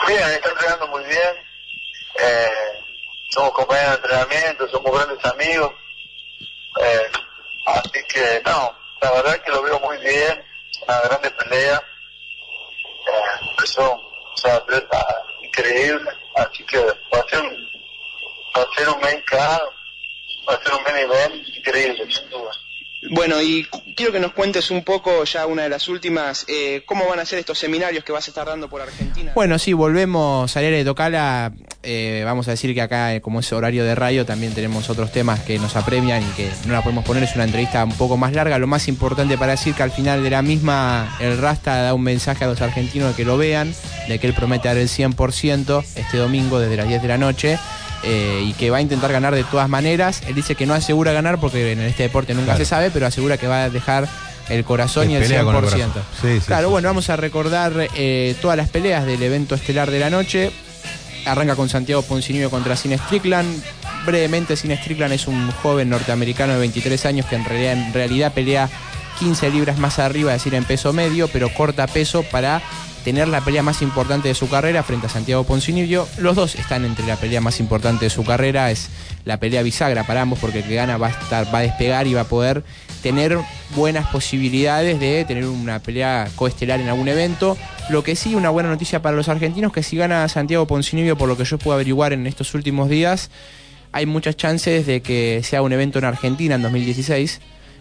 Bien, 0.07 0.21
está 0.21 0.49
entrenando 0.51 0.87
muy 0.87 1.03
bien, 1.03 1.35
eh, 2.17 2.49
somos 3.29 3.51
compañeros 3.51 3.89
de 3.89 3.95
entrenamiento, 3.97 4.69
somos 4.69 4.93
grandes 4.93 5.25
amigos, 5.25 5.73
eh, 6.81 7.11
así 7.65 8.03
que 8.07 8.41
no, 8.45 8.73
la 9.01 9.11
verdad 9.11 9.41
que 9.43 9.51
lo 9.51 9.63
veo 9.63 9.81
muy 9.81 9.97
bien, 9.97 10.45
una 10.87 11.01
grande 11.01 11.29
pelea, 11.31 11.75
eh, 11.75 13.45
empezó, 13.49 13.91
o 13.91 14.37
sea, 14.37 14.63
increíble, 15.41 16.09
así 16.35 16.63
que 16.63 16.79
va 16.79 17.19
a 17.19 17.29
ser 17.29 17.41
un, 17.41 17.76
va 18.57 18.63
a 18.63 18.75
ser 18.75 18.89
un 18.89 19.01
main 19.01 19.21
card, 19.25 19.61
va 20.47 20.53
a 20.53 20.63
ser 20.63 20.73
un 20.73 20.97
event 20.97 21.47
increíble, 21.55 22.05
sin 22.11 22.29
duda. 22.29 22.51
Bueno, 23.11 23.41
y 23.41 23.65
quiero 23.95 24.11
que 24.11 24.19
nos 24.19 24.33
cuentes 24.33 24.71
un 24.71 24.83
poco, 24.83 25.23
ya 25.23 25.45
una 25.45 25.63
de 25.63 25.69
las 25.69 25.87
últimas, 25.87 26.45
eh, 26.47 26.81
cómo 26.85 27.07
van 27.07 27.19
a 27.19 27.25
ser 27.25 27.39
estos 27.39 27.59
seminarios 27.59 28.03
que 28.03 28.11
vas 28.11 28.27
a 28.27 28.31
estar 28.31 28.47
dando 28.47 28.69
por 28.69 28.81
Argentina. 28.81 29.31
Bueno, 29.35 29.59
sí, 29.59 29.73
volvemos 29.73 30.57
al 30.57 30.65
área 30.65 30.79
de 30.79 30.85
Tocala. 30.85 31.53
Eh, 31.83 32.23
vamos 32.25 32.47
a 32.47 32.51
decir 32.51 32.73
que 32.73 32.81
acá, 32.81 33.13
eh, 33.13 33.21
como 33.21 33.39
es 33.39 33.53
horario 33.53 33.85
de 33.85 33.93
radio, 33.93 34.25
también 34.25 34.53
tenemos 34.53 34.89
otros 34.89 35.11
temas 35.11 35.41
que 35.41 35.59
nos 35.59 35.75
apremian 35.75 36.23
y 36.23 36.31
que 36.31 36.49
no 36.65 36.73
la 36.73 36.81
podemos 36.81 37.05
poner. 37.05 37.23
Es 37.23 37.35
una 37.35 37.43
entrevista 37.43 37.83
un 37.83 37.95
poco 37.95 38.17
más 38.17 38.33
larga. 38.33 38.57
Lo 38.57 38.67
más 38.67 38.87
importante 38.87 39.37
para 39.37 39.51
decir 39.51 39.75
que 39.75 39.83
al 39.83 39.91
final 39.91 40.23
de 40.23 40.31
la 40.31 40.41
misma, 40.41 41.15
el 41.19 41.37
Rasta 41.37 41.83
da 41.83 41.93
un 41.93 42.03
mensaje 42.03 42.45
a 42.45 42.47
los 42.47 42.61
argentinos 42.61 43.09
de 43.09 43.15
que 43.15 43.25
lo 43.25 43.37
vean, 43.37 43.73
de 44.07 44.19
que 44.19 44.27
él 44.27 44.33
promete 44.33 44.69
dar 44.69 44.77
el 44.77 44.89
100% 44.89 45.85
este 45.95 46.17
domingo 46.17 46.59
desde 46.59 46.77
las 46.77 46.87
10 46.87 47.01
de 47.03 47.07
la 47.07 47.17
noche. 47.17 47.59
Eh, 48.03 48.43
y 48.45 48.53
que 48.53 48.69
va 48.69 48.77
a 48.77 48.81
intentar 48.81 49.11
ganar 49.11 49.33
de 49.35 49.43
todas 49.43 49.67
maneras. 49.69 50.21
Él 50.27 50.35
dice 50.35 50.55
que 50.55 50.65
no 50.65 50.73
asegura 50.73 51.11
ganar 51.11 51.39
porque 51.39 51.71
en 51.71 51.81
este 51.81 52.03
deporte 52.03 52.33
nunca 52.33 52.45
Claro. 52.47 52.59
se 52.59 52.65
sabe, 52.65 52.91
pero 52.91 53.05
asegura 53.07 53.37
que 53.37 53.47
va 53.47 53.63
a 53.65 53.69
dejar 53.69 54.07
el 54.49 54.63
corazón 54.63 55.09
y 55.11 55.15
el 55.15 55.23
pelea 55.23 55.41
100%. 55.41 55.45
con 55.45 55.55
el 55.55 55.61
corazón. 55.69 55.91
Sí, 56.21 56.39
sí, 56.39 56.45
claro, 56.45 56.67
sí, 56.67 56.71
bueno, 56.71 56.87
vamos 56.89 57.09
a 57.09 57.15
recordar 57.17 57.73
eh, 57.95 58.35
todas 58.41 58.55
las 58.57 58.69
peleas 58.69 59.05
del 59.05 59.21
evento 59.21 59.55
estelar 59.55 59.91
de 59.91 59.99
la 59.99 60.09
noche. 60.09 60.51
Arranca 61.25 61.55
con 61.55 61.67
Santiago 61.67 62.01
Poncinibio 62.03 62.49
contra 62.49 62.75
Cine 62.77 62.97
Strickland. 62.97 63.61
Brevemente, 64.05 64.55
Cine 64.55 64.77
Strickland 64.77 65.13
es 65.13 65.27
un 65.27 65.51
joven 65.51 65.89
norteamericano 65.89 66.53
de 66.53 66.59
23 66.59 67.05
años 67.07 67.25
que 67.25 67.35
en 67.35 67.43
realidad, 67.43 67.73
en 67.73 67.93
realidad 67.93 68.33
pelea 68.33 68.69
15 69.19 69.49
libras 69.49 69.77
más 69.79 69.99
arriba, 69.99 70.33
es 70.33 70.41
decir, 70.41 70.53
en 70.55 70.63
peso 70.63 70.93
medio, 70.93 71.27
pero 71.27 71.53
corta 71.53 71.87
peso 71.87 72.23
para 72.23 72.61
tener 73.07 73.29
la 73.29 73.39
pelea 73.39 73.63
más 73.63 73.81
importante 73.81 74.27
de 74.27 74.35
su 74.35 74.49
carrera 74.49 74.83
frente 74.83 75.05
a 75.05 75.09
Santiago 75.09 75.45
Poncinibio. 75.45 76.05
Los 76.17 76.35
dos 76.35 76.55
están 76.55 76.83
entre 76.83 77.07
la 77.07 77.15
pelea 77.15 77.39
más 77.39 77.61
importante 77.61 78.03
de 78.03 78.09
su 78.09 78.25
carrera, 78.25 78.69
es 78.69 78.89
la 79.23 79.39
pelea 79.39 79.63
bisagra 79.63 80.03
para 80.03 80.23
ambos 80.23 80.39
porque 80.39 80.57
el 80.57 80.65
que 80.65 80.75
gana 80.75 80.97
va 80.97 81.07
a 81.07 81.11
estar, 81.11 81.47
va 81.55 81.59
a 81.59 81.61
despegar 81.61 82.05
y 82.05 82.15
va 82.15 82.21
a 82.23 82.27
poder 82.27 82.65
tener 83.01 83.39
buenas 83.77 84.07
posibilidades 84.07 84.99
de 84.99 85.23
tener 85.23 85.45
una 85.45 85.79
pelea 85.79 86.27
coestelar 86.35 86.81
en 86.81 86.89
algún 86.89 87.07
evento. 87.07 87.55
Lo 87.89 88.03
que 88.03 88.17
sí, 88.17 88.35
una 88.35 88.49
buena 88.49 88.67
noticia 88.67 89.01
para 89.01 89.15
los 89.15 89.29
argentinos, 89.29 89.71
que 89.71 89.83
si 89.83 89.95
gana 89.95 90.27
Santiago 90.27 90.67
Poncinibio, 90.67 91.17
por 91.17 91.29
lo 91.29 91.37
que 91.37 91.45
yo 91.45 91.57
puedo 91.57 91.75
averiguar 91.75 92.11
en 92.11 92.27
estos 92.27 92.53
últimos 92.55 92.89
días, 92.89 93.29
hay 93.93 94.05
muchas 94.05 94.35
chances 94.35 94.85
de 94.85 95.01
que 95.01 95.43
sea 95.45 95.61
un 95.61 95.71
evento 95.71 95.97
en 95.97 96.03
Argentina 96.03 96.55
en 96.55 96.61
2016, 96.61 97.39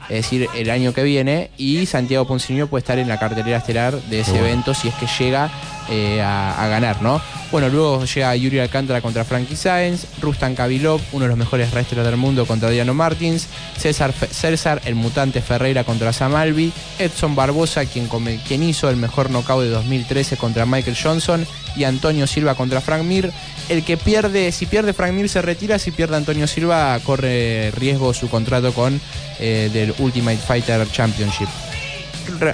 es 0.08 0.16
decir, 0.16 0.48
el 0.54 0.70
año 0.70 0.92
que 0.92 1.02
viene, 1.02 1.50
y 1.56 1.86
Santiago 1.86 2.26
Poncinibio 2.26 2.68
puede 2.68 2.80
estar 2.80 2.98
en 2.98 3.08
la 3.08 3.18
cartelera 3.18 3.58
estelar 3.58 3.94
de 3.94 4.20
ese 4.20 4.32
bueno. 4.32 4.46
evento 4.46 4.74
si 4.74 4.88
es 4.88 4.94
que 4.94 5.06
llega 5.18 5.50
eh, 5.90 6.20
a, 6.22 6.66
ganar, 6.68 7.02
¿no? 7.02 7.20
Bueno, 7.50 7.68
luego 7.68 8.04
llega 8.04 8.34
Yuri 8.34 8.58
Alcántara 8.58 9.00
contra 9.00 9.24
Frankie 9.24 9.56
Sáenz, 9.56 10.06
Rustan 10.20 10.54
Kabilov, 10.54 11.00
uno 11.12 11.24
de 11.24 11.28
los 11.28 11.38
mejores 11.38 11.70
wrestlers 11.72 12.04
del 12.04 12.16
mundo 12.16 12.44
contra 12.46 12.70
Diano 12.70 12.92
Martins, 12.92 13.46
César, 13.76 14.12
César 14.12 14.82
el 14.84 14.94
mutante 14.94 15.40
Ferreira 15.40 15.84
contra 15.84 16.12
Sam 16.12 16.34
Alvey, 16.34 16.72
Edson 16.98 17.36
Barbosa, 17.36 17.86
quien, 17.86 18.08
quien 18.46 18.62
hizo 18.62 18.90
el 18.90 18.96
mejor 18.96 19.30
knockout 19.30 19.62
de 19.62 19.70
2013 19.70 20.36
contra 20.36 20.66
Michael 20.66 20.96
Johnson, 21.00 21.46
y 21.76 21.84
Antonio 21.84 22.26
Silva 22.26 22.54
contra 22.54 22.80
Frank 22.80 23.04
Mir. 23.04 23.30
El 23.68 23.84
que 23.84 23.96
pierde, 23.96 24.50
si 24.52 24.66
pierde 24.66 24.92
Frank 24.92 25.12
Mir 25.12 25.28
se 25.28 25.42
retira, 25.42 25.78
si 25.78 25.90
pierde 25.90 26.16
Antonio 26.16 26.46
Silva 26.46 26.98
corre 27.04 27.70
riesgo 27.72 28.14
su 28.14 28.28
contrato 28.28 28.72
con 28.72 29.00
eh, 29.38 29.70
del 29.72 29.94
Ultimate 29.98 30.38
Fighter 30.38 30.90
Championship 30.90 31.48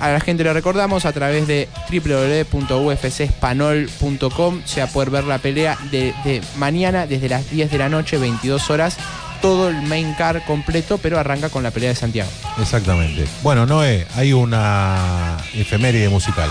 a 0.01 0.13
la 0.13 0.21
gente 0.21 0.45
le 0.45 0.53
recordamos 0.53 1.05
a 1.05 1.13
través 1.13 1.47
de 1.47 1.69
www.ufcspanol.com 1.91 4.63
se 4.65 4.81
va 4.81 4.87
a 4.87 4.91
poder 4.91 5.11
ver 5.11 5.25
la 5.25 5.39
pelea 5.39 5.77
de, 5.91 6.15
de 6.25 6.41
mañana 6.57 7.07
desde 7.07 7.29
las 7.29 7.51
10 7.51 7.71
de 7.71 7.79
la 7.79 7.89
noche, 7.89 8.19
22 8.19 8.71
horas, 8.71 8.97
todo 9.41 9.69
el 9.69 9.83
main 9.83 10.15
car 10.15 10.45
completo, 10.45 10.99
pero 10.99 11.19
arranca 11.19 11.51
con 11.51 11.63
la 11.63 11.71
pelea 11.71 11.91
de 11.91 11.97
Santiago. 11.97 12.31
Exactamente. 12.61 13.27
Bueno, 13.43 13.67
Noé, 13.67 14.07
hay 14.15 14.33
una 14.33 15.39
efeméride 15.55 16.09
musical. 16.09 16.51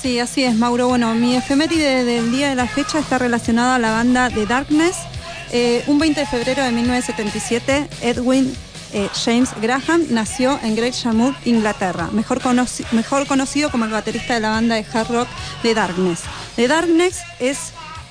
Sí, 0.00 0.20
así 0.20 0.44
es, 0.44 0.54
Mauro. 0.54 0.86
Bueno, 0.88 1.12
mi 1.14 1.34
efeméride 1.34 2.04
del 2.04 2.30
día 2.30 2.48
de 2.48 2.54
la 2.54 2.68
fecha 2.68 3.00
está 3.00 3.18
relacionada 3.18 3.74
a 3.74 3.78
la 3.80 3.90
banda 3.90 4.30
The 4.30 4.46
Darkness. 4.46 4.96
Eh, 5.50 5.82
un 5.86 5.98
20 5.98 6.20
de 6.20 6.26
febrero 6.26 6.62
de 6.62 6.70
1977, 6.70 7.88
Edwin 8.02 8.54
eh, 8.92 9.08
James 9.24 9.50
Graham 9.60 10.02
nació 10.10 10.58
en 10.62 10.74
Great 10.76 10.94
Yarmouth, 10.94 11.34
Inglaterra, 11.46 12.08
mejor, 12.12 12.40
conoci- 12.40 12.84
mejor 12.92 13.26
conocido 13.26 13.70
como 13.70 13.84
el 13.84 13.90
baterista 13.90 14.34
de 14.34 14.40
la 14.40 14.50
banda 14.50 14.74
de 14.76 14.84
hard 14.92 15.10
rock 15.10 15.28
The 15.62 15.74
Darkness. 15.74 16.20
The 16.56 16.68
Darkness 16.68 17.18
es 17.40 17.58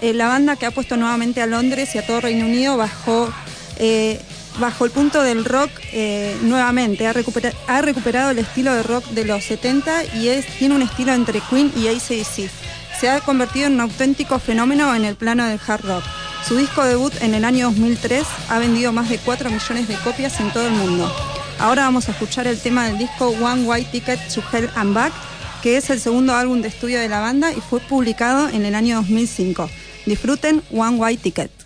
eh, 0.02 0.14
la 0.14 0.28
banda 0.28 0.56
que 0.56 0.66
ha 0.66 0.72
puesto 0.72 0.96
nuevamente 0.98 1.42
a 1.42 1.48
Londres 1.48 1.96
y 1.96 1.98
a 1.98 2.06
todo 2.06 2.22
Reino 2.22 2.46
Unido 2.46 2.78
bajo 2.78 3.30
eh, 3.78 4.20
bajo 4.60 4.86
el 4.86 4.92
punto 4.92 5.22
del 5.22 5.46
rock 5.46 5.70
nuevamente. 6.42 7.06
Ha 7.06 7.82
recuperado 7.82 8.32
el 8.32 8.40
estilo 8.40 8.74
de 8.74 8.82
rock 8.84 9.06
de 9.10 9.24
los 9.26 9.44
70 9.44 10.16
y 10.16 10.30
es, 10.30 10.46
tiene 10.58 10.74
un 10.76 10.82
estilo 10.82 11.14
entre 11.14 11.42
Queen 11.42 11.72
y 11.76 11.88
ACDC. 11.88 12.50
Se 13.00 13.08
ha 13.10 13.20
convertido 13.22 13.68
en 13.68 13.74
un 13.74 13.82
auténtico 13.82 14.40
fenómeno 14.40 14.96
en 14.96 15.06
el 15.06 15.16
plano 15.16 15.46
del 15.46 15.60
hard 15.68 15.86
rock. 15.86 16.04
Su 16.48 16.56
disco 16.56 16.86
debut 16.86 17.14
en 17.20 17.34
el 17.34 17.44
año 17.44 17.66
2003 17.72 18.26
ha 18.48 18.58
vendido 18.58 18.94
más 18.94 19.10
de 19.10 19.18
4 19.18 19.50
millones 19.50 19.90
de 19.90 19.96
copias 19.96 20.40
en 20.40 20.50
todo 20.54 20.66
el 20.66 20.72
mundo. 20.72 21.12
Ahora 21.60 21.84
vamos 21.84 22.08
a 22.08 22.14
escuchar 22.14 22.48
el 22.48 22.58
tema 22.58 22.88
del 22.88 22.98
disco 22.98 23.28
One 23.28 23.64
White 23.66 23.90
Ticket 23.92 24.34
to 24.34 24.42
Hell 24.54 24.70
and 24.76 24.94
Back, 24.94 25.12
que 25.62 25.76
es 25.76 25.90
el 25.90 26.00
segundo 26.00 26.34
álbum 26.34 26.62
de 26.62 26.70
estudio 26.70 27.02
de 27.02 27.10
la 27.10 27.20
banda 27.20 27.52
y 27.52 27.60
fue 27.60 27.82
publicado 27.82 28.48
en 28.48 28.66
el 28.66 28.76
año 28.76 28.96
2005. 28.96 29.70
Disfruten 30.06 30.64
One 30.72 30.96
White 30.98 31.22
Ticket. 31.22 31.57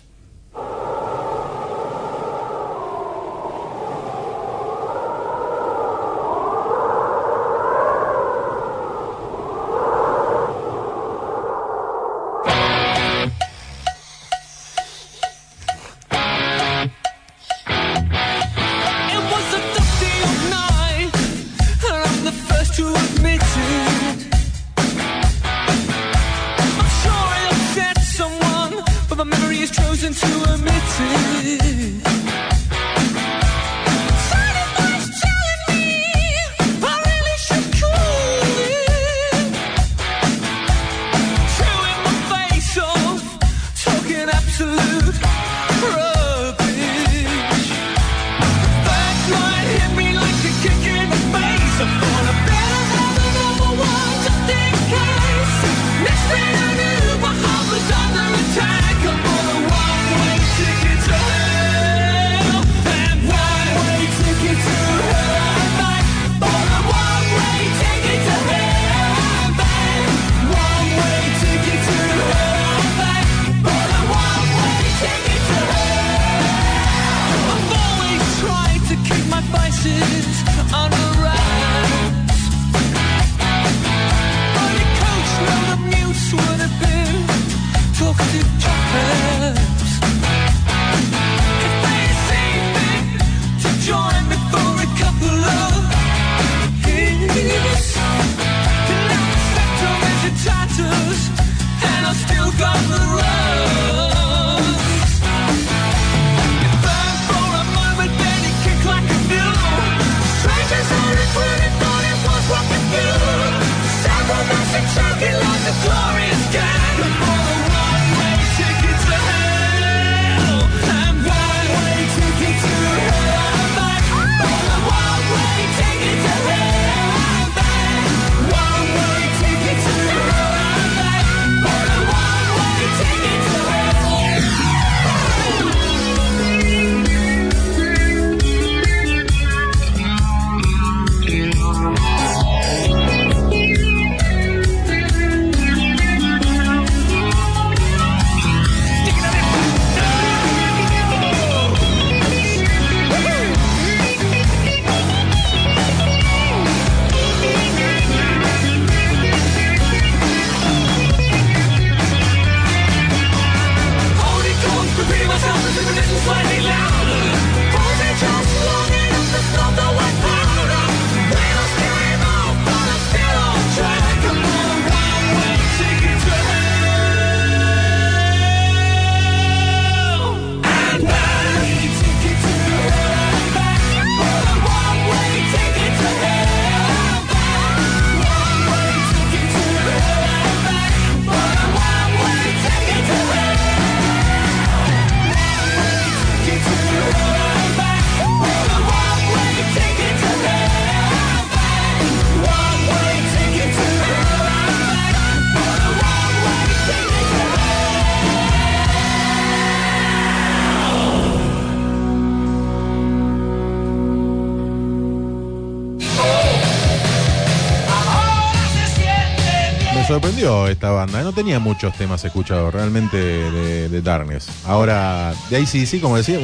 Sorprendió 220.42 220.68
esta 220.68 220.90
banda. 220.90 221.22
No 221.22 221.32
tenía 221.32 221.58
muchos 221.58 221.94
temas 221.96 222.24
escuchados 222.24 222.72
realmente 222.72 223.16
de, 223.16 223.88
de 223.88 224.02
Darkness. 224.02 224.48
Ahora, 224.66 225.34
de 225.50 225.56
ACDC, 225.58 226.00
como, 226.00 226.16
decía, 226.16 226.38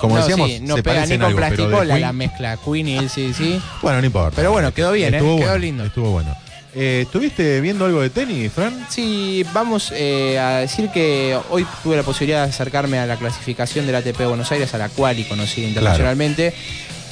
como 0.00 0.14
no, 0.16 0.20
decíamos, 0.22 0.48
sí, 0.50 0.60
no 0.60 0.76
se 0.76 0.82
pega 0.82 1.06
ni 1.06 1.16
con 1.18 1.22
algo, 1.26 1.36
pero 1.38 1.50
de 1.50 1.56
plasticola 1.56 1.94
Queen- 1.94 2.00
la 2.00 2.12
mezcla 2.12 2.58
Queen 2.64 2.88
y 2.88 2.96
el 2.98 3.08
CDC. 3.08 3.60
Bueno, 3.82 4.00
no 4.00 4.06
importa. 4.06 4.36
Pero 4.36 4.52
bueno, 4.52 4.72
quedó 4.72 4.92
bien, 4.92 5.14
¿eh? 5.14 5.18
Estuvo 5.18 5.36
Quedó 5.36 5.46
bueno, 5.48 5.58
lindo. 5.58 5.84
Estuvo 5.84 6.10
bueno. 6.10 6.36
Eh, 6.72 7.00
¿Estuviste 7.02 7.60
viendo 7.60 7.84
algo 7.84 8.00
de 8.00 8.10
tenis, 8.10 8.52
Fran? 8.52 8.86
Sí, 8.88 9.44
vamos 9.52 9.92
eh, 9.92 10.38
a 10.38 10.58
decir 10.58 10.88
que 10.90 11.36
hoy 11.50 11.66
tuve 11.82 11.96
la 11.96 12.04
posibilidad 12.04 12.44
de 12.44 12.50
acercarme 12.50 12.96
a 13.00 13.06
la 13.06 13.16
clasificación 13.16 13.86
del 13.86 13.96
ATP 13.96 14.16
de 14.18 14.26
Buenos 14.26 14.52
Aires, 14.52 14.72
a 14.72 14.78
la 14.78 14.88
cual 14.88 15.18
y 15.18 15.24
conocida 15.24 15.66
internacionalmente. 15.66 16.54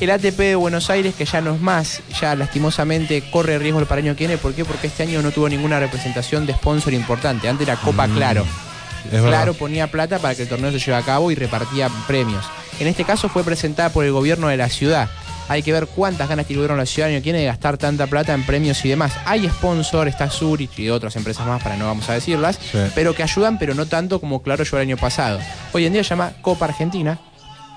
El 0.00 0.10
ATP 0.10 0.38
de 0.38 0.54
Buenos 0.54 0.90
Aires, 0.90 1.14
que 1.16 1.24
ya 1.24 1.40
no 1.40 1.54
es 1.54 1.60
más, 1.60 2.02
ya 2.20 2.34
lastimosamente 2.36 3.22
corre 3.30 3.58
riesgo 3.58 3.84
para 3.84 4.00
el 4.00 4.06
año 4.06 4.14
que 4.16 4.26
viene. 4.26 4.38
¿Por 4.38 4.54
qué? 4.54 4.64
Porque 4.64 4.86
este 4.86 5.02
año 5.02 5.20
no 5.22 5.32
tuvo 5.32 5.48
ninguna 5.48 5.80
representación 5.80 6.46
de 6.46 6.54
sponsor 6.54 6.94
importante. 6.94 7.48
Antes 7.48 7.66
era 7.66 7.76
Copa 7.76 8.06
Mm, 8.06 8.14
Claro. 8.16 8.46
es 9.06 9.10
verdad. 9.12 9.28
Claro 9.28 9.54
ponía 9.54 9.88
plata 9.90 10.18
para 10.18 10.34
que 10.34 10.42
el 10.42 10.48
torneo 10.48 10.70
se 10.70 10.78
lleve 10.78 10.96
a 10.96 11.02
cabo 11.02 11.30
y 11.30 11.34
repartía 11.34 11.88
premios. 12.06 12.44
En 12.78 12.86
este 12.86 13.04
caso 13.04 13.28
fue 13.28 13.42
presentada 13.42 13.88
por 13.90 14.04
el 14.04 14.12
gobierno 14.12 14.46
de 14.48 14.56
la 14.56 14.68
ciudad. 14.68 15.08
Hay 15.48 15.62
que 15.62 15.72
ver 15.72 15.86
cuántas 15.86 16.28
ganas 16.28 16.46
tiene 16.46 16.58
el 16.58 16.66
gobierno 16.68 16.76
de 16.76 16.82
la 16.82 16.86
ciudad 16.86 17.08
de 17.08 17.44
gastar 17.46 17.76
tanta 17.78 18.06
plata 18.06 18.34
en 18.34 18.44
premios 18.44 18.84
y 18.84 18.90
demás. 18.90 19.14
Hay 19.24 19.48
sponsor, 19.48 20.06
está 20.06 20.28
Zurich 20.30 20.78
y 20.78 20.90
otras 20.90 21.16
empresas 21.16 21.46
más, 21.46 21.62
para 21.62 21.76
no 21.76 21.86
vamos 21.86 22.08
a 22.10 22.12
decirlas, 22.12 22.58
Sí. 22.70 22.78
pero 22.94 23.14
que 23.14 23.22
ayudan, 23.22 23.58
pero 23.58 23.74
no 23.74 23.86
tanto 23.86 24.20
como 24.20 24.42
Claro 24.42 24.62
yo 24.62 24.76
el 24.76 24.82
año 24.82 24.96
pasado. 24.98 25.40
Hoy 25.72 25.86
en 25.86 25.94
día 25.94 26.04
se 26.04 26.10
llama 26.10 26.32
Copa 26.42 26.66
Argentina, 26.66 27.18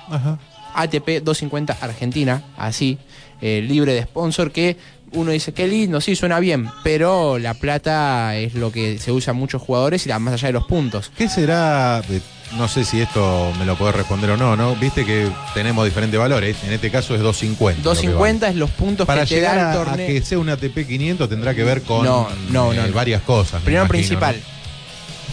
Ajá. 0.09 0.37
ATP 0.75 1.21
250 1.23 1.77
Argentina, 1.81 2.43
así, 2.57 2.97
eh, 3.41 3.63
libre 3.67 3.93
de 3.93 4.03
sponsor, 4.03 4.51
que 4.51 4.77
uno 5.13 5.31
dice, 5.31 5.53
qué 5.53 5.67
lindo, 5.67 5.99
sí, 5.99 6.15
suena 6.15 6.39
bien, 6.39 6.69
pero 6.83 7.37
la 7.37 7.53
plata 7.53 8.35
es 8.37 8.53
lo 8.53 8.71
que 8.71 8.97
se 8.97 9.11
usa 9.11 9.33
muchos 9.33 9.61
jugadores 9.61 10.05
y 10.05 10.09
la- 10.09 10.19
más 10.19 10.33
allá 10.35 10.47
de 10.47 10.53
los 10.53 10.63
puntos. 10.65 11.11
¿Qué 11.17 11.27
será? 11.27 12.01
de- 12.01 12.21
no 12.57 12.67
sé 12.67 12.83
si 12.85 12.99
esto 13.01 13.51
me 13.59 13.65
lo 13.65 13.77
podés 13.77 13.95
responder 13.95 14.29
o 14.31 14.37
no, 14.37 14.55
¿no? 14.57 14.75
Viste 14.75 15.05
que 15.05 15.29
tenemos 15.53 15.85
diferentes 15.85 16.19
valores. 16.19 16.57
En 16.65 16.71
este 16.73 16.91
caso 16.91 17.15
es 17.15 17.21
250. 17.21 17.77
lo 17.79 17.83
que 17.83 17.89
250 17.89 18.45
vale. 18.45 18.53
es 18.53 18.59
los 18.59 18.69
puntos 18.71 19.07
Para 19.07 19.21
que 19.23 19.27
te 19.29 19.35
llegar 19.35 19.55
da 19.57 19.71
el 19.71 19.77
torneo. 19.85 20.07
que 20.07 20.21
sea 20.21 20.37
un 20.39 20.49
ATP 20.49 20.85
500 20.85 21.29
tendrá 21.29 21.53
que 21.55 21.63
ver 21.63 21.81
con 21.83 22.03
No, 22.05 22.27
no, 22.49 22.73
no, 22.73 22.73
eh, 22.73 22.87
no. 22.87 22.93
varias 22.93 23.21
cosas. 23.21 23.61
me 23.61 23.65
Primero 23.65 23.85
imagino, 23.85 23.89
principal, 23.99 24.35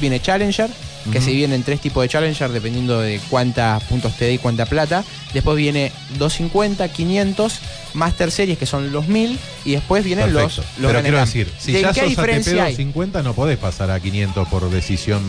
viene 0.01 0.21
Challenger, 0.21 0.71
que 1.13 1.21
se 1.21 1.31
dividen 1.31 1.53
en 1.53 1.63
tres 1.63 1.81
tipos 1.81 2.03
de 2.03 2.09
Challenger 2.09 2.51
dependiendo 2.51 3.01
de 3.01 3.21
cuántos 3.31 3.83
puntos 3.85 4.15
te 4.17 4.27
dé 4.27 4.35
y 4.35 4.39
cuánta 4.39 4.67
plata. 4.67 5.05
Después 5.33 5.57
viene 5.57 5.93
250, 6.19 6.89
500, 6.89 7.59
Master 7.95 8.31
Series 8.31 8.59
que 8.59 8.67
son 8.67 8.93
los 8.93 9.09
1000 9.09 9.39
y 9.65 9.73
después 9.73 10.05
vienen 10.05 10.33
los, 10.33 10.55
Perfecto. 10.57 10.81
los 10.83 10.91
Pero 10.91 11.03
quiero 11.03 11.19
decir, 11.21 11.51
si 11.59 11.73
¿De 11.73 11.83
ya 11.83 11.89
qué 11.93 12.01
sos 12.01 12.05
ATP 12.05 12.09
diferencia 12.11 12.53
hay? 12.65 12.73
250 12.73 13.23
no 13.23 13.35
podés 13.35 13.59
pasar 13.59 13.91
a 13.91 14.01
500 14.01 14.49
por 14.49 14.71
decisión 14.71 15.23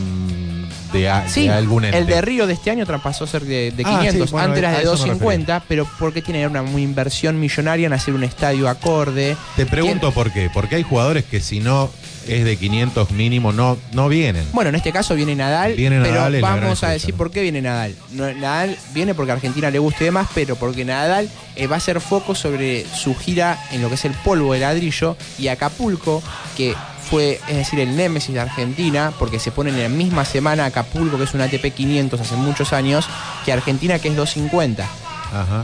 de, 0.94 1.10
a- 1.10 1.28
Sí, 1.30 1.44
de 1.48 1.54
algún 1.54 1.86
ente. 1.86 1.98
el 1.98 2.06
de 2.08 2.22
Río 2.22 2.48
de 2.48 2.54
este 2.54 2.72
año 2.72 2.86
traspasó 2.86 3.26
a 3.26 3.28
ser 3.28 3.44
de, 3.44 3.72
de 3.72 3.84
Ah, 3.86 3.98
500, 4.00 4.30
sí, 4.30 4.32
bueno, 4.32 4.46
antes 4.48 4.60
era 4.60 4.72
de 4.72 4.78
eso 4.84 4.92
me 4.92 4.98
250, 4.98 5.64
pero 5.68 5.88
porque 6.00 6.22
tiene 6.22 6.48
una 6.48 6.62
muy 6.64 6.82
inversión 6.84 7.40
millonaria 7.40 7.88
en 7.88 7.94
hacer 7.94 8.14
un 8.14 8.24
estadio 8.24 8.68
acorde. 8.70 9.36
Te 9.56 9.66
pregunto 9.66 10.12
por 10.12 10.32
qué. 10.32 10.50
Porque 10.54 10.76
hay 10.76 10.84
jugadores 10.84 11.26
que 11.26 11.42
si 11.42 11.60
no 11.60 11.92
es 12.30 12.46
de 12.46 12.58
500 12.58 13.12
mínimo 13.12 13.52
no, 13.52 13.78
no 13.94 14.10
vienen. 14.10 14.46
Bueno, 14.54 14.70
en 14.70 14.76
este 14.76 14.92
caso 14.92 15.16
viene 15.16 15.36
Nadal, 15.36 15.74
Viene 15.74 16.00
pero 16.02 16.16
Nadal, 16.16 16.38
gran 16.38 16.62
vamos 16.62 16.84
a 16.84 16.90
decir 16.90 17.12
¿no? 17.12 17.18
por 17.18 17.32
qué 17.32 17.42
viene 17.42 17.62
Nadal. 17.62 17.96
No, 18.12 18.32
Nadal 18.34 18.78
viene 18.94 19.16
porque 19.16 19.32
a 19.32 19.36
Argentina 19.36 19.70
le 19.72 19.80
gusta 19.80 20.04
y 20.04 20.06
demás, 20.06 20.28
pero 20.34 20.56
porque 20.56 20.86
Nadal 20.86 21.30
eh, 21.56 21.68
va 21.68 21.76
a 21.76 21.78
hacer 21.78 22.00
foco 22.02 22.36
sobre 22.36 22.86
su 22.86 23.16
gira 23.16 23.60
en 23.72 23.82
lo 23.82 23.90
que 23.90 23.96
es 23.96 24.06
el 24.06 24.14
polvo 24.14 24.54
de 24.54 24.60
ladrillo 24.60 25.18
y 25.38 25.48
Acapulco, 25.48 26.22
que 26.56 26.76
fue, 27.10 27.40
es 27.48 27.58
decir, 27.58 27.80
el 27.80 27.96
némesis 27.96 28.34
de 28.34 28.40
Argentina, 28.40 29.12
porque 29.18 29.40
se 29.40 29.52
pone 29.52 29.72
en 29.72 29.82
la 29.82 29.90
misma 29.90 30.26
semana 30.26 30.66
Acapulco, 30.66 31.18
que 31.18 31.24
es 31.24 31.34
un 31.34 31.42
ATP 31.42 31.74
500 31.74 32.22
hace 32.22 32.36
muchos 32.36 32.72
años, 32.74 33.08
que 33.46 33.52
Argentina, 33.52 33.98
que 34.00 34.10
es 34.10 34.16
250. 34.16 34.88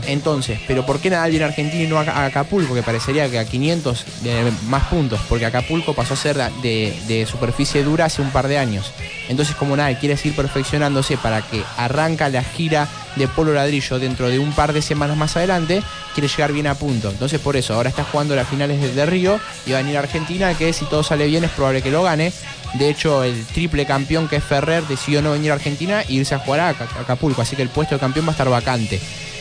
Entonces, 0.06 0.60
¿pero 0.66 0.84
por 0.86 1.00
qué 1.00 1.10
Nadal 1.10 1.30
viene 1.30 1.44
a 1.44 1.48
Argentina 1.48 1.82
y 1.82 1.86
no 1.86 1.98
a 1.98 2.24
Acapulco? 2.26 2.74
Que 2.74 2.82
parecería 2.82 3.28
que 3.30 3.38
a 3.38 3.44
500 3.44 4.04
de 4.22 4.52
más 4.68 4.84
puntos, 4.84 5.20
porque 5.28 5.46
Acapulco 5.46 5.94
pasó 5.94 6.14
a 6.14 6.16
ser 6.16 6.36
de, 6.62 7.26
superficie 7.30 7.82
dura 7.82 8.06
hace 8.06 8.22
un 8.22 8.30
par 8.30 8.48
de 8.48 8.58
años. 8.58 8.92
Entonces, 9.28 9.56
como 9.56 9.76
Nadal 9.76 9.98
quiere 9.98 10.16
seguir 10.16 10.36
perfeccionándose 10.36 11.16
para 11.16 11.42
que 11.42 11.62
arranca 11.76 12.28
la 12.28 12.42
gira 12.44 12.86
de 13.16 13.26
polo 13.28 13.52
ladrillo 13.54 13.98
dentro 13.98 14.28
de 14.28 14.38
un 14.38 14.52
par 14.52 14.72
de 14.72 14.82
semanas 14.82 15.16
más 15.16 15.36
adelante, 15.36 15.82
quiere 16.14 16.28
llegar 16.28 16.52
bien 16.52 16.66
a 16.66 16.74
punto. 16.74 17.10
Entonces, 17.10 17.40
por 17.40 17.56
eso, 17.56 17.74
ahora 17.74 17.88
está 17.88 18.04
jugando 18.04 18.36
las 18.36 18.46
finales 18.48 18.94
de, 18.94 19.06
Río 19.06 19.40
y 19.66 19.72
va 19.72 19.78
a 19.78 19.82
venir 19.82 19.96
a 19.96 20.00
Argentina, 20.00 20.54
que 20.54 20.72
si 20.72 20.84
todo 20.84 21.02
sale 21.02 21.26
bien 21.26 21.44
es 21.44 21.50
probable 21.50 21.82
que 21.82 21.90
lo 21.90 22.02
gane. 22.02 22.32
De 22.74 22.90
hecho, 22.90 23.24
el 23.24 23.44
triple 23.46 23.86
campeón 23.86 24.28
que 24.28 24.36
es 24.36 24.44
Ferrer 24.44 24.82
decidió 24.86 25.22
no 25.22 25.32
venir 25.32 25.50
a 25.50 25.54
Argentina 25.54 26.02
e 26.02 26.12
irse 26.12 26.34
a 26.34 26.38
jugar 26.38 26.60
a 26.60 26.68
Aca- 26.70 26.88
Acapulco, 27.00 27.40
así 27.40 27.56
que 27.56 27.62
el 27.62 27.68
puesto 27.70 27.94
de 27.94 28.00
campeón 28.00 28.26
va 28.26 28.30
a 28.30 28.32
estar 28.32 28.48
vacante. 28.50 29.00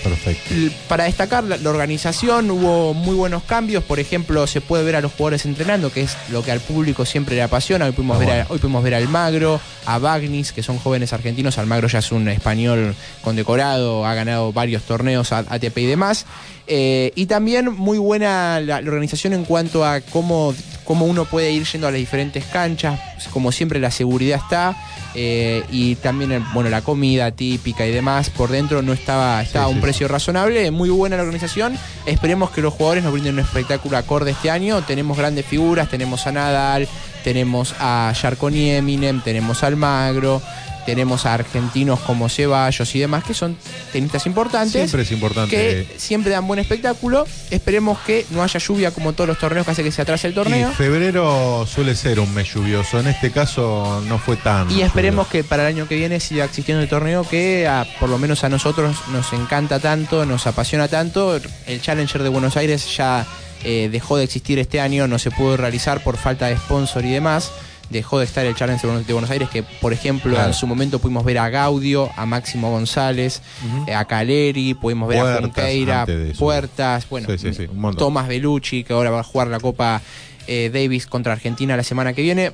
Perfecto. 0.10 0.53
Para 0.88 1.06
destacar 1.06 1.44
la, 1.44 1.57
la 1.57 1.69
organización 1.69 2.52
hubo 2.52 2.94
muy 2.94 3.15
buenos 3.15 3.41
cambios, 3.44 3.84
por 3.84 3.99
ejemplo 3.99 4.45
se 4.48 4.61
puede 4.61 4.84
ver 4.84 4.95
a 4.95 5.02
los 5.02 5.11
jugadores 5.11 5.45
entrenando, 5.45 5.91
que 5.91 6.02
es 6.02 6.15
lo 6.32 6.44
que 6.44 6.52
al 6.52 6.60
público 6.60 7.06
siempre 7.06 7.36
le 7.36 7.41
apasiona. 7.41 7.86
Hoy 7.86 7.91
pudimos, 7.91 8.18
Ah, 8.18 8.19
ver, 8.19 8.30
a, 8.30 8.34
bueno. 8.34 8.48
hoy 8.52 8.60
pudimos 8.60 8.84
ver 8.84 8.94
a 8.94 8.98
Almagro, 8.98 9.60
a 9.88 9.98
Bagnis, 9.98 10.52
que 10.53 10.61
son 10.64 10.77
jóvenes 10.77 11.11
argentinos. 11.11 11.57
Almagro 11.57 11.88
ya 11.88 11.99
es 11.99 12.11
un 12.11 12.27
español 12.30 12.95
condecorado, 13.23 14.06
ha 14.06 14.14
ganado 14.14 14.53
varios 14.53 14.84
torneos 14.84 15.32
a- 15.32 15.40
ATP 15.49 15.77
y 15.80 15.86
demás. 15.88 16.26
Eh, 16.67 17.11
y 17.15 17.27
también 17.27 17.71
muy 17.73 17.97
buena 17.97 18.59
la, 18.59 18.81
la 18.81 18.89
organización 18.89 19.33
en 19.33 19.45
cuanto 19.45 19.85
a 19.85 20.01
cómo, 20.01 20.53
cómo 20.83 21.05
uno 21.05 21.25
puede 21.25 21.51
ir 21.51 21.63
yendo 21.65 21.87
a 21.87 21.91
las 21.91 21.99
diferentes 21.99 22.43
canchas, 22.45 22.99
como 23.31 23.51
siempre 23.51 23.79
la 23.79 23.91
seguridad 23.91 24.39
está. 24.43 24.75
eh, 25.17 25.63
y 25.71 25.95
también 25.95 26.31
el- 26.33 26.43
bueno 26.53 26.69
la 26.69 26.81
comida 26.81 27.31
típica 27.31 27.85
y 27.87 27.91
demás 27.91 28.29
por 28.29 28.49
dentro 28.49 28.81
no 28.81 28.91
estaba 28.91 29.41
estaba 29.41 29.63
a 29.65 29.67
un 29.69 29.75
sí, 29.75 29.81
precio 29.81 30.09
razonable 30.09 30.69
muy 30.71 30.89
buena 30.89 31.15
la 31.15 31.21
organización 31.23 31.77
esperemos 32.05 32.49
que 32.51 32.59
los 32.61 32.73
jugadores 32.73 33.01
nos 33.05 33.13
brinden 33.13 33.35
un 33.35 33.39
espectáculo 33.39 33.95
acorde 33.95 34.31
este 34.31 34.51
año 34.51 34.81
tenemos 34.81 35.17
grandes 35.17 35.45
figuras 35.45 35.89
tenemos 35.89 36.27
a 36.27 36.33
Nadal 36.33 36.89
tenemos 37.23 37.73
a 37.79 38.11
Jarconi 38.13 38.71
Eminem 38.71 39.21
tenemos 39.21 39.63
a 39.63 39.67
Almagro 39.67 40.41
tenemos 40.85 41.25
a 41.25 41.33
argentinos 41.33 41.99
como 42.01 42.29
Ceballos 42.29 42.93
y 42.95 42.99
demás 42.99 43.23
que 43.23 43.33
son 43.33 43.57
tenistas 43.91 44.25
importantes 44.25 44.71
Siempre 44.89 45.01
es 45.01 45.11
importante. 45.11 45.49
que 45.55 45.87
siempre 45.97 46.31
dan 46.31 46.47
buen 46.47 46.59
espectáculo 46.59 47.25
esperemos 47.51 47.97
que 47.99 48.25
no 48.31 48.43
haya 48.43 48.59
lluvia 48.59 48.91
como 48.91 49.13
todos 49.13 49.27
los 49.27 49.39
torneos 49.39 49.65
que 49.65 49.71
hace 49.71 49.83
que 49.83 49.91
se 49.91 50.01
atrase 50.01 50.27
el 50.27 50.33
torneo 50.33 50.69
Y 50.71 50.73
febrero 50.73 51.65
suele 51.67 51.95
ser 51.95 52.19
un 52.19 52.33
mes 52.33 52.53
lluvioso. 52.53 52.99
En 52.99 53.07
este 53.07 53.31
caso 53.31 54.03
no 54.07 54.17
fue 54.19 54.35
tan. 54.37 54.69
Y 54.71 54.81
esperemos 54.81 55.27
que 55.27 55.43
para 55.43 55.63
el 55.67 55.75
año 55.75 55.87
que 55.87 55.95
viene 55.95 56.19
siga 56.19 56.45
existiendo 56.45 56.81
el 56.83 56.89
torneo 56.89 57.27
que 57.27 57.67
a- 57.67 57.85
por 57.99 58.09
lo 58.09 58.17
menos 58.17 58.43
a 58.43 58.49
nosotros 58.49 58.95
nos 59.11 59.33
encanta 59.33 59.79
tanto, 59.79 60.25
nos 60.25 60.47
apasiona 60.47 60.87
tanto. 60.87 61.39
El 61.67 61.81
Challenger 61.81 62.23
de 62.23 62.29
Buenos 62.29 62.57
Aires 62.57 62.95
ya 62.95 63.25
eh, 63.63 63.89
dejó 63.91 64.17
de 64.17 64.23
existir 64.25 64.59
este 64.59 64.79
año, 64.79 65.07
no 65.07 65.17
se 65.17 65.31
pudo 65.31 65.57
realizar 65.57 66.03
por 66.03 66.17
falta 66.17 66.47
de 66.47 66.57
sponsor 66.57 67.03
y 67.05 67.11
demás. 67.11 67.51
Dejó 67.89 68.17
de 68.19 68.25
estar 68.25 68.45
el 68.45 68.55
Challenger 68.55 68.89
de 69.05 69.13
Buenos- 69.13 69.29
Aires, 69.29 69.47
que 69.49 69.61
por 69.63 69.93
ejemplo 69.93 70.31
Claro. 70.33 70.47
en 70.47 70.53
su 70.53 70.65
momento 70.65 70.99
pudimos 70.99 71.23
ver 71.23 71.37
a 71.37 71.49
Gaudio, 71.49 72.09
a 72.17 72.25
Máximo 72.25 72.71
González, 72.71 73.41
eh, 73.87 73.93
a 73.93 74.05
Caleri, 74.05 74.73
pudimos 74.73 75.07
ver 75.07 75.19
a 75.19 75.37
Junqueira. 75.41 76.05
Puertas, 76.39 77.07
bueno, 77.09 77.27
Sí, 77.29 77.37
sí, 77.37 77.53
sí, 77.53 77.67
un 77.71 77.79
montón. 77.79 77.99
Tomás 77.99 78.27
Bellucci, 78.27 78.83
que 78.83 78.93
ahora 78.93 79.11
va 79.11 79.19
a 79.19 79.23
jugar 79.23 79.47
la 79.47 79.59
Copa 79.59 80.01
eh, 80.47 80.69
Davis 80.73 81.05
contra 81.07 81.33
Argentina 81.33 81.75
la 81.77 81.83
semana 81.83 82.13
que 82.13 82.21
viene 82.21 82.51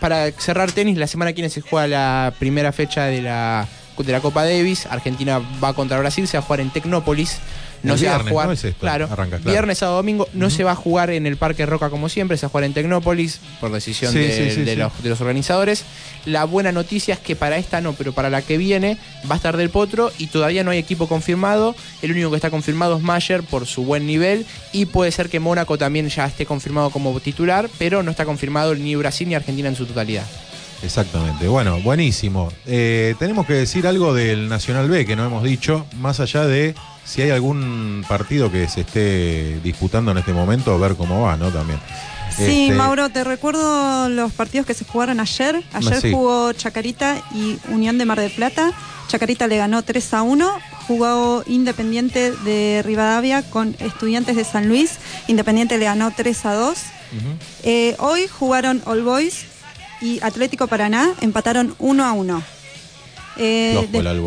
para 0.00 0.30
cerrar 0.32 0.72
tenis, 0.72 0.96
la 0.96 1.06
semana 1.06 1.32
que 1.32 1.36
viene 1.36 1.50
se 1.50 1.60
juega 1.60 1.86
la 1.86 2.32
primera 2.38 2.72
fecha 2.72 3.04
de 3.04 3.20
la, 3.22 3.66
de 3.98 4.12
la 4.12 4.20
Copa 4.20 4.44
Davis. 4.44 4.86
Argentina 4.86 5.40
va 5.62 5.74
contra 5.74 5.98
Brasil, 5.98 6.26
se 6.26 6.38
va 6.38 6.42
a 6.42 6.46
jugar 6.46 6.60
en 6.60 6.70
Tecnópolis. 6.70 7.38
No 7.82 7.94
El 7.94 7.98
se 7.98 8.06
va 8.06 8.16
a 8.16 8.18
jugar. 8.24 8.46
¿no? 8.46 8.52
Es 8.52 8.64
esto, 8.64 8.80
claro, 8.80 9.08
arranca, 9.10 9.38
claro. 9.38 9.50
Viernes, 9.50 9.78
sábado, 9.78 9.96
domingo. 9.98 10.28
No 10.34 10.50
se 10.50 10.64
va 10.64 10.72
a 10.72 10.76
jugar 10.76 11.10
en 11.10 11.26
el 11.26 11.36
Parque 11.36 11.66
Roca 11.66 11.90
como 11.90 12.08
siempre, 12.08 12.36
se 12.36 12.46
va 12.46 12.48
a 12.48 12.50
jugar 12.50 12.64
en 12.64 12.74
Tecnópolis 12.74 13.40
por 13.60 13.72
decisión 13.72 14.12
Sí, 14.12 14.18
de, 14.18 14.50
sí. 14.54 14.76
Los, 14.76 15.02
de 15.02 15.08
los 15.08 15.20
organizadores. 15.20 15.84
La 16.26 16.44
buena 16.44 16.72
noticia 16.72 17.14
es 17.14 17.20
que 17.20 17.36
para 17.36 17.56
esta 17.56 17.80
no, 17.80 17.94
pero 17.94 18.12
para 18.12 18.28
la 18.30 18.42
que 18.42 18.58
viene 18.58 18.98
va 19.30 19.34
a 19.34 19.36
estar 19.36 19.56
del 19.56 19.70
Potro 19.70 20.12
y 20.18 20.26
todavía 20.26 20.64
no 20.64 20.70
hay 20.70 20.78
equipo 20.78 21.08
confirmado. 21.08 21.74
El 22.02 22.12
único 22.12 22.30
que 22.30 22.36
está 22.36 22.50
confirmado 22.50 22.96
es 22.96 23.02
Mayer 23.02 23.42
por 23.42 23.66
su 23.66 23.84
buen 23.84 24.06
nivel 24.06 24.44
y 24.72 24.86
puede 24.86 25.10
ser 25.12 25.28
que 25.28 25.40
Mónaco 25.40 25.78
también 25.78 26.08
ya 26.08 26.26
esté 26.26 26.46
confirmado 26.46 26.90
como 26.90 27.18
titular, 27.20 27.70
pero 27.78 28.02
no 28.02 28.10
está 28.10 28.24
confirmado 28.24 28.74
ni 28.74 28.94
Brasil 28.96 29.28
ni 29.28 29.34
Argentina 29.34 29.68
en 29.68 29.76
su 29.76 29.86
totalidad. 29.86 30.26
Exactamente. 30.82 31.46
Bueno, 31.48 31.80
buenísimo. 31.80 32.50
Eh, 32.66 33.14
tenemos 33.18 33.46
que 33.46 33.52
decir 33.54 33.86
algo 33.86 34.14
del 34.14 34.48
Nacional 34.48 34.88
B 34.88 35.04
que 35.04 35.14
no 35.16 35.24
hemos 35.26 35.42
dicho, 35.44 35.86
más 36.00 36.20
allá 36.20 36.46
de 36.46 36.74
si 37.04 37.22
hay 37.22 37.30
algún 37.30 38.04
partido 38.08 38.50
que 38.50 38.68
se 38.68 38.82
esté 38.82 39.60
disputando 39.62 40.10
en 40.12 40.18
este 40.18 40.32
momento, 40.32 40.78
ver 40.78 40.94
cómo 40.96 41.22
va, 41.22 41.36
¿no? 41.36 41.50
También. 41.50 41.78
Sí, 42.34 42.66
Este, 42.68 42.74
Mauro, 42.74 43.08
te 43.10 43.24
recuerdo 43.24 44.08
los 44.08 44.32
partidos 44.32 44.66
que 44.66 44.72
se 44.74 44.84
jugaron 44.84 45.20
ayer. 45.20 45.62
Ayer 45.72 46.00
Sí. 46.00 46.12
jugó 46.12 46.52
Chacarita 46.52 47.20
y 47.34 47.58
Unión 47.68 47.98
de 47.98 48.04
Mar 48.06 48.20
del 48.20 48.30
Plata. 48.30 48.72
Chacarita 49.08 49.48
le 49.48 49.56
ganó 49.58 49.82
3 49.82 50.14
a 50.14 50.22
1. 50.22 50.48
Jugó 50.86 51.42
Independiente 51.46 52.32
de 52.32 52.82
Rivadavia 52.84 53.42
con 53.42 53.76
Estudiantes 53.80 54.36
de 54.36 54.44
San 54.44 54.68
Luis. 54.68 54.92
Independiente 55.26 55.76
le 55.78 55.84
ganó 55.86 56.12
3 56.16 56.46
a 56.46 56.54
2. 56.54 56.78
Eh, 57.64 57.96
hoy 57.98 58.28
jugaron 58.28 58.80
All 58.86 59.02
Boys 59.02 59.44
y 60.00 60.20
Atlético 60.22 60.66
Paraná, 60.66 61.10
empataron 61.20 61.74
1 61.78 62.04
a 62.04 62.12
1. 62.12 62.42
Eh, 63.36 63.88
de- 63.90 63.98
el 63.98 64.06
¿eh? 64.06 64.20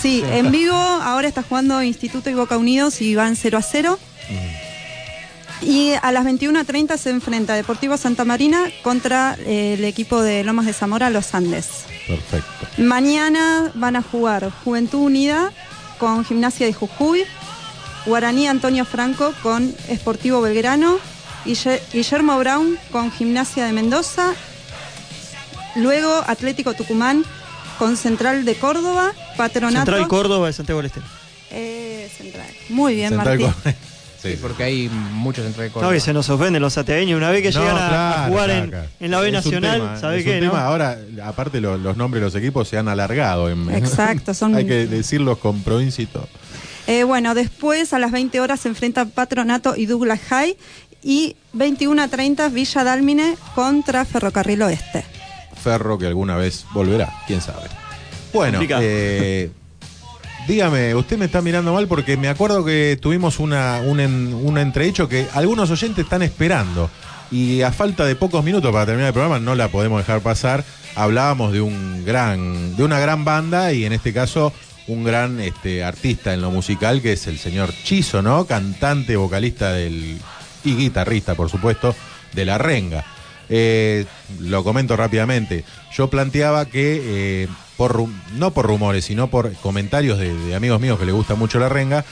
sí, 0.00 0.22
en 0.26 0.50
vivo 0.50 0.74
ahora 0.74 1.26
está 1.28 1.42
jugando 1.42 1.82
Instituto 1.82 2.28
y 2.30 2.34
Boca 2.34 2.56
Unidos 2.58 3.00
y 3.00 3.14
van 3.14 3.36
0 3.36 3.58
a 3.58 3.62
0. 3.62 3.98
Y 5.62 5.92
a 6.02 6.12
las 6.12 6.24
21.30 6.26 6.98
se 6.98 7.10
enfrenta 7.10 7.54
Deportivo 7.54 7.96
Santa 7.96 8.24
Marina 8.26 8.64
contra 8.82 9.36
eh, 9.46 9.74
el 9.78 9.84
equipo 9.84 10.20
de 10.20 10.44
Lomas 10.44 10.66
de 10.66 10.74
Zamora, 10.74 11.08
Los 11.08 11.34
Andes. 11.34 11.68
Perfecto. 12.06 12.66
Mañana 12.78 13.72
van 13.74 13.96
a 13.96 14.02
jugar 14.02 14.50
Juventud 14.64 14.98
Unida 15.00 15.50
con 15.98 16.24
Gimnasia 16.26 16.66
de 16.66 16.74
Jujuy, 16.74 17.24
Guaraní 18.04 18.46
Antonio 18.48 18.84
Franco 18.84 19.32
con 19.42 19.74
Esportivo 19.88 20.42
Belgrano, 20.42 20.98
Guille- 21.46 21.80
Guillermo 21.92 22.38
Brown 22.38 22.78
con 22.92 23.10
Gimnasia 23.10 23.64
de 23.64 23.72
Mendoza, 23.72 24.34
luego 25.76 26.22
Atlético 26.26 26.74
Tucumán 26.74 27.24
con 27.78 27.96
Central 27.96 28.44
de 28.44 28.54
Córdoba, 28.56 29.12
Patronato. 29.36 29.84
Central 29.86 30.08
Córdoba 30.08 30.46
de 30.48 30.52
Santiago 30.52 30.78
del 30.80 30.86
Estero. 30.86 31.06
Eh, 31.50 32.10
Central. 32.16 32.46
Muy 32.70 32.94
bien, 32.94 33.10
Central 33.10 33.38
Martín. 33.38 33.54
Cor- 33.62 33.74
Sí, 34.22 34.36
porque 34.42 34.64
hay 34.64 34.88
muchos 34.88 35.44
entre 35.46 35.68
No, 35.70 35.90
que 35.90 36.00
se 36.00 36.12
nos 36.12 36.28
ofenden 36.30 36.60
los 36.60 36.72
santiagueños 36.72 37.16
una 37.18 37.30
vez 37.30 37.42
que 37.42 37.52
No, 37.52 37.60
llegan 37.60 37.76
a, 37.78 38.24
jugar 38.28 38.46
claro, 38.46 38.64
en, 38.64 38.70
claro. 38.70 38.88
en 38.98 39.10
la 39.12 39.20
B 39.20 39.26
Es 39.28 39.32
Nacional, 39.34 39.78
tema, 39.80 40.00
¿sabe 40.00 40.18
es 40.18 40.24
qué? 40.24 40.34
un 40.34 40.40
tema. 40.40 40.52
no? 40.54 40.58
Ahora, 40.58 40.98
aparte, 41.22 41.60
lo- 41.60 41.76
los 41.76 41.96
nombres 41.96 42.22
de 42.22 42.26
los 42.26 42.34
equipos 42.34 42.66
se 42.66 42.76
han 42.78 42.88
alargado. 42.88 43.50
En, 43.50 43.70
Exacto, 43.72 44.34
son- 44.34 44.54
Hay 44.56 44.66
que 44.66 44.86
decirlos 44.86 45.38
con 45.38 45.62
provincia 45.62 46.02
y 46.02 46.06
todo. 46.06 46.26
Eh, 46.88 47.04
bueno, 47.04 47.34
después 47.34 47.92
a 47.92 47.98
las 48.00 48.10
20 48.10 48.40
horas 48.40 48.58
se 48.60 48.68
enfrentan 48.68 49.10
Patronato 49.10 49.76
y 49.76 49.86
Douglas 49.86 50.18
High 50.28 50.56
y 51.04 51.36
21 51.52 52.02
a 52.02 52.08
30 52.08 52.48
Villa 52.48 52.82
Dálmine 52.84 53.36
contra 53.54 54.04
Ferrocarril 54.06 54.62
Oeste. 54.62 55.04
Ferro 55.66 55.98
que 55.98 56.06
alguna 56.06 56.36
vez 56.36 56.64
volverá, 56.72 57.12
quién 57.26 57.40
sabe. 57.40 57.66
Bueno, 58.32 58.60
eh, 58.80 59.50
dígame, 60.46 60.94
usted 60.94 61.18
me 61.18 61.24
está 61.24 61.42
mirando 61.42 61.74
mal 61.74 61.88
porque 61.88 62.16
me 62.16 62.28
acuerdo 62.28 62.64
que 62.64 62.96
tuvimos 63.02 63.40
una, 63.40 63.80
un, 63.84 63.98
en- 63.98 64.32
un 64.32 64.58
entrehecho 64.58 65.08
que 65.08 65.26
algunos 65.34 65.68
oyentes 65.72 66.04
están 66.04 66.22
esperando. 66.22 66.88
Y 67.32 67.62
a 67.62 67.72
falta 67.72 68.04
de 68.04 68.14
pocos 68.14 68.44
minutos 68.44 68.70
para 68.72 68.86
terminar 68.86 69.08
el 69.08 69.12
programa, 69.12 69.40
no 69.40 69.56
la 69.56 69.66
podemos 69.68 69.98
dejar 69.98 70.20
pasar. 70.20 70.62
Hablábamos 70.94 71.52
de 71.52 71.60
un 71.60 72.04
gran, 72.04 72.76
de 72.76 72.84
una 72.84 73.00
gran 73.00 73.24
banda 73.24 73.72
y 73.72 73.84
en 73.84 73.92
este 73.92 74.12
caso 74.12 74.52
un 74.86 75.02
gran 75.02 75.40
este, 75.40 75.82
artista 75.82 76.32
en 76.32 76.42
lo 76.42 76.52
musical 76.52 77.02
que 77.02 77.14
es 77.14 77.26
el 77.26 77.38
señor 77.40 77.72
Chizo, 77.82 78.22
¿no? 78.22 78.44
Cantante, 78.46 79.16
vocalista 79.16 79.72
del 79.72 80.18
y 80.64 80.76
guitarrista, 80.76 81.34
por 81.34 81.50
supuesto, 81.50 81.96
de 82.34 82.44
La 82.44 82.56
Renga. 82.58 83.04
Eh, 83.48 84.06
lo 84.40 84.64
comento 84.64 84.96
rápidamente. 84.96 85.64
Yo 85.92 86.08
planteaba 86.08 86.66
que, 86.66 87.00
eh, 87.04 87.48
por, 87.76 88.06
no 88.34 88.50
por 88.52 88.66
rumores, 88.66 89.04
sino 89.04 89.28
por 89.28 89.52
comentarios 89.54 90.18
de, 90.18 90.54
amigos 90.54 90.80
míos 90.80 90.98
que 90.98 91.06
le 91.06 91.12
gusta 91.12 91.34
mucho 91.34 91.58
la 91.58 91.68
renga, 91.68 92.04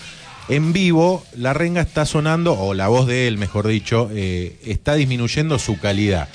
en 0.48 0.73
vivo 0.73 1.24
la 1.36 1.55
renga 1.55 1.81
está 1.81 2.05
sonando, 2.06 2.52
o 2.52 2.74
la 2.74 2.89
voz 2.89 3.06
de 3.06 3.27
él, 3.28 3.39
mejor 3.39 3.66
dicho, 3.66 4.11
eh, 4.12 4.59
está 4.65 4.94
disminuyendo 4.94 5.59
su 5.59 5.78
calidad. 5.78 6.28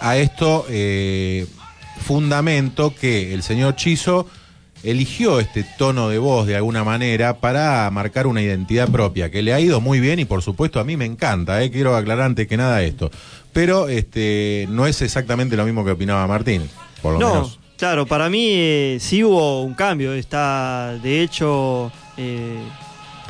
A 0.00 0.16
esto 0.16 0.66
fundamento 2.00 2.94
que 2.94 3.34
el 3.34 3.42
señor 3.42 3.76
Chizo 3.76 4.26
eligió 4.82 5.40
este 5.40 5.64
tono 5.76 6.08
de 6.08 6.18
voz 6.18 6.46
de 6.46 6.56
alguna 6.56 6.84
manera 6.84 7.38
para 7.38 7.90
marcar 7.90 8.26
una 8.26 8.42
identidad 8.42 8.88
propia, 8.88 9.30
que 9.30 9.42
le 9.42 9.52
ha 9.52 9.60
ido 9.60 9.80
muy 9.80 10.00
bien 10.00 10.18
y 10.18 10.24
por 10.24 10.42
supuesto 10.42 10.80
a 10.80 10.84
mí 10.84 10.96
me 10.96 11.04
encanta, 11.04 11.68
quiero 11.70 11.96
aclarar 11.96 12.26
antes 12.26 12.46
que 12.46 12.56
nada 12.56 12.82
esto. 12.82 13.10
Pero 13.52 13.88
este 13.88 14.66
no 14.70 14.86
es 14.86 15.02
exactamente 15.02 15.56
lo 15.56 15.64
mismo 15.64 15.84
que 15.84 15.90
opinaba 15.92 16.26
Martín, 16.26 16.68
por 17.02 17.14
lo 17.14 17.18
no, 17.18 17.28
menos. 17.34 17.58
claro, 17.76 18.06
para 18.06 18.30
mí 18.30 18.46
eh, 18.50 18.98
sí 19.00 19.24
hubo 19.24 19.62
un 19.62 19.74
cambio, 19.74 20.12
está 20.12 20.96
de 21.02 21.22
hecho 21.22 21.90
eh, 22.16 22.58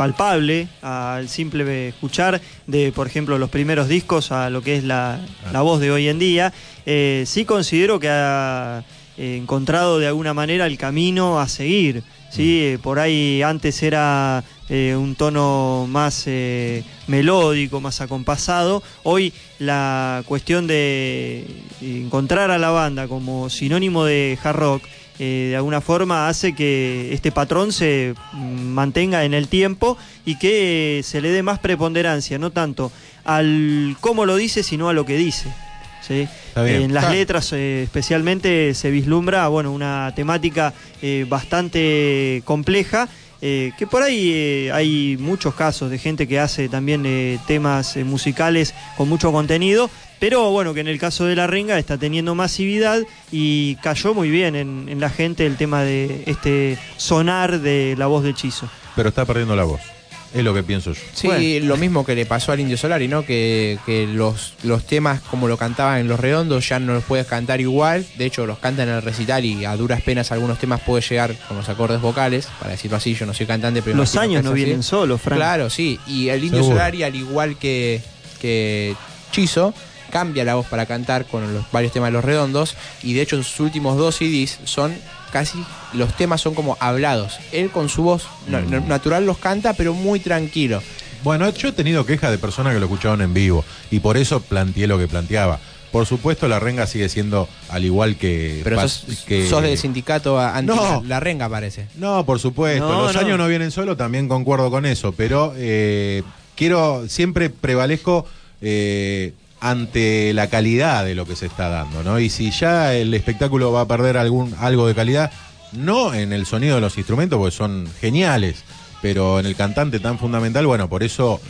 palpable 0.01 0.67
al 0.81 1.29
simple 1.29 1.89
escuchar 1.89 2.41
de, 2.67 2.91
por 2.91 3.07
ejemplo, 3.07 3.37
los 3.37 3.51
primeros 3.51 3.87
discos 3.87 4.33
a 4.33 4.49
lo 4.49 4.63
que 4.63 4.77
es 4.77 4.85
la, 4.85 5.21
la 5.53 5.61
voz 5.61 5.79
de 5.79 5.91
hoy 5.91 6.09
en 6.09 6.19
día. 6.19 6.55
Eh, 6.87 7.25
sí 7.27 7.45
considero 7.45 8.01
que 8.01 8.09
ha 8.09 8.83
eh, 9.19 9.37
encontrado 9.37 9.99
de 9.99 10.07
alguna 10.07 10.33
manera 10.33 10.67
el 10.67 10.79
camino 10.79 11.39
a 11.39 11.49
seguir. 11.49 12.03
¿sí? 12.31 12.63
Eh, 12.63 12.79
por 12.83 12.99
ahí 12.99 13.43
antes 13.43 13.83
era 13.83 14.43
eh, 14.71 14.97
un 14.97 15.17
tono 15.17 15.87
más 15.89 16.25
eh, 16.27 16.85
melódico, 17.07 17.81
más 17.81 18.01
acompasado. 18.01 18.83
Hoy 19.03 19.33
la 19.59 20.23
cuestión 20.27 20.67
de 20.67 21.45
encontrar 21.83 22.51
a 22.51 22.59
la 22.59 22.71
banda 22.71 23.09
como 23.09 23.51
sinónimo 23.51 24.05
de 24.05 24.39
hard 24.43 24.57
rock, 24.57 24.85
eh, 25.19 25.49
de 25.51 25.57
alguna 25.57 25.83
forma 25.83 26.29
hace 26.29 26.55
que 26.55 27.13
este 27.13 27.31
patrón 27.31 27.73
se 27.73 28.15
mantenga 28.33 29.25
en 29.25 29.35
el 29.35 29.49
tiempo 29.49 29.99
y 30.25 30.39
que 30.39 31.03
se 31.05 31.21
le 31.21 31.31
dé 31.31 31.43
más 31.43 31.59
preponderancia, 31.59 32.39
no 32.39 32.53
tanto 32.53 32.91
al 33.25 33.99
cómo 34.01 34.25
lo 34.25 34.37
dice, 34.37 34.63
sino 34.63 34.89
a 34.89 34.95
lo 34.95 35.05
que 35.05 35.19
dice. 35.19 35.53
¿sí? 36.01 36.27
En 36.57 36.95
las 36.95 37.11
letras 37.11 37.53
eh, 37.53 37.83
especialmente 37.83 38.73
se 38.75 38.91
vislumbra 38.91 39.47
bueno, 39.49 39.73
una 39.73 40.13
temática 40.17 40.73
eh, 41.03 41.27
bastante 41.29 42.43
compleja. 42.45 43.09
Eh, 43.43 43.73
que 43.79 43.87
por 43.87 44.03
ahí 44.03 44.33
eh, 44.33 44.71
hay 44.73 45.17
muchos 45.19 45.55
casos 45.55 45.91
de 45.91 45.99
gente 45.99 46.29
que 46.29 46.39
hace 46.39 46.69
también 46.69 47.05
eh, 47.07 47.39
temas 47.47 47.97
eh, 47.97 48.05
musicales 48.05 48.75
con 48.97 49.09
mucho 49.09 49.33
contenido, 49.33 49.91
pero 50.19 50.51
bueno, 50.51 50.75
que 50.75 50.81
en 50.81 50.89
el 50.89 50.99
caso 50.99 51.25
de 51.25 51.37
La 51.37 51.47
Renga 51.47 51.79
está 51.79 51.97
teniendo 51.97 52.35
masividad 52.35 53.01
y 53.33 53.77
cayó 53.77 54.15
muy 54.15 54.31
bien 54.31 54.55
en, 54.57 54.89
en 54.89 55.01
la 55.01 55.11
gente 55.11 55.47
el 55.47 55.57
tema 55.57 55.83
de 55.83 56.25
este 56.27 56.79
sonar 56.97 57.61
de 57.61 57.95
la 57.97 58.07
voz 58.07 58.23
de 58.23 58.35
Chizo. 58.35 58.69
Pero 58.97 59.09
está 59.09 59.25
perdiendo 59.25 59.57
la 59.57 59.65
voz. 59.65 60.00
Es 60.33 60.45
lo 60.45 60.55
que 60.55 60.63
pienso 60.63 60.93
yo. 60.93 61.01
Sí, 61.13 61.59
lo 61.61 61.77
mismo 61.77 62.07
que 62.07 62.15
le 62.15 62.25
pasó 62.25 62.53
al 62.53 62.61
Indio 62.61 62.77
Solari, 62.77 63.09
¿no? 63.09 63.25
Que, 63.25 63.79
que 63.85 64.07
los, 64.07 64.55
los 64.63 64.85
temas 64.85 65.21
como 65.23 65.49
lo 65.49 65.57
cantaban 65.57 65.99
en 65.99 66.09
Los 66.09 66.21
Redondos 66.21 66.69
ya 66.69 66.79
no 66.79 66.95
los 66.95 67.05
puedes 67.05 67.27
cantar 67.27 67.61
igual. 67.61 68.07
De 68.17 68.27
hecho, 68.27 68.47
los 68.47 68.59
cantan 68.59 68.89
en 68.89 68.95
el 68.97 69.03
recital 69.03 69.45
y 69.45 69.65
a 69.65 69.77
duras 69.77 70.03
penas 70.03 70.31
algunos 70.31 70.59
temas 70.59 70.81
puede 70.83 71.03
llegar 71.03 71.35
con 71.49 71.57
los 71.57 71.69
acordes 71.69 72.01
vocales. 72.01 72.49
Para 72.61 72.73
decirlo 72.73 72.97
así, 72.97 73.15
yo 73.15 73.27
no 73.27 73.35
soy 73.35 73.47
cantante, 73.47 73.83
pero... 73.83 73.97
Los 73.97 74.15
años 74.17 74.45
no 74.45 74.53
vienen 74.53 74.85
solos, 74.85 75.21
Frank. 75.21 75.39
Claro, 75.39 75.69
sí. 75.69 75.99
Y 76.07 76.29
el 76.29 76.45
Indio 76.45 76.61
Seguro. 76.61 76.77
Solari, 76.77 77.03
al 77.03 77.17
igual 77.17 77.57
que, 77.57 78.01
que 78.41 78.95
Chizo, 79.33 79.75
cambia 80.11 80.45
la 80.45 80.55
voz 80.55 80.67
para 80.67 80.87
cantar 80.87 81.27
con 81.27 81.53
los 81.53 81.65
varios 81.73 81.93
temas 81.93 82.09
de 82.09 82.13
Los 82.13 82.25
Redondos. 82.25 82.77
Y 83.03 83.15
de 83.15 83.23
hecho, 83.23 83.37
sus 83.43 83.59
últimos 83.59 83.99
dos 83.99 84.17
CDs 84.17 84.61
son 84.63 84.95
casi... 85.31 85.65
Los 85.93 86.17
temas 86.17 86.41
son 86.41 86.55
como 86.55 86.77
hablados. 86.81 87.39
Él 87.53 87.71
con 87.71 87.89
su 87.89 88.03
voz 88.03 88.27
Mm. 88.47 88.71
na- 88.71 88.81
natural 88.81 89.27
los 89.27 89.39
canta, 89.39 89.73
pero 89.75 89.95
muy 89.95 90.21
tranquilo. 90.21 90.83
Bueno, 91.23 91.49
yo 91.51 91.69
he 91.69 91.73
tenido 91.73 92.07
quejas 92.07 92.31
de 92.31 92.39
personas 92.39 92.73
que 92.75 92.81
lo 92.81 92.87
escuchaban 92.87 93.21
en 93.21 93.35
vivo 93.35 93.65
y 93.91 94.01
por 94.01 94.17
eso 94.17 94.41
planteé 94.41 94.87
lo 94.87 94.99
que 94.99 95.07
planteaba. 95.09 95.59
Por 95.93 96.07
supuesto, 96.07 96.47
la 96.47 96.61
renga 96.61 96.87
sigue 96.87 97.09
siendo 97.09 97.49
al 97.69 97.85
igual 97.85 98.15
que. 98.17 98.61
Pero 98.63 98.81
sos, 98.81 99.25
que- 99.27 99.49
sos 99.49 99.61
del 99.63 99.77
sindicato 99.77 100.39
anti 100.39 100.73
No. 100.73 101.03
la 101.07 101.19
renga, 101.19 101.49
parece. 101.49 101.87
No, 101.97 102.25
por 102.25 102.39
supuesto. 102.39 102.89
No, 102.89 103.03
Los 103.03 103.15
no. 103.15 103.21
años 103.21 103.37
no 103.39 103.49
vienen 103.49 103.73
solo, 103.73 103.97
también 103.97 104.29
concuerdo 104.29 104.71
con 104.71 104.87
eso, 104.87 105.11
pero 105.13 105.53
eh, 105.57 106.23
quiero, 106.55 107.09
siempre 107.09 107.51
prevalezco 107.51 108.25
eh, 108.63 109.33
ante 109.61 110.33
la 110.33 110.49
calidad 110.49 111.05
de 111.05 111.15
lo 111.15 111.27
que 111.27 111.37
se 111.37 111.47
está 111.47 111.69
dando, 111.69 112.03
¿no? 112.03 112.19
Y 112.19 112.31
si 112.31 112.51
ya 112.51 112.95
el 112.95 113.13
espectáculo 113.15 113.73
va 113.73 113.83
a 113.83 113.87
perder 113.87 114.17
algún 114.17 114.55
algo 114.59 114.87
de 114.87 114.95
calidad, 114.95 115.31
no 115.73 116.15
en 116.15 116.33
el 116.33 116.47
sonido 116.47 116.77
de 116.77 116.81
los 116.81 116.97
instrumentos, 116.97 117.39
porque 117.39 117.55
son 117.55 117.89
geniales, 118.01 118.65
pero 119.03 119.39
en 119.39 119.47
el 119.47 119.57
cantante 119.57 120.01
tan 120.01 120.19
fundamental, 120.19 120.67
bueno, 120.67 120.89
por 120.89 121.03
eso 121.03 121.41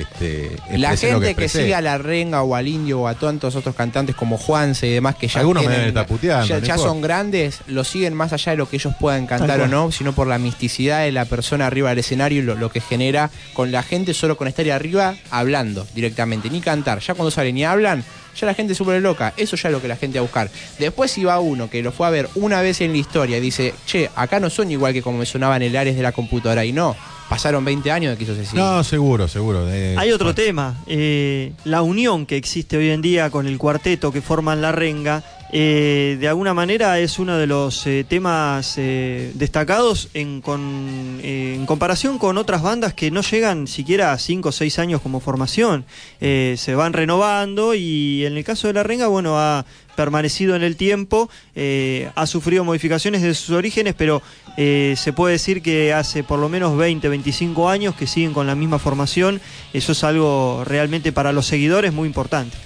este, 0.00 0.56
La 0.76 0.96
gente 0.96 1.20
que, 1.20 1.26
expresé. 1.30 1.60
sigue 1.62 1.74
a 1.74 1.80
la 1.80 1.98
renga 1.98 2.42
o 2.42 2.54
al 2.54 2.68
indio 2.68 3.00
o 3.02 3.08
a 3.08 3.14
tantos 3.14 3.54
otros 3.56 3.74
cantantes 3.74 4.14
como 4.16 4.36
Juanse 4.38 4.86
y 4.86 4.92
demás 4.92 5.16
que 5.16 5.28
ya, 5.28 5.40
Algunos 5.40 5.64
me 5.64 5.74
tienen- 5.74 6.04
puteando, 6.06 6.46
ya, 6.46 6.58
ya 6.58 6.78
son 6.78 7.00
grandes, 7.00 7.60
lo 7.66 7.84
siguen 7.84 8.14
más 8.14 8.32
allá 8.32 8.52
de 8.52 8.58
lo 8.58 8.68
que 8.68 8.76
ellos 8.76 8.94
puedan 9.00 9.26
cantar 9.26 9.60
o 9.60 9.66
no, 9.68 9.90
sino 9.92 10.12
por 10.12 10.26
la 10.26 10.38
misticidad 10.38 11.04
de 11.04 11.12
la 11.12 11.24
persona 11.24 11.66
arriba 11.66 11.90
del 11.90 11.98
escenario 12.00 12.40
y 12.40 12.42
lo, 12.44 12.54
lo 12.54 12.70
que 12.70 12.80
genera 12.80 13.30
con 13.54 13.72
la 13.72 13.82
gente 13.82 14.14
solo 14.14 14.36
con 14.36 14.48
estar 14.48 14.64
ahí 14.64 14.70
arriba 14.70 15.14
hablando 15.30 15.86
directamente, 15.94 16.50
ni 16.50 16.60
cantar. 16.60 17.00
Ya 17.00 17.14
cuando 17.14 17.30
salen 17.30 17.56
y 17.58 17.64
hablan, 17.64 18.04
ya 18.38 18.46
la 18.46 18.54
gente 18.54 18.74
se 18.74 18.82
vuelve 18.84 19.00
loca. 19.00 19.32
Eso 19.36 19.56
ya 19.56 19.68
es 19.68 19.72
lo 19.72 19.80
que 19.82 19.88
la 19.88 19.96
gente 19.96 20.18
va 20.18 20.20
a 20.20 20.26
buscar. 20.26 20.50
Después 20.78 21.10
si 21.10 21.24
va 21.24 21.40
uno 21.40 21.68
que 21.70 21.82
lo 21.82 21.92
fue 21.92 22.06
a 22.06 22.10
ver 22.10 22.28
una 22.34 22.60
vez 22.62 22.80
en 22.80 22.92
la 22.92 22.98
historia 22.98 23.38
y 23.38 23.40
dice, 23.40 23.74
che, 23.86 24.10
acá 24.14 24.40
no 24.40 24.50
son 24.50 24.70
igual 24.70 24.92
que 24.92 25.02
como 25.02 25.18
me 25.18 25.26
sonaban 25.26 25.62
el 25.62 25.76
Ares 25.76 25.96
de 25.96 26.02
la 26.02 26.12
computadora 26.12 26.64
y 26.64 26.72
no. 26.72 26.94
Pasaron 27.28 27.64
20 27.64 27.90
años 27.90 28.12
de 28.12 28.18
que 28.18 28.22
eso 28.22 28.36
se 28.36 28.46
siga. 28.46 28.62
No, 28.62 28.84
seguro, 28.84 29.26
seguro. 29.26 29.68
eh, 29.68 29.96
Hay 29.98 30.12
otro 30.12 30.32
tema, 30.32 30.76
eh, 30.86 31.52
la 31.64 31.82
unión 31.82 32.24
que 32.24 32.36
existe 32.36 32.76
hoy 32.76 32.90
en 32.90 33.02
día 33.02 33.30
con 33.30 33.48
el 33.48 33.58
cuarteto 33.58 34.12
que 34.12 34.22
forman 34.22 34.62
la 34.62 34.70
renga 34.70 35.24
eh, 35.52 36.16
de 36.18 36.28
alguna 36.28 36.54
manera 36.54 36.98
es 36.98 37.18
uno 37.18 37.36
de 37.36 37.46
los 37.46 37.86
eh, 37.86 38.04
temas 38.08 38.74
eh, 38.78 39.30
destacados 39.34 40.08
en, 40.12 40.40
con, 40.40 41.20
eh, 41.22 41.54
en 41.54 41.66
comparación 41.66 42.18
con 42.18 42.36
otras 42.36 42.62
bandas 42.62 42.94
que 42.94 43.10
no 43.10 43.22
llegan 43.22 43.66
siquiera 43.66 44.12
a 44.12 44.18
5 44.18 44.48
o 44.48 44.52
6 44.52 44.78
años 44.80 45.00
como 45.00 45.20
formación. 45.20 45.84
Eh, 46.20 46.56
se 46.58 46.74
van 46.74 46.92
renovando 46.92 47.74
y 47.74 48.24
en 48.26 48.36
el 48.36 48.44
caso 48.44 48.66
de 48.66 48.72
La 48.72 48.82
Renga, 48.82 49.06
bueno, 49.06 49.38
ha 49.38 49.64
permanecido 49.94 50.56
en 50.56 50.62
el 50.62 50.76
tiempo, 50.76 51.30
eh, 51.54 52.10
ha 52.16 52.26
sufrido 52.26 52.64
modificaciones 52.64 53.22
de 53.22 53.32
sus 53.34 53.50
orígenes, 53.50 53.94
pero 53.96 54.22
se 54.56 55.12
puede 55.14 55.32
decir 55.32 55.60
que 55.60 55.92
hace 55.92 56.24
por 56.24 56.38
lo 56.38 56.48
menos 56.48 56.78
20, 56.78 57.10
25 57.10 57.68
años 57.68 57.94
que 57.94 58.06
siguen 58.06 58.32
con 58.32 58.46
la 58.46 58.54
misma 58.54 58.78
formación. 58.78 59.40
Eso 59.74 59.92
es 59.92 60.02
algo 60.02 60.64
realmente 60.64 61.12
para 61.12 61.32
los 61.32 61.46
seguidores 61.46 61.92
muy 61.92 62.06
importante. 62.06 62.56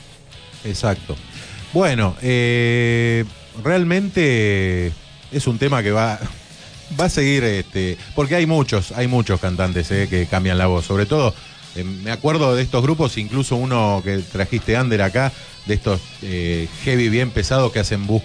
Exacto. 0.65 1.17
Bueno, 1.73 2.17
eh, 2.23 3.25
realmente 3.63 4.93
es 5.31 5.47
un 5.47 5.59
tema 5.59 5.83
que 5.83 5.93
va, 5.93 6.19
va 6.99 7.05
a 7.05 7.09
seguir, 7.11 7.45
este, 7.45 7.97
porque 8.15 8.35
hay 8.35 8.47
muchos, 8.47 8.93
hay 8.93 9.07
muchos 9.07 9.41
cantantes 9.41 9.91
eh, 9.93 10.09
que 10.11 10.27
cambian 10.27 10.59
la 10.59 10.67
voz, 10.67 10.85
sobre 10.87 11.07
todo. 11.07 11.33
eh, 11.77 11.85
me 11.85 12.11
acuerdo 12.11 12.57
de 12.57 12.63
estos 12.63 12.83
grupos, 12.83 13.17
incluso 13.19 13.55
uno 13.57 14.03
que 14.05 14.19
trajiste 14.19 14.77
Ander 14.77 15.03
acá, 15.03 15.33
de 15.67 15.75
estos 15.75 16.01
eh, 16.23 16.67
heavy 16.85 17.09
bien 17.09 17.31
pesados 17.31 17.71
que 17.71 17.79
hacen 17.79 18.07
bus- 18.07 18.23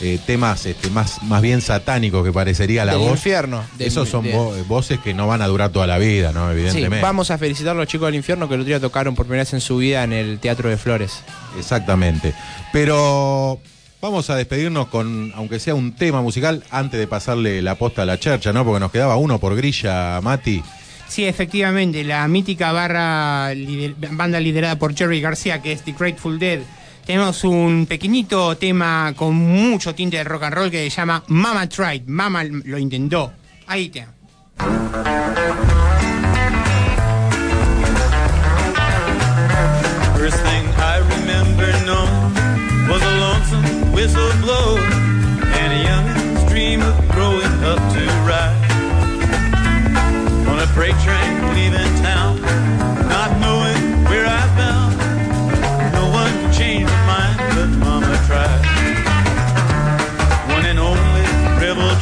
eh, 0.00 0.18
temas 0.26 0.66
este, 0.66 0.90
más, 0.90 1.22
más 1.22 1.40
bien 1.40 1.60
satánicos 1.60 2.24
que 2.24 2.32
parecería 2.32 2.84
la 2.84 2.92
Del 2.92 3.00
voz. 3.02 3.10
infierno, 3.12 3.62
de- 3.78 3.86
Esos 3.86 4.08
son 4.08 4.24
de- 4.24 4.34
vo- 4.34 4.66
voces 4.66 4.98
que 5.00 5.14
no 5.14 5.26
van 5.26 5.40
a 5.42 5.46
durar 5.46 5.70
toda 5.70 5.86
la 5.86 5.98
vida, 5.98 6.32
¿no? 6.32 6.48
Sí, 6.48 6.52
Evidentemente. 6.58 7.00
vamos 7.02 7.30
a 7.30 7.38
felicitar 7.38 7.72
a 7.76 7.78
los 7.78 7.86
chicos 7.86 8.06
del 8.06 8.16
infierno 8.16 8.48
que 8.48 8.54
el 8.54 8.60
otro 8.60 8.68
día 8.68 8.80
tocaron 8.80 9.14
por 9.14 9.26
primera 9.26 9.42
vez 9.42 9.52
en 9.52 9.60
su 9.60 9.76
vida 9.78 10.02
en 10.04 10.12
el 10.12 10.38
Teatro 10.40 10.68
de 10.68 10.76
Flores. 10.76 11.20
Exactamente. 11.58 12.34
Pero 12.72 13.60
vamos 14.02 14.28
a 14.30 14.36
despedirnos 14.36 14.88
con, 14.88 15.32
aunque 15.36 15.58
sea 15.60 15.74
un 15.74 15.92
tema 15.94 16.20
musical, 16.22 16.62
antes 16.70 16.98
de 17.00 17.06
pasarle 17.06 17.62
la 17.62 17.76
posta 17.76 18.02
a 18.02 18.04
la 18.04 18.18
chercha, 18.18 18.52
¿no? 18.52 18.64
Porque 18.64 18.80
nos 18.80 18.90
quedaba 18.92 19.16
uno 19.16 19.38
por 19.38 19.54
grilla, 19.56 20.20
Mati. 20.20 20.62
Sí, 21.08 21.24
efectivamente, 21.24 22.02
la 22.02 22.26
mítica 22.28 22.72
barra 22.72 23.54
lider- 23.54 23.94
banda 24.10 24.40
liderada 24.40 24.76
por 24.78 24.94
Jerry 24.96 25.20
García, 25.20 25.62
que 25.62 25.72
es 25.72 25.82
The 25.82 25.92
Grateful 25.92 26.38
Dead. 26.38 26.60
Tenemos 27.04 27.44
un 27.44 27.84
pequeñito 27.86 28.56
tema 28.56 29.12
con 29.14 29.34
mucho 29.34 29.94
tinte 29.94 30.16
de 30.16 30.24
rock 30.24 30.44
and 30.44 30.54
roll 30.54 30.70
que 30.70 30.90
se 30.90 30.96
llama 30.96 31.22
Mama 31.28 31.68
Tried, 31.68 32.06
Mama 32.06 32.42
lo 32.44 32.78
intentó. 32.78 33.32
Ahí 33.66 33.90
te. 33.90 34.06
And 45.56 45.72
a 45.72 45.94
of 46.82 47.08
growing 47.08 47.64
up 47.64 47.78
to 47.92 48.06
ride 48.26 48.64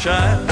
sunshine. 0.02 0.51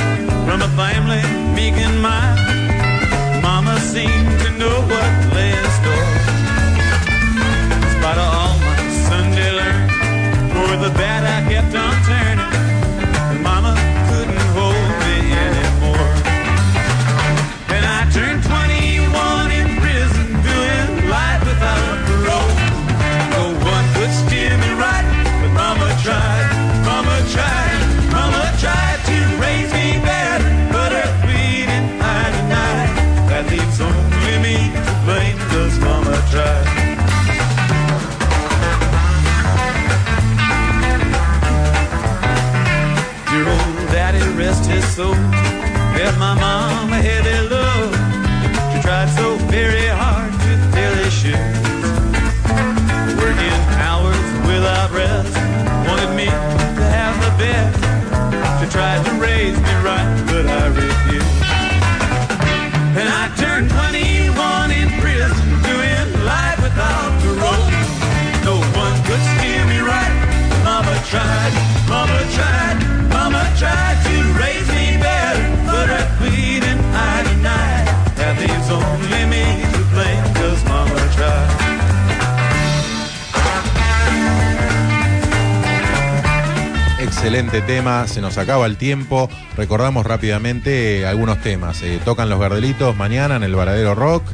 Excelente 87.20 87.60
tema, 87.60 88.06
se 88.06 88.22
nos 88.22 88.38
acaba 88.38 88.64
el 88.64 88.78
tiempo. 88.78 89.28
Recordamos 89.55 90.06
rápidamente 90.06 91.01
eh, 91.01 91.06
algunos 91.06 91.38
temas. 91.42 91.82
Eh, 91.82 92.01
tocan 92.02 92.30
los 92.30 92.40
Gardelitos 92.40 92.97
mañana 92.97 93.36
en 93.36 93.42
el 93.42 93.55
Varadero 93.55 93.94
Rock. 93.94 94.24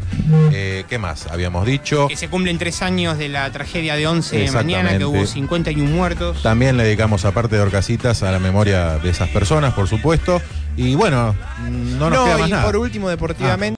Eh, 0.53 0.85
¿Qué 0.89 0.97
más? 0.97 1.27
Habíamos 1.27 1.67
dicho. 1.67 2.07
Que 2.07 2.15
se 2.15 2.29
cumplen 2.29 2.59
tres 2.59 2.83
años 2.83 3.19
de 3.19 3.29
la 3.29 3.51
tragedia 3.51 3.97
de 3.97 4.07
11 4.07 4.39
de 4.39 4.51
mañana, 4.53 4.97
que 4.97 5.05
hubo 5.05 5.27
51 5.27 5.91
muertos. 5.91 6.45
También 6.45 6.77
le 6.77 6.85
dedicamos, 6.85 7.25
aparte 7.25 7.57
de 7.57 7.63
Orcasitas, 7.63 8.23
a 8.23 8.31
la 8.31 8.39
memoria 8.39 8.99
de 8.99 9.11
esas 9.11 9.31
personas, 9.31 9.75
por 9.75 9.89
supuesto. 9.89 10.41
Y 10.77 10.95
bueno, 10.95 11.35
no 11.99 12.11
nos 12.11 12.25
queda 12.25 12.39
más 12.39 12.49
y 12.49 12.51
nada. 12.53 12.65
por 12.67 12.77
último, 12.77 13.09
deportivamente. 13.09 13.75